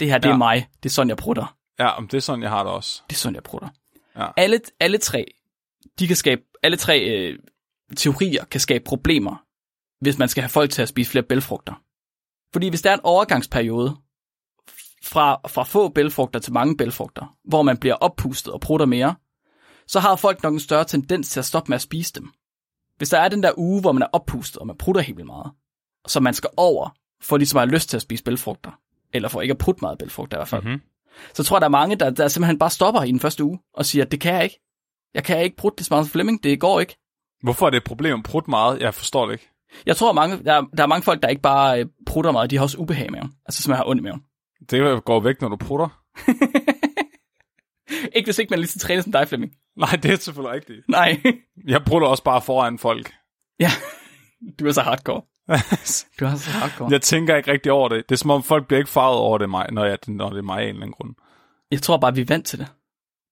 Det 0.00 0.08
her, 0.08 0.18
det 0.18 0.28
Ja. 0.28 0.32
er 0.32 0.38
mig. 0.38 0.68
Det 0.82 0.88
er 0.88 0.92
sådan, 0.92 1.08
jeg 1.08 1.16
prutter. 1.16 1.56
Ja, 1.78 1.88
om 1.88 2.08
det 2.08 2.16
er 2.16 2.20
sådan, 2.20 2.42
jeg 2.42 2.50
har 2.50 2.62
det 2.62 2.72
også. 2.72 3.02
Det 3.10 3.16
er 3.16 3.18
sådan, 3.18 3.34
jeg 3.34 3.42
prutter. 3.42 3.68
Ja. 4.16 4.26
Alle, 4.36 4.60
alle 4.80 4.98
tre, 4.98 5.24
de 5.98 6.06
kan 6.06 6.16
skabe, 6.16 6.42
alle 6.62 6.76
tre 6.76 7.00
øh, 7.00 7.38
teorier 7.96 8.44
kan 8.44 8.60
skabe 8.60 8.84
problemer, 8.84 9.36
hvis 10.00 10.18
man 10.18 10.28
skal 10.28 10.42
have 10.42 10.48
folk 10.48 10.70
til 10.70 10.82
at 10.82 10.88
spise 10.88 11.10
flere 11.10 11.22
bælfrugter. 11.24 11.74
Fordi 12.52 12.68
hvis 12.68 12.82
der 12.82 12.90
er 12.90 12.94
en 12.94 13.00
overgangsperiode 13.04 13.96
fra, 15.04 15.40
fra 15.48 15.62
få 15.64 15.88
bælfrugter 15.88 16.40
til 16.40 16.52
mange 16.52 16.76
bælfrugter, 16.76 17.36
hvor 17.44 17.62
man 17.62 17.76
bliver 17.76 17.94
oppustet 17.94 18.52
og 18.52 18.60
prutter 18.60 18.86
mere, 18.86 19.14
så 19.88 20.00
har 20.00 20.16
folk 20.16 20.42
nok 20.42 20.52
en 20.52 20.60
større 20.60 20.84
tendens 20.84 21.28
til 21.28 21.40
at 21.40 21.44
stoppe 21.44 21.68
med 21.70 21.74
at 21.74 21.82
spise 21.82 22.12
dem. 22.12 22.30
Hvis 22.96 23.08
der 23.10 23.18
er 23.18 23.28
den 23.28 23.42
der 23.42 23.52
uge, 23.56 23.80
hvor 23.80 23.92
man 23.92 24.02
er 24.02 24.06
oppustet, 24.12 24.56
og 24.58 24.66
man 24.66 24.76
prutter 24.76 25.00
helt 25.00 25.16
vildt 25.16 25.26
meget, 25.26 25.52
så 26.06 26.20
man 26.20 26.34
skal 26.34 26.50
over, 26.56 26.88
for 27.22 27.36
ligesom 27.36 27.56
at 27.56 27.60
have 27.68 27.74
lyst 27.74 27.88
til 27.90 27.96
at 27.96 28.02
spise 28.02 28.24
bælfrugter, 28.24 28.70
eller 29.12 29.28
for 29.28 29.40
ikke 29.40 29.52
at 29.52 29.58
putte 29.58 29.80
meget 29.82 29.98
bælfrugter 29.98 30.36
i 30.36 30.38
hvert 30.38 30.48
fald, 30.48 30.64
Mhm. 30.64 30.80
så 31.34 31.44
tror 31.44 31.56
jeg, 31.56 31.60
der 31.60 31.66
er 31.66 31.70
mange, 31.70 31.96
der, 31.96 32.10
der 32.10 32.28
simpelthen 32.28 32.58
bare 32.58 32.70
stopper 32.70 33.02
i 33.02 33.10
den 33.12 33.20
første 33.20 33.44
uge, 33.44 33.58
og 33.74 33.86
siger, 33.86 34.04
det 34.04 34.20
kan 34.20 34.34
jeg 34.34 34.44
ikke. 34.44 34.60
Jeg 35.14 35.24
kan 35.24 35.42
ikke 35.44 35.56
prutte 35.56 35.76
det 35.76 35.86
smart 35.86 36.06
Flemming, 36.08 36.42
det 36.42 36.60
går 36.60 36.80
ikke. 36.80 36.96
Hvorfor 37.42 37.66
er 37.66 37.70
det 37.70 37.76
et 37.76 37.84
problem 37.84 38.18
at 38.18 38.24
prutte 38.24 38.50
meget? 38.50 38.80
Jeg 38.80 38.94
forstår 38.94 39.26
det 39.26 39.32
ikke. 39.32 39.50
Jeg 39.86 39.96
tror, 39.96 40.12
mange, 40.12 40.44
der, 40.44 40.52
er- 40.52 40.66
der 40.76 40.82
er 40.82 40.86
mange 40.86 41.02
folk, 41.02 41.22
der 41.22 41.28
ikke 41.28 41.42
bare 41.42 41.80
øh, 41.80 41.86
prutter 42.06 42.32
meget, 42.32 42.50
de 42.50 42.56
har 42.56 42.62
også 42.62 42.78
ubehag 42.78 43.06
i 43.06 43.10
maven. 43.10 43.32
Altså 43.46 43.62
simpelthen 43.62 43.76
har 43.76 43.88
ondt 43.90 44.00
i 44.00 44.02
maven. 44.02 44.22
Det 44.70 45.04
går 45.04 45.20
væk, 45.20 45.40
når 45.40 45.48
du 45.48 45.56
prutter. 45.56 45.88
Ikke 48.16 48.26
hvis 48.26 48.38
ikke 48.38 48.50
man 48.50 48.58
lige 48.58 48.68
så 48.68 48.78
trænet 48.78 49.04
som 49.04 49.12
dig, 49.12 49.28
Flemming. 49.28 49.52
Nej, 49.76 49.90
det 50.02 50.10
er 50.10 50.16
selvfølgelig 50.16 50.54
rigtigt. 50.54 50.88
Nej. 50.88 51.22
Jeg 51.66 51.84
prutter 51.84 52.08
også 52.08 52.22
bare 52.22 52.42
foran 52.42 52.78
folk. 52.78 53.12
ja, 53.60 53.70
du 54.58 54.66
er 54.66 54.72
så 54.72 54.80
hardcore. 54.82 55.22
Du 56.20 56.24
er 56.24 56.34
så 56.36 56.50
hardcore. 56.50 56.88
jeg 56.92 57.02
tænker 57.02 57.36
ikke 57.36 57.52
rigtig 57.52 57.72
over 57.72 57.88
det. 57.88 58.08
Det 58.08 58.14
er 58.14 58.18
som 58.18 58.30
om 58.30 58.42
folk 58.42 58.66
bliver 58.66 58.78
ikke 58.78 58.90
farvet 58.90 59.18
over 59.18 59.38
det, 59.38 59.50
mig, 59.50 59.66
når, 59.72 59.84
jeg, 59.84 59.98
når 60.08 60.30
det 60.30 60.38
er 60.38 60.42
mig 60.42 60.58
af 60.58 60.62
en 60.62 60.68
eller 60.68 60.82
anden 60.82 60.92
grund. 60.92 61.14
Jeg 61.70 61.82
tror 61.82 61.96
bare, 61.96 62.14
vi 62.14 62.20
er 62.20 62.24
vant 62.28 62.46
til 62.46 62.58
det. 62.58 62.66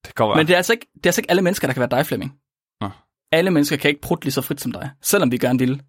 Det 0.06 0.14
kan 0.14 0.26
være. 0.26 0.36
Men 0.36 0.46
det 0.46 0.52
er, 0.52 0.56
altså 0.56 0.72
ikke, 0.72 0.86
det 0.94 1.06
er 1.06 1.08
altså 1.08 1.20
ikke 1.20 1.30
alle 1.30 1.42
mennesker, 1.42 1.68
der 1.68 1.74
kan 1.74 1.80
være 1.80 1.90
dig, 1.98 2.06
Flemming. 2.06 2.32
Nå. 2.80 2.90
Alle 3.32 3.50
mennesker 3.50 3.76
kan 3.76 3.88
ikke 3.88 4.00
prutte 4.00 4.24
lige 4.24 4.32
så 4.32 4.42
frit 4.42 4.60
som 4.60 4.72
dig, 4.72 4.90
selvom 5.02 5.32
vi 5.32 5.38
gerne 5.38 5.58
vil. 5.58 5.82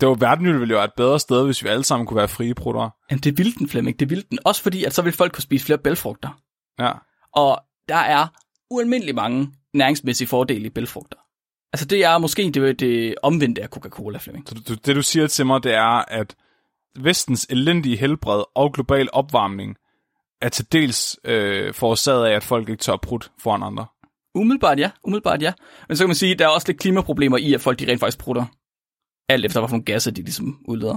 Det 0.00 0.08
var 0.08 0.14
verden 0.14 0.44
ville 0.46 0.68
jo 0.68 0.76
være 0.76 0.84
et 0.84 0.94
bedre 0.96 1.20
sted, 1.20 1.44
hvis 1.44 1.64
vi 1.64 1.68
alle 1.68 1.84
sammen 1.84 2.06
kunne 2.06 2.16
være 2.16 2.28
frie 2.28 2.54
prutter. 2.54 2.90
Jamen, 3.10 3.20
det 3.22 3.38
vil 3.38 3.58
den, 3.58 3.68
Flemming. 3.68 4.00
Det 4.00 4.10
vil 4.10 4.24
den. 4.30 4.38
Også 4.44 4.62
fordi, 4.62 4.84
at 4.84 4.94
så 4.94 5.02
vil 5.02 5.12
folk 5.12 5.32
kunne 5.32 5.42
spise 5.42 5.64
flere 5.64 5.78
bælfrugter. 5.78 6.40
Ja. 6.78 6.92
Og 7.34 7.62
der 7.88 7.96
er 7.96 8.26
ualmindelig 8.70 9.14
mange 9.14 9.52
næringsmæssige 9.74 10.28
fordele 10.28 10.66
i 10.66 10.70
bælfrugter. 10.70 11.16
Altså, 11.72 11.86
det 11.86 12.04
er 12.04 12.18
måske 12.18 12.50
det, 12.50 12.80
det 12.80 13.14
omvendte 13.22 13.62
af 13.62 13.68
Coca-Cola, 13.68 14.18
Flemming. 14.18 14.48
Så 14.48 14.54
du, 14.68 14.74
det 14.74 14.96
du 14.96 15.02
siger 15.02 15.26
til 15.26 15.46
mig, 15.46 15.62
det 15.62 15.74
er, 15.74 16.04
at 16.08 16.36
vestens 16.98 17.46
elendige 17.50 17.96
helbred 17.96 18.42
og 18.54 18.72
global 18.72 19.08
opvarmning 19.12 19.76
er 20.42 20.48
til 20.48 20.72
dels 20.72 21.18
øh, 21.24 21.74
forårsaget 21.74 22.26
af, 22.26 22.32
at 22.32 22.44
folk 22.44 22.68
ikke 22.68 22.80
tør 22.80 22.96
prut 22.96 23.32
foran 23.38 23.62
andre. 23.62 23.86
Umiddelbart 24.34 24.78
ja, 24.78 24.90
umiddelbart 25.04 25.42
ja. 25.42 25.52
Men 25.88 25.96
så 25.96 26.02
kan 26.04 26.08
man 26.08 26.16
sige, 26.16 26.32
at 26.32 26.38
der 26.38 26.44
er 26.44 26.48
også 26.48 26.68
lidt 26.68 26.80
klimaproblemer 26.80 27.38
i, 27.38 27.54
at 27.54 27.60
folk 27.60 27.78
de 27.78 27.86
rent 27.90 28.00
faktisk 28.00 28.18
prutter. 28.18 28.46
Alt 29.28 29.44
efter, 29.44 29.66
hvilke 29.66 29.84
gasser 29.84 30.10
de 30.10 30.22
ligesom 30.22 30.58
udleder. 30.68 30.96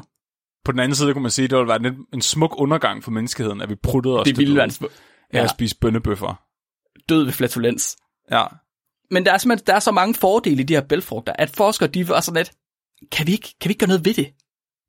På 0.66 0.72
den 0.72 0.80
anden 0.80 0.96
side 0.96 1.14
kunne 1.14 1.22
man 1.22 1.32
sige, 1.32 1.44
at 1.44 1.50
det 1.50 1.58
ville 1.58 1.68
være 1.70 1.86
en, 1.86 2.06
en 2.14 2.22
smuk 2.22 2.56
undergang 2.58 3.04
for 3.04 3.12
menneskeheden, 3.12 3.62
at 3.62 3.70
vi 3.70 3.76
pruttede 3.76 4.20
os 4.20 4.26
Det 4.28 4.38
ville 4.38 4.56
være 4.56 4.64
en 4.64 4.72
sm- 4.72 4.84
ja. 5.34 5.38
ja, 5.38 5.44
at 5.44 5.50
spise 5.50 5.78
bønnebøffer. 5.82 6.42
død 7.10 7.24
ved 7.24 7.32
flatulens. 7.32 7.98
Ja. 8.32 8.44
Men 9.14 9.26
der 9.26 9.34
er 9.34 9.38
simpelthen 9.38 9.66
der 9.68 9.74
er 9.74 9.80
så 9.80 9.92
mange 9.92 10.14
fordele 10.14 10.62
i 10.62 10.64
de 10.64 10.74
her 10.74 10.82
bælfrugter, 10.82 11.34
at 11.34 11.50
forskere 11.50 11.90
de 11.90 12.10
var 12.10 12.22
sådan 12.22 12.38
lidt, 12.38 12.52
kan 13.12 13.28
vi 13.28 13.32
ikke, 13.32 13.56
kan 13.62 13.70
vi 13.70 13.72
ikke 13.72 13.80
gøre 13.80 13.88
noget 13.88 14.06
ved 14.06 14.14
det? 14.14 14.34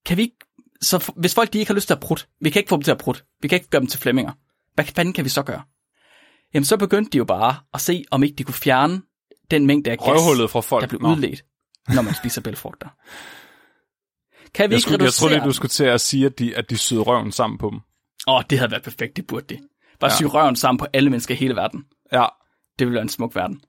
Kan 0.06 0.16
vi 0.16 0.22
ikke, 0.22 0.36
så 0.82 1.12
hvis 1.16 1.34
folk 1.34 1.52
de 1.52 1.58
ikke 1.58 1.70
har 1.70 1.74
lyst 1.74 1.86
til 1.86 1.94
at 1.94 2.00
prutte, 2.00 2.26
vi 2.40 2.50
kan 2.50 2.60
ikke 2.60 2.68
få 2.68 2.76
dem 2.76 2.82
til 2.82 2.90
at 2.90 2.98
prutte, 2.98 3.22
vi 3.40 3.48
kan 3.48 3.56
ikke 3.56 3.68
gøre 3.68 3.80
dem 3.80 3.88
til 3.88 4.00
flemminger, 4.00 4.32
hvad 4.74 4.84
fanden 4.84 5.12
kan 5.12 5.24
vi 5.24 5.28
så 5.28 5.42
gøre? 5.42 5.62
Jamen 6.54 6.64
så 6.64 6.76
begyndte 6.76 7.10
de 7.10 7.18
jo 7.18 7.24
bare 7.24 7.56
at 7.74 7.80
se, 7.80 8.04
om 8.10 8.22
ikke 8.22 8.36
de 8.36 8.44
kunne 8.44 8.54
fjerne 8.54 9.02
den 9.50 9.66
mængde 9.66 9.90
af 9.90 9.98
gas, 9.98 10.50
fra 10.50 10.60
folk. 10.60 10.82
der 10.82 10.88
blev 10.88 11.00
Nå. 11.02 11.12
udledt, 11.12 11.44
når 11.94 12.02
man 12.02 12.14
spiser 12.14 12.40
bælfrugter. 12.40 12.88
Kan 14.54 14.70
vi 14.70 14.74
Jeg, 14.74 14.78
ikke 14.78 14.82
skulle, 14.82 15.04
jeg 15.04 15.12
troede 15.12 15.34
lige, 15.34 15.44
du 15.44 15.52
skulle 15.52 15.70
til 15.70 15.84
at 15.84 16.00
sige, 16.00 16.26
at 16.26 16.38
de, 16.38 16.56
at 16.56 16.70
de 16.70 16.76
syede 16.78 17.00
røven 17.00 17.32
sammen 17.32 17.58
på 17.58 17.70
dem. 17.70 17.80
Åh, 18.28 18.42
det 18.50 18.58
havde 18.58 18.70
været 18.70 18.82
perfekt, 18.82 19.16
det 19.16 19.26
burde 19.26 19.54
de. 19.54 19.60
Bare 20.00 20.10
ja. 20.10 20.16
syge 20.16 20.28
røven 20.28 20.56
sammen 20.56 20.78
på 20.78 20.86
alle 20.92 21.10
mennesker 21.10 21.34
i 21.34 21.38
hele 21.38 21.56
verden. 21.56 21.84
Ja. 22.12 22.26
Det 22.78 22.86
ville 22.86 22.94
være 22.94 23.02
en 23.02 23.08
smuk 23.08 23.34
verden. 23.34 23.60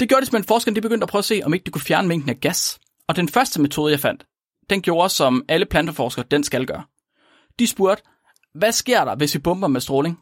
Det 0.00 0.08
gjorde 0.08 0.20
det 0.20 0.26
simpelthen 0.28 0.48
forskerne, 0.48 0.76
de 0.76 0.80
begyndte 0.80 1.04
at 1.04 1.08
prøve 1.08 1.20
at 1.20 1.24
se, 1.24 1.40
om 1.44 1.54
ikke 1.54 1.64
de 1.64 1.70
kunne 1.70 1.82
fjerne 1.82 2.08
mængden 2.08 2.30
af 2.30 2.40
gas. 2.40 2.78
Og 3.08 3.16
den 3.16 3.28
første 3.28 3.60
metode, 3.60 3.92
jeg 3.92 4.00
fandt, 4.00 4.24
den 4.70 4.82
gjorde, 4.82 5.08
som 5.08 5.44
alle 5.48 5.66
planteforskere, 5.66 6.24
den 6.30 6.44
skal 6.44 6.66
gøre. 6.66 6.82
De 7.58 7.66
spurgte, 7.66 8.02
hvad 8.54 8.72
sker 8.72 9.04
der, 9.04 9.14
hvis 9.16 9.34
vi 9.34 9.38
bomber 9.38 9.68
med 9.68 9.80
stråling? 9.80 10.20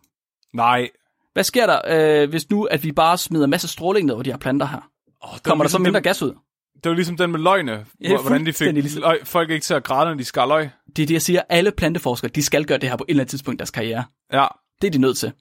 Nej. 0.55 0.89
Hvad 1.33 1.45
sker 1.45 1.67
der, 1.67 1.81
øh, 2.23 2.29
hvis 2.31 2.51
nu, 2.51 2.65
at 2.65 2.85
vi 2.85 2.93
bare 2.93 3.19
smider 3.19 3.45
en 3.45 3.51
masse 3.51 3.69
stråling 3.69 4.07
ned 4.07 4.15
over 4.15 4.23
de 4.23 4.31
her 4.31 4.39
planter 4.39 4.67
her? 4.67 4.91
Oh, 5.21 5.35
det 5.35 5.43
Kommer 5.43 5.65
der 5.65 5.69
så 5.69 5.79
mindre 5.79 6.01
gas 6.01 6.23
ud? 6.23 6.35
Det 6.85 6.91
var 6.91 6.95
ligesom 6.95 7.17
den 7.17 7.31
med 7.31 7.41
løgne. 7.41 7.73
Ja, 8.01 8.09
hvor- 8.09 8.21
hvordan 8.21 8.47
de 8.47 8.53
fik 8.53 8.73
ligesom. 8.73 9.03
løg, 9.03 9.21
folk 9.25 9.51
ikke 9.51 9.65
til 9.65 9.75
at 9.75 9.85
græde, 9.85 10.11
når 10.11 10.15
de 10.15 10.25
skar 10.25 10.47
løg. 10.47 10.71
Det 10.97 11.03
er 11.03 11.07
det, 11.07 11.15
jeg 11.15 11.23
siger. 11.23 11.43
Alle 11.49 11.73
planteforskere, 11.73 12.31
de 12.35 12.43
skal 12.43 12.65
gøre 12.65 12.79
det 12.79 12.89
her 12.89 12.97
på 12.97 13.05
et 13.09 13.11
eller 13.11 13.23
andet 13.23 13.31
tidspunkt 13.31 13.57
i 13.57 13.59
deres 13.59 13.71
karriere. 13.71 14.05
Ja. 14.33 14.47
Det 14.81 14.87
er 14.87 14.91
de 14.91 14.99
nødt 14.99 15.19
til. 15.19 15.33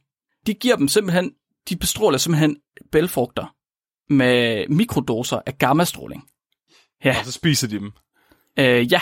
De 0.47 0.53
giver 0.53 0.75
dem 0.75 0.87
simpelthen, 0.87 1.31
de 1.69 1.75
bestråler 1.75 2.17
simpelthen 2.17 2.57
bælfrugter 2.91 3.53
med 4.09 4.67
mikrodoser 4.69 5.39
af 5.45 5.57
gammastråling. 5.57 6.23
Ja, 7.03 7.15
Og 7.19 7.25
så 7.25 7.31
spiser 7.31 7.67
de 7.67 7.79
dem. 7.79 7.91
øh, 8.59 8.91
ja. 8.91 9.01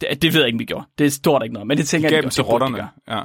Det, 0.00 0.22
det 0.22 0.32
ved 0.32 0.40
jeg 0.40 0.46
ikke, 0.46 0.54
om 0.54 0.58
de 0.58 0.66
gjorde. 0.66 0.86
Det 0.98 1.12
står 1.12 1.38
der 1.38 1.44
ikke 1.44 1.54
noget 1.54 1.66
men 1.66 1.78
det 1.78 1.88
tænker 1.88 2.08
De 2.08 2.14
jeg, 2.14 2.22
dem 2.22 2.30
de 2.30 2.34
til. 2.34 2.42
Det 2.44 2.48
de 2.48 2.52
rotterne. 2.52 2.88
Ja. 3.08 3.24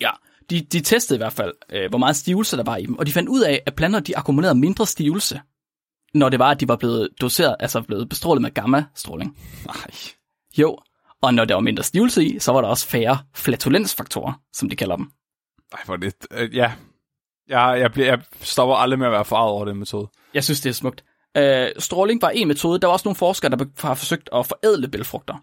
Ja, 0.00 0.10
de, 0.50 0.60
de 0.60 0.80
testede 0.80 1.16
i 1.16 1.20
hvert 1.20 1.32
fald, 1.32 1.52
øh, 1.72 1.88
hvor 1.88 1.98
meget 1.98 2.16
stivelse 2.16 2.56
der 2.56 2.62
var 2.64 2.76
i 2.76 2.86
dem, 2.86 2.98
og 2.98 3.06
de 3.06 3.12
fandt 3.12 3.28
ud 3.28 3.42
af, 3.42 3.62
at 3.66 3.74
planter 3.74 4.00
de 4.00 4.16
akkumulerede 4.16 4.58
mindre 4.58 4.86
stivelse, 4.86 5.40
når 6.14 6.28
det 6.28 6.38
var, 6.38 6.50
at 6.50 6.60
de 6.60 6.68
var 6.68 6.76
blevet 6.76 7.08
doseret, 7.20 7.56
altså 7.60 7.82
blevet 7.82 8.08
bestrålet 8.08 8.42
med 8.42 8.50
gammastråling. 8.54 9.38
Nej. 9.66 9.76
Jo, 10.58 10.78
og 11.22 11.34
når 11.34 11.44
der 11.44 11.54
var 11.54 11.60
mindre 11.60 11.82
stivelse 11.82 12.24
i, 12.24 12.38
så 12.38 12.52
var 12.52 12.60
der 12.60 12.68
også 12.68 12.86
færre 12.86 13.18
flatulensfaktorer, 13.34 14.32
som 14.52 14.68
de 14.70 14.76
kalder 14.76 14.96
dem. 14.96 15.10
Ej, 15.72 15.80
hvor 15.84 15.96
det... 15.96 16.14
Øh, 16.30 16.56
ja. 16.56 16.72
Jeg, 17.48 17.76
jeg, 17.80 17.92
bliver, 17.92 18.06
jeg 18.08 18.18
stopper 18.40 18.74
aldrig 18.74 18.98
med 18.98 19.06
at 19.06 19.12
være 19.12 19.24
farvet 19.24 19.50
over 19.52 19.64
den 19.64 19.76
metode. 19.76 20.08
Jeg 20.34 20.44
synes, 20.44 20.60
det 20.60 20.70
er 20.70 20.74
smukt. 20.74 21.04
Øh, 21.36 21.66
stråling 21.78 22.22
var 22.22 22.28
en 22.30 22.48
metode. 22.48 22.78
Der 22.78 22.86
var 22.86 22.92
også 22.92 23.08
nogle 23.08 23.16
forskere, 23.16 23.50
der 23.50 23.64
har 23.80 23.94
forsøgt 23.94 24.28
at 24.34 24.46
forædle 24.46 24.88
bælfrugter 24.88 25.34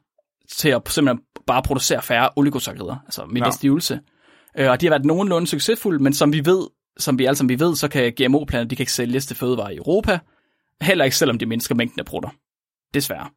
til 0.52 0.70
at 0.70 0.82
simpelthen 0.90 1.26
bare 1.48 1.64
producere 1.64 2.02
færre 2.02 2.30
oligosaccharider, 2.36 2.96
altså 3.06 3.26
mindre 3.26 3.48
Ja. 3.48 3.52
stivelse. 3.52 4.00
Øh, 4.58 4.70
og 4.70 4.82
de 4.82 4.86
har 4.86 4.90
været 4.92 5.06
nogenlunde 5.06 5.48
succesfulde, 5.48 6.04
men 6.04 6.14
som 6.14 6.34
vi 6.34 6.46
ved, 6.46 6.68
som 6.98 7.20
vi 7.20 7.26
alle 7.26 7.36
sammen 7.38 7.50
vi 7.50 7.60
ved, 7.60 7.76
så 7.76 7.88
kan 7.88 8.14
GMO-planter, 8.22 8.68
de 8.68 8.76
kan 8.76 8.84
ikke 8.84 8.92
sælges 8.94 9.26
til 9.26 9.36
fødevarer 9.36 9.70
i 9.70 9.76
Europa. 9.76 10.20
Heller 10.82 11.06
ikke 11.06 11.18
selvom 11.18 11.38
de 11.38 11.46
mindsker 11.46 11.76
mængden 11.76 12.00
af 12.00 12.06
prutter. 12.06 12.30
Desværre. 12.94 13.30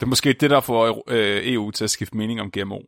Det 0.00 0.02
er 0.02 0.06
måske 0.06 0.32
det, 0.32 0.50
der 0.50 0.60
får 0.60 1.04
øh, 1.08 1.40
EU 1.54 1.70
til 1.70 1.84
at 1.84 1.90
skifte 1.90 2.16
mening 2.16 2.40
om 2.40 2.50
GMO. 2.50 2.78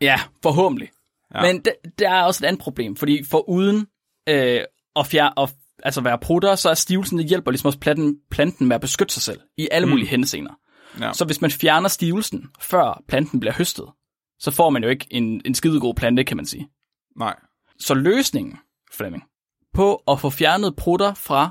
Ja, 0.00 0.20
forhåbentlig. 0.42 0.90
Ja. 1.34 1.42
Men 1.42 1.62
d- 1.68 1.90
der 1.98 2.10
er 2.10 2.22
også 2.22 2.44
et 2.44 2.48
andet 2.48 2.62
problem, 2.62 2.96
fordi 2.96 3.24
for 3.30 3.48
uden 3.48 3.86
øh, 4.28 4.60
at, 4.96 5.06
fjer- 5.06 5.40
at 5.42 5.50
altså 5.82 6.00
være 6.00 6.18
prutter, 6.18 6.54
så 6.54 6.70
er 6.70 6.74
stivelsen, 6.74 7.18
det 7.18 7.26
hjælper 7.26 7.50
ligesom 7.50 7.66
også 7.66 7.78
planten, 7.78 8.16
planten 8.30 8.66
med 8.68 8.74
at 8.74 8.80
beskytte 8.80 9.14
sig 9.14 9.22
selv 9.22 9.40
i 9.58 9.68
alle 9.70 9.86
Mm. 9.86 9.90
mulige 9.90 10.08
henseender. 10.08 10.52
Ja. 11.00 11.12
Så 11.12 11.24
hvis 11.24 11.40
man 11.40 11.50
fjerner 11.50 11.88
stivelsen, 11.88 12.46
før 12.60 13.02
planten 13.08 13.40
bliver 13.40 13.52
høstet, 13.52 13.86
så 14.38 14.50
får 14.50 14.70
man 14.70 14.82
jo 14.82 14.88
ikke 14.88 15.06
en, 15.10 15.42
en 15.44 15.54
skidegod 15.54 15.94
plante, 15.94 16.24
kan 16.24 16.36
man 16.36 16.46
sige. 16.46 16.68
Nej. 17.16 17.36
Så 17.78 17.94
løsningen, 17.94 18.58
Flemming, 18.92 19.22
på 19.74 19.94
at 19.96 20.20
få 20.20 20.30
fjernet 20.30 20.76
prutter 20.76 21.14
fra 21.14 21.50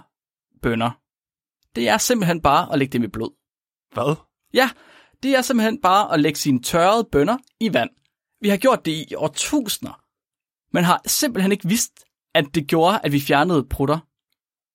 bønder, 0.61 0.91
det 1.75 1.89
er 1.89 1.97
simpelthen 1.97 2.41
bare 2.41 2.73
at 2.73 2.79
lægge 2.79 2.93
dem 2.93 3.03
i 3.03 3.07
blod. 3.07 3.31
Hvad? 3.93 4.15
Ja, 4.53 4.69
det 5.23 5.35
er 5.35 5.41
simpelthen 5.41 5.81
bare 5.81 6.13
at 6.13 6.19
lægge 6.19 6.39
sine 6.39 6.61
tørrede 6.61 7.07
bønner 7.11 7.37
i 7.59 7.73
vand. 7.73 7.89
Vi 8.41 8.49
har 8.49 8.57
gjort 8.57 8.85
det 8.85 8.91
i 8.91 9.15
årtusinder. 9.15 10.01
Man 10.73 10.83
har 10.83 11.01
simpelthen 11.05 11.51
ikke 11.51 11.67
vidst, 11.67 11.91
at 12.35 12.45
det 12.55 12.67
gjorde, 12.67 12.99
at 13.03 13.11
vi 13.11 13.19
fjernede 13.19 13.63
prutter. 13.69 13.99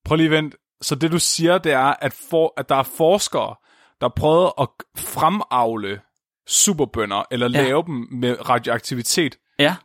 Prøv 0.04 0.16
lige 0.16 0.30
vent. 0.30 0.54
Så 0.82 0.94
det, 0.94 1.12
du 1.12 1.18
siger, 1.18 1.58
det 1.58 1.72
er, 1.72 1.94
at, 2.00 2.12
for, 2.30 2.54
at 2.56 2.68
der 2.68 2.74
er 2.76 2.82
forskere, 2.82 3.54
der 4.00 4.08
prøvede 4.16 4.52
at 4.60 4.68
fremavle 4.96 6.00
superbønder, 6.46 7.22
eller 7.30 7.50
Ja. 7.54 7.62
lave 7.62 7.82
dem 7.86 8.08
med 8.12 8.48
radioaktivitet, 8.48 9.36
Ja. 9.58 9.76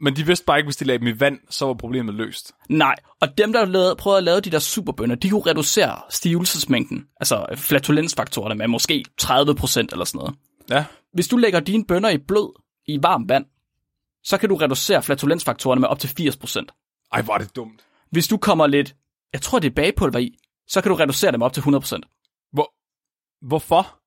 men 0.00 0.16
de 0.16 0.26
vidste 0.26 0.44
bare 0.44 0.58
ikke, 0.58 0.66
hvis 0.66 0.76
de 0.76 0.84
lagde 0.84 0.98
dem 0.98 1.06
i 1.08 1.20
vand, 1.20 1.38
så 1.50 1.66
var 1.66 1.74
problemet 1.74 2.14
løst. 2.14 2.52
Nej, 2.68 2.94
og 3.20 3.38
dem, 3.38 3.52
der 3.52 3.64
lavede, 3.64 3.96
prøvede 3.96 4.18
at 4.18 4.24
lave 4.24 4.40
de 4.40 4.50
der 4.50 4.58
superbønder, 4.58 5.16
de 5.16 5.30
kunne 5.30 5.46
reducere 5.46 6.00
stivelsesmængden, 6.10 7.04
altså 7.20 7.46
flatulensfaktorerne 7.56 8.54
med 8.54 8.68
måske 8.68 9.04
30% 9.22 9.88
eller 9.92 10.04
sådan 10.04 10.18
noget. 10.18 10.34
Ja. 10.70 10.84
Hvis 11.12 11.28
du 11.28 11.36
lægger 11.36 11.60
dine 11.60 11.84
bønner 11.86 12.08
i 12.08 12.18
blød 12.18 12.60
i 12.86 12.98
varmt 13.02 13.28
vand, 13.28 13.44
så 14.24 14.38
kan 14.38 14.48
du 14.48 14.54
reducere 14.56 15.02
flatulensfaktorerne 15.02 15.80
med 15.80 15.88
op 15.88 15.98
til 15.98 16.08
80%. 16.08 16.66
Ej, 17.14 17.22
hvor 17.22 17.34
er 17.34 17.38
det 17.38 17.56
dumt. 17.56 17.86
Hvis 18.10 18.28
du 18.28 18.36
kommer 18.36 18.66
lidt, 18.66 18.94
jeg 19.32 19.42
tror 19.42 19.58
det 19.58 19.70
er 19.70 19.74
bagpulver 19.74 20.18
i, 20.18 20.38
så 20.66 20.80
kan 20.80 20.90
du 20.90 20.96
reducere 20.96 21.32
dem 21.32 21.42
op 21.42 21.52
til 21.52 21.60
100%. 21.60 21.66
Hvor, 22.52 22.74
hvorfor? 23.46 23.98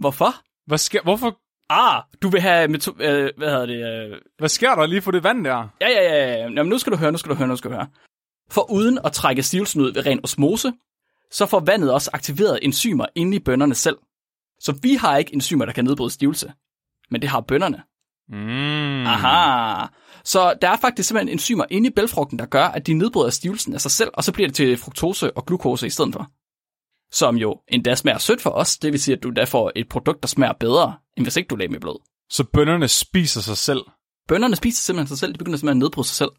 Hvorfor? 0.00 0.34
Hvad 0.66 0.78
sker, 0.78 1.02
hvorfor? 1.02 1.38
Ah, 1.70 2.02
du 2.22 2.28
vil 2.28 2.40
have, 2.40 2.64
meto- 2.76 3.02
øh, 3.02 3.30
hvad 3.36 3.50
hedder 3.50 3.66
det, 3.66 4.10
øh, 4.12 4.20
Hvad 4.38 4.48
sker 4.48 4.74
der 4.74 4.86
lige 4.86 5.02
for 5.02 5.10
det 5.10 5.22
vand 5.24 5.44
der? 5.44 5.68
ja, 5.80 5.88
ja, 5.88 6.02
ja, 6.02 6.26
ja, 6.32 6.36
Jamen, 6.42 6.66
nu 6.68 6.78
skal 6.78 6.92
du 6.92 6.96
høre, 6.96 7.12
nu 7.12 7.18
skal 7.18 7.30
du 7.30 7.34
høre, 7.36 7.48
nu 7.48 7.56
skal 7.56 7.70
du 7.70 7.74
høre. 7.76 7.88
For 8.50 8.70
uden 8.70 8.98
at 9.04 9.12
trække 9.12 9.42
stivelsen 9.42 9.80
ud 9.80 9.92
ved 9.92 10.06
ren 10.06 10.20
osmose, 10.24 10.72
så 11.30 11.46
får 11.46 11.60
vandet 11.60 11.92
også 11.92 12.10
aktiveret 12.12 12.58
enzymer 12.62 13.06
inde 13.14 13.36
i 13.36 13.40
bønnerne 13.40 13.74
selv. 13.74 13.98
Så 14.60 14.78
vi 14.82 14.94
har 14.94 15.16
ikke 15.16 15.34
enzymer, 15.34 15.64
der 15.64 15.72
kan 15.72 15.84
nedbryde 15.84 16.10
stivelse, 16.10 16.52
men 17.10 17.22
det 17.22 17.30
har 17.30 17.40
bønnerne. 17.40 17.82
Mm. 18.28 19.06
Aha. 19.06 19.86
Så 20.26 20.54
der 20.62 20.68
er 20.68 20.76
faktisk 20.76 21.08
simpelthen 21.08 21.34
enzymer 21.34 21.64
inde 21.70 21.88
i 21.88 21.90
bælfrugten, 21.90 22.38
der 22.38 22.46
gør, 22.46 22.64
at 22.64 22.86
de 22.86 22.94
nedbryder 22.94 23.30
stivelsen 23.30 23.74
af 23.74 23.80
sig 23.80 23.90
selv, 23.90 24.10
og 24.14 24.24
så 24.24 24.32
bliver 24.32 24.48
det 24.48 24.56
til 24.56 24.76
fruktose 24.76 25.36
og 25.36 25.46
glukose 25.46 25.86
i 25.86 25.90
stedet 25.90 26.12
for. 26.12 26.30
Som 27.12 27.36
jo 27.36 27.60
endda 27.68 27.94
smager 27.94 28.18
sødt 28.18 28.40
for 28.40 28.50
os, 28.50 28.78
det 28.78 28.92
vil 28.92 29.00
sige, 29.00 29.16
at 29.16 29.22
du 29.22 29.30
da 29.30 29.44
får 29.44 29.72
et 29.76 29.88
produkt, 29.88 30.22
der 30.22 30.28
smager 30.28 30.52
bedre, 30.52 30.94
end 31.16 31.24
hvis 31.24 31.36
ikke 31.36 31.48
du 31.48 31.56
lagde 31.56 31.72
med 31.72 31.80
blod. 31.80 31.98
Så 32.30 32.44
bønderne 32.44 32.88
spiser 32.88 33.40
sig 33.40 33.56
selv. 33.56 33.80
Bønderne 34.28 34.56
spiser 34.56 34.80
simpelthen 34.82 35.08
sig 35.08 35.18
selv, 35.18 35.32
de 35.32 35.38
begynder 35.38 35.58
simpelthen 35.58 35.82
at 35.82 35.84
nedbryde 35.84 36.06
sig 36.06 36.16
selv, 36.16 36.30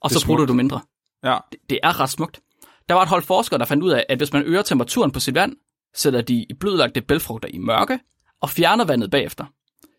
og 0.00 0.10
så 0.10 0.26
bruger 0.26 0.46
du 0.46 0.54
mindre. 0.54 0.80
Ja. 1.24 1.38
Det, 1.52 1.60
det 1.70 1.78
er 1.82 2.00
ret 2.00 2.10
smukt. 2.10 2.40
Der 2.88 2.94
var 2.94 3.02
et 3.02 3.08
hold 3.08 3.22
forskere, 3.22 3.58
der 3.58 3.64
fandt 3.64 3.82
ud 3.82 3.90
af, 3.90 4.06
at 4.08 4.18
hvis 4.18 4.32
man 4.32 4.42
øger 4.42 4.62
temperaturen 4.62 5.10
på 5.10 5.20
sit 5.20 5.34
vand, 5.34 5.56
sætter 5.94 6.20
de 6.20 6.34
i 6.34 6.54
blødlagte 6.60 7.00
bælfrugter 7.00 7.48
i 7.48 7.58
mørke, 7.58 7.98
og 8.40 8.50
fjerner 8.50 8.84
vandet 8.84 9.10
bagefter, 9.10 9.44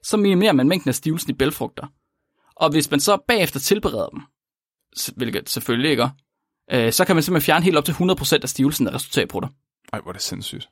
så 0.04 0.18
minimerer 0.18 0.54
man 0.54 0.68
mængden 0.68 0.90
af 0.90 0.96
stivelsen 0.96 1.30
i 1.30 1.34
bælfrugter. 1.34 1.88
Og 2.60 2.70
hvis 2.70 2.92
man 2.92 3.00
så 3.00 3.18
bagefter 3.28 3.60
tilbereder 3.60 4.08
dem, 4.08 4.22
hvilket 5.16 5.50
selvfølgelig 5.50 5.92
ikke 5.92 6.04
er, 6.04 6.86
øh, 6.86 6.94
så 6.94 7.06
kan 7.06 7.16
man 7.16 7.24
simpelthen 7.24 7.46
fjerne 7.46 7.64
helt 7.64 7.78
op 7.78 7.86
til 7.86 7.94
100% 7.94 8.40
af 8.44 8.50
stivelsen, 8.50 8.86
der 8.86 8.94
resulterer 8.94 9.26
i 9.26 9.28
prutter. 9.28 9.50
Ej, 9.94 10.00
hvor 10.00 10.12
er 10.12 10.14
det 10.14 10.22
sindssygt. 10.22 10.70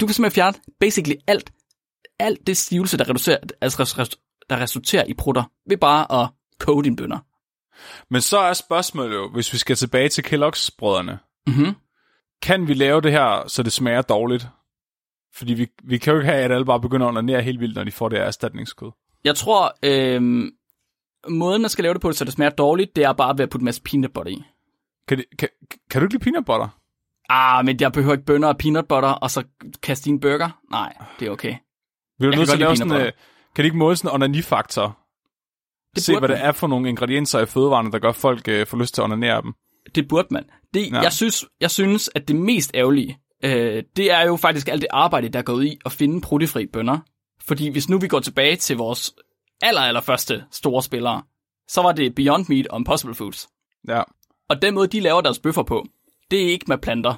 Du 0.00 0.06
kan 0.06 0.14
simpelthen 0.14 0.34
fjerne 0.34 0.56
basically 0.80 1.16
alt, 1.26 1.52
alt 2.18 2.46
det 2.46 2.56
stivelse, 2.56 2.98
der, 2.98 3.08
reducerer, 3.08 3.38
altså, 3.60 4.16
der 4.50 4.60
resulterer 4.60 5.04
i 5.04 5.14
prutter, 5.14 5.42
ved 5.68 5.76
bare 5.76 6.22
at 6.22 6.28
koge 6.58 6.84
dine 6.84 6.96
bønner. 6.96 7.18
Men 8.10 8.20
så 8.20 8.38
er 8.38 8.52
spørgsmålet 8.52 9.14
jo, 9.14 9.30
hvis 9.32 9.52
vi 9.52 9.58
skal 9.58 9.76
tilbage 9.76 10.08
til 10.08 10.22
Kellogg's 10.22 10.68
brødrene. 10.78 11.18
Mm-hmm. 11.46 11.74
Kan 12.42 12.68
vi 12.68 12.74
lave 12.74 13.00
det 13.00 13.12
her, 13.12 13.48
så 13.48 13.62
det 13.62 13.72
smager 13.72 14.02
dårligt? 14.02 14.48
Fordi 15.34 15.54
vi, 15.54 15.66
vi 15.84 15.98
kan 15.98 16.12
jo 16.12 16.18
ikke 16.18 16.30
have, 16.30 16.44
at 16.44 16.52
alle 16.52 16.64
bare 16.64 16.80
begynder 16.80 17.06
at 17.06 17.10
onanere 17.10 17.42
helt 17.42 17.60
vildt, 17.60 17.76
når 17.76 17.84
de 17.84 17.92
får 17.92 18.08
det 18.08 18.18
her 18.18 18.24
erstatningskød. 18.24 18.90
Jeg 19.24 19.36
tror, 19.36 19.76
øh, 19.82 20.52
måden 21.28 21.60
man 21.62 21.68
skal 21.70 21.82
lave 21.82 21.94
det 21.94 22.02
på, 22.02 22.12
så 22.12 22.24
det 22.24 22.32
smager 22.32 22.50
dårligt, 22.50 22.96
det 22.96 23.04
er 23.04 23.12
bare 23.12 23.38
ved 23.38 23.42
at 23.44 23.50
putte 23.50 23.62
en 23.62 23.64
masse 23.64 23.82
peanut 23.82 24.12
butter 24.12 24.32
i. 24.32 24.42
Kan, 25.08 25.18
det, 25.18 25.24
kan, 25.38 25.48
kan 25.90 26.00
du 26.00 26.04
ikke 26.06 26.14
lide 26.14 26.24
peanut 26.24 26.44
butter? 26.44 26.68
Ah, 27.28 27.64
men 27.64 27.76
jeg 27.80 27.92
behøver 27.92 28.14
ikke 28.14 28.24
bønner 28.26 28.48
og 28.48 28.58
peanut 28.58 28.88
butter, 28.88 29.08
og 29.08 29.30
så 29.30 29.44
kaste 29.82 30.10
i 30.10 30.12
en 30.12 30.20
burger. 30.20 30.60
Nej, 30.70 30.96
det 31.20 31.28
er 31.28 31.30
okay. 31.32 31.54
Vil 32.18 32.26
du 32.26 32.30
Jeg 32.30 32.38
nødt 32.38 32.48
til 32.48 32.54
at 32.54 32.60
lave 32.60 32.76
sådan, 32.76 32.90
peanut 32.90 33.06
øh, 33.06 33.12
kan 33.54 33.62
det 33.62 33.64
ikke 33.64 33.76
måle 33.76 33.96
sådan 33.96 34.10
en 34.10 34.14
onanifaktor? 34.14 34.98
Det 35.94 36.02
Se, 36.04 36.18
hvad 36.18 36.28
det 36.28 36.36
man. 36.38 36.46
er 36.46 36.52
for 36.52 36.66
nogle 36.66 36.88
ingredienser 36.88 37.40
i 37.40 37.46
fødevarene, 37.46 37.92
der 37.92 37.98
gør 37.98 38.12
folk 38.12 38.48
øh, 38.48 38.66
få 38.66 38.76
lyst 38.76 38.94
til 38.94 39.00
at 39.00 39.04
onanere 39.04 39.42
dem. 39.42 39.52
Det 39.94 40.08
burde 40.08 40.28
man. 40.30 40.44
Det, 40.74 40.80
Ja. 40.90 40.96
ja. 40.96 41.02
jeg, 41.02 41.12
synes, 41.12 41.44
jeg 41.60 41.70
synes, 41.70 42.10
at 42.14 42.28
det 42.28 42.36
mest 42.36 42.70
ærgerlige, 42.74 43.18
øh, 43.44 43.82
det 43.96 44.12
er 44.12 44.26
jo 44.26 44.36
faktisk 44.36 44.68
alt 44.68 44.80
det 44.82 44.88
arbejde, 44.90 45.28
der 45.28 45.38
er 45.38 45.42
gået 45.42 45.64
i 45.64 45.78
at 45.84 45.92
finde 45.92 46.20
proteinfri 46.20 46.66
bønner. 46.66 46.98
Fordi 47.40 47.68
hvis 47.68 47.88
nu 47.88 47.98
vi 47.98 48.08
går 48.08 48.20
tilbage 48.20 48.56
til 48.56 48.76
vores 48.76 49.14
aller, 49.62 49.80
aller 49.80 50.00
første 50.00 50.44
store 50.50 50.82
spillere, 50.82 51.22
så 51.68 51.82
var 51.82 51.92
det 51.92 52.14
Beyond 52.14 52.46
Meat 52.48 52.66
og 52.66 52.78
Impossible 52.78 53.14
Foods. 53.14 53.48
Ja. 53.88 54.02
Og 54.48 54.62
den 54.62 54.74
måde, 54.74 54.86
de 54.86 55.00
laver 55.00 55.20
deres 55.20 55.38
bøffer 55.38 55.62
på, 55.62 55.86
det 56.30 56.42
er 56.42 56.46
ikke 56.46 56.64
med 56.68 56.78
planter. 56.78 57.14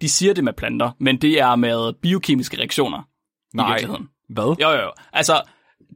De 0.00 0.08
siger 0.08 0.34
det 0.34 0.44
med 0.44 0.52
planter, 0.52 0.90
men 0.98 1.20
det 1.20 1.40
er 1.40 1.56
med 1.56 1.92
biokemiske 1.92 2.58
reaktioner 2.58 2.98
i 2.98 3.56
Nej. 3.56 3.68
virkeligheden. 3.68 4.08
Hvad? 4.28 4.56
Jo, 4.60 4.70
jo, 4.70 4.82
jo. 4.82 4.92
Altså, 5.12 5.42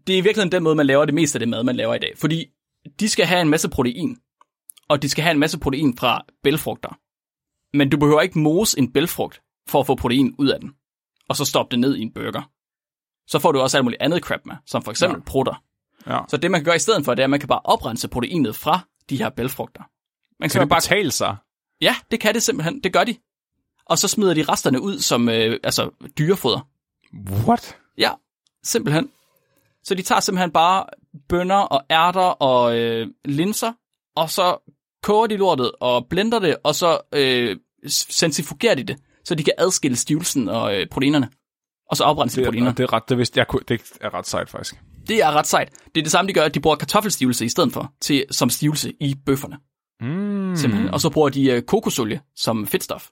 det 0.07 0.13
er 0.15 0.19
i 0.19 0.21
virkeligheden 0.21 0.53
den 0.53 0.63
måde, 0.63 0.75
man 0.75 0.87
laver 0.87 1.05
det 1.05 1.15
meste 1.15 1.37
af 1.37 1.41
det 1.41 1.49
mad, 1.49 1.63
man 1.63 1.77
laver 1.77 1.95
i 1.95 1.99
dag. 1.99 2.13
Fordi 2.17 2.47
de 3.01 3.09
skal 3.09 3.27
have 3.27 3.41
en 3.41 3.49
masse 3.49 3.69
protein, 3.69 4.19
og 4.89 5.03
de 5.03 5.09
skal 5.09 5.23
have 5.23 5.33
en 5.33 5.39
masse 5.39 5.59
protein 5.59 5.99
fra 5.99 6.25
bælfrugter. 6.43 6.99
Men 7.77 7.91
du 7.91 7.97
behøver 7.97 8.21
ikke 8.21 8.39
mose 8.39 8.79
en 8.79 8.93
bælfrugt 8.93 9.43
for 9.69 9.81
at 9.81 9.87
få 9.87 9.95
protein 9.95 10.35
ud 10.39 10.49
af 10.49 10.61
den, 10.61 10.73
og 11.29 11.37
så 11.37 11.45
stoppe 11.45 11.71
det 11.71 11.79
ned 11.79 11.97
i 11.97 12.03
en 12.03 12.13
burger. 12.13 12.51
Så 13.29 13.39
får 13.39 13.53
du 13.53 13.61
også 13.61 13.77
alt 13.77 13.85
muligt 13.85 14.03
andet 14.03 14.21
crap 14.23 14.41
med, 14.45 14.55
som 14.67 14.83
for 14.83 14.91
eksempel 14.91 15.19
Ja. 15.19 15.25
prutter. 15.31 15.63
Ja. 16.07 16.21
Så 16.29 16.37
det, 16.37 16.51
man 16.51 16.61
kan 16.61 16.65
gøre 16.65 16.77
i 16.77 16.79
stedet 16.79 17.05
for, 17.05 17.15
det 17.15 17.23
er, 17.23 17.27
at 17.27 17.31
man 17.31 17.41
kan 17.41 17.49
bare 17.49 17.61
oprense 17.65 18.09
proteinet 18.09 18.57
fra 18.57 18.81
de 19.11 19.17
her 19.17 19.29
bælfrugter. 19.31 19.83
Man 20.41 20.51
Kan 20.51 20.61
det 20.61 20.69
bare... 20.69 20.81
betale 20.81 21.11
sig? 21.11 21.37
Ja, 21.81 21.97
det 22.11 22.21
kan 22.21 22.35
det 22.35 22.43
simpelthen. 22.43 22.81
Det 22.85 22.93
gør 22.93 23.05
de. 23.05 23.17
Og 23.87 23.99
så 23.99 24.09
smider 24.09 24.35
de 24.35 24.43
resterne 24.43 24.81
ud 24.81 24.99
som 24.99 25.29
øh, 25.29 25.59
altså 25.65 25.91
dyrefoder. 26.19 26.69
What? 27.47 27.77
Ja, 27.99 28.11
simpelthen. 28.65 29.11
Så 29.85 29.95
de 29.95 30.03
tager 30.03 30.21
simpelthen 30.21 30.51
bare 30.51 30.85
bønner 31.29 31.55
og 31.57 31.85
ærter 31.91 32.21
og 32.21 32.79
øh, 32.79 33.07
linser, 33.25 33.73
og 34.17 34.31
så 34.31 34.73
koger 35.03 35.27
de 35.27 35.37
lortet 35.37 35.73
og 35.81 36.07
blender 36.11 36.39
det, 36.39 36.57
og 36.65 36.75
så 36.75 37.01
øh, 37.15 37.57
centrifugerer 37.91 38.75
de 38.75 38.83
det, 38.85 38.97
så 39.25 39.35
de 39.35 39.45
kan 39.45 39.53
adskille 39.59 39.97
stivelsen 39.97 40.49
og 40.49 40.77
øh, 40.81 40.87
proteinerne. 40.89 41.31
Og 41.91 41.97
så 41.97 42.05
oprense 42.05 42.37
de 42.37 42.41
Det, 42.41 42.47
proteiner. 42.49 42.71
er, 42.71 42.75
det 42.75 42.83
er 42.85 42.93
ret, 42.93 43.09
det, 43.09 43.19
vidste, 43.19 43.39
jeg, 43.39 43.47
kunne- 43.49 43.63
det 43.69 43.83
er 44.01 44.15
ret 44.15 44.27
sejt, 44.27 44.51
faktisk. 44.51 44.81
Det 45.09 45.23
er 45.23 45.33
ret 45.33 45.47
sejt. 45.47 45.73
Det 45.95 46.01
er 46.01 46.03
det 46.05 46.13
samme, 46.13 46.29
de 46.29 46.33
gør, 46.35 46.43
at 46.43 46.55
de 46.55 46.61
bruger 46.61 46.77
kartoffelstivelse 46.77 47.45
i 47.45 47.49
stedet 47.49 47.73
for, 47.73 47.93
til, 48.01 48.25
som 48.31 48.51
stivelse 48.51 48.93
i 49.01 49.15
bøfferne. 49.27 49.57
Mm. 50.01 50.57
Simpelthen. 50.57 50.91
Og 50.91 51.01
så 51.01 51.11
bruger 51.11 51.29
de 51.29 51.51
øh, 51.51 51.63
kokosolie 51.63 52.21
som 52.37 52.67
fedtstof. 52.67 53.09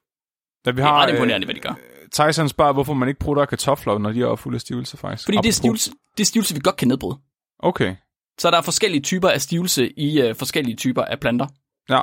Da 0.64 0.70
vi 0.70 0.76
Det 0.76 0.82
er 0.82 0.86
har, 0.88 1.02
ret 1.02 1.12
imponerende, 1.12 1.44
hvad 1.44 1.54
de 1.54 1.60
gør. 1.60 1.70
Øh, 1.70 2.08
Tyson 2.28 2.48
spørger, 2.48 2.72
hvorfor 2.72 2.94
man 2.94 3.08
ikke 3.08 3.18
bruger 3.20 3.44
kartofler, 3.44 3.98
når 3.98 4.12
de 4.12 4.20
er 4.22 4.36
fulde 4.36 4.56
af 4.56 4.60
stivelse, 4.60 4.96
faktisk. 4.96 5.24
Fordi 5.26 5.36
det 5.42 5.48
er, 5.48 5.52
stivelse, 5.52 5.90
det 6.16 6.20
er 6.22 6.26
stivelse, 6.26 6.54
vi 6.54 6.60
godt 6.64 6.76
kan 6.76 6.88
nedbryde. 6.88 7.18
Okay. 7.58 7.96
Så 8.38 8.50
der 8.50 8.56
er 8.56 8.62
forskellige 8.62 9.02
typer 9.02 9.28
af 9.28 9.40
stivelse 9.40 9.92
i 9.98 10.20
øh, 10.20 10.34
forskellige 10.34 10.76
typer 10.76 11.02
af 11.02 11.20
planter. 11.20 11.46
Ja. 11.88 12.00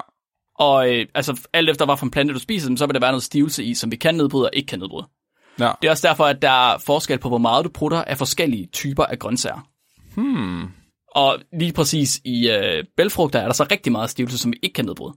Og 0.60 0.90
øh, 0.94 1.06
altså, 1.16 1.48
alt 1.54 1.70
efter 1.70 1.86
hvad 1.86 1.98
for 1.98 2.06
en 2.06 2.12
plante 2.12 2.34
du 2.34 2.40
spiser 2.40 2.76
så 2.76 2.86
vil 2.86 2.94
der 2.94 3.00
være 3.00 3.12
noget 3.12 3.24
stivelse 3.24 3.64
i, 3.64 3.74
som 3.74 3.92
vi 3.92 3.96
kan 3.96 4.16
nedbryde 4.16 4.46
og 4.46 4.50
ikke 4.54 4.68
kan 4.68 4.80
nedbryde. 4.80 5.08
Ja. 5.60 5.72
Det 5.82 5.88
er 5.88 5.92
også 5.92 6.08
derfor, 6.08 6.26
at 6.26 6.42
der 6.42 6.74
er 6.74 6.78
forskel 6.78 7.20
på, 7.20 7.30
hvor 7.30 7.38
meget 7.38 7.66
du 7.66 7.70
prutter 7.70 8.04
af 8.04 8.18
forskellige 8.18 8.68
typer 8.68 9.06
af 9.06 9.20
grøntsager. 9.20 9.68
Hmm. 10.16 10.72
Og 11.16 11.40
lige 11.60 11.74
præcis 11.74 12.22
i 12.26 12.50
øh, 12.50 12.84
bælfrugter 12.98 13.40
er 13.40 13.46
der 13.46 13.54
så 13.54 13.68
rigtig 13.72 13.92
meget 13.92 14.10
stivelse, 14.10 14.38
som 14.38 14.52
vi 14.52 14.58
ikke 14.64 14.74
kan 14.74 14.86
nedbryde. 14.86 15.14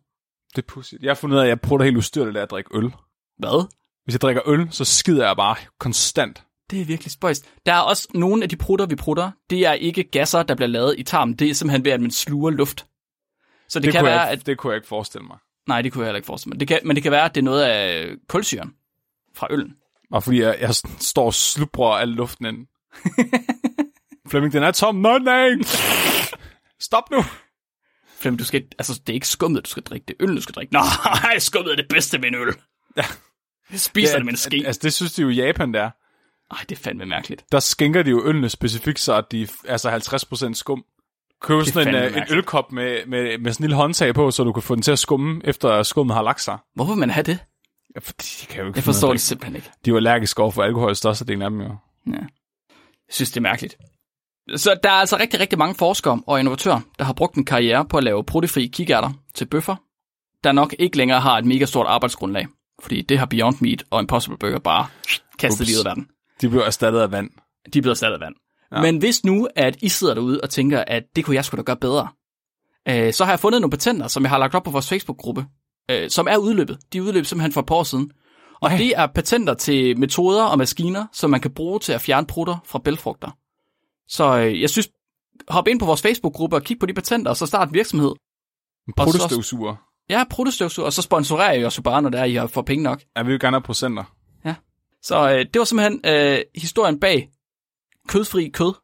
Det 0.57 0.62
er 0.62 0.66
pudsigt. 0.68 1.03
Jeg 1.03 1.11
har 1.11 1.14
fundet 1.14 1.37
ud 1.37 1.41
af, 1.41 1.45
at 1.45 1.49
jeg 1.49 1.61
prøver 1.61 1.82
helt 1.82 1.97
ustyrligt 1.97 2.37
af 2.37 2.43
at 2.43 2.51
drikke 2.51 2.70
øl. 2.76 2.93
Hvad? 3.39 3.66
Hvis 4.05 4.14
jeg 4.14 4.20
drikker 4.20 4.43
øl, 4.49 4.68
så 4.70 4.84
skider 4.84 5.26
jeg 5.26 5.37
bare 5.37 5.57
konstant. 5.80 6.43
Det 6.70 6.80
er 6.80 6.84
virkelig 6.84 7.12
spøjst. 7.12 7.51
Der 7.66 7.72
er 7.72 7.80
også 7.80 8.09
nogle 8.14 8.43
af 8.43 8.49
de 8.49 8.57
prutter, 8.57 8.87
vi 8.87 8.95
prutter, 8.97 9.30
det 9.51 9.66
er 9.66 9.72
ikke 9.72 10.03
gasser, 10.03 10.43
der 10.43 10.55
bliver 10.55 10.68
lavet 10.68 10.95
i 10.99 11.03
tarmen. 11.03 11.34
Det 11.34 11.51
er 11.51 11.55
simpelthen 11.55 11.84
ved, 11.84 11.93
at 11.93 12.01
man 12.01 12.11
sluger 12.11 12.51
luft. 12.51 12.87
Så 13.68 13.78
det, 13.78 13.87
Det, 13.87 13.93
kan 13.93 14.05
være, 14.05 14.20
jeg, 14.20 14.28
at... 14.28 14.32
ikke, 14.32 14.45
det 14.47 14.59
kunne 14.59 14.70
jeg 14.70 14.76
ikke 14.76 14.89
forestille 14.89 15.26
mig. 15.26 15.39
Nej, 15.68 15.82
det 15.82 15.93
kunne 15.93 16.03
jeg 16.03 16.07
heller 16.07 16.16
ikke 16.16 16.26
forestille 16.26 16.51
mig. 16.51 16.61
Det 16.61 16.68
kan, 16.68 16.80
men 16.84 16.97
det 16.97 17.03
kan 17.03 17.12
være, 17.12 17.24
at 17.24 17.34
det 17.34 17.41
er 17.41 17.45
noget 17.45 17.62
af 17.62 18.09
kulsyren 18.28 18.72
fra 19.34 19.47
øllen. 19.51 19.74
Og 20.11 20.22
fordi 20.22 20.40
jeg, 20.40 20.57
jeg 20.61 20.74
står 21.00 21.26
og 21.26 21.34
slubrer 21.34 21.96
al 21.96 22.09
luften 22.09 22.46
ind. 22.46 22.66
Flemming, 24.30 24.52
den 24.52 24.62
er 24.62 24.70
tom. 24.70 24.94
Nej, 24.94 25.18
nej. 25.18 25.48
Stop 26.80 27.11
nu. 27.11 27.24
Flemming, 28.16 28.38
du 28.38 28.44
skal, 28.44 28.64
altså, 28.78 29.00
det 29.07 29.09
er 29.09 29.14
ikke 29.14 29.28
skummet, 29.28 29.64
du 29.64 29.70
skal 29.70 29.82
drikke. 29.82 30.04
Det 30.09 30.16
er 30.20 30.28
øl, 30.28 30.36
du 30.36 30.40
skal 30.40 30.54
drikke. 30.54 30.72
Nej, 31.22 31.38
skummet 31.38 31.72
er 31.72 31.76
det 31.76 31.86
bedste 31.88 32.22
ved 32.22 32.28
en 32.28 32.34
øl. 32.34 32.54
Ja. 32.96 33.02
Jeg 33.70 33.80
spiser 33.80 34.12
det, 34.12 34.18
det 34.18 34.24
med 34.24 34.32
en 34.32 34.36
ske. 34.36 34.62
Altså, 34.66 34.80
det 34.82 34.92
synes 34.92 35.12
de 35.12 35.22
jo 35.22 35.28
i 35.28 35.34
Japan, 35.34 35.74
der. 35.74 35.90
Ej, 36.50 36.59
det 36.68 36.78
er 36.78 36.82
fandme 36.82 37.07
mærkeligt. 37.07 37.44
Der 37.52 37.61
skænker 37.61 38.02
de 38.02 38.11
jo 38.11 38.26
ølene 38.26 38.48
specifikt, 38.48 39.00
så 39.00 39.14
at 39.14 39.24
de 39.32 39.42
er 39.42 39.48
altså 39.68 39.90
50% 40.50 40.54
skum. 40.54 40.84
Køb 41.42 41.64
sådan 41.64 41.88
en, 41.88 41.94
øh, 41.94 42.16
en 42.16 42.22
ølkop 42.30 42.72
med, 42.72 43.07
med, 43.07 43.38
med 43.38 43.52
sådan 43.52 43.64
en 43.64 43.68
lille 43.68 43.76
håndtag 43.76 44.14
på, 44.14 44.30
så 44.30 44.44
du 44.44 44.52
kan 44.52 44.62
få 44.62 44.74
den 44.74 44.82
til 44.82 44.92
at 44.92 44.98
skumme, 44.98 45.40
efter 45.44 45.82
skummet 45.82 46.14
har 46.16 46.22
lagt 46.22 46.40
sig. 46.40 46.59
Hvorfor 46.74 46.92
vil 46.92 47.00
man 47.00 47.11
have 47.11 47.24
det? 47.24 47.38
Fordi 48.01 48.26
de 48.40 48.47
kan 48.47 48.61
jo 48.61 48.66
ikke 48.66 48.76
Jeg 48.76 48.84
forstår 48.84 49.12
det 49.12 49.20
simpelthen 49.20 49.57
ikke. 49.57 49.68
De 49.84 49.90
er 49.90 49.92
jo 49.92 49.97
allergiske 49.97 50.42
over 50.42 50.51
for 50.51 50.62
alkohol, 50.62 50.97
størstedelen 50.97 51.42
af 51.42 51.51
dem 51.51 51.61
jo. 51.61 51.76
Ja. 52.07 52.12
Jeg 52.12 53.14
synes, 53.14 53.30
det 53.30 53.36
er 53.36 53.40
mærkeligt. 53.40 53.76
Så 54.57 54.78
der 54.82 54.88
er 54.90 54.94
altså 54.94 55.16
rigtig, 55.16 55.40
rigtig 55.40 55.59
mange 55.59 55.74
forskere 55.74 56.20
og 56.26 56.38
innovatører, 56.40 56.80
der 56.99 57.05
har 57.05 57.12
brugt 57.12 57.34
en 57.36 57.44
karriere 57.44 57.84
på 57.84 57.97
at 57.97 58.05
lave 58.05 58.24
proteinfri 58.24 58.66
kikærter 58.66 59.11
til 59.34 59.44
bøffer, 59.47 59.76
der 60.44 60.53
nok 60.53 60.74
ikke 60.78 60.97
længere 60.97 61.20
har 61.20 61.38
et 61.38 61.44
mega 61.44 61.64
stort 61.64 61.86
arbejdsgrundlag. 61.86 62.47
Fordi 62.82 63.03
det 63.03 63.18
har 63.18 63.26
Beyond 63.26 63.57
Meat 63.61 63.84
og 63.90 64.01
Impossible 64.01 64.38
Burger 64.38 64.59
bare 64.59 64.86
kastet 65.38 65.61
Ups. 65.61 65.68
lige 65.68 65.76
ud 65.76 65.84
af 65.84 65.84
verden. 65.84 66.09
De 66.40 66.49
bliver 66.49 66.64
erstattet 66.64 67.01
af 67.01 67.11
vand. 67.11 67.30
De 67.72 67.78
er 67.78 67.82
blevet 67.82 67.94
erstattet 67.94 68.14
af 68.14 68.20
vand. 68.20 68.34
Ja. 68.72 68.80
Men 68.80 68.99
hvis 68.99 69.24
nu, 69.24 69.49
at 69.57 69.76
I 69.82 69.88
sidder 69.88 70.14
derude 70.14 70.40
og 70.42 70.51
tænker, 70.51 70.84
at 70.86 71.03
det 71.16 71.24
kunne 71.24 71.36
jeg 71.36 71.44
sgu 71.44 71.57
da 71.57 71.62
gøre 71.62 71.76
bedre, 71.76 72.09
øh, 72.88 73.12
så 73.12 73.24
har 73.24 73.32
jeg 73.32 73.40
fundet 73.40 73.61
nogle 73.61 73.70
patenter, 73.70 74.09
som 74.09 74.22
jeg 74.22 74.30
har 74.30 74.38
lagt 74.38 74.55
op 74.55 74.62
på 74.62 74.70
vores 74.70 74.88
Facebook-gruppe, 74.88 75.47
øh, 75.91 76.11
som 76.11 76.26
er 76.30 76.37
udløbet. 76.37 76.78
De 76.93 76.99
er 76.99 77.03
udløbet 77.03 77.26
simpelthen 77.26 77.53
for 77.53 77.61
et 77.61 77.66
par 77.66 77.74
år 77.74 77.82
siden. 77.82 78.11
Og 78.61 78.68
Nej. 78.68 78.78
det 78.78 78.93
er 78.97 79.07
patenter 79.07 79.55
til 79.55 79.99
metoder 79.99 80.45
og 80.45 80.59
maskiner, 80.59 81.07
som 81.12 81.30
man 81.30 81.41
kan 81.41 81.51
bruge 81.51 81.80
til 81.80 81.93
at 81.93 82.01
fjerne 82.01 82.26
prutter 82.26 82.57
fra 82.64 82.78
bælfrugter. 82.78 83.30
Så 84.09 84.39
øh, 84.39 84.61
jeg 84.61 84.70
synes, 84.70 84.89
hop 85.49 85.68
ind 85.68 85.80
på 85.80 85.87
vores 85.87 86.03
Facebook-gruppe 86.03 86.57
og 86.57 86.62
kig 86.62 86.78
på 86.78 86.87
de 86.87 86.95
patenter, 86.95 87.30
og 87.30 87.37
så 87.37 87.47
start 87.47 87.68
en 87.68 87.74
virksomhed. 87.74 88.12
En. 89.70 89.78
Ja, 90.11 90.24
prutestøvsuger, 90.30 90.87
og 90.87 90.92
så 90.92 91.03
sponsorerer 91.03 91.53
jeg 91.53 91.67
os 91.67 91.79
jo 91.79 91.83
bare, 91.83 92.03
når 92.03 92.11
det 92.11 92.21
er, 92.21 92.25
I 92.25 92.49
får 92.49 92.63
penge 92.63 92.83
nok. 92.83 93.03
Jeg 93.17 93.26
vil 93.26 93.33
jo 93.33 93.38
gerne 93.42 93.54
have 93.54 93.63
procenter. 93.63 94.04
Så 95.03 95.30
øh, 95.30 95.38
det 95.38 95.58
var 95.58 95.64
simpelthen 95.64 96.00
øh, 96.04 96.38
historien 96.54 97.00
bag 97.00 97.29
kødfri 98.08 98.49
kød, 98.49 98.75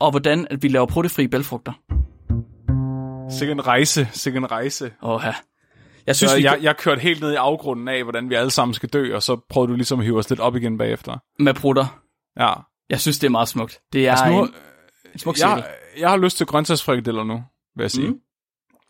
og 0.00 0.10
hvordan 0.10 0.46
at 0.50 0.62
vi 0.62 0.68
laver 0.68 0.86
proteinfri 0.86 1.28
bælfrugter. 1.28 1.72
Sikke 3.38 3.52
en 3.52 3.66
rejse, 3.66 4.08
sikke 4.12 4.36
en 4.36 4.50
rejse. 4.50 4.92
Åh, 5.02 5.20
ja. 5.24 5.34
Jeg 6.06 6.16
synes, 6.16 6.30
Så 6.30 6.36
vi 6.36 6.42
jeg, 6.44 6.58
jeg 6.62 6.76
kørte 6.76 7.00
helt 7.00 7.20
ned 7.20 7.32
i 7.32 7.34
afgrunden 7.34 7.88
af, 7.88 8.02
hvordan 8.02 8.30
vi 8.30 8.34
alle 8.34 8.50
sammen 8.50 8.74
skal 8.74 8.88
dø, 8.88 9.14
og 9.14 9.22
så 9.22 9.36
prøvede 9.48 9.70
du 9.72 9.76
ligesom 9.76 9.98
at 9.98 10.04
hive 10.04 10.18
os 10.18 10.30
lidt 10.30 10.40
op 10.40 10.56
igen 10.56 10.78
bagefter. 10.78 11.18
med 11.38 11.54
prutter. 11.54 12.00
Ja. 12.38 12.52
Jeg 12.90 13.00
synes, 13.00 13.18
det 13.18 13.26
er 13.26 13.30
meget 13.30 13.48
smukt. 13.48 13.80
Det 13.92 14.06
er 14.06 14.10
Altså 14.10 14.26
nu, 14.30 14.42
en, 14.44 14.54
en 15.12 15.18
smuk 15.18 15.38
jeg, 15.38 15.64
jeg 15.98 16.10
har 16.10 16.16
lyst 16.16 16.36
til 16.36 16.46
grøntsagsfrikadeller 16.46 17.24
nu, 17.24 17.44
vil 17.76 17.84
jeg 17.84 17.90
sige. 17.90 18.08
Mm. 18.08 18.20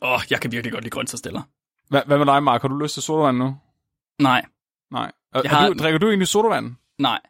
Åh, 0.02 0.12
oh, 0.12 0.20
jeg 0.30 0.40
kan 0.40 0.52
virkelig 0.52 0.72
godt 0.72 0.84
lide 0.84 0.90
grøntsagsstiller. 0.90 1.42
Hvad, 1.88 2.02
hvad 2.06 2.18
med 2.18 2.26
dig, 2.26 2.42
Mark? 2.42 2.62
Har 2.62 2.68
du 2.68 2.78
lyst 2.78 2.94
til 2.94 3.02
sodavand 3.02 3.36
nu? 3.38 3.56
Nej, 4.18 4.44
Nej. 4.90 5.12
Er, 5.34 5.40
Jeg 5.42 5.50
har... 5.50 5.58
har- 5.60 5.68
du, 5.68 5.74
drikker 5.78 5.98
du 5.98 6.08
egentlig 6.08 6.28
sodavand? 6.28 6.74
nej. 6.98 7.10
Jeg 7.12 7.20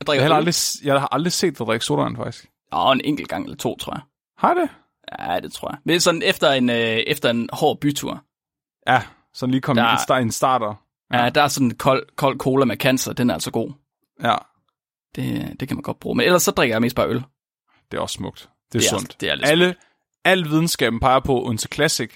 Jeg 0.00 0.06
drikker 0.06 0.22
har, 0.22 0.24
heller 0.24 0.36
øl. 0.36 0.40
aldrig, 0.46 0.86
jeg 0.86 1.00
har 1.00 1.08
aldrig 1.12 1.32
set 1.32 1.58
dig 1.58 1.66
drikke 1.66 1.84
sodavand, 1.84 2.16
faktisk. 2.16 2.46
Åh, 2.72 2.92
en 2.92 3.00
enkelt 3.04 3.28
gang 3.28 3.44
eller 3.44 3.56
to, 3.56 3.76
tror 3.76 3.92
jeg. 3.94 4.02
Har 4.38 4.54
det? 4.54 4.68
Ja, 5.18 5.40
det 5.40 5.52
tror 5.52 5.70
jeg. 5.70 5.78
Men 5.84 6.00
sådan 6.00 6.22
efter 6.22 6.50
en, 6.50 6.70
øh, 6.70 6.76
efter 6.76 7.30
en 7.30 7.48
hård 7.52 7.80
bytur. 7.80 8.24
Ja, 8.86 9.02
så 9.34 9.46
lige 9.46 9.60
kom 9.60 9.76
Der- 9.76 10.14
en, 10.16 10.22
en 10.22 10.30
starter. 10.32 10.74
Ja. 11.12 11.22
ja, 11.24 11.30
der 11.30 11.42
er 11.42 11.48
sådan 11.48 11.66
en 11.68 11.76
kold, 11.76 12.06
kold 12.16 12.38
cola 12.38 12.64
med 12.64 12.76
cancer. 12.76 13.12
Den 13.12 13.30
er 13.30 13.34
altså 13.34 13.50
god. 13.50 13.72
Ja, 14.22 14.34
Det, 15.14 15.56
det 15.60 15.68
kan 15.68 15.76
man 15.76 15.82
godt 15.82 16.00
bruge. 16.00 16.16
Men 16.16 16.26
ellers 16.26 16.42
så 16.42 16.50
drikker 16.50 16.74
jeg 16.74 16.80
mest 16.80 16.96
bare 16.96 17.08
øl. 17.08 17.22
det 17.90 17.96
er 17.96 18.00
også 18.00 18.14
smukt. 18.14 18.38
Det 18.72 18.78
er, 18.78 18.78
Det 18.80 18.86
er- 18.86 18.98
sundt. 18.98 19.20
det 19.20 19.28
er 19.30 19.34
lidt 19.34 19.46
Alle, 19.48 19.74
al 20.24 20.44
videnskaben 20.44 21.00
peger 21.00 21.20
på, 21.20 21.48
at 21.48 21.60
Classic 21.74 22.10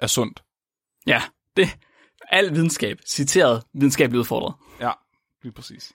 er 0.00 0.06
sundt. 0.06 0.42
Ja, 1.06 1.22
det 1.56 1.68
al 2.30 2.54
videnskab, 2.54 2.98
citeret 3.06 3.62
videnskabeligt 3.74 4.20
udfordret. 4.20 4.54
Ja, 4.80 4.90
lige 5.42 5.52
præcis. 5.52 5.92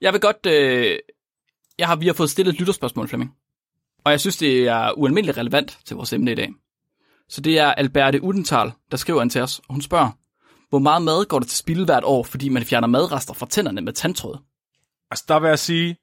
Jeg 0.00 0.12
vil 0.12 0.20
godt... 0.20 0.46
Øh, 0.46 0.98
jeg 1.78 1.86
har, 1.86 1.96
vi 1.96 2.06
har 2.06 2.14
fået 2.14 2.30
stillet 2.30 2.52
et 2.52 2.58
lytterspørgsmål, 2.60 3.08
Flemming. 3.08 3.34
Og 4.04 4.10
jeg 4.12 4.20
synes, 4.20 4.36
det 4.36 4.68
er 4.68 4.92
ualmindeligt 4.98 5.38
relevant 5.38 5.78
til 5.84 5.96
vores 5.96 6.12
emne 6.12 6.32
i 6.32 6.34
dag. 6.34 6.48
Så 7.28 7.40
det 7.40 7.58
er 7.58 7.66
Alberte 7.66 8.22
Udental, 8.22 8.72
der 8.90 8.96
skriver 8.96 9.22
ind 9.22 9.30
til 9.30 9.40
os. 9.42 9.58
og 9.58 9.74
Hun 9.74 9.82
spørger, 9.82 10.10
hvor 10.68 10.78
meget 10.78 11.02
mad 11.02 11.24
går 11.28 11.38
der 11.38 11.46
til 11.46 11.58
spilde 11.58 11.84
hvert 11.84 12.04
år, 12.04 12.22
fordi 12.22 12.48
man 12.48 12.62
fjerner 12.64 12.88
madrester 12.88 13.34
fra 13.34 13.46
tænderne 13.46 13.80
med 13.80 13.92
tandtråd? 13.92 14.38
Altså, 15.10 15.24
der 15.28 15.40
vil 15.40 15.48
jeg 15.48 15.58
sige, 15.58 15.96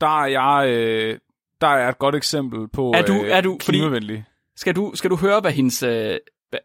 der 0.00 0.22
er 0.22 0.26
jeg, 0.26 0.68
øh, 0.68 1.18
der 1.60 1.66
er 1.66 1.88
et 1.88 1.98
godt 1.98 2.14
eksempel 2.14 2.68
på 2.68 2.90
Er 2.96 3.02
du- 3.02 3.12
øh, 3.12 3.30
er 3.30 3.40
du- 3.40 3.58
fordi- 3.62 3.78
klimavenlig. 3.78 4.24
Skal 4.56 4.76
du, 4.76 4.92
skal 4.94 5.10
du 5.10 5.16
høre, 5.16 5.40
hvad 5.40 5.52
hendes... 5.52 5.82
Øh, 5.82 6.18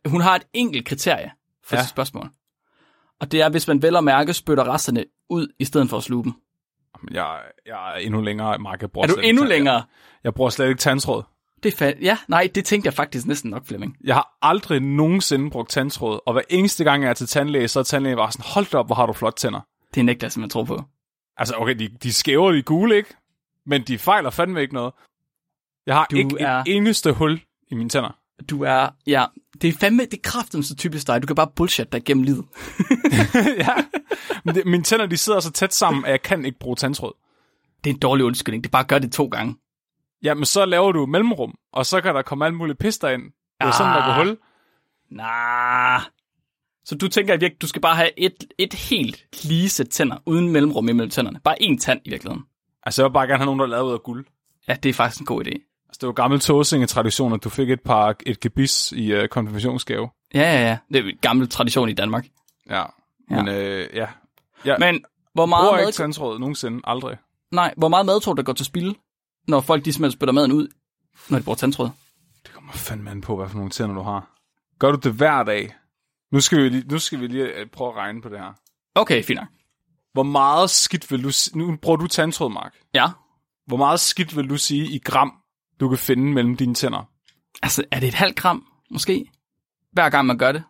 hun 0.07 0.21
har 0.21 0.35
et 0.35 0.43
enkelt 0.53 0.85
kriterie 0.87 1.31
for 1.63 1.75
Ja. 1.75 1.81
sit 1.81 1.89
spørgsmål. 1.89 2.29
Og 3.19 3.31
det 3.31 3.41
er, 3.41 3.49
hvis 3.49 3.67
man 3.67 3.81
vel 3.81 3.95
og 3.95 4.03
mærke 4.03 4.33
spytter 4.33 4.73
resterne 4.73 5.05
ud, 5.29 5.47
i 5.59 5.65
stedet 5.65 5.89
for 5.89 5.97
at 5.97 6.03
sluge 6.03 6.23
dem. 6.23 6.33
Jeg, 7.11 7.39
jeg 7.65 7.91
er 7.93 7.97
endnu 7.97 8.21
længere, 8.21 8.57
Mark. 8.59 8.81
Jeg 8.81 8.89
Er 8.95 9.07
du 9.07 9.15
endnu 9.15 9.43
længere? 9.43 9.73
Jeg, 9.75 9.83
jeg 10.23 10.33
bruger 10.33 10.49
slet 10.49 10.67
ikke 10.67 10.79
tandtråd. 10.79 11.23
Det 11.63 11.81
er 11.81 11.85
fa- 11.91 11.97
ja, 12.01 12.17
nej, 12.27 12.49
det 12.55 12.65
tænkte 12.65 12.87
jeg 12.87 12.93
faktisk 12.93 13.25
næsten 13.25 13.51
nok, 13.51 13.65
Flemming. 13.65 13.97
Jeg 14.03 14.15
har 14.15 14.37
aldrig 14.41 14.79
nogensinde 14.79 15.49
brugt 15.51 15.69
tandtråd, 15.69 16.19
og 16.25 16.33
hver 16.33 16.41
eneste 16.49 16.83
gang 16.83 17.03
jeg 17.03 17.09
er 17.09 17.13
til 17.13 17.27
tandlæge, 17.27 17.67
så 17.67 17.79
er 17.79 17.83
tandlægen 17.83 18.17
bare 18.17 18.31
sådan, 18.31 18.45
hold 18.53 18.65
da 18.71 18.77
op, 18.77 18.85
hvor 18.85 18.95
har 18.95 19.05
du 19.05 19.13
flot 19.13 19.33
tænder. 19.37 19.59
Det 19.95 20.05
nægter 20.05 20.27
jeg 20.27 20.31
simpelthen 20.31 20.49
tro 20.49 20.63
på. 20.75 20.83
Altså, 21.37 21.55
okay, 21.57 21.75
de, 21.79 21.87
de 22.03 22.07
er 22.07 22.11
skæve, 22.11 22.45
og 22.47 22.53
de 22.53 22.57
er 22.59 22.63
gule, 22.63 22.95
ikke? 22.97 23.09
Men 23.65 23.81
de 23.81 23.97
fejler 23.97 24.29
fandme 24.29 24.61
ikke 24.61 24.73
noget. 24.73 24.93
Jeg 25.85 25.95
har 25.95 26.05
Du 26.11 26.15
ikke 26.15 26.35
er- 26.39 26.59
et 26.59 26.75
eneste 26.75 27.11
hul 27.11 27.41
i 27.71 27.75
mine 27.75 27.89
tænder. 27.89 28.17
Du 28.49 28.63
er, 28.63 28.89
ja, 29.07 29.25
det 29.61 29.67
er 29.67 29.73
fandme, 29.79 30.03
det 30.05 30.13
er 30.13 30.21
kraften 30.23 30.63
så 30.63 30.75
typisk 30.75 31.07
dig. 31.07 31.21
Du 31.21 31.27
kan 31.27 31.35
bare 31.35 31.47
bullshit 31.55 31.91
dig 31.91 32.03
gennem 32.05 32.23
livet. 32.23 32.45
ja. 33.57 33.73
Mine 34.65 34.83
tænder, 34.83 35.05
de 35.05 35.17
sidder 35.17 35.39
så 35.39 35.51
tæt 35.51 35.73
sammen, 35.73 36.05
at 36.05 36.11
jeg 36.11 36.21
kan 36.21 36.45
ikke 36.45 36.59
bruge 36.59 36.75
tandtråd. 36.75 37.13
Det 37.83 37.89
er 37.89 37.93
en 37.93 37.99
dårlig 37.99 38.25
undskyldning. 38.25 38.63
Det 38.63 38.69
er 38.69 38.71
bare 38.71 38.81
at 38.83 38.87
gøre 38.87 38.99
det 38.99 39.11
to 39.11 39.25
gange. 39.27 39.55
Ja, 40.25 40.33
men 40.33 40.45
så 40.45 40.65
laver 40.65 40.91
du 40.91 41.05
mellemrum, 41.05 41.55
og 41.73 41.85
så 41.85 42.01
kan 42.01 42.15
der 42.15 42.21
komme 42.21 42.45
alle 42.45 42.57
mulige 42.57 42.75
pister 42.75 43.09
ind. 43.09 43.21
Det 43.23 43.67
er 43.67 43.71
sådan, 43.71 43.95
der 43.95 44.05
går 44.05 44.11
Ah. 44.11 44.27
hul. 44.27 44.37
Nah. 45.11 46.01
Så 46.85 46.95
du 46.95 47.07
tænker 47.07 47.33
at 47.33 47.41
virkelig, 47.41 47.61
du 47.61 47.67
skal 47.67 47.81
bare 47.81 47.95
have 47.95 48.09
et, 48.19 48.43
et 48.57 48.73
helt 48.73 49.25
lige 49.43 49.69
sæt 49.69 49.87
tænder, 49.87 50.17
uden 50.25 50.49
mellemrum 50.51 50.89
imellem 50.89 51.09
tænderne. 51.09 51.39
Bare 51.43 51.55
én 51.61 51.77
tand 51.79 52.01
i 52.05 52.09
virkeligheden. 52.09 52.43
Altså, 52.83 53.01
jeg 53.01 53.09
vil 53.09 53.13
bare 53.13 53.27
gerne 53.27 53.37
have 53.37 53.45
nogen, 53.45 53.59
der 53.59 53.65
er 53.65 53.69
lavet 53.69 53.87
ud 53.87 53.93
af 53.93 54.03
guld. 54.03 54.25
Ja, 54.67 54.73
det 54.73 54.89
er 54.89 54.93
faktisk 54.93 55.19
en 55.19 55.25
god 55.25 55.45
idé. 55.45 55.49
Altså, 55.89 55.97
det 56.01 56.07
var 56.07 56.13
gammel 56.13 56.39
tåsinge-tradition, 56.39 57.33
at 57.33 57.43
du 57.43 57.49
fik 57.49 57.69
et 57.69 57.81
par 57.81 58.15
et 58.25 58.39
gebis 58.39 58.91
i 58.91 59.15
uh, 59.17 59.27
konfirmationsgave. 59.27 60.09
Ja, 60.33 60.39
ja, 60.41 60.61
ja. 60.67 60.77
Det 60.89 60.95
er 60.99 61.03
jo 61.03 61.09
en 61.09 61.17
gammel 61.21 61.49
tradition 61.49 61.89
i 61.89 61.93
Danmark. 61.93 62.25
Ja. 62.69 62.83
Ja. 63.31 63.43
Men 63.43 63.47
øh, 63.47 63.87
ja. 63.93 64.07
Jeg 64.65 64.75
Men 64.79 65.03
hvor 65.33 65.45
meget, 65.45 65.61
bruger 65.63 65.75
mad, 65.77 65.87
ikke 65.87 65.95
tandtråd 65.97 66.39
nogensinde. 66.39 66.81
Aldrig. 66.83 67.17
nej, 67.51 67.73
hvor 67.77 67.87
meget 67.87 68.05
mad 68.05 68.21
tror 68.21 68.33
du, 68.33 68.37
der 68.37 68.43
går 68.43 68.53
til 68.53 68.65
spil, 68.65 68.95
når 69.47 69.61
folk 69.61 69.85
de 69.85 69.93
simpelthen 69.93 70.17
spytter 70.17 70.33
maden 70.33 70.51
ud, 70.51 70.67
når 71.29 71.37
de 71.37 71.43
bruger 71.43 71.55
tandtråd? 71.55 71.89
Det 72.43 72.53
kommer 72.53 72.71
fandme 72.73 73.11
an 73.11 73.21
på, 73.21 73.35
hvad 73.35 73.49
for 73.49 73.55
nogle 73.55 73.71
tænder 73.71 73.95
du 73.95 74.01
har. 74.01 74.35
Gør 74.79 74.91
du 74.91 74.99
det 75.03 75.13
hver 75.13 75.43
dag? 75.43 75.75
Nu 76.31 76.41
skal 76.41 76.57
vi 76.57 76.69
lige, 76.69 76.87
nu 76.87 76.99
skal 76.99 77.19
vi 77.19 77.27
lige 77.27 77.45
øh, 77.45 77.67
prøve 77.67 77.89
at 77.89 77.95
regne 77.95 78.21
på 78.21 78.29
det 78.29 78.39
her. 78.39 78.53
Okay, 78.95 79.23
fint 79.23 79.39
nok. 79.39 79.47
Hvor 80.13 80.23
meget 80.23 80.69
skidt 80.69 81.11
vil 81.11 81.23
du... 81.23 81.29
Nu 81.55 81.75
bruger 81.75 81.97
du 81.97 82.07
tandtråd, 82.07 82.49
Mark. 82.49 82.75
Ja. 82.93 83.07
Hvor 83.67 83.77
meget 83.77 83.99
skidt 83.99 84.37
vil 84.37 84.49
du 84.49 84.57
sige 84.57 84.85
i 84.85 84.99
gram, 84.99 85.33
du 85.79 85.89
kan 85.89 85.97
finde 85.97 86.33
mellem 86.33 86.57
dine 86.57 86.73
tænder? 86.73 87.09
Altså, 87.63 87.83
er 87.91 87.99
det 87.99 88.07
et 88.07 88.13
halvt 88.13 88.35
gram, 88.35 88.67
måske? 88.91 89.31
Hver 89.91 90.09
gang 90.09 90.27
man 90.27 90.37
gør 90.37 90.51
det? 90.51 90.63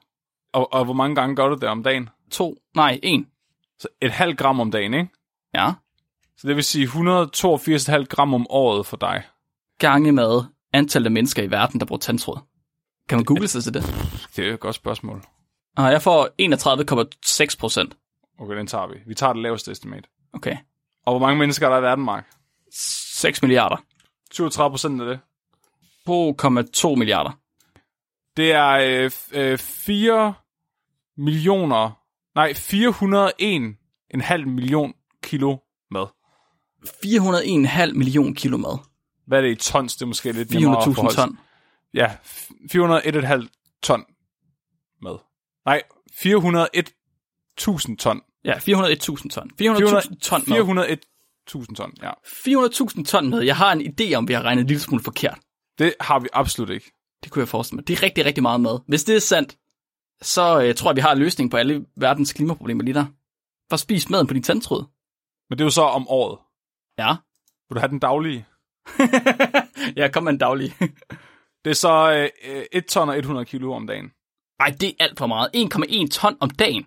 Og, 0.53 0.73
og 0.73 0.85
hvor 0.85 0.93
mange 0.93 1.15
gange 1.15 1.35
gør 1.35 1.47
du 1.47 1.55
det 1.55 1.69
om 1.69 1.83
dagen? 1.83 2.09
To? 2.31 2.55
Nej, 2.75 2.99
en. 3.03 3.27
Så 3.79 3.87
et 4.01 4.11
halvt 4.11 4.37
gram 4.37 4.59
om 4.59 4.71
dagen, 4.71 4.93
ikke? 4.93 5.09
Ja. 5.53 5.73
Så 6.37 6.47
det 6.47 6.55
vil 6.55 6.63
sige 6.63 6.85
182,5 6.85 8.03
gram 8.03 8.33
om 8.33 8.47
året 8.49 8.85
for 8.85 8.97
dig. 8.97 9.23
Gange 9.79 10.11
med 10.11 10.43
antallet 10.73 11.05
af 11.05 11.11
mennesker 11.11 11.43
i 11.43 11.51
verden, 11.51 11.79
der 11.79 11.85
bruger 11.85 11.99
tandtråd. 11.99 12.39
Kan 13.09 13.17
man 13.17 13.25
google 13.25 13.47
sig 13.47 13.63
til 13.63 13.73
det? 13.73 13.83
Det 14.35 14.47
er 14.47 14.53
et 14.53 14.59
godt 14.59 14.75
spørgsmål. 14.75 15.23
Og 15.77 15.91
jeg 15.91 16.01
får 16.01 16.29
31,6 17.51 17.57
procent. 17.59 17.97
Okay, 18.39 18.57
den 18.57 18.67
tager 18.67 18.87
vi. 18.87 18.95
Vi 19.07 19.13
tager 19.13 19.33
det 19.33 19.41
laveste 19.41 19.71
estimat. 19.71 20.07
Okay. 20.33 20.57
Og 21.05 21.13
hvor 21.13 21.27
mange 21.27 21.39
mennesker 21.39 21.65
er 21.67 21.71
der 21.71 21.77
i 21.77 21.81
verden, 21.81 22.05
Mark? 22.05 22.25
6 22.71 23.41
milliarder. 23.41 23.77
37 24.31 24.71
procent 24.71 25.01
af 25.01 25.07
det. 25.07 25.19
2,2 26.09 26.95
milliarder. 26.95 27.39
Det 28.37 28.51
er 28.51 28.71
øh, 28.71 29.11
øh, 29.31 29.57
4 29.57 30.33
millioner... 31.17 32.01
Nej, 32.35 32.53
401,5 32.53 34.45
million 34.45 34.93
kilo. 35.23 35.57
401,5 36.85 37.93
million 37.93 38.35
kilo 38.35 38.57
mad. 38.57 38.77
Hvad 39.27 39.37
er 39.37 39.41
det 39.41 39.51
i 39.51 39.55
tons? 39.55 39.95
Det 39.95 40.01
er 40.01 40.05
måske 40.05 40.31
lidt 40.31 40.51
nemmere 40.53 40.77
at 40.77 40.83
400.000 40.87 40.93
forholde 40.95 41.15
sig- 41.15 41.23
ton. 41.27 41.37
Ja, 41.93 42.15
f- 42.25 42.51
401,5 42.71 43.79
ton 43.83 44.03
mad. 45.01 45.17
Nej, 45.65 45.81
401.000 46.11 47.95
ton. 47.97 48.21
Ja, 48.45 48.53
401.000 48.57 49.29
ton. 49.29 49.51
400.000 49.61 50.19
ton 50.19 50.43
mad. 50.47 50.57
401.000 51.49 51.75
ton, 51.75 51.93
ja. 52.01 52.11
400.000 52.25 53.03
ton 53.05 53.29
mad. 53.29 53.41
Jeg 53.41 53.55
har 53.55 53.71
en 53.71 53.81
idé 53.81 54.13
om, 54.13 54.27
vi 54.27 54.33
har 54.33 54.41
regnet 54.41 54.61
en 54.61 54.67
lille 54.67 54.81
smule 54.81 55.03
forkert. 55.03 55.39
Det 55.79 55.93
har 55.99 56.19
vi 56.19 56.27
absolut 56.33 56.69
ikke. 56.69 56.91
Det 57.23 57.31
kunne 57.31 57.39
jeg 57.41 57.47
forestille 57.49 57.77
mig. 57.77 57.87
Det 57.87 57.97
er 57.97 58.03
rigtig, 58.03 58.25
rigtig 58.25 58.41
meget 58.41 58.61
mad. 58.61 58.79
Hvis 58.87 59.03
det 59.03 59.15
er 59.15 59.19
sandt, 59.19 59.57
så 60.21 60.61
øh, 60.61 60.75
tror 60.75 60.89
jeg, 60.91 60.95
vi 60.95 61.01
har 61.01 61.11
en 61.11 61.17
løsning 61.19 61.51
på 61.51 61.57
alle 61.57 61.85
verdens 61.97 62.33
klimaproblemer 62.33 62.83
lige 62.83 62.93
der. 62.93 63.05
Bare 63.69 63.77
spis 63.77 64.09
maden 64.09 64.27
på 64.27 64.33
din 64.33 64.43
tandtråd. 64.43 64.83
Men 65.49 65.57
det 65.57 65.63
er 65.63 65.65
jo 65.65 65.69
så 65.71 65.81
om 65.81 66.07
året. 66.07 66.39
Ja. 66.97 67.15
Vil 67.69 67.75
du 67.75 67.79
have 67.79 67.89
den 67.89 67.99
daglige? 67.99 68.45
ja, 69.97 70.07
kom 70.07 70.23
med 70.23 70.33
en 70.33 70.37
daglig. 70.39 70.75
Det 71.65 71.71
er 71.71 71.75
så 71.75 72.13
øh, 72.45 72.55
øh, 72.57 72.65
1 72.71 72.85
ton 72.85 73.09
og 73.09 73.17
100 73.17 73.45
kilo 73.45 73.73
om 73.73 73.87
dagen. 73.87 74.11
Ej, 74.59 74.75
det 74.79 74.89
er 74.89 74.93
alt 74.99 75.17
for 75.17 75.27
meget. 75.27 75.49
1,1 75.55 76.07
ton 76.11 76.37
om 76.39 76.49
dagen. 76.49 76.85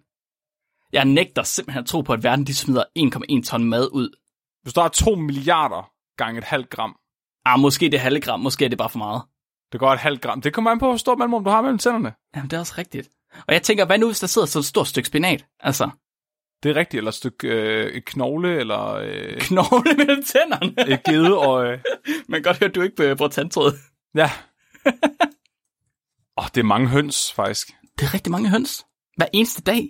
Jeg 0.93 1.05
nægter 1.05 1.43
simpelthen 1.43 1.83
at 1.83 1.87
tro 1.87 2.01
på, 2.01 2.13
at 2.13 2.23
verden 2.23 2.47
de 2.47 2.55
smider 2.55 2.85
1,1 2.99 3.45
ton 3.45 3.65
mad 3.65 3.89
ud. 3.93 4.11
Hvis 4.63 4.75
der 4.75 4.83
er 4.83 4.89
2 4.89 5.15
milliarder 5.15 5.91
gange 6.17 6.39
et 6.39 6.45
halvt 6.45 6.71
gram, 6.71 6.97
Ah, 7.45 7.61
måske 7.61 7.87
det 7.87 7.95
er 7.95 7.99
halve 7.99 8.21
gram, 8.21 8.41
måske 8.41 8.65
er 8.65 8.69
det 8.69 8.79
bare 8.79 8.91
for 8.91 8.99
meget. 8.99 9.23
det 9.73 9.81
går 9.81 9.93
et 9.93 9.99
halvt 9.99 10.23
gram. 10.23 10.43
Det 10.43 10.55
kommer 10.55 10.71
an 10.71 10.79
på, 10.79 10.87
hvor 10.87 10.97
stort 10.97 11.19
mellemrum 11.19 11.45
du 11.45 11.51
har 11.51 11.63
mellem 11.63 11.79
tænderne. 11.79 12.15
Jamen, 12.37 12.51
det 12.51 12.57
er 12.57 12.61
også 12.61 12.75
rigtigt. 12.79 13.09
Og 13.47 13.55
jeg 13.55 13.63
tænker, 13.63 13.85
hvad 13.85 13.99
nu, 13.99 14.07
hvis 14.07 14.21
der 14.21 14.27
sidder 14.27 14.47
sådan 14.47 14.61
et 14.61 14.67
stort 14.67 14.87
stykke 14.89 15.07
spinat? 15.07 15.47
Altså, 15.61 15.91
Det 16.63 16.71
er 16.71 16.77
rigtigt. 16.77 16.99
Eller 16.99 17.09
et 17.09 17.15
stykke 17.15 17.49
øh, 17.49 17.87
et 17.93 18.05
knogle, 18.05 18.57
eller 18.61 18.95
øh, 18.95 19.41
knogle 19.49 19.95
mellem 19.97 20.23
tænderne. 20.23 20.75
et 20.95 21.03
gedeøje. 21.05 21.83
Man 22.29 22.43
kan 22.43 22.43
godt 22.43 22.59
høre, 22.59 22.69
at 22.69 22.75
du 22.75 22.83
ikke 22.83 23.17
bruger 23.17 23.29
tandtråd. 23.29 23.73
Ja. 24.15 24.31
Åh, 26.39 26.45
oh, 26.45 26.49
det 26.55 26.61
er 26.61 26.65
mange 26.65 26.89
høns, 26.89 27.33
faktisk. 27.33 27.69
Det 27.99 28.07
er 28.07 28.15
rigtig 28.15 28.31
mange 28.31 28.51
høns. 28.51 28.87
Hver 29.17 29.27
eneste 29.33 29.63
dag. 29.63 29.89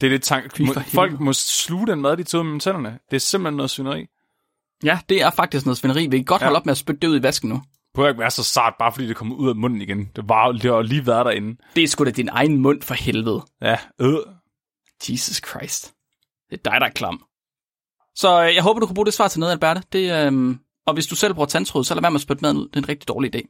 Det 0.00 0.06
er 0.06 0.10
lidt 0.10 0.22
tank. 0.22 0.56
Fy 0.56 0.60
Må, 0.62 0.72
for 0.72 0.80
folk 0.80 1.20
må 1.20 1.32
sluge 1.32 1.86
den 1.86 2.00
mad, 2.00 2.16
de 2.16 2.38
ud 2.38 2.42
mellem 2.44 2.60
tænderne. 2.60 2.98
Det 3.10 3.16
er 3.16 3.20
simpelthen 3.20 3.56
noget 3.56 3.70
syneri. 3.70 4.06
Ja, 4.84 4.98
det 5.08 5.22
er 5.22 5.30
faktisk 5.30 5.66
noget 5.66 5.76
svineri. 5.78 6.06
Vi 6.06 6.16
kan 6.18 6.24
godt 6.24 6.40
Ja. 6.42 6.46
holde 6.46 6.56
op 6.56 6.66
med 6.66 6.70
at 6.72 6.78
spytte 6.78 7.00
det 7.00 7.08
ud 7.08 7.20
i 7.20 7.22
vasken 7.22 7.48
nu. 7.48 7.54
Det 7.54 7.62
behøver 7.94 8.08
ikke 8.08 8.20
være 8.20 8.30
så 8.30 8.44
sart, 8.44 8.74
bare 8.78 8.92
fordi 8.92 9.06
det 9.08 9.16
kommer 9.16 9.36
ud 9.36 9.48
af 9.48 9.56
munden 9.56 9.82
igen. 9.82 10.10
Det 10.16 10.24
var 10.28 10.52
det 10.52 10.62
har 10.64 10.82
lige 10.82 11.06
været 11.06 11.26
derinde. 11.26 11.56
Det 11.76 11.84
er 11.84 11.88
sgu 11.88 12.04
da 12.04 12.10
din 12.10 12.28
egen 12.28 12.56
mund 12.58 12.82
for 12.82 12.94
helvede. 12.94 13.42
Ja, 13.62 13.76
øh. 14.00 14.16
Jesus 15.10 15.40
Christ. 15.48 15.94
Det 16.50 16.60
er 16.64 16.70
dig, 16.70 16.80
der 16.80 16.86
er 16.86 16.90
klam. 16.90 17.24
Så 18.14 18.44
øh, 18.44 18.54
jeg 18.54 18.62
håber, 18.62 18.80
du 18.80 18.86
kan 18.86 18.94
bruge 18.94 19.06
det 19.06 19.14
svar 19.14 19.28
til 19.28 19.40
noget, 19.40 19.52
Alberte. 19.52 19.82
Det, 19.92 20.26
øh, 20.26 20.56
og 20.86 20.94
hvis 20.94 21.06
du 21.06 21.16
selv 21.16 21.34
bruger 21.34 21.46
tandtråd, 21.46 21.84
så 21.84 21.94
lad 21.94 22.02
være 22.02 22.10
med 22.10 22.18
at 22.18 22.22
spytte 22.22 22.42
maden 22.42 22.56
ud. 22.56 22.68
Det 22.68 22.76
er 22.76 22.80
en 22.80 22.88
rigtig 22.88 23.08
dårlig 23.08 23.34
idé. 23.36 23.40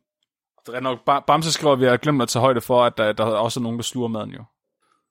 Det 0.66 0.74
er 0.74 0.80
nok, 0.80 0.98
Ba- 1.10 1.24
Bamse 1.26 1.52
skriver, 1.52 1.72
at 1.72 1.80
vi 1.80 1.84
har 1.84 1.96
glemt 1.96 2.22
at 2.22 2.28
tage 2.28 2.40
højde 2.40 2.60
for, 2.60 2.84
at 2.84 2.92
der, 2.96 3.12
der 3.12 3.24
er 3.26 3.30
også 3.30 3.60
nogen, 3.60 3.78
der 3.78 3.82
sluger 3.82 4.08
maden 4.08 4.30
jo. 4.30 4.44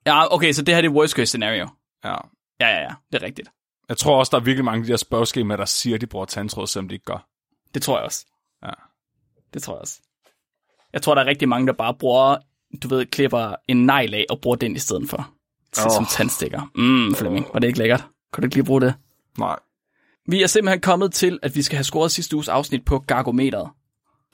Ja, 0.06 0.34
okay, 0.34 0.52
så 0.52 0.62
det 0.62 0.74
her 0.74 0.82
det 0.82 0.88
er 0.88 0.92
worst 0.92 1.14
case 1.14 1.26
scenario. 1.26 1.68
Ja. 2.04 2.14
Ja, 2.60 2.68
ja, 2.68 2.80
ja, 2.80 2.94
det 3.12 3.22
er 3.22 3.26
rigtigt. 3.26 3.48
Jeg 3.88 3.96
tror 3.96 4.18
også, 4.18 4.30
der 4.30 4.36
er 4.36 4.44
virkelig 4.44 4.64
mange 4.64 4.78
af 4.80 4.84
de 4.86 4.92
her 4.92 4.96
spørgeskemaer, 4.96 5.56
der 5.56 5.64
siger, 5.64 5.94
at 5.94 6.00
de 6.00 6.06
bruger 6.06 6.26
tandtråd, 6.26 6.66
selvom 6.66 6.88
de 6.88 6.94
ikke 6.94 7.04
gør. 7.04 7.28
Det 7.74 7.82
tror 7.82 7.96
jeg 7.96 8.04
også. 8.04 8.26
Ja. 8.62 8.70
Det 9.54 9.62
tror 9.62 9.74
jeg 9.74 9.80
også. 9.80 10.00
Jeg 10.92 11.02
tror, 11.02 11.14
der 11.14 11.22
er 11.22 11.26
rigtig 11.26 11.48
mange, 11.48 11.66
der 11.66 11.72
bare 11.72 11.94
bruger, 11.94 12.36
du 12.82 12.88
ved, 12.88 13.06
klipper 13.06 13.54
en 13.68 13.86
negl 13.86 14.14
af 14.14 14.24
og 14.30 14.40
bruger 14.40 14.56
den 14.56 14.76
i 14.76 14.78
stedet 14.78 15.10
for. 15.10 15.34
Til, 15.72 15.84
Åh. 15.86 15.90
Som 15.94 16.06
tandstikker. 16.06 16.70
Mmm, 16.74 17.14
Flemming, 17.14 17.46
var 17.52 17.60
det 17.60 17.66
ikke 17.66 17.78
lækkert? 17.78 18.04
Kan 18.32 18.42
du 18.42 18.46
ikke 18.46 18.56
lige 18.56 18.64
bruge 18.64 18.80
det? 18.80 18.94
Nej. 19.38 19.58
Vi 20.28 20.42
er 20.42 20.46
simpelthen 20.46 20.80
kommet 20.80 21.12
til, 21.12 21.38
at 21.42 21.54
vi 21.56 21.62
skal 21.62 21.76
have 21.76 21.84
scoret 21.84 22.12
sidste 22.12 22.36
uges 22.36 22.48
afsnit 22.48 22.84
på 22.84 22.98
Gargometeret. 22.98 23.70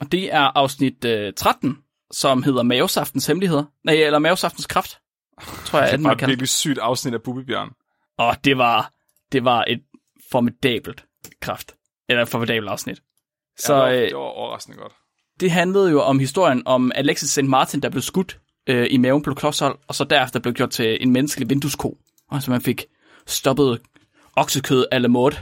Og 0.01 0.12
det 0.12 0.35
er 0.35 0.40
afsnit 0.59 1.05
øh, 1.05 1.32
13, 1.36 1.78
som 2.12 2.43
hedder 2.43 2.62
Mavesaftens 2.62 3.27
Hemmeligheder. 3.27 3.65
Nej, 3.85 3.94
eller 3.94 4.19
Mavesaftens 4.19 4.66
Kraft, 4.66 4.98
tror 5.65 5.78
jeg, 5.78 5.86
Det 5.86 5.90
er 5.90 5.93
er 5.93 5.97
den, 5.97 6.05
bare 6.05 6.15
man 6.15 6.24
et 6.24 6.28
virkelig 6.28 6.48
sygt 6.48 6.78
afsnit 6.78 7.15
af 7.15 7.23
Bubibjørn. 7.23 7.70
Og 8.19 8.36
det 8.44 8.59
var, 8.59 8.93
det 9.32 9.44
var 9.44 9.65
et 9.69 9.81
formidabelt 10.32 11.05
kraft. 11.40 11.74
Eller 12.09 12.23
et 12.23 12.28
formidabelt 12.28 12.69
afsnit. 12.69 13.02
Så 13.59 13.74
ja, 13.74 13.81
det, 13.81 13.89
var, 13.89 14.01
øh, 14.02 14.06
det 14.09 14.15
var 14.15 14.20
overraskende 14.20 14.78
godt. 14.78 14.93
det 15.40 15.51
handlede 15.51 15.90
jo 15.90 16.02
om 16.02 16.19
historien 16.19 16.62
om 16.66 16.93
Alexis 16.94 17.31
St. 17.31 17.43
Martin, 17.43 17.81
der 17.82 17.89
blev 17.90 18.02
skudt 18.02 18.40
øh, 18.69 18.86
i 18.90 18.97
maven 18.97 19.23
på 19.23 19.35
klodshold, 19.35 19.78
og 19.89 19.95
så 19.95 20.05
derefter 20.05 20.40
blev 20.40 20.55
gjort 20.55 20.70
til 20.70 20.99
en 21.01 21.12
menneskelig 21.12 21.51
vinduesko. 21.51 21.99
Og 22.31 22.43
så 22.43 22.51
man 22.51 22.61
fik 22.61 22.85
stoppet 23.27 23.81
oksekød 24.36 24.86
la 24.93 25.09
mode 25.09 25.36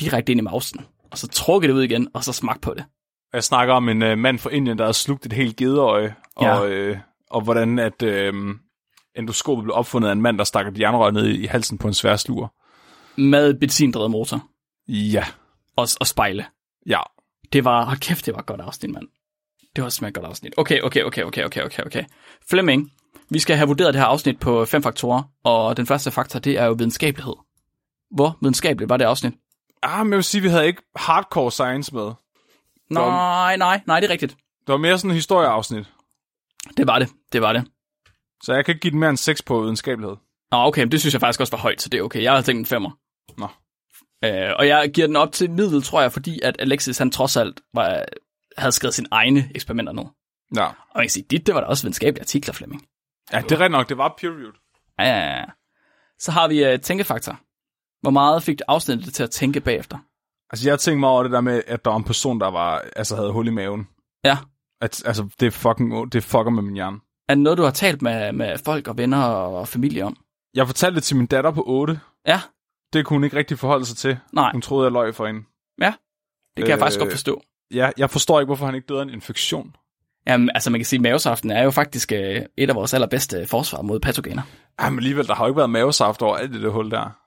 direkte 0.00 0.32
ind 0.32 0.40
i 0.40 0.42
mausen. 0.44 0.80
Og 1.10 1.18
så 1.18 1.28
trukket 1.28 1.68
det 1.68 1.74
ud 1.74 1.82
igen, 1.82 2.08
og 2.14 2.24
så 2.24 2.32
smagt 2.32 2.60
på 2.60 2.74
det. 2.74 2.84
Jeg 3.32 3.44
snakker 3.44 3.74
om 3.74 3.88
en 3.88 4.02
øh, 4.02 4.18
mand 4.18 4.38
fra 4.38 4.50
Indien, 4.50 4.78
der 4.78 4.84
havde 4.84 4.94
slugt 4.94 5.26
et 5.26 5.32
helt 5.32 5.56
gedeøje, 5.56 6.14
Ja. 6.40 6.58
og, 6.58 6.70
øh, 6.70 6.98
og 7.30 7.40
hvordan 7.40 7.78
at 7.78 8.02
øh, 8.02 8.34
endoskopet 9.16 9.62
blev 9.64 9.74
opfundet 9.74 10.08
af 10.08 10.12
en 10.12 10.22
mand, 10.22 10.38
der 10.38 10.44
stak 10.44 10.66
et 10.66 10.80
jernrør 10.80 11.10
ned 11.10 11.26
i 11.28 11.46
halsen 11.46 11.78
på 11.78 11.88
en 11.88 11.94
svær 11.94 12.16
sluger. 12.16 12.48
med 13.20 13.54
benzindrevet 13.54 14.10
motor 14.10 14.48
Ja. 14.88 15.24
og, 15.76 15.88
og 16.00 16.06
spejle. 16.06 16.46
Ja. 16.86 17.00
Det 17.52 17.64
var, 17.64 17.84
hold 17.84 17.98
kæft, 17.98 18.26
det 18.26 18.34
var 18.34 18.40
et 18.40 18.46
godt 18.46 18.60
afsnit, 18.60 18.90
mand. 18.92 19.06
Det 19.76 19.84
var 19.84 19.90
simpelthen 19.90 20.08
et 20.08 20.14
godt 20.14 20.30
afsnit. 20.30 20.54
Okay, 20.56 20.80
okay, 20.80 21.02
okay, 21.02 21.22
okay, 21.22 21.44
okay, 21.44 21.62
okay, 21.62 21.82
okay. 21.82 22.04
Flemming, 22.50 22.92
vi 23.30 23.38
skal 23.38 23.56
have 23.56 23.66
vurderet 23.66 23.94
det 23.94 24.00
her 24.00 24.06
afsnit 24.06 24.40
på 24.40 24.64
fem 24.64 24.82
faktorer, 24.82 25.22
og 25.44 25.76
den 25.76 25.86
første 25.86 26.10
faktor, 26.10 26.38
det 26.38 26.58
er 26.58 26.64
jo 26.64 26.72
videnskabelighed. 26.72 27.34
Hvor 28.10 28.38
videnskabeligt 28.40 28.88
var 28.88 28.96
det 28.96 29.04
afsnit? 29.04 29.34
Ah, 29.82 30.06
men 30.06 30.12
jeg 30.12 30.16
vil 30.16 30.24
sige, 30.24 30.38
at 30.38 30.42
vi 30.42 30.48
havde 30.48 30.66
ikke 30.66 30.82
hardcore 30.96 31.52
science 31.52 31.94
med. 31.94 32.12
Nej, 32.90 33.56
nej, 33.56 33.80
nej, 33.86 34.00
det 34.00 34.06
er 34.06 34.12
rigtigt. 34.12 34.32
Det 34.66 34.72
var 34.72 34.76
mere 34.76 34.98
sådan 34.98 35.10
en 35.10 35.14
historieafsnit. 35.14 35.86
Det 36.76 36.86
var 36.86 36.98
det, 36.98 37.08
det 37.32 37.42
var 37.42 37.52
det. 37.52 37.64
Så 38.42 38.54
jeg 38.54 38.64
kan 38.64 38.72
ikke 38.72 38.80
give 38.80 38.90
den 38.90 39.00
mere 39.00 39.10
end 39.10 39.16
6 39.16 39.42
på 39.42 39.60
videnskabelighed. 39.60 40.16
Nå, 40.50 40.58
okay, 40.58 40.82
men 40.82 40.92
det 40.92 41.00
synes 41.00 41.12
jeg 41.12 41.20
faktisk 41.20 41.40
også 41.40 41.50
var 41.50 41.58
højt, 41.58 41.82
så 41.82 41.88
det 41.88 41.98
er 41.98 42.02
okay. 42.02 42.22
Jeg 42.22 42.32
havde 42.32 42.42
tænkt 42.42 42.58
en 42.60 42.66
femmer. 42.66 42.90
Nå. 43.38 43.48
Øh, 44.24 44.52
og 44.58 44.68
jeg 44.68 44.90
giver 44.94 45.06
den 45.06 45.16
op 45.16 45.32
til 45.32 45.50
middel, 45.50 45.82
tror 45.82 46.00
jeg, 46.00 46.12
fordi 46.12 46.40
at 46.42 46.56
Alexis, 46.58 46.98
han 46.98 47.10
trods 47.10 47.36
alt 47.36 47.60
var, 47.74 48.04
havde 48.58 48.72
skrevet 48.72 48.94
sine 48.94 49.08
egne 49.10 49.50
eksperimenter 49.54 49.92
nu. 49.92 50.10
Ja. 50.56 50.64
Og 50.66 50.74
man 50.94 51.02
kan 51.04 51.10
sige, 51.10 51.26
dit, 51.30 51.46
det 51.46 51.54
var 51.54 51.60
da 51.60 51.66
også 51.66 51.82
videnskabelige 51.82 52.22
artikler, 52.22 52.54
Flemming. 52.54 52.86
Ja, 53.32 53.40
det 53.40 53.60
er 53.60 53.68
nok. 53.68 53.88
Det 53.88 53.98
var 53.98 54.08
peer-reviewed. 54.20 54.94
Ja, 54.98 55.04
ja, 55.04 55.36
ja. 55.38 55.44
Så 56.18 56.32
har 56.32 56.48
vi 56.48 56.72
uh, 56.74 56.80
tænkefaktor. 56.80 57.40
Hvor 58.00 58.10
meget 58.10 58.42
fik 58.42 58.58
du 58.58 58.64
afsnittet 58.68 59.14
til 59.14 59.22
at 59.22 59.30
tænke 59.30 59.60
bagefter? 59.60 59.98
Altså, 60.50 60.68
jeg 60.70 60.78
tænkte 60.80 61.00
mig 61.00 61.08
over 61.08 61.22
det 61.22 61.32
der 61.32 61.40
med, 61.40 61.62
at 61.66 61.84
der 61.84 61.90
var 61.90 61.96
en 61.96 62.04
person, 62.04 62.40
der 62.40 62.50
var, 62.50 62.84
altså, 62.96 63.16
havde 63.16 63.32
hul 63.32 63.46
i 63.46 63.50
maven. 63.50 63.88
Ja. 64.24 64.38
At, 64.80 65.02
altså, 65.06 65.28
det, 65.40 65.52
fucking, 65.52 66.12
det 66.12 66.24
fucker 66.24 66.50
med 66.50 66.62
min 66.62 66.74
hjerne. 66.74 67.00
Er 67.28 67.34
det 67.34 67.42
noget, 67.42 67.58
du 67.58 67.62
har 67.62 67.70
talt 67.70 68.02
med, 68.02 68.32
med 68.32 68.58
folk 68.64 68.88
og 68.88 68.98
venner 68.98 69.22
og 69.24 69.68
familie 69.68 70.04
om? 70.04 70.16
Jeg 70.54 70.66
fortalte 70.66 70.94
det 70.94 71.02
til 71.04 71.16
min 71.16 71.26
datter 71.26 71.50
på 71.50 71.62
8. 71.66 72.00
Ja, 72.26 72.40
Det 72.92 73.06
kunne 73.06 73.16
hun 73.16 73.24
ikke 73.24 73.36
rigtig 73.36 73.58
forholde 73.58 73.86
sig 73.86 73.96
til. 73.96 74.18
nej, 74.32 74.52
Hun 74.52 74.62
troede, 74.62 74.84
jeg 74.84 74.92
løg 74.92 75.14
for 75.14 75.26
hende. 75.26 75.40
det 76.56 76.64
kan 76.64 76.68
jeg 76.70 76.78
faktisk 76.78 76.98
Øh, 76.98 77.02
godt 77.02 77.12
forstå. 77.12 77.42
Ja, 77.74 77.90
jeg 77.98 78.10
forstår 78.10 78.40
ikke, 78.40 78.48
hvorfor 78.48 78.66
han 78.66 78.74
ikke 78.74 78.86
døde 78.86 79.00
af 79.00 79.04
en 79.04 79.10
infektion. 79.10 79.74
Jamen, 80.26 80.50
altså 80.54 80.70
man 80.70 80.80
kan 80.80 80.84
sige, 80.84 80.98
at 80.98 81.02
mavesaften 81.02 81.50
er 81.50 81.62
jo 81.62 81.70
faktisk 81.70 82.12
øh, 82.12 82.42
et 82.56 82.70
af 82.70 82.74
vores 82.74 82.94
allerbedste 82.94 83.46
forsvar 83.46 83.82
mod 83.82 84.00
patogener. 84.00 84.42
Ej, 84.78 84.90
men 84.90 84.98
alligevel, 84.98 85.26
der 85.26 85.34
har 85.34 85.44
jo 85.44 85.48
ikke 85.48 85.56
været 85.56 85.70
mavesaft 85.70 86.22
over 86.22 86.36
alt 86.36 86.52
det 86.52 86.62
der 86.62 86.68
hul 86.68 86.90
der. 86.90 87.18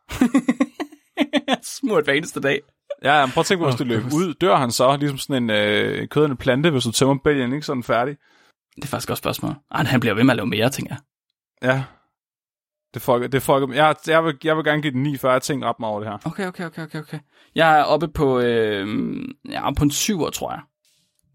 Smurt 1.79 2.03
hver 2.03 2.13
eneste 2.13 2.39
dag. 2.39 2.59
Ja, 3.03 3.19
ja, 3.19 3.25
men 3.25 3.33
prøv 3.33 3.41
at 3.41 3.45
tænke 3.45 3.61
på, 3.61 3.69
hvis 3.69 3.77
du 3.77 3.83
løber 3.83 4.15
ud, 4.15 4.33
dør 4.33 4.55
han 4.55 4.71
så, 4.71 4.97
ligesom 4.97 5.17
sådan 5.17 5.43
en 5.43 5.49
øh, 5.49 6.07
kødende 6.07 6.35
plante, 6.35 6.69
hvis 6.69 6.83
du 6.83 6.91
tømmer 6.91 7.15
bælgen, 7.23 7.53
ikke 7.53 7.65
sådan 7.65 7.83
færdig. 7.83 8.17
Det 8.75 8.83
er 8.83 8.87
faktisk 8.87 9.05
et 9.05 9.07
godt 9.07 9.17
spørgsmål. 9.17 9.55
Ej, 9.71 9.83
han 9.83 9.99
bliver 9.99 10.13
ved 10.13 10.23
med 10.23 10.31
at 10.31 10.35
lave 10.35 10.47
mere, 10.47 10.69
tænker 10.69 10.95
jeg. 10.95 10.99
Ja. 11.69 11.83
Det 12.93 13.01
fucker, 13.01 13.27
det 13.27 13.41
fucker. 13.41 13.73
Jeg, 13.73 13.95
jeg, 14.07 14.25
vil, 14.25 14.37
jeg 14.43 14.57
vil 14.57 14.63
gerne 14.65 14.81
give 14.81 14.93
den 14.93 15.03
9, 15.03 15.17
før 15.17 15.31
jeg 15.31 15.41
tænker 15.41 15.69
ret 15.69 15.79
meget 15.79 15.91
over 15.91 15.99
det 15.99 16.09
her. 16.09 16.17
Okay, 16.25 16.47
okay, 16.47 16.65
okay, 16.65 16.83
okay, 16.83 16.99
okay. 16.99 17.19
Jeg 17.55 17.79
er 17.79 17.83
oppe 17.83 18.07
på, 18.07 18.39
øh, 18.39 18.87
ja, 19.49 19.73
på 19.73 19.83
en 19.83 19.91
syver, 19.91 20.29
tror 20.29 20.51
jeg. 20.51 20.61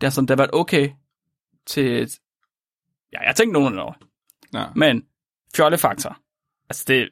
Det 0.00 0.06
er 0.06 0.10
sådan, 0.10 0.28
det 0.28 0.30
har 0.30 0.36
været 0.36 0.50
okay 0.52 0.90
til... 1.66 2.10
Ja, 3.12 3.26
jeg 3.26 3.36
tænkte 3.36 3.52
nogen 3.52 3.78
over. 3.78 3.92
Ja. 4.54 4.64
Men 4.74 5.02
fjollefaktor. 5.56 6.16
Altså, 6.70 6.84
det... 6.88 7.08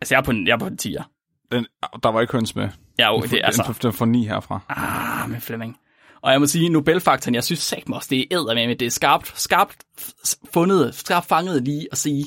Altså, 0.00 0.14
jeg 0.14 0.20
er 0.20 0.24
på 0.24 0.30
en, 0.30 0.46
jeg 0.46 0.54
er 0.54 0.58
på 0.58 0.66
en 0.66 0.78
10'er. 0.82 1.04
Den, 1.52 1.66
der 2.02 2.08
var 2.08 2.20
ikke 2.20 2.32
høns 2.32 2.56
med. 2.56 2.68
Ja, 2.98 3.10
Den, 3.14 3.22
det 3.22 3.32
er 3.40 3.46
altså... 3.46 3.62
den, 3.66 3.74
den 3.82 3.92
får 3.92 4.04
9 4.04 4.24
herfra. 4.24 4.60
Ah, 4.68 5.30
med 5.30 5.40
Flemming. 5.40 5.76
Og 6.22 6.32
jeg 6.32 6.40
må 6.40 6.46
sige, 6.46 6.68
Nobelfaktoren, 6.68 7.34
jeg 7.34 7.44
synes 7.44 7.60
sagt 7.60 7.90
også, 7.90 8.08
det 8.10 8.20
er 8.20 8.24
æder 8.30 8.54
med, 8.54 8.76
det 8.76 8.86
er 8.86 8.90
skarpt, 8.90 9.40
skarpt 9.40 9.76
fundet, 10.52 10.94
skarpt 10.94 11.26
fanget 11.26 11.62
lige 11.62 11.88
at 11.92 11.98
sige, 11.98 12.26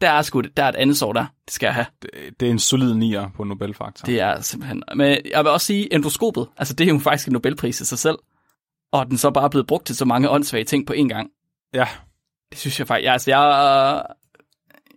der 0.00 0.10
er 0.10 0.22
sgu, 0.22 0.40
der 0.40 0.64
er 0.64 0.68
et 0.68 0.74
andet 0.76 0.96
sår 0.96 1.12
der, 1.12 1.26
det 1.44 1.54
skal 1.54 1.66
jeg 1.66 1.74
have. 1.74 1.86
Det, 2.02 2.10
det 2.40 2.46
er 2.46 2.50
en 2.52 2.58
solid 2.58 2.92
9'er 2.94 3.28
på 3.36 3.44
Nobelfaktor. 3.44 4.06
Det 4.06 4.20
er 4.20 4.40
simpelthen... 4.40 4.82
Men 4.96 5.18
jeg 5.30 5.44
vil 5.44 5.50
også 5.52 5.66
sige, 5.66 5.94
endoskopet, 5.94 6.48
altså 6.56 6.74
det 6.74 6.88
er 6.88 6.92
jo 6.92 6.98
faktisk 6.98 7.26
en 7.28 7.32
Nobelpris 7.32 7.80
i 7.80 7.84
sig 7.84 7.98
selv. 7.98 8.18
Og 8.92 9.06
den 9.06 9.18
så 9.18 9.30
bare 9.30 9.44
er 9.44 9.48
blevet 9.48 9.66
brugt 9.66 9.86
til 9.86 9.96
så 9.96 10.04
mange 10.04 10.30
åndssvage 10.30 10.64
ting 10.64 10.86
på 10.86 10.92
én 10.92 11.08
gang. 11.08 11.30
Ja, 11.74 11.88
Det 12.50 12.58
synes 12.58 12.78
jeg 12.78 12.86
faktisk... 12.86 13.04
Jeg, 13.04 13.12
altså, 13.12 13.30
jeg, 13.30 14.02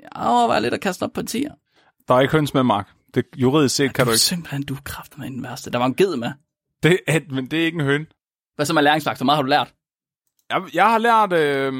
jeg 0.02 0.10
overvejer 0.28 0.60
lidt 0.60 0.74
at 0.74 0.82
kaste 0.82 1.04
op 1.04 1.14
på 1.14 1.20
en 1.22 1.28
10'er. 1.28 2.04
der 2.08 2.16
er 2.16 2.20
ikke 2.22 2.32
høns 2.32 2.54
med, 2.54 2.64
Mark. 2.64 2.88
Det, 3.14 3.26
juridisk 3.38 3.76
set 3.76 3.94
kan 3.94 4.06
du 4.06 4.10
du 4.10 4.14
ikke. 4.14 4.20
Simpelthen, 4.20 4.64
du 4.64 4.74
er 4.74 4.80
kraften 4.84 5.22
med 5.22 5.30
den 5.30 5.44
værste. 5.44 5.72
Der 5.72 5.78
var 5.80 5.86
en 5.86 5.96
ged 5.96 6.16
med. 6.16 6.32
Det, 6.84 7.00
er, 7.08 7.20
men 7.30 7.52
det 7.52 7.62
er 7.62 7.66
ikke 7.66 7.76
en 7.80 7.86
høn. 7.86 8.08
Hvad 8.56 8.66
så 8.66 8.74
med 8.74 8.84
læringsfaktor? 8.84 9.18
Hvor 9.18 9.26
meget 9.26 9.38
har 9.38 9.42
du 9.44 9.48
lært? 9.50 9.74
Jeg, 10.50 10.62
jeg 10.74 10.86
har 10.86 10.98
lært 10.98 11.34
øh, 11.34 11.74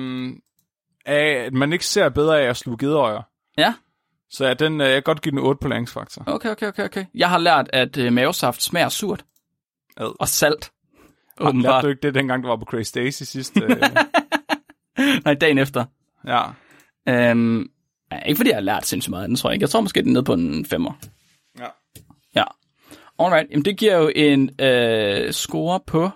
af, 1.06 1.34
at 1.46 1.54
man 1.54 1.74
ikke 1.74 1.86
ser 1.86 2.10
bedre 2.10 2.42
af 2.42 2.50
at 2.50 2.58
sluge 2.58 2.78
gedeøjer. 2.78 3.22
Ja, 3.58 3.74
Så 4.30 4.46
ja, 4.48 4.54
den, 4.54 4.82
øh, 4.82 4.88
jeg 4.88 4.94
kan 4.96 5.04
godt 5.04 5.22
give 5.22 5.32
den 5.32 5.40
8 5.40 5.60
på 5.62 5.68
læringsfaktor. 5.68 6.24
okay, 6.28 6.50
okay, 6.50 6.68
okay, 6.68 6.86
okay. 6.86 7.06
Jeg 7.16 7.30
har 7.30 7.38
lært, 7.38 7.70
at 7.74 7.98
øh, 7.98 8.14
mavesaft 8.14 8.62
smager 8.64 8.90
surt. 8.90 9.26
Ad. 9.98 10.16
Og 10.20 10.28
salt. 10.28 10.72
Lærte 11.40 11.50
Åbenbart. 11.50 11.84
du 11.84 11.88
ikke 11.90 12.02
det, 12.02 12.14
dengang 12.16 12.44
du 12.44 12.48
var 12.48 12.56
på 12.56 12.66
Crazy 12.66 12.92
Daisy 12.96 13.24
sidst? 13.24 13.58
Øh, 13.64 13.70
Nej, 15.26 15.34
dagen 15.34 15.58
efter. 15.58 15.86
ja. 16.28 16.44
Øhm, 17.10 17.70
ja, 18.12 18.20
ikke 18.20 18.38
fordi 18.38 18.50
jeg 18.50 18.56
har 18.58 18.62
lært 18.62 18.86
sindssygt 18.86 19.10
meget, 19.10 19.28
den 19.30 19.36
tror 19.36 19.50
jeg 19.50 19.54
ikke. 19.54 19.64
Jeg 19.64 19.70
tror 19.70 19.82
måske, 19.82 20.02
den 20.02 20.10
er 20.10 20.14
nede 20.14 20.24
på 20.24 20.34
en 20.34 20.66
femmer. 20.66 20.94
Ja. 21.60 21.66
Ja. 22.36 22.44
Alright, 23.20 23.48
jamen 23.52 23.66
det 23.66 23.78
giver 23.78 23.98
jo 23.98 24.12
en 24.16 24.62
øh, 24.62 25.32
score 25.34 25.80
på 25.88 26.10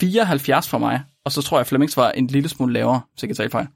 74 0.00 0.68
for 0.68 0.78
mig. 0.78 1.02
Og 1.24 1.32
så 1.32 1.42
tror 1.42 1.56
jeg, 1.56 1.60
at 1.60 1.66
Flemmings 1.66 1.96
var 1.96 2.10
en 2.10 2.26
lille 2.26 2.48
smule 2.48 2.72
lavere, 2.72 3.00
så 3.16 3.26
jeg 3.26 3.28
kan 3.28 3.36
tage 3.36 3.50
fejl. 3.50 3.66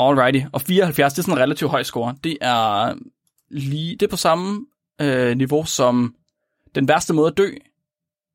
Alrighty, 0.00 0.46
og 0.52 0.60
74, 0.60 1.12
det 1.12 1.18
er 1.18 1.22
sådan 1.22 1.34
en 1.34 1.42
relativt 1.42 1.70
høj 1.70 1.82
score. 1.82 2.14
Det 2.24 2.38
er 2.40 2.94
lige, 3.50 3.92
det 3.92 4.02
er 4.02 4.10
på 4.10 4.16
samme 4.16 4.66
øh, 5.00 5.36
niveau 5.36 5.64
som 5.64 6.14
den 6.74 6.88
værste 6.88 7.14
måde 7.14 7.28
at 7.28 7.36
dø, 7.36 7.50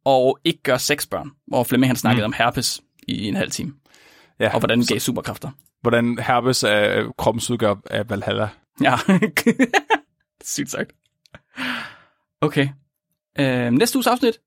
og 0.06 0.40
ikke 0.44 0.64
gøre 0.64 0.80
sexbørn, 0.80 1.32
hvor 1.48 1.64
Flemming 1.64 1.90
han 1.90 1.96
snakkede 1.96 2.28
mm. 2.28 2.30
om 2.30 2.34
herpes 2.38 2.82
i 3.08 3.28
en 3.28 3.36
halv 3.36 3.52
time, 3.52 3.74
ja. 4.40 4.54
og 4.54 4.60
hvordan 4.60 4.80
den 4.80 4.88
gav 4.88 5.00
superkræfter. 5.00 5.52
Hvordan 5.82 6.20
herpes 6.20 6.64
er 6.64 7.12
kroppens 7.18 7.50
udgør 7.50 7.76
af 7.90 8.10
Valhalla. 8.10 8.50
Ja. 8.82 8.96
Sygt 10.44 10.72
sagt. 10.72 10.92
Okay. 12.42 12.70
Øh, 13.40 13.72
næste 13.72 13.98
uges 13.98 14.08
afsnit. 14.08 14.40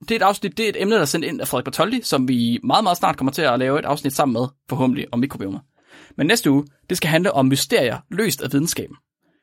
Det 0.00 0.10
er 0.10 0.16
et 0.16 0.22
afsnit, 0.22 0.58
det 0.58 0.64
er 0.64 0.68
et 0.68 0.82
emne, 0.82 0.94
der 0.94 1.00
er 1.00 1.04
sendt 1.04 1.26
ind 1.26 1.40
af 1.40 1.48
Frederik 1.48 1.64
Bartoldi, 1.64 2.02
som 2.02 2.28
vi 2.28 2.58
meget, 2.64 2.84
meget 2.84 2.98
snart 2.98 3.16
kommer 3.16 3.32
til 3.32 3.42
at 3.42 3.58
lave 3.58 3.78
et 3.78 3.84
afsnit 3.84 4.12
sammen 4.12 4.32
med, 4.32 4.48
forhåbentlig, 4.68 5.06
om 5.12 5.18
mikrobiomer. 5.18 5.58
Men 6.16 6.26
næste 6.26 6.50
uge, 6.50 6.64
det 6.88 6.96
skal 6.96 7.10
handle 7.10 7.32
om 7.32 7.46
mysterier 7.46 7.98
løst 8.10 8.42
af 8.42 8.52
videnskaben. 8.52 8.96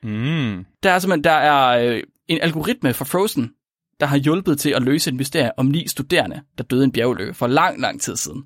Mm. 0.03 0.65
Der 0.83 0.91
er 0.91 0.99
simpelthen 0.99 1.23
der 1.23 1.31
er 1.31 1.93
øh, 1.93 2.03
en 2.27 2.41
algoritme 2.41 2.93
fra 2.93 3.05
Frozen, 3.05 3.51
der 3.99 4.05
har 4.05 4.17
hjulpet 4.17 4.59
til 4.59 4.69
at 4.69 4.83
løse 4.83 5.09
et 5.09 5.15
mysterie 5.15 5.59
om 5.59 5.65
ni 5.65 5.87
studerende, 5.87 6.41
der 6.57 6.63
døde 6.63 6.81
i 6.81 6.85
en 6.85 6.91
bjergulykke 6.91 7.33
for 7.33 7.47
lang, 7.47 7.81
lang 7.81 8.01
tid 8.01 8.15
siden. 8.15 8.43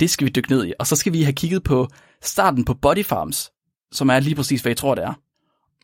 Det 0.00 0.10
skal 0.10 0.24
vi 0.24 0.30
dykke 0.30 0.50
ned 0.50 0.66
i, 0.66 0.72
og 0.78 0.86
så 0.86 0.96
skal 0.96 1.12
vi 1.12 1.22
have 1.22 1.32
kigget 1.32 1.62
på 1.62 1.88
starten 2.22 2.64
på 2.64 2.74
Body 2.74 3.04
Farms, 3.04 3.50
som 3.92 4.08
er 4.08 4.20
lige 4.20 4.34
præcis, 4.34 4.62
hvad 4.62 4.72
I 4.72 4.74
tror, 4.74 4.94
det 4.94 5.04
er. 5.04 5.14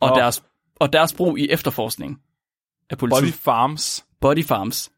Og, 0.01 0.09
Nå. 0.09 0.15
deres, 0.15 0.43
og 0.77 0.93
deres 0.93 1.13
brug 1.13 1.39
i 1.39 1.51
efterforskning 1.51 2.21
af 2.91 2.99
politiet. 2.99 3.23
Body 3.23 3.33
Farms. 3.33 4.05
Body 4.21 4.45
Farms. 4.45 4.91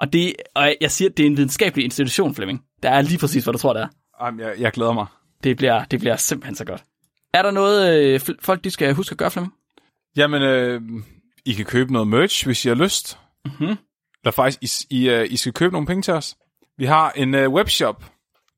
Og, 0.00 0.12
det, 0.12 0.34
og 0.54 0.74
jeg 0.80 0.90
siger, 0.90 1.10
at 1.10 1.16
det 1.16 1.22
er 1.22 1.26
en 1.26 1.36
videnskabelig 1.36 1.84
institution, 1.84 2.34
Flemming. 2.34 2.64
Der 2.82 2.90
er 2.90 3.02
lige 3.02 3.18
præcis, 3.18 3.44
hvad 3.44 3.52
du 3.52 3.58
tror, 3.58 3.72
det 3.72 3.82
er. 3.82 3.88
Jamen, 4.24 4.40
jeg, 4.40 4.54
jeg 4.58 4.72
glæder 4.72 4.92
mig. 4.92 5.06
Det 5.44 5.56
bliver, 5.56 5.84
det 5.84 6.00
bliver 6.00 6.16
simpelthen 6.16 6.54
så 6.54 6.64
godt. 6.64 6.84
Er 7.34 7.42
der 7.42 7.50
noget, 7.50 8.04
øh, 8.14 8.20
folk 8.40 8.64
de 8.64 8.70
skal 8.70 8.94
huske 8.94 9.12
at 9.12 9.18
gøre, 9.18 9.30
Flemming? 9.30 9.54
Jamen, 10.16 10.42
øh, 10.42 10.82
I 11.44 11.52
kan 11.52 11.64
købe 11.64 11.92
noget 11.92 12.08
merch, 12.08 12.46
hvis 12.46 12.64
I 12.64 12.68
har 12.68 12.74
lyst. 12.74 13.18
Mhm. 13.44 13.76
Eller 14.24 14.32
faktisk, 14.32 14.86
I, 14.90 15.04
I, 15.04 15.20
uh, 15.20 15.32
I 15.32 15.36
skal 15.36 15.52
købe 15.52 15.72
nogle 15.72 15.86
penge 15.86 16.02
til 16.02 16.14
os. 16.14 16.36
Vi 16.78 16.84
har 16.84 17.10
en 17.10 17.34
uh, 17.34 17.52
webshop. 17.52 18.04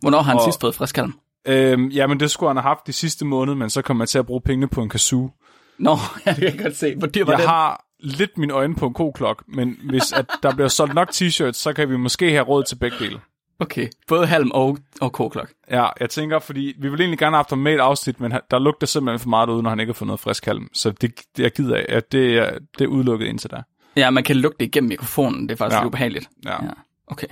Hvornår 0.00 0.18
har 0.18 0.24
han 0.30 0.36
Og- 0.36 0.44
sidst 0.44 0.60
fået 0.60 0.74
friskhalm? 0.74 1.12
Øh, 1.46 1.96
jamen, 1.96 2.20
det 2.20 2.30
skulle 2.30 2.50
han 2.50 2.56
have 2.56 2.62
haft 2.62 2.86
de 2.86 2.92
sidste 2.92 3.24
måned, 3.24 3.54
men 3.54 3.70
så 3.70 3.82
kommer 3.82 4.04
jeg 4.04 4.08
til 4.08 4.18
at 4.18 4.26
bruge 4.26 4.40
pengene 4.40 4.68
på 4.68 4.82
en 4.82 4.88
kazoo. 4.88 5.30
Nå, 5.78 5.96
jeg 6.26 6.36
kan 6.36 6.56
godt 6.62 6.76
se. 6.76 6.94
Hvor 6.96 7.06
dyr 7.06 7.24
var 7.24 7.32
Jeg 7.32 7.38
den? 7.40 7.48
har 7.48 7.84
lidt 8.00 8.38
mine 8.38 8.52
øjne 8.52 8.74
på 8.74 8.86
en 8.86 8.94
koklok, 8.94 9.44
men 9.48 9.76
hvis 9.90 10.12
at 10.12 10.26
der 10.42 10.54
bliver 10.54 10.68
solgt 10.68 10.94
nok 10.94 11.08
t-shirts, 11.14 11.52
så 11.52 11.72
kan 11.72 11.90
vi 11.90 11.96
måske 11.96 12.30
have 12.30 12.42
råd 12.44 12.64
til 12.64 12.76
begge 12.76 12.96
dele. 13.00 13.20
Okay, 13.60 13.88
både 14.08 14.26
halm 14.26 14.50
og, 14.54 14.78
og 15.00 15.12
k-klok. 15.12 15.50
Ja, 15.70 15.86
jeg 16.00 16.10
tænker, 16.10 16.38
fordi 16.38 16.74
vi 16.80 16.88
vil 16.88 17.00
egentlig 17.00 17.18
gerne 17.18 17.30
have 17.36 17.38
haft 17.38 17.50
ham 17.50 17.58
med 17.58 17.74
et 17.74 17.80
afsnit, 17.80 18.20
men 18.20 18.32
der 18.50 18.58
lugter 18.58 18.86
simpelthen 18.86 19.18
for 19.18 19.28
meget 19.28 19.48
ud, 19.50 19.62
når 19.62 19.70
han 19.70 19.80
ikke 19.80 19.90
har 19.90 19.94
fået 19.94 20.06
noget 20.06 20.20
frisk 20.20 20.46
halm. 20.46 20.68
Så 20.72 20.90
det, 20.90 21.00
det 21.36 21.42
jeg 21.42 21.52
gider 21.52 21.76
af, 21.76 21.86
at 21.88 22.12
det, 22.12 22.38
er, 22.38 22.50
det 22.78 22.84
er 22.84 22.88
udelukket 22.88 23.26
indtil 23.26 23.50
da. 23.50 23.62
Ja, 23.96 24.10
man 24.10 24.24
kan 24.24 24.36
lugte 24.36 24.56
det 24.60 24.64
igennem 24.66 24.88
mikrofonen. 24.88 25.42
Det 25.48 25.50
er 25.54 25.56
faktisk 25.56 25.74
Ja. 25.74 25.78
ja. 25.78 25.82
lidt 25.84 25.88
ubehageligt. 25.94 26.28
Ja. 26.44 26.64
Ja, 26.64 26.70
okay. 27.06 27.26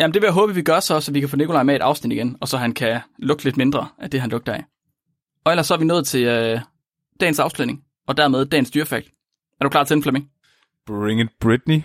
Jamen, 0.00 0.14
det 0.14 0.22
vil 0.22 0.26
jeg 0.26 0.34
håbe, 0.34 0.54
vi 0.54 0.62
gør 0.62 0.80
så, 0.80 1.00
så 1.00 1.12
vi 1.12 1.20
kan 1.20 1.28
få 1.28 1.36
Nikolaj 1.36 1.62
med 1.62 1.74
et 1.74 1.82
afsnit 1.82 2.12
igen, 2.12 2.36
og 2.40 2.48
så 2.48 2.56
han 2.58 2.74
kan 2.74 3.00
lugte 3.18 3.44
lidt 3.44 3.56
mindre 3.56 3.88
af 3.98 4.10
det, 4.10 4.20
han 4.20 4.30
lugter 4.30 4.52
af. 4.52 4.64
Og 5.44 5.52
ellers 5.52 5.66
så 5.66 5.74
er 5.74 5.78
vi 5.78 5.84
nået 5.84 6.06
til 6.06 6.24
øh, 6.24 6.60
dagens 7.20 7.38
afslutning, 7.38 7.84
og 8.06 8.16
dermed 8.16 8.46
dagens 8.46 8.70
dyrefakt. 8.70 9.06
Er 9.60 9.64
du 9.64 9.68
klar 9.68 9.84
til 9.84 9.94
den, 9.94 10.02
Flemming? 10.02 10.30
Bring 10.86 11.20
it, 11.20 11.28
Britney. 11.40 11.82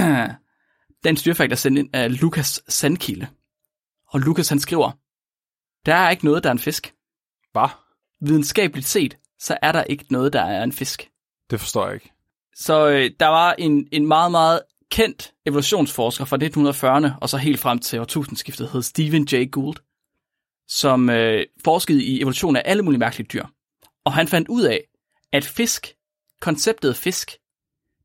Dagens 1.04 1.22
dyrefakt 1.22 1.52
er 1.52 1.56
sendt 1.56 1.78
ind 1.78 1.88
af 1.92 2.20
Lukas 2.20 2.62
Sandkilde. 2.68 3.26
Og 4.08 4.20
Lukas 4.20 4.48
han 4.48 4.58
skriver, 4.58 4.90
der 5.86 5.94
er 5.94 6.10
ikke 6.10 6.24
noget, 6.24 6.44
der 6.44 6.50
er 6.50 6.52
en 6.52 6.58
fisk. 6.58 6.94
Hvad? 7.52 7.68
Videnskabeligt 8.20 8.86
set, 8.86 9.18
så 9.38 9.58
er 9.62 9.72
der 9.72 9.84
ikke 9.84 10.04
noget, 10.10 10.32
der 10.32 10.42
er 10.42 10.64
en 10.64 10.72
fisk. 10.72 11.10
Det 11.50 11.60
forstår 11.60 11.84
jeg 11.84 11.94
ikke. 11.94 12.12
Så 12.56 12.88
øh, 12.88 13.10
der 13.20 13.26
var 13.26 13.52
en, 13.58 13.88
en 13.92 14.06
meget, 14.06 14.30
meget 14.30 14.60
kendt 14.90 15.34
evolutionsforsker 15.46 16.24
fra 16.24 16.36
1940'erne, 16.36 17.18
og 17.20 17.28
så 17.28 17.36
helt 17.36 17.60
frem 17.60 17.78
til 17.78 18.00
årtusindskiftet, 18.00 18.70
hed 18.72 18.82
Stephen 18.82 19.28
Jay 19.32 19.50
Gould, 19.50 19.76
som 20.68 21.10
øh, 21.10 21.46
forskede 21.64 22.04
i 22.04 22.20
evolution 22.20 22.56
af 22.56 22.62
alle 22.64 22.82
mulige 22.82 22.98
mærkelige 22.98 23.28
dyr. 23.32 23.44
Og 24.04 24.12
han 24.12 24.28
fandt 24.28 24.48
ud 24.48 24.62
af, 24.62 24.80
at 25.32 25.44
fisk, 25.44 25.94
konceptet 26.40 26.96
fisk, 26.96 27.30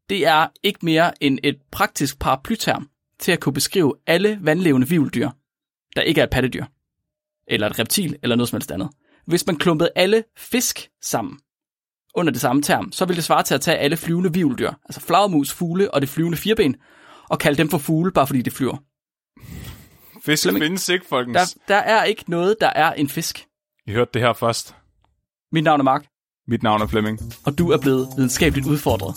det 0.09 0.27
er 0.27 0.47
ikke 0.63 0.79
mere 0.85 1.23
end 1.23 1.39
et 1.43 1.61
praktisk 1.71 2.19
paraplyterm 2.19 2.89
til 3.19 3.31
at 3.31 3.39
kunne 3.39 3.53
beskrive 3.53 3.93
alle 4.07 4.39
vandlevende 4.41 4.89
vivldyr, 4.89 5.29
der 5.95 6.01
ikke 6.01 6.21
er 6.21 6.23
et 6.23 6.29
pattedyr, 6.29 6.65
eller 7.47 7.69
et 7.69 7.79
reptil, 7.79 8.17
eller 8.23 8.35
noget 8.35 8.49
som 8.49 8.57
helst 8.57 8.71
andet. 8.71 8.89
Hvis 9.25 9.47
man 9.47 9.55
klumpede 9.55 9.89
alle 9.95 10.23
fisk 10.37 10.89
sammen 11.01 11.39
under 12.15 12.31
det 12.31 12.41
samme 12.41 12.61
term, 12.61 12.91
så 12.91 13.05
ville 13.05 13.15
det 13.15 13.23
svare 13.23 13.43
til 13.43 13.55
at 13.55 13.61
tage 13.61 13.77
alle 13.77 13.97
flyvende 13.97 14.33
vivldyr, 14.33 14.71
altså 14.85 15.01
flagermus, 15.01 15.53
fugle 15.53 15.93
og 15.93 16.01
det 16.01 16.09
flyvende 16.09 16.37
fireben, 16.37 16.75
og 17.29 17.39
kalde 17.39 17.57
dem 17.57 17.69
for 17.69 17.77
fugle, 17.77 18.11
bare 18.11 18.27
fordi 18.27 18.41
det 18.41 18.53
flyver. 18.53 18.77
Fisk 20.25 20.43
Flemming, 20.43 20.63
findes 20.63 20.89
ikke, 20.89 21.05
folkens. 21.09 21.35
Der, 21.67 21.73
der 21.75 21.81
er 21.81 22.03
ikke 22.03 22.23
noget, 22.27 22.55
der 22.61 22.69
er 22.75 22.93
en 22.93 23.09
fisk. 23.09 23.45
I 23.87 23.91
hørte 23.91 24.11
det 24.13 24.21
her 24.21 24.33
først. 24.33 24.75
Mit 25.51 25.63
navn 25.63 25.79
er 25.79 25.83
Mark, 25.83 26.05
Mit 26.47 26.63
navn 26.63 26.81
er 26.81 26.87
Flemming. 26.87 27.19
og 27.45 27.57
du 27.57 27.71
er 27.71 27.77
blevet 27.77 28.07
videnskabeligt 28.17 28.67
udfordret. 28.67 29.15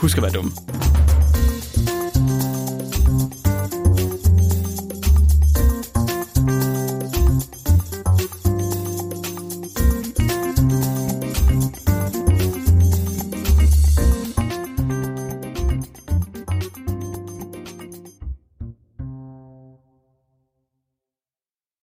Husk 0.00 0.16
at 0.16 0.22
være 0.22 0.32
dum. 0.32 0.52